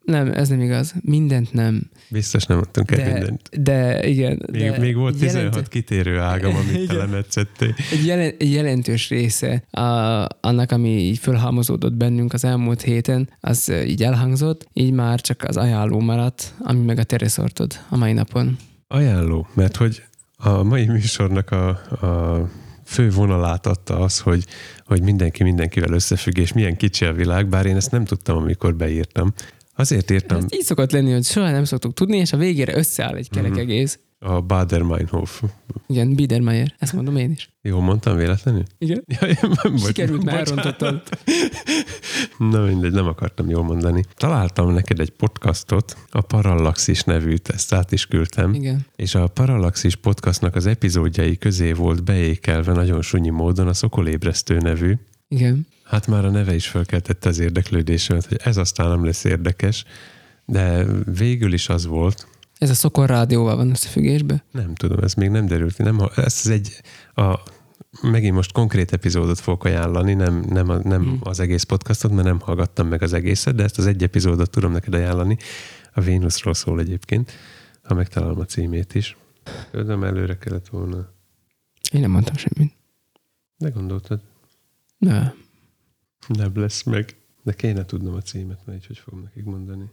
nem, 0.06 0.32
ez 0.32 0.50
nem 0.50 0.62
igaz. 0.62 0.94
Mindent 1.02 1.54
nem. 1.54 1.90
Biztos 2.12 2.44
nem 2.46 2.58
adtunk 2.58 2.92
el 2.92 2.98
De, 2.98 3.14
mindent. 3.14 3.50
de 3.62 4.08
igen. 4.08 4.46
Még, 4.52 4.62
de 4.72 4.78
még 4.80 4.96
volt 4.96 5.18
16 5.20 5.44
jelent- 5.54 5.68
kitérő 5.68 6.20
ágam, 6.20 6.56
amit 6.56 6.74
te 6.74 6.80
Igen. 6.80 6.96
lemetszettél. 6.96 7.74
egy, 7.92 8.06
jelen, 8.06 8.34
jelentős 8.40 9.10
része 9.10 9.64
a, 9.72 9.82
annak, 10.42 10.72
ami 10.72 10.90
így 10.90 11.18
fölhalmozódott 11.18 11.94
bennünk 11.94 12.34
az 12.34 12.44
elmúlt 12.46 12.82
héten, 12.82 13.30
az 13.40 13.72
így 13.86 14.04
elhangzott, 14.04 14.68
így 14.74 14.92
már 14.92 15.22
csak 15.22 15.44
az 15.44 15.58
ajánló 15.58 16.00
maradt, 16.00 16.54
ami 16.60 16.86
meg 16.86 16.98
a 17.00 17.04
tereszortod 17.04 17.80
a 17.90 17.98
mai 17.98 18.14
napon. 18.14 18.58
Ajánló, 18.88 19.48
mert 19.54 19.76
hogy 19.76 20.04
a 20.38 20.64
mai 20.64 20.86
műsornak 20.88 21.52
a, 21.52 21.68
a 22.06 22.50
fő 22.86 23.10
vonalát 23.12 23.66
adta 23.66 24.00
az, 24.00 24.20
hogy, 24.20 24.46
hogy 24.86 25.02
mindenki 25.02 25.44
mindenkivel 25.44 25.94
összefügg, 25.94 26.38
és 26.38 26.54
milyen 26.54 26.78
kicsi 26.78 27.06
a 27.06 27.14
világ, 27.14 27.48
bár 27.48 27.66
én 27.66 27.76
ezt 27.76 27.92
nem 27.92 28.06
tudtam, 28.06 28.38
amikor 28.38 28.76
beírtam. 28.76 29.34
Azért 29.80 30.12
írtam 30.12 30.38
Ez 30.38 30.44
így 30.54 30.62
szokott 30.64 30.92
lenni, 30.92 31.12
hogy 31.12 31.24
soha 31.26 31.52
nem 31.52 31.64
szoktuk 31.64 31.94
tudni, 31.94 32.18
és 32.18 32.34
a 32.34 32.38
végére 32.38 32.78
összeáll 32.78 33.16
egy 33.16 33.30
kerek 33.30 33.52
Mhm. 33.52 33.60
egész. 33.60 34.00
a 34.22 34.42
Bader-Meinhof. 34.42 35.44
Igen, 35.88 36.16
Biedermeier, 36.16 36.74
ezt 36.80 36.94
mondom 36.94 37.16
én 37.18 37.32
is. 37.32 37.50
Jó 37.62 37.80
mondtam 37.80 38.18
véletlenül? 38.18 38.64
Igen. 38.78 39.04
Ja, 39.22 39.28
én 39.28 39.78
Sikerült, 39.78 40.20
bocsánat. 40.24 40.48
elrontottad. 40.50 41.02
Na 42.52 42.66
mindegy, 42.66 42.92
nem 42.92 43.08
akartam 43.08 43.50
jól 43.50 43.64
mondani. 43.64 44.04
Találtam 44.16 44.74
neked 44.74 45.00
egy 45.00 45.10
podcastot, 45.10 45.98
a 46.10 46.22
Parallaxis 46.22 47.04
nevűt, 47.04 47.50
ezt 47.50 47.74
át 47.74 47.92
is 47.92 48.06
küldtem. 48.06 48.54
Igen. 48.54 48.86
És 48.96 49.16
a 49.16 49.28
Parallaxis 49.28 49.96
podcastnak 49.96 50.56
az 50.56 50.66
epizódjai 50.66 51.38
közé 51.38 51.72
volt 51.72 52.04
beékelve 52.04 52.74
nagyon 52.74 53.02
sunyi 53.02 53.30
módon 53.30 53.68
a 53.68 53.74
Szokolébresztő 53.74 54.58
nevű. 54.58 54.94
Igen. 55.28 55.68
Hát 55.90 56.08
már 56.08 56.26
a 56.26 56.30
neve 56.30 56.56
is 56.56 56.68
felkeltette 56.68 57.30
az 57.30 57.40
érdeklődésemet, 57.40 58.26
hogy 58.26 58.40
ez 58.44 58.58
aztán 58.58 58.90
nem 58.90 59.06
lesz 59.06 59.24
érdekes, 59.24 59.84
de 60.46 60.86
végül 61.18 61.54
is 61.54 61.70
az 61.70 61.86
volt, 61.86 62.28
Ez 62.58 62.70
a 62.70 62.74
Szokor 62.74 63.10
rádióval 63.10 63.56
van 63.56 63.70
összefüggésben. 63.70 64.42
nem 64.52 64.76
tudom, 64.76 65.00
ez 65.00 65.14
még 65.14 65.30
nem 65.30 65.46
derült 65.46 65.76
ki, 65.76 65.84
nem, 65.84 66.00
ez 66.16 66.48
egy, 66.48 66.82
a, 67.16 67.40
megint 68.02 68.36
most 68.36 68.52
konkrét 68.52 68.94
epizódot 68.94 69.40
fogok 69.40 69.64
ajánlani, 69.64 70.14
nem, 70.14 70.44
nem, 70.50 70.70
a, 70.70 70.78
nem 70.78 71.04
Hmm. 71.04 71.20
az 71.22 71.40
egész 71.40 71.64
podcastot, 71.64 72.12
mert 72.12 72.28
nem 72.28 72.40
hallgattam 72.40 72.88
meg 72.88 73.02
az 73.02 73.14
egészet, 73.14 73.56
de 73.56 73.64
ezt 73.64 73.78
az 73.78 73.86
egy 73.86 74.04
epizódot 74.04 74.50
tudom 74.50 74.72
neked 74.72 74.94
ajánlani. 74.94 75.38
A 75.94 76.02
Vénuszról 76.02 76.54
szól 76.54 76.80
egyébként, 76.80 77.32
ha 77.84 77.94
megtalálom 77.94 78.40
a 78.40 78.46
címét 78.46 78.96
is. 78.96 79.18
Tudom, 79.72 80.04
előre 80.04 80.38
kellett 80.38 80.68
volna. 80.68 81.14
Én 81.92 82.02
nem 82.02 82.12
mondtam 82.12 82.36
semmit. 82.36 82.74
De 83.58 83.70
gondoltad, 83.70 84.20
Ne. 84.98 85.32
Nem 86.28 86.52
lesz 86.54 86.84
meg. 86.84 87.16
De 87.44 87.54
kéne 87.54 87.86
tudnom 87.86 88.14
a 88.14 88.22
címet, 88.22 88.60
mert 88.66 88.78
így 88.78 88.88
hogy 88.88 88.98
fogom 88.98 89.22
nekik 89.24 89.44
mondani. 89.44 89.90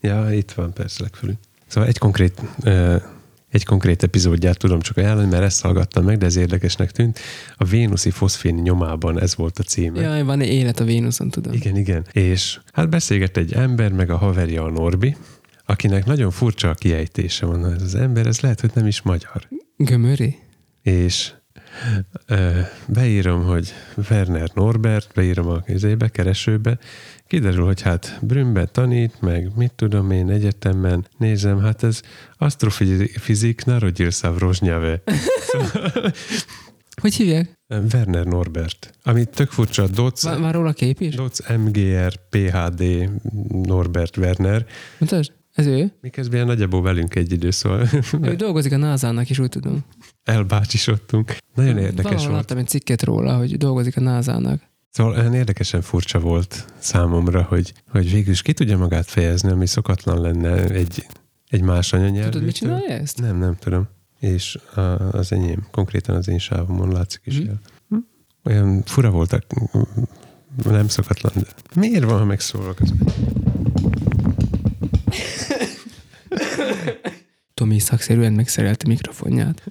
Ja, 0.00 0.32
itt 0.32 0.50
van 0.50 0.72
persze 0.72 1.02
legfelül. 1.02 1.34
Szóval 1.66 1.88
egy 1.88 1.98
konkrét, 1.98 2.40
egy 3.48 3.64
konkrét 3.64 4.02
epizódját 4.02 4.58
tudom 4.58 4.80
csak 4.80 4.96
ajánlani, 4.96 5.28
mert 5.28 5.42
ezt 5.42 5.60
hallgattam 5.60 6.04
meg, 6.04 6.18
de 6.18 6.26
ez 6.26 6.36
érdekesnek 6.36 6.90
tűnt. 6.90 7.18
A 7.56 7.64
Vénuszi 7.64 8.10
foszfén 8.10 8.54
nyomában 8.54 9.20
ez 9.20 9.36
volt 9.36 9.58
a 9.58 9.62
címe. 9.62 10.00
Jaj, 10.00 10.22
van 10.22 10.40
egy 10.40 10.52
élet 10.52 10.80
a 10.80 10.84
Vénuszon, 10.84 11.30
tudom. 11.30 11.52
Igen, 11.52 11.76
igen. 11.76 12.06
És 12.12 12.60
hát 12.72 12.88
beszélgett 12.88 13.36
egy 13.36 13.52
ember, 13.52 13.92
meg 13.92 14.10
a 14.10 14.16
haverja 14.16 14.64
a 14.64 14.70
Norbi, 14.70 15.16
akinek 15.64 16.04
nagyon 16.04 16.30
furcsa 16.30 16.70
a 16.70 16.74
kiejtése 16.74 17.46
van. 17.46 17.72
Ez 17.72 17.82
az 17.82 17.94
ember, 17.94 18.26
ez 18.26 18.40
lehet, 18.40 18.60
hogy 18.60 18.70
nem 18.74 18.86
is 18.86 19.02
magyar. 19.02 19.48
Gömöri? 19.76 20.38
És 20.82 21.32
beírom, 22.86 23.44
hogy 23.44 23.72
Werner 24.10 24.50
Norbert, 24.54 25.10
beírom 25.14 25.48
a 25.48 25.62
izébe, 25.66 26.08
keresőbe, 26.08 26.78
kiderül, 27.26 27.64
hogy 27.64 27.80
hát 27.80 28.18
Brünnbe 28.22 28.64
tanít, 28.64 29.20
meg 29.20 29.50
mit 29.56 29.72
tudom 29.72 30.10
én 30.10 30.30
egyetemen, 30.30 31.06
nézem, 31.18 31.60
hát 31.60 31.82
ez 31.82 32.00
asztrofizik 32.36 33.64
narodilsa 33.64 34.32
v 34.32 34.38
Rozsnyave. 34.38 35.02
Hogy 37.00 37.14
hívják? 37.14 37.52
Werner 37.92 38.24
Norbert. 38.24 38.90
Ami 39.02 39.24
tök 39.24 39.50
furcsa, 39.50 39.86
Doc, 39.86 40.22
van 40.22 40.52
róla 40.52 40.72
kép 40.72 41.00
is? 41.00 41.14
Doc 41.14 41.38
MGR 41.48 42.12
PHD 42.30 43.10
Norbert 43.62 44.16
Werner. 44.16 44.66
Mutasd? 44.98 45.32
Ez 45.56 45.66
ő? 45.66 45.92
Miközben 46.00 46.46
nagyjából 46.46 46.82
velünk 46.82 47.14
egy 47.14 47.32
idő, 47.32 47.50
szóval 47.50 47.88
Ő 48.22 48.34
dolgozik 48.34 48.72
a 48.72 48.76
NASA-nak 48.76 49.30
is, 49.30 49.38
úgy 49.38 49.48
tudom. 49.48 49.84
elbácsisodtunk. 50.24 51.36
Nagyon 51.54 51.78
érdekes 51.78 52.02
Valahol 52.04 52.26
volt. 52.26 52.36
láttam 52.36 52.58
egy 52.58 52.68
cikket 52.68 53.02
róla, 53.02 53.36
hogy 53.36 53.56
dolgozik 53.56 53.96
a 53.96 54.00
NASA-nak. 54.00 54.60
Szóval 54.90 55.12
olyan 55.12 55.34
érdekesen 55.34 55.80
furcsa 55.82 56.18
volt 56.20 56.64
számomra, 56.78 57.42
hogy, 57.42 57.72
hogy 57.90 58.12
végül 58.12 58.32
is 58.32 58.42
ki 58.42 58.52
tudja 58.52 58.78
magát 58.78 59.06
fejezni, 59.06 59.50
ami 59.50 59.66
szokatlan 59.66 60.20
lenne 60.20 60.68
egy, 60.68 61.06
egy 61.48 61.62
más 61.62 61.92
anyanyelvű. 61.92 62.30
Tudod, 62.30 62.46
mit 62.46 62.54
csinálja 62.54 62.88
ezt? 62.88 63.20
Nem, 63.20 63.38
nem 63.38 63.56
tudom. 63.56 63.88
És 64.20 64.58
a, 64.74 64.80
az 65.12 65.32
enyém, 65.32 65.66
konkrétan 65.70 66.16
az 66.16 66.28
én 66.28 66.38
sávomon 66.38 66.92
látszik 66.92 67.20
is 67.24 67.38
Mhm. 67.38 67.48
el. 67.48 67.60
Hm? 67.88 67.96
Olyan 68.44 68.82
fura 68.84 69.10
voltak, 69.10 69.42
nem 70.64 70.88
szokatlan. 70.88 71.32
De 71.34 71.80
miért 71.80 72.04
van, 72.04 72.18
ha 72.18 72.24
megszólok? 72.24 72.78
Tomi 77.60 77.78
szakszerűen 77.78 78.32
megszerelte 78.32 78.88
mikrofonját. 78.88 79.62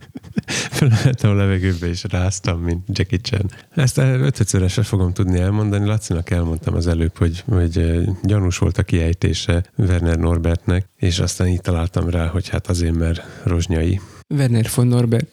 Felemeltem 0.76 1.30
a 1.30 1.34
levegőbe 1.34 1.86
és 1.86 2.04
ráztam, 2.08 2.60
mint 2.60 2.98
Jackie 2.98 3.18
Chan. 3.18 3.50
Ezt 3.74 3.98
ötödszörösre 3.98 4.82
fogom 4.82 5.12
tudni 5.12 5.38
elmondani. 5.38 5.86
Lacinak 5.86 6.30
elmondtam 6.30 6.74
az 6.74 6.86
előbb, 6.86 7.16
hogy, 7.16 7.44
hogy 7.48 8.04
gyanús 8.22 8.58
volt 8.58 8.78
a 8.78 8.82
kiejtése 8.82 9.64
Werner 9.76 10.18
Norbertnek, 10.18 10.86
és 10.96 11.18
aztán 11.18 11.48
így 11.48 11.60
találtam 11.60 12.08
rá, 12.08 12.26
hogy 12.26 12.48
hát 12.48 12.66
azért, 12.66 12.94
mert 12.94 13.22
rozsnyai. 13.42 14.00
Werner 14.34 14.70
von 14.74 14.86
Norbert. 14.86 15.26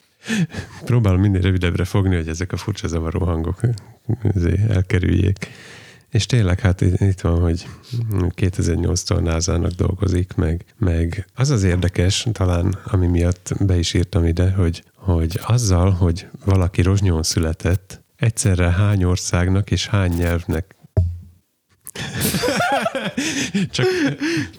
Próbálom 0.85 1.21
minél 1.21 1.41
rövidebbre 1.41 1.85
fogni, 1.85 2.15
hogy 2.15 2.27
ezek 2.27 2.51
a 2.51 2.57
furcsa 2.57 2.87
zavaró 2.87 3.25
hangok 3.25 3.59
elkerüljék. 4.69 5.47
És 6.11 6.25
tényleg 6.25 6.59
hát 6.59 6.81
itt 6.81 7.21
van, 7.21 7.39
hogy 7.39 7.67
2008-tól 8.11 9.21
NASA-nak 9.21 9.71
dolgozik, 9.71 10.33
meg, 10.35 10.65
meg 10.77 11.25
az 11.35 11.49
az 11.49 11.63
érdekes, 11.63 12.27
talán 12.31 12.77
ami 12.85 13.07
miatt 13.07 13.53
be 13.59 13.77
is 13.77 13.93
írtam 13.93 14.25
ide, 14.25 14.51
hogy, 14.51 14.83
hogy 14.95 15.39
azzal, 15.43 15.91
hogy 15.91 16.27
valaki 16.45 16.81
rozsnyón 16.81 17.23
született, 17.23 18.01
egyszerre 18.15 18.71
hány 18.71 19.03
országnak 19.03 19.71
és 19.71 19.87
hány 19.87 20.11
nyelvnek 20.11 20.75
Csak 23.71 23.87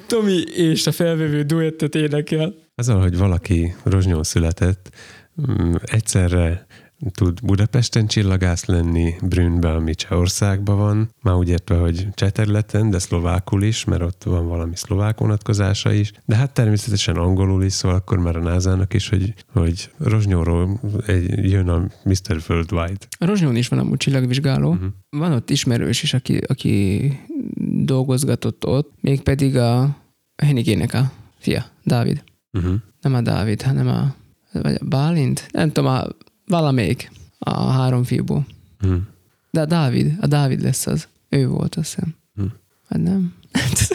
Tomi 0.07 0.43
és 0.43 0.87
a 0.87 0.93
felvevő 0.93 1.43
duettet 1.43 1.95
énekel. 1.95 2.55
azzal, 2.75 3.01
hogy 3.01 3.17
valaki 3.17 3.75
rozsnyón 3.83 4.23
született, 4.23 4.91
mm, 5.51 5.75
egyszerre 5.85 6.67
tud 7.11 7.41
Budapesten 7.45 8.07
csillagász 8.07 8.65
lenni, 8.65 9.15
Brünnbe, 9.23 9.71
ami 9.73 9.95
Csehországban 9.95 10.77
van, 10.77 11.11
már 11.23 11.35
úgy 11.35 11.49
értve, 11.49 11.77
hogy 11.77 12.09
cseh 12.15 12.31
területen, 12.31 12.91
de 12.91 12.99
szlovákul 12.99 13.63
is, 13.63 13.85
mert 13.85 14.03
ott 14.03 14.23
van 14.23 14.49
valami 14.49 14.77
szlovák 14.77 15.19
vonatkozása 15.19 15.93
is, 15.93 16.13
de 16.25 16.37
hát 16.37 16.55
természetesen 16.55 17.17
angolul 17.17 17.65
is, 17.65 17.73
szóval 17.73 17.97
akkor 17.97 18.19
már 18.19 18.37
a 18.37 18.43
názának 18.43 18.95
is, 18.95 19.09
hogy, 19.09 19.35
hogy 19.53 19.91
rozsnyóról 19.99 20.81
egy, 21.07 21.51
jön 21.51 21.69
a 21.69 21.87
Mr. 22.05 22.43
Worldwide. 22.49 23.07
A 23.19 23.25
Rozsnyón 23.25 23.57
is 23.57 23.69
van 23.69 23.79
amúgy 23.79 23.97
csillagvizsgáló. 23.97 24.71
Uh-huh. 24.71 24.89
Van 25.11 25.33
ott 25.33 25.51
ismerős 25.51 26.03
is, 26.03 26.15
aki, 26.15 26.37
aki 26.37 27.01
dolgozgatott 27.85 28.67
ott, 28.67 28.93
mégpedig 29.01 29.57
a 29.57 29.97
Henigének 30.37 30.95
a 30.95 31.13
fia, 31.39 31.65
Dávid. 31.85 32.25
Uh-huh. 32.53 32.75
Nem 33.01 33.15
a 33.15 33.21
Dávid, 33.21 33.63
hanem 33.63 33.89
a, 33.89 34.15
vagy 34.53 34.77
a 34.81 34.85
Bálint? 34.85 35.49
Nem 35.51 35.73
tudom, 35.73 35.91
a, 35.91 36.07
valamelyik 36.47 37.11
a 37.39 37.65
három 37.65 38.05
fiúból. 38.05 38.47
Uh-huh. 38.83 39.01
De 39.51 39.61
a 39.61 39.67
Dávid, 39.67 40.17
a 40.21 40.27
Dávid 40.27 40.63
lesz 40.63 40.87
az. 40.87 41.09
Ő 41.29 41.49
volt, 41.49 41.75
azt 41.75 41.95
hiszem. 41.95 42.15
Hm. 42.35 42.45
Vagy 42.89 43.01
nem? 43.01 43.35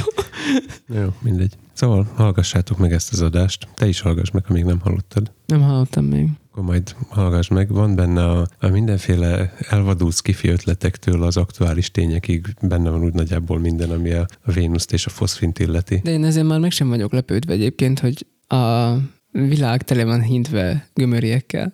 Jó, 1.02 1.14
mindegy. 1.22 1.53
Szóval 1.74 2.07
hallgassátok 2.15 2.78
meg 2.78 2.94
ezt 2.94 3.14
az 3.14 3.22
adást. 3.22 3.68
Te 3.76 3.88
is 3.88 4.02
hallgass 4.02 4.32
meg, 4.32 4.45
ha 4.45 4.53
még 4.53 4.64
nem 4.64 4.80
hallottad. 4.80 5.32
Nem 5.45 5.61
hallottam 5.61 6.06
még. 6.06 6.30
akkor 6.52 6.64
majd 6.64 6.95
hallgass 7.10 7.48
meg. 7.48 7.72
Van 7.72 7.95
benne 7.95 8.30
a, 8.30 8.48
a 8.60 8.68
mindenféle 8.68 9.53
elvadult 9.69 10.15
skifi 10.15 10.48
ötletektől 10.48 11.24
az 11.24 11.38
aktuális 11.38 11.91
tényekig 11.91 12.56
benne 12.61 12.90
van 12.90 13.03
úgy 13.03 13.14
nagyjából 13.14 13.60
minden, 13.60 13.90
ami 13.90 14.11
a, 14.11 14.26
a 14.41 14.52
Vénuszt 14.52 14.94
és 14.94 15.06
a 15.06 15.10
foszfint 15.10 15.60
illeti. 15.60 15.99
De 16.03 16.11
én 16.11 16.24
ezért 16.24 16.48
már 16.48 16.60
meg 16.60 16.72
sem 16.72 16.88
vagyok 16.88 17.11
lepődve 17.11 17.53
egyébként, 17.53 17.99
hogy 17.99 18.26
a 18.48 18.94
világ 19.32 19.84
tele 19.84 20.06
van 20.06 20.22
hintve 20.22 20.88
gömöriekkel. 20.94 21.74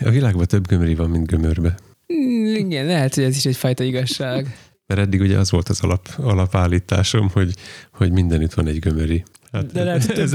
A 0.00 0.10
világban 0.10 0.46
több 0.46 0.66
gömöri 0.66 0.94
van, 0.94 1.10
mint 1.10 1.26
gömörbe. 1.26 1.74
Mm, 2.12 2.46
Igen, 2.54 2.86
lehet, 2.86 3.14
hogy 3.14 3.24
ez 3.24 3.36
is 3.36 3.44
egyfajta 3.44 3.84
igazság. 3.84 4.56
Mert 4.86 5.00
eddig 5.00 5.20
ugye 5.20 5.38
az 5.38 5.50
volt 5.50 5.68
az 5.68 5.80
alap, 5.80 6.08
alapállításom, 6.16 7.28
hogy, 7.32 7.54
hogy 7.92 8.12
mindenütt 8.12 8.54
van 8.54 8.66
egy 8.66 8.78
gömöri. 8.78 9.24
Hát 9.52 9.72
De 9.72 9.84
lehet, 9.84 10.18
ez, 10.18 10.34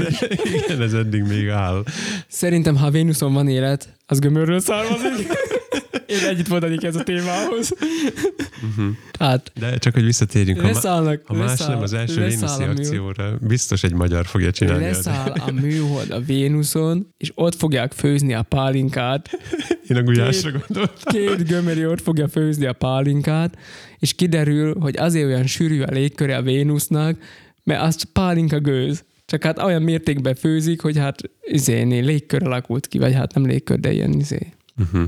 igen, 0.64 0.82
ez 0.82 0.92
eddig 0.92 1.22
még 1.22 1.48
áll. 1.48 1.82
Szerintem, 2.28 2.76
ha 2.76 2.90
Vénuszon 2.90 3.32
van 3.32 3.48
élet, 3.48 3.88
az 4.06 4.18
gömörről 4.18 4.60
származik. 4.60 5.26
Én 6.06 6.24
együtt 6.28 6.48
mondanék 6.48 6.84
ez 6.84 6.96
a 6.96 7.02
témához. 7.02 7.72
Uh-huh. 8.68 8.94
Tehát 9.10 9.52
De 9.58 9.76
csak, 9.78 9.94
hogy 9.94 10.04
visszatérjünk, 10.04 10.60
ha, 10.60 10.66
ma- 10.66 10.72
leszállnak, 10.72 11.22
ha 11.24 11.34
más 11.34 11.48
leszáll, 11.48 11.68
nem, 11.68 11.82
az 11.82 11.92
első 11.92 12.24
Vénuszi 12.24 12.62
akcióra 12.62 13.38
biztos 13.40 13.82
egy 13.82 13.92
magyar 13.92 14.26
fogja 14.26 14.50
csinálni. 14.50 14.84
Leszáll 14.84 15.30
a 15.30 15.50
műhold 15.50 16.10
a 16.10 16.20
Vénuszon, 16.20 17.14
és 17.16 17.32
ott 17.34 17.54
fogják 17.54 17.92
főzni 17.92 18.34
a 18.34 18.42
pálinkát. 18.42 19.30
Én 19.88 19.96
a 19.96 20.02
gulyásra 20.02 20.50
gondoltam. 20.50 21.12
Két 21.12 21.48
gömöri 21.48 21.86
ott 21.86 22.02
fogja 22.02 22.28
főzni 22.28 22.66
a 22.66 22.72
pálinkát, 22.72 23.58
és 23.98 24.14
kiderül, 24.14 24.74
hogy 24.80 24.96
azért 24.96 25.26
olyan 25.26 25.46
sűrű 25.46 25.80
a 25.80 25.90
légköre 25.90 26.36
a 26.36 26.42
Vénusznak, 26.42 27.18
mert 27.64 27.82
az 27.82 28.02
pálinka 28.12 28.60
gőz. 28.60 29.04
Csak 29.28 29.44
hát 29.44 29.62
olyan 29.62 29.82
mértékben 29.82 30.34
főzik, 30.34 30.80
hogy 30.80 30.98
hát 30.98 31.20
izéné, 31.40 31.98
légkör 31.98 32.42
alakult 32.42 32.86
ki, 32.86 32.98
vagy 32.98 33.14
hát 33.14 33.34
nem 33.34 33.46
légkör, 33.46 33.80
de 33.80 33.92
ilyen 33.92 34.12
izé. 34.12 34.52
Uh-huh. 34.80 35.02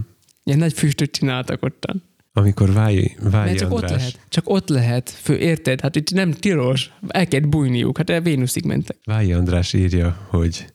Ilyen 0.45 0.59
nagy 0.59 0.73
füstöt 0.73 1.11
csináltak 1.11 1.63
ottan. 1.63 2.03
Amikor 2.33 2.73
Vályi 2.73 3.17
Mert 3.31 3.59
csak 3.59 3.73
ott 3.73 3.83
András, 3.83 3.99
lehet. 3.99 4.19
Csak 4.29 4.49
ott 4.49 4.69
lehet 4.69 5.11
fő, 5.11 5.37
érted? 5.37 5.81
Hát 5.81 5.97
itt 5.97 6.13
nem 6.13 6.33
tilos. 6.33 6.91
El 7.09 7.27
kell 7.27 7.41
bújniuk. 7.41 7.97
Hát 7.97 8.09
a 8.09 8.21
Vénuszig 8.21 8.65
mentek. 8.65 8.97
Vályi 9.05 9.33
András 9.33 9.73
írja, 9.73 10.27
hogy, 10.29 10.67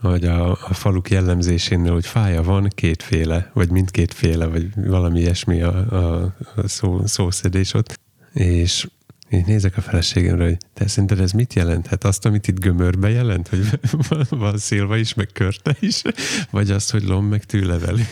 hogy 0.00 0.24
a, 0.24 0.50
a 0.50 0.74
faluk 0.74 1.10
jellemzésénél, 1.10 1.92
hogy 1.92 2.06
fája 2.06 2.42
van 2.42 2.68
kétféle, 2.74 3.50
vagy 3.54 3.70
mindkétféle, 3.70 4.46
vagy 4.46 4.66
valami 4.74 5.20
ilyesmi 5.20 5.62
a, 5.62 5.76
a, 5.76 6.34
a 6.56 6.68
szó, 6.68 7.06
szószedés 7.06 7.74
ott. 7.74 8.00
És 8.32 8.86
én 9.30 9.44
nézek 9.46 9.76
a 9.76 9.80
feleségemre, 9.80 10.44
hogy 10.44 10.56
te 10.74 10.86
szerinted 10.88 11.20
ez 11.20 11.32
mit 11.32 11.54
jelent? 11.54 11.86
Hát 11.86 12.04
azt, 12.04 12.26
amit 12.26 12.48
itt 12.48 12.58
gömörbe 12.60 13.10
jelent, 13.10 13.48
hogy 13.48 13.66
van, 14.08 14.26
van 14.28 14.58
szilva 14.58 14.96
is, 14.96 15.14
meg 15.14 15.28
körte 15.32 15.76
is, 15.80 16.02
vagy 16.50 16.70
azt, 16.70 16.90
hogy 16.90 17.02
lom, 17.04 17.26
meg 17.26 17.44
tűlevelű. 17.44 18.02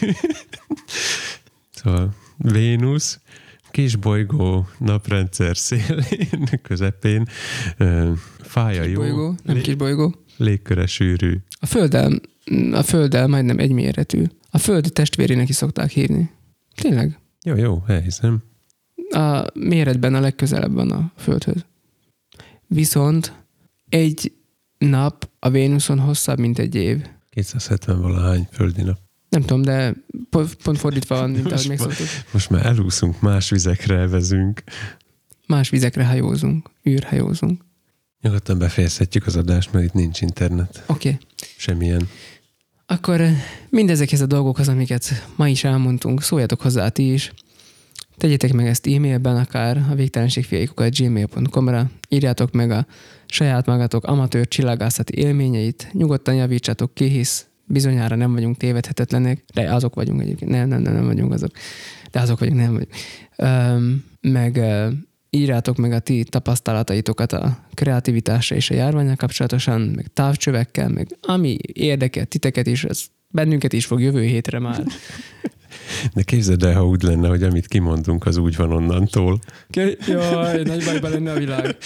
szóval 1.74 2.14
Vénusz, 2.36 3.20
kis 3.70 3.96
bolygó 3.96 4.68
naprendszer 4.78 5.56
szélén, 5.56 6.48
közepén, 6.62 7.28
fája 8.40 8.82
jó, 8.82 9.00
Bolygó, 9.00 9.34
nem 9.44 9.54
lé- 9.54 9.64
kis 9.64 9.74
bolygó. 9.74 10.14
légköre 10.36 10.86
sűrű. 10.86 11.36
A 11.60 11.66
Földdel, 11.66 12.20
a 12.72 12.82
Földdel 12.82 13.26
majdnem 13.26 13.58
egyméretű. 13.58 14.24
A 14.50 14.58
föld 14.58 14.92
testvérének 14.92 15.48
is 15.48 15.54
szokták 15.54 15.90
hívni. 15.90 16.30
Tényleg. 16.74 17.18
Jó, 17.44 17.54
jó, 17.56 17.82
elhiszem. 17.86 18.42
A 19.12 19.44
méretben 19.54 20.14
a 20.14 20.20
legközelebb 20.20 20.72
van 20.72 20.90
a 20.90 21.12
földhöz. 21.16 21.64
Viszont 22.66 23.32
egy 23.88 24.32
nap 24.78 25.28
a 25.38 25.50
Vénuszon 25.50 25.98
hosszabb, 25.98 26.38
mint 26.38 26.58
egy 26.58 26.74
év. 26.74 27.06
270 27.30 28.00
valahány 28.00 28.48
földi 28.52 28.82
nap. 28.82 28.98
Nem 29.28 29.40
tudom, 29.40 29.62
de 29.62 29.94
pont, 30.30 30.54
pont 30.54 30.78
fordítva 30.78 31.16
van, 31.16 31.30
mint 31.30 31.52
ahogy 31.52 31.52
Most 31.52 31.68
megszoktuk. 31.68 32.06
Most 32.32 32.50
már 32.50 32.66
elúszunk, 32.66 33.20
más 33.20 33.50
vizekre 33.50 33.96
elvezünk. 33.96 34.62
Más 35.46 35.68
vizekre 35.68 36.04
hajózunk, 36.04 36.70
űrhajózunk. 36.88 37.64
Nyugodtan 38.20 38.58
befejezhetjük 38.58 39.26
az 39.26 39.36
adást, 39.36 39.72
mert 39.72 39.84
itt 39.84 39.92
nincs 39.92 40.20
internet. 40.20 40.84
Oké. 40.86 41.08
Okay. 41.08 41.20
Semmilyen. 41.56 42.08
Akkor 42.86 43.20
mindezekhez 43.70 44.20
a 44.20 44.26
dolgokhoz, 44.26 44.68
amiket 44.68 45.28
ma 45.36 45.48
is 45.48 45.64
elmondtunk, 45.64 46.22
szóljatok 46.22 46.60
hozzá 46.60 46.88
ti 46.88 47.12
is. 47.12 47.32
Tegyétek 48.16 48.52
meg 48.52 48.66
ezt 48.66 48.86
e-mailben, 48.86 49.36
akár 49.36 49.76
a 49.90 49.94
végtelenségfiaikokat 49.94 50.96
gmail.com-ra, 50.96 51.90
írjátok 52.08 52.52
meg 52.52 52.70
a 52.70 52.86
saját 53.26 53.66
magatok 53.66 54.04
amatőr 54.04 54.48
csillagászati 54.48 55.18
élményeit, 55.18 55.88
nyugodtan 55.92 56.34
javítsatok 56.34 56.94
ki, 56.94 57.04
hisz 57.04 57.46
bizonyára 57.64 58.16
nem 58.16 58.32
vagyunk 58.32 58.56
tévedhetetlenek, 58.56 59.44
de 59.54 59.74
azok 59.74 59.94
vagyunk 59.94 60.20
egyébként, 60.20 60.50
nem, 60.50 60.68
nem, 60.68 60.82
nem, 60.82 60.92
nem 60.92 61.04
vagyunk 61.04 61.32
azok, 61.32 61.50
de 62.10 62.20
azok 62.20 62.38
vagyunk, 62.38 62.58
nem 62.58 62.72
vagyunk. 62.72 62.90
Öm, 63.36 64.04
meg 64.20 64.56
ö, 64.56 64.88
írjátok 65.30 65.76
meg 65.76 65.92
a 65.92 65.98
ti 65.98 66.24
tapasztalataitokat 66.24 67.32
a 67.32 67.58
kreativitásra 67.74 68.56
és 68.56 68.70
a 68.70 68.74
járványal 68.74 69.16
kapcsolatosan, 69.16 69.80
meg 69.80 70.06
távcsövekkel, 70.12 70.88
meg 70.88 71.16
ami 71.20 71.56
érdekel 71.72 72.24
titeket 72.24 72.66
is, 72.66 72.84
ez 72.84 73.04
bennünket 73.28 73.72
is 73.72 73.86
fog 73.86 74.00
jövő 74.00 74.22
hétre 74.22 74.58
már. 74.58 74.84
De 76.14 76.22
képzeld 76.22 76.62
el, 76.62 76.74
ha 76.74 76.86
úgy 76.86 77.02
lenne, 77.02 77.28
hogy 77.28 77.42
amit 77.42 77.66
kimondunk, 77.66 78.26
az 78.26 78.36
úgy 78.36 78.56
van 78.56 78.72
onnantól. 78.72 79.38
Jaj, 80.06 80.62
nagy 80.62 80.84
bajban 80.84 81.10
lenne 81.10 81.32
a 81.32 81.38
világ. 81.38 81.76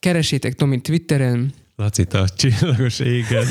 Keresétek 0.00 0.54
Tomit 0.54 0.82
Twitteren, 0.82 1.52
Laci, 1.76 2.06
a 2.10 2.24
csillagos 2.36 2.98
égen. 2.98 3.46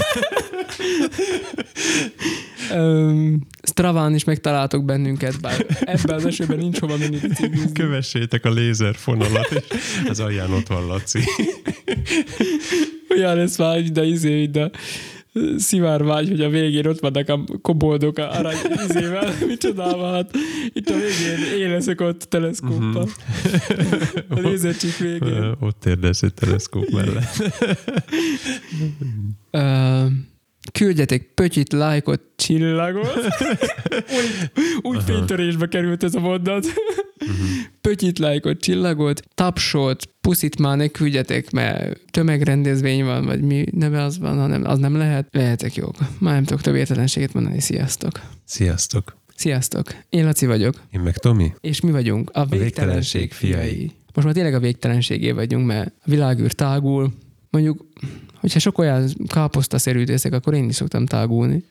um, 2.74 3.48
Straván 3.64 4.16
is 4.16 4.24
megtaláltok 4.24 4.86
bennünket, 4.86 5.41
bár 5.41 5.66
ebben 5.80 6.16
az 6.16 6.26
esetben 6.26 6.58
nincs 6.58 6.80
hova 6.80 6.98
menni 6.98 7.18
biciklizni. 7.20 7.72
Kövessétek 7.72 8.45
a 8.45 8.49
lézerfonalat, 8.49 9.64
és 10.04 10.10
az 10.10 10.20
alján 10.20 10.52
ott 10.52 10.68
van 10.68 10.86
Laci. 10.86 11.20
Olyan 13.10 13.36
lesz 13.36 13.58
már, 13.58 13.82
de 13.82 14.04
izé, 14.04 14.45
de 14.45 14.72
szivárvány, 15.58 16.28
hogy 16.28 16.42
a 16.42 16.50
végén 16.50 16.88
ott 16.88 17.00
vannak 17.00 17.30
a 17.30 17.44
koboldok 17.62 18.18
a 18.18 18.32
arany 18.32 18.56
izével, 18.88 19.34
micsodával, 19.48 20.14
hát 20.14 20.32
itt 20.74 20.90
a 20.90 20.94
végén 20.94 21.60
éleszek 21.60 22.02
ott 22.02 22.20
teleszkóppal. 22.20 23.10
A 24.30 24.40
lézercsik 24.40 24.98
végén. 24.98 25.56
Ott 25.60 25.86
érdez 25.86 26.24
egy 26.24 26.34
teleszkóp 26.34 26.90
mellett. 26.90 27.54
Küldjetek 30.72 31.22
pötyit, 31.34 31.72
lájkot, 31.73 32.22
csillagot. 32.35 33.14
úgy 34.81 34.95
úgy 34.95 35.03
fénytörésbe 35.03 35.68
került 35.68 36.03
ez 36.03 36.15
a 36.15 36.19
mondat. 36.19 36.65
Pötyit, 37.81 38.19
lájkot, 38.19 38.60
csillagot, 38.60 39.22
tapsot, 39.35 40.10
puszit 40.22 40.60
már 40.60 40.77
ne 40.77 40.88
küldjetek, 40.88 41.52
mert 41.52 41.99
tömegrendezvény 42.11 43.03
van, 43.03 43.26
vagy 43.26 43.41
mi 43.41 43.65
neve 43.72 44.03
az 44.03 44.19
van, 44.19 44.38
hanem 44.38 44.65
az 44.65 44.80
nem 44.80 44.95
lehet. 44.98 45.27
Lehetek 45.31 45.76
jók. 45.76 45.95
Már 46.19 46.34
nem 46.34 46.44
tudok 46.44 46.61
több 46.61 46.76
értelenséget 46.76 47.34
mondani. 47.34 47.60
Sziasztok. 47.60 48.22
Sziasztok! 48.45 49.15
Sziasztok. 49.35 49.95
Én 50.10 50.26
Laci 50.26 50.45
vagyok, 50.45 50.81
Én 50.91 50.99
meg 50.99 51.18
Tomi. 51.18 51.53
és 51.61 51.81
mi 51.81 51.91
vagyunk 51.91 52.30
a 52.34 52.45
végtelenség 52.45 52.60
végtelenség 52.61 53.31
fiai. 53.34 53.52
fiai. 53.69 53.91
Most 54.14 54.27
már 54.27 54.35
tényleg 54.35 54.53
a 54.53 54.60
végtelenségé 54.60 55.31
vagyunk, 55.31 55.65
mert 55.65 55.94
a 55.99 56.10
világűr 56.10 56.52
tágul. 56.52 57.14
Mondjuk, 57.49 57.86
hogyha 58.40 58.60
sok 58.60 58.78
olyan 58.78 59.10
káposztaszerű 59.28 60.03
teszek, 60.03 60.34
akkor 60.34 60.53
én 60.53 60.69
is 60.69 60.76
szoktam 60.76 61.06
tágulni. 61.06 61.64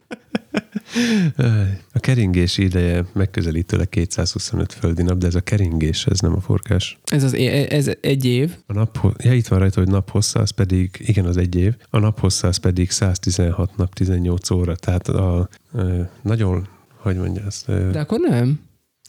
A 1.93 1.99
keringés 1.99 2.59
ideje 2.59 3.05
megközelítőleg 3.13 3.89
225 3.89 4.73
földi 4.73 5.03
nap, 5.03 5.19
de 5.19 5.27
ez 5.27 5.35
a 5.35 5.41
keringés, 5.41 6.07
ez 6.07 6.19
nem 6.21 6.35
a 6.35 6.41
forgás. 6.41 6.99
Ez, 7.05 7.23
az, 7.23 7.35
ez 7.69 7.91
egy 8.01 8.25
év. 8.25 8.57
A 8.67 8.73
nap, 8.73 9.15
ja, 9.19 9.33
itt 9.35 9.47
van 9.47 9.59
rajta, 9.59 9.81
hogy 9.81 9.89
naphossza, 9.89 10.41
az 10.41 10.51
pedig, 10.51 10.91
igen, 10.99 11.25
az 11.25 11.37
egy 11.37 11.55
év, 11.55 11.75
a 11.91 11.99
naphossza 11.99 12.49
az 12.49 12.57
pedig 12.57 12.91
116 12.91 13.77
nap, 13.77 13.95
18 13.95 14.51
óra, 14.51 14.77
tehát 14.77 15.09
a, 15.09 15.49
ö, 15.73 16.01
nagyon, 16.23 16.69
hogy 16.97 17.17
mondja 17.17 17.43
ezt, 17.47 17.67
De 17.67 18.01
akkor 18.01 18.21
nem. 18.21 18.61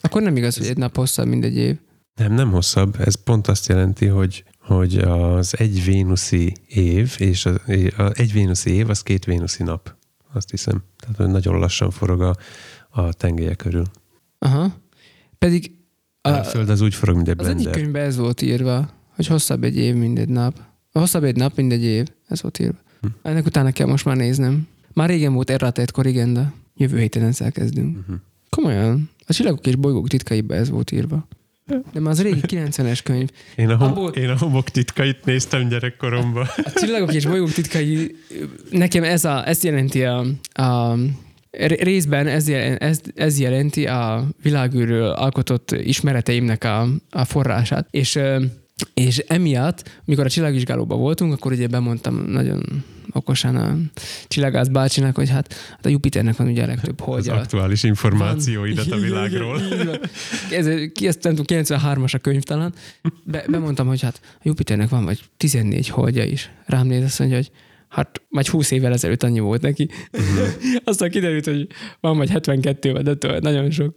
Akkor 0.01 0.21
nem 0.21 0.37
igaz, 0.37 0.57
hogy 0.57 0.67
egy 0.67 0.77
nap 0.77 0.95
hosszabb, 0.95 1.27
mint 1.27 1.43
egy 1.43 1.57
év. 1.57 1.77
nem, 2.15 2.33
nem 2.33 2.51
hosszabb, 2.51 2.95
ez 2.99 3.15
pont 3.23 3.47
azt 3.47 3.67
jelenti, 3.67 4.05
hogy 4.05 4.43
hogy 4.67 4.97
az 4.97 5.57
egy 5.57 5.83
vénuszi 5.83 6.53
év, 6.67 7.15
és 7.17 7.45
a, 7.45 7.53
a 7.97 8.11
egy 8.13 8.31
vénuszi 8.31 8.71
év, 8.71 8.89
az 8.89 9.01
két 9.01 9.25
vénuszi 9.25 9.63
nap. 9.63 9.95
Azt 10.33 10.49
hiszem. 10.49 10.83
Tehát 10.97 11.31
nagyon 11.31 11.59
lassan 11.59 11.91
forog 11.91 12.21
a, 12.21 12.35
a 12.89 13.13
tengelye 13.13 13.53
körül. 13.53 13.85
Aha. 14.39 14.73
Pedig 15.37 15.71
A, 16.21 16.29
a, 16.29 16.43
Föld 16.43 16.69
az 16.69 16.81
úgy 16.81 16.95
forog, 16.95 17.15
mint 17.15 17.27
egy 17.27 17.39
az 17.39 17.45
egyik 17.47 17.61
blender. 17.61 17.81
könyvben 17.81 18.05
ez 18.05 18.17
volt 18.17 18.41
írva, 18.41 18.89
hogy 19.15 19.27
hosszabb 19.27 19.63
egy 19.63 19.77
év, 19.77 19.95
mint 19.95 20.19
egy 20.19 20.29
nap. 20.29 20.59
Hosszabb 20.91 21.23
egy 21.23 21.35
nap, 21.35 21.55
mint 21.55 21.71
egy 21.71 21.83
év. 21.83 22.07
Ez 22.27 22.41
volt 22.41 22.59
írva. 22.59 22.77
Hm. 23.01 23.07
Ennek 23.21 23.45
utána 23.45 23.71
kell 23.71 23.87
most 23.87 24.05
már 24.05 24.15
néznem. 24.15 24.67
Már 24.93 25.09
régen 25.09 25.33
volt 25.33 25.49
errata 25.49 25.81
egy 25.81 25.91
korrigenda. 25.91 26.53
Jövő 26.75 26.99
héten 26.99 27.23
ezzel 27.23 27.51
kezdünk. 27.51 27.97
Uh-huh. 27.97 28.15
Komolyan. 28.49 29.09
A 29.27 29.33
csillagok 29.33 29.67
és 29.67 29.75
bolygók 29.75 30.07
titkaiba 30.07 30.53
ez 30.53 30.69
volt 30.69 30.91
írva. 30.91 31.27
Már 31.93 32.11
az 32.11 32.21
régi 32.21 32.39
90-es 32.47 32.99
könyv. 33.03 33.29
Én, 33.55 33.69
a 33.69 33.75
hom- 33.75 33.91
Abból- 33.91 34.11
én 34.11 34.29
a 34.29 34.37
homok 34.37 34.69
titkait 34.69 35.25
néztem 35.25 35.67
gyerekkoromban. 35.67 36.47
A 36.55 36.71
csillagok 36.75 37.13
és 37.13 37.25
bolygók 37.25 37.51
titkai, 37.51 38.15
nekem 38.69 39.03
ez, 39.03 39.25
a, 39.25 39.47
ez 39.47 39.63
jelenti 39.63 40.03
a, 40.03 40.25
a 40.53 40.97
részben 41.67 42.27
ez, 42.27 42.47
jel- 42.49 42.81
ez, 42.81 42.99
ez 43.15 43.39
jelenti 43.39 43.85
a 43.87 44.27
világűről 44.41 45.09
alkotott 45.09 45.71
ismereteimnek 45.71 46.63
a, 46.63 46.87
a 47.09 47.25
forrását. 47.25 47.87
És, 47.91 48.19
és 48.93 49.17
emiatt, 49.17 50.01
mikor 50.05 50.25
a 50.25 50.29
csillagvizsgálóban 50.29 50.99
voltunk, 50.99 51.33
akkor 51.33 51.51
ugye 51.51 51.67
bemondtam 51.67 52.23
nagyon 52.27 52.83
okosan 53.11 53.55
a 53.55 53.77
csillagász 54.27 54.67
bácsinak, 54.67 55.15
hogy 55.15 55.29
hát, 55.29 55.53
hát 55.53 55.85
a 55.85 55.89
Jupiternek 55.89 56.35
van 56.35 56.47
ugye 56.47 56.63
a 56.63 56.67
legtöbb 56.67 56.99
Az 56.99 57.05
holdja. 57.05 57.33
aktuális 57.33 57.83
információidat 57.83 58.85
a 58.91 58.95
Igen, 58.95 59.01
világról. 59.01 59.61
van. 59.85 59.99
Ez, 60.51 60.67
ki 60.93 61.07
ezt 61.07 61.23
nem 61.23 61.35
tudom, 61.35 61.63
93-as 61.63 62.13
a 62.13 62.17
könyv 62.17 62.43
talán. 62.43 62.73
Be, 63.23 63.43
bemondtam, 63.49 63.87
hogy 63.87 64.01
hát 64.01 64.19
a 64.23 64.41
Jupiternek 64.43 64.89
van 64.89 65.05
vagy 65.05 65.19
14 65.37 65.87
holdja 65.89 66.23
is. 66.23 66.51
Rám 66.65 66.87
néz 66.87 67.03
azt 67.03 67.19
mondja, 67.19 67.37
hogy 67.37 67.51
hát 67.87 68.21
vagy 68.29 68.47
20 68.49 68.71
évvel 68.71 68.93
ezelőtt 68.93 69.23
annyi 69.23 69.39
volt 69.39 69.61
neki. 69.61 69.89
Mhm. 70.11 70.23
Aztán 70.83 71.09
kiderült, 71.09 71.45
hogy 71.45 71.67
van 71.99 72.17
vagy 72.17 72.29
72 72.29 72.91
vagy 72.91 73.03
de 73.17 73.39
nagyon 73.39 73.71
sok. 73.71 73.95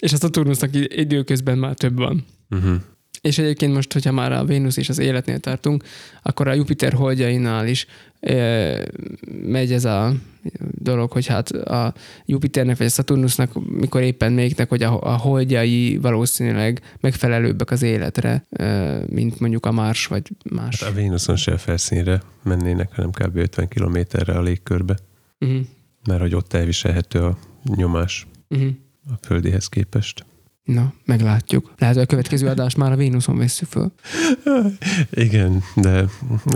És 0.00 0.12
azt 0.12 0.24
a 0.24 0.28
turnusznak 0.30 0.74
i- 0.74 0.88
időközben 1.00 1.58
már 1.58 1.74
több 1.74 1.96
van. 1.96 2.24
Uh-huh. 2.50 2.74
És 3.20 3.38
egyébként 3.38 3.74
most, 3.74 3.92
hogyha 3.92 4.12
már 4.12 4.32
a 4.32 4.44
Vénusz 4.44 4.76
és 4.76 4.88
az 4.88 4.98
életnél 4.98 5.38
tartunk, 5.38 5.84
akkor 6.22 6.48
a 6.48 6.54
Jupiter 6.54 6.92
holdjainál 6.92 7.66
is 7.66 7.86
megy 9.42 9.72
ez 9.72 9.84
a 9.84 10.12
dolog, 10.78 11.10
hogy 11.12 11.26
hát 11.26 11.50
a 11.50 11.94
Jupiternek 12.26 12.76
vagy 12.76 12.86
a 12.86 12.90
Saturnusnak, 12.90 13.70
mikor 13.70 14.02
éppen 14.02 14.32
melyiknek, 14.32 14.68
hogy 14.68 14.82
a, 14.82 15.02
a 15.02 15.16
holdjai 15.16 15.96
valószínűleg 15.96 16.80
megfelelőbbek 17.00 17.70
az 17.70 17.82
életre, 17.82 18.46
mint 19.06 19.40
mondjuk 19.40 19.66
a 19.66 19.72
Mars 19.72 20.06
vagy 20.06 20.28
más. 20.50 20.82
Hát 20.82 20.90
a 20.90 20.94
Vénuszon 20.94 21.36
se 21.36 21.52
a 21.52 21.58
felszínre 21.58 22.22
mennének, 22.42 22.94
hanem 22.94 23.10
kb. 23.10 23.36
50 23.36 23.68
kilométerre 23.68 24.32
a 24.32 24.42
légkörbe, 24.42 24.96
Uh-huh. 25.42 25.60
mert 26.08 26.20
hogy 26.20 26.34
ott 26.34 26.52
elviselhető 26.52 27.22
a 27.22 27.38
nyomás 27.64 28.26
Uh-huh. 28.48 28.70
a 29.10 29.26
földihez 29.26 29.66
képest. 29.68 30.24
Na, 30.72 30.92
meglátjuk. 31.04 31.72
Lehet, 31.78 31.94
hogy 31.94 32.04
a 32.04 32.08
következő 32.08 32.46
adást 32.54 32.76
már 32.76 32.92
a 32.92 32.96
Vénuszon 32.96 33.36
vesszük 33.36 33.68
föl. 33.68 33.92
Igen, 35.10 35.62
de 35.74 36.04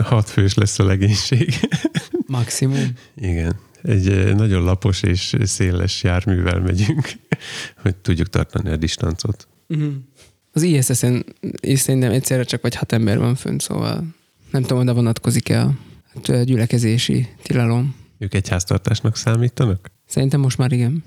hat 0.03 0.29
fős 0.29 0.55
lesz 0.55 0.79
a 0.79 0.85
legénység. 0.85 1.55
Maximum. 2.27 2.93
Igen. 3.17 3.57
Egy 3.83 4.09
eh, 4.09 4.35
nagyon 4.35 4.63
lapos 4.63 5.03
és 5.03 5.37
széles 5.43 6.03
járművel 6.03 6.61
megyünk, 6.61 7.13
hogy 7.83 7.97
tudjuk 7.97 8.29
tartani 8.29 8.71
a 8.71 8.77
distancot. 8.77 9.49
Uh-huh. 9.69 9.93
Az 10.53 10.63
ISS-en 10.63 11.25
is 11.61 11.81
szerintem 11.81 12.11
egyszerre 12.11 12.45
csak 12.45 12.63
vagy 12.63 12.75
hat 12.75 12.93
ember 12.93 13.19
van 13.19 13.35
fönt, 13.35 13.61
szóval 13.61 14.05
nem 14.51 14.63
tudom, 14.63 14.79
oda 14.79 14.95
vonatkozik 14.95 15.49
el 15.49 15.79
a 16.27 16.33
gyülekezési 16.33 17.29
tilalom. 17.43 17.95
Ők 18.19 18.35
egy 18.35 18.49
háztartásnak 18.49 19.17
számítanak? 19.17 19.91
Szerintem 20.07 20.41
most 20.41 20.59
már 20.59 20.73
igen. 20.73 21.05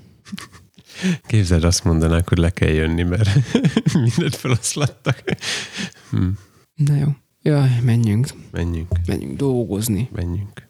Képzeld, 1.26 1.64
azt 1.64 1.84
mondanák, 1.84 2.28
hogy 2.28 2.38
le 2.38 2.50
kell 2.50 2.68
jönni, 2.72 3.02
mert 3.02 3.28
mindent 3.94 4.36
feloszlattak. 4.36 5.22
Hm, 6.10 6.26
Na 6.74 6.94
jó. 6.96 7.06
Jaj, 7.42 7.70
menjünk. 7.82 8.28
menjünk, 8.50 8.88
Menjünk 9.06 9.36
dolgozni. 9.36 10.08
menjünk. 10.12 10.67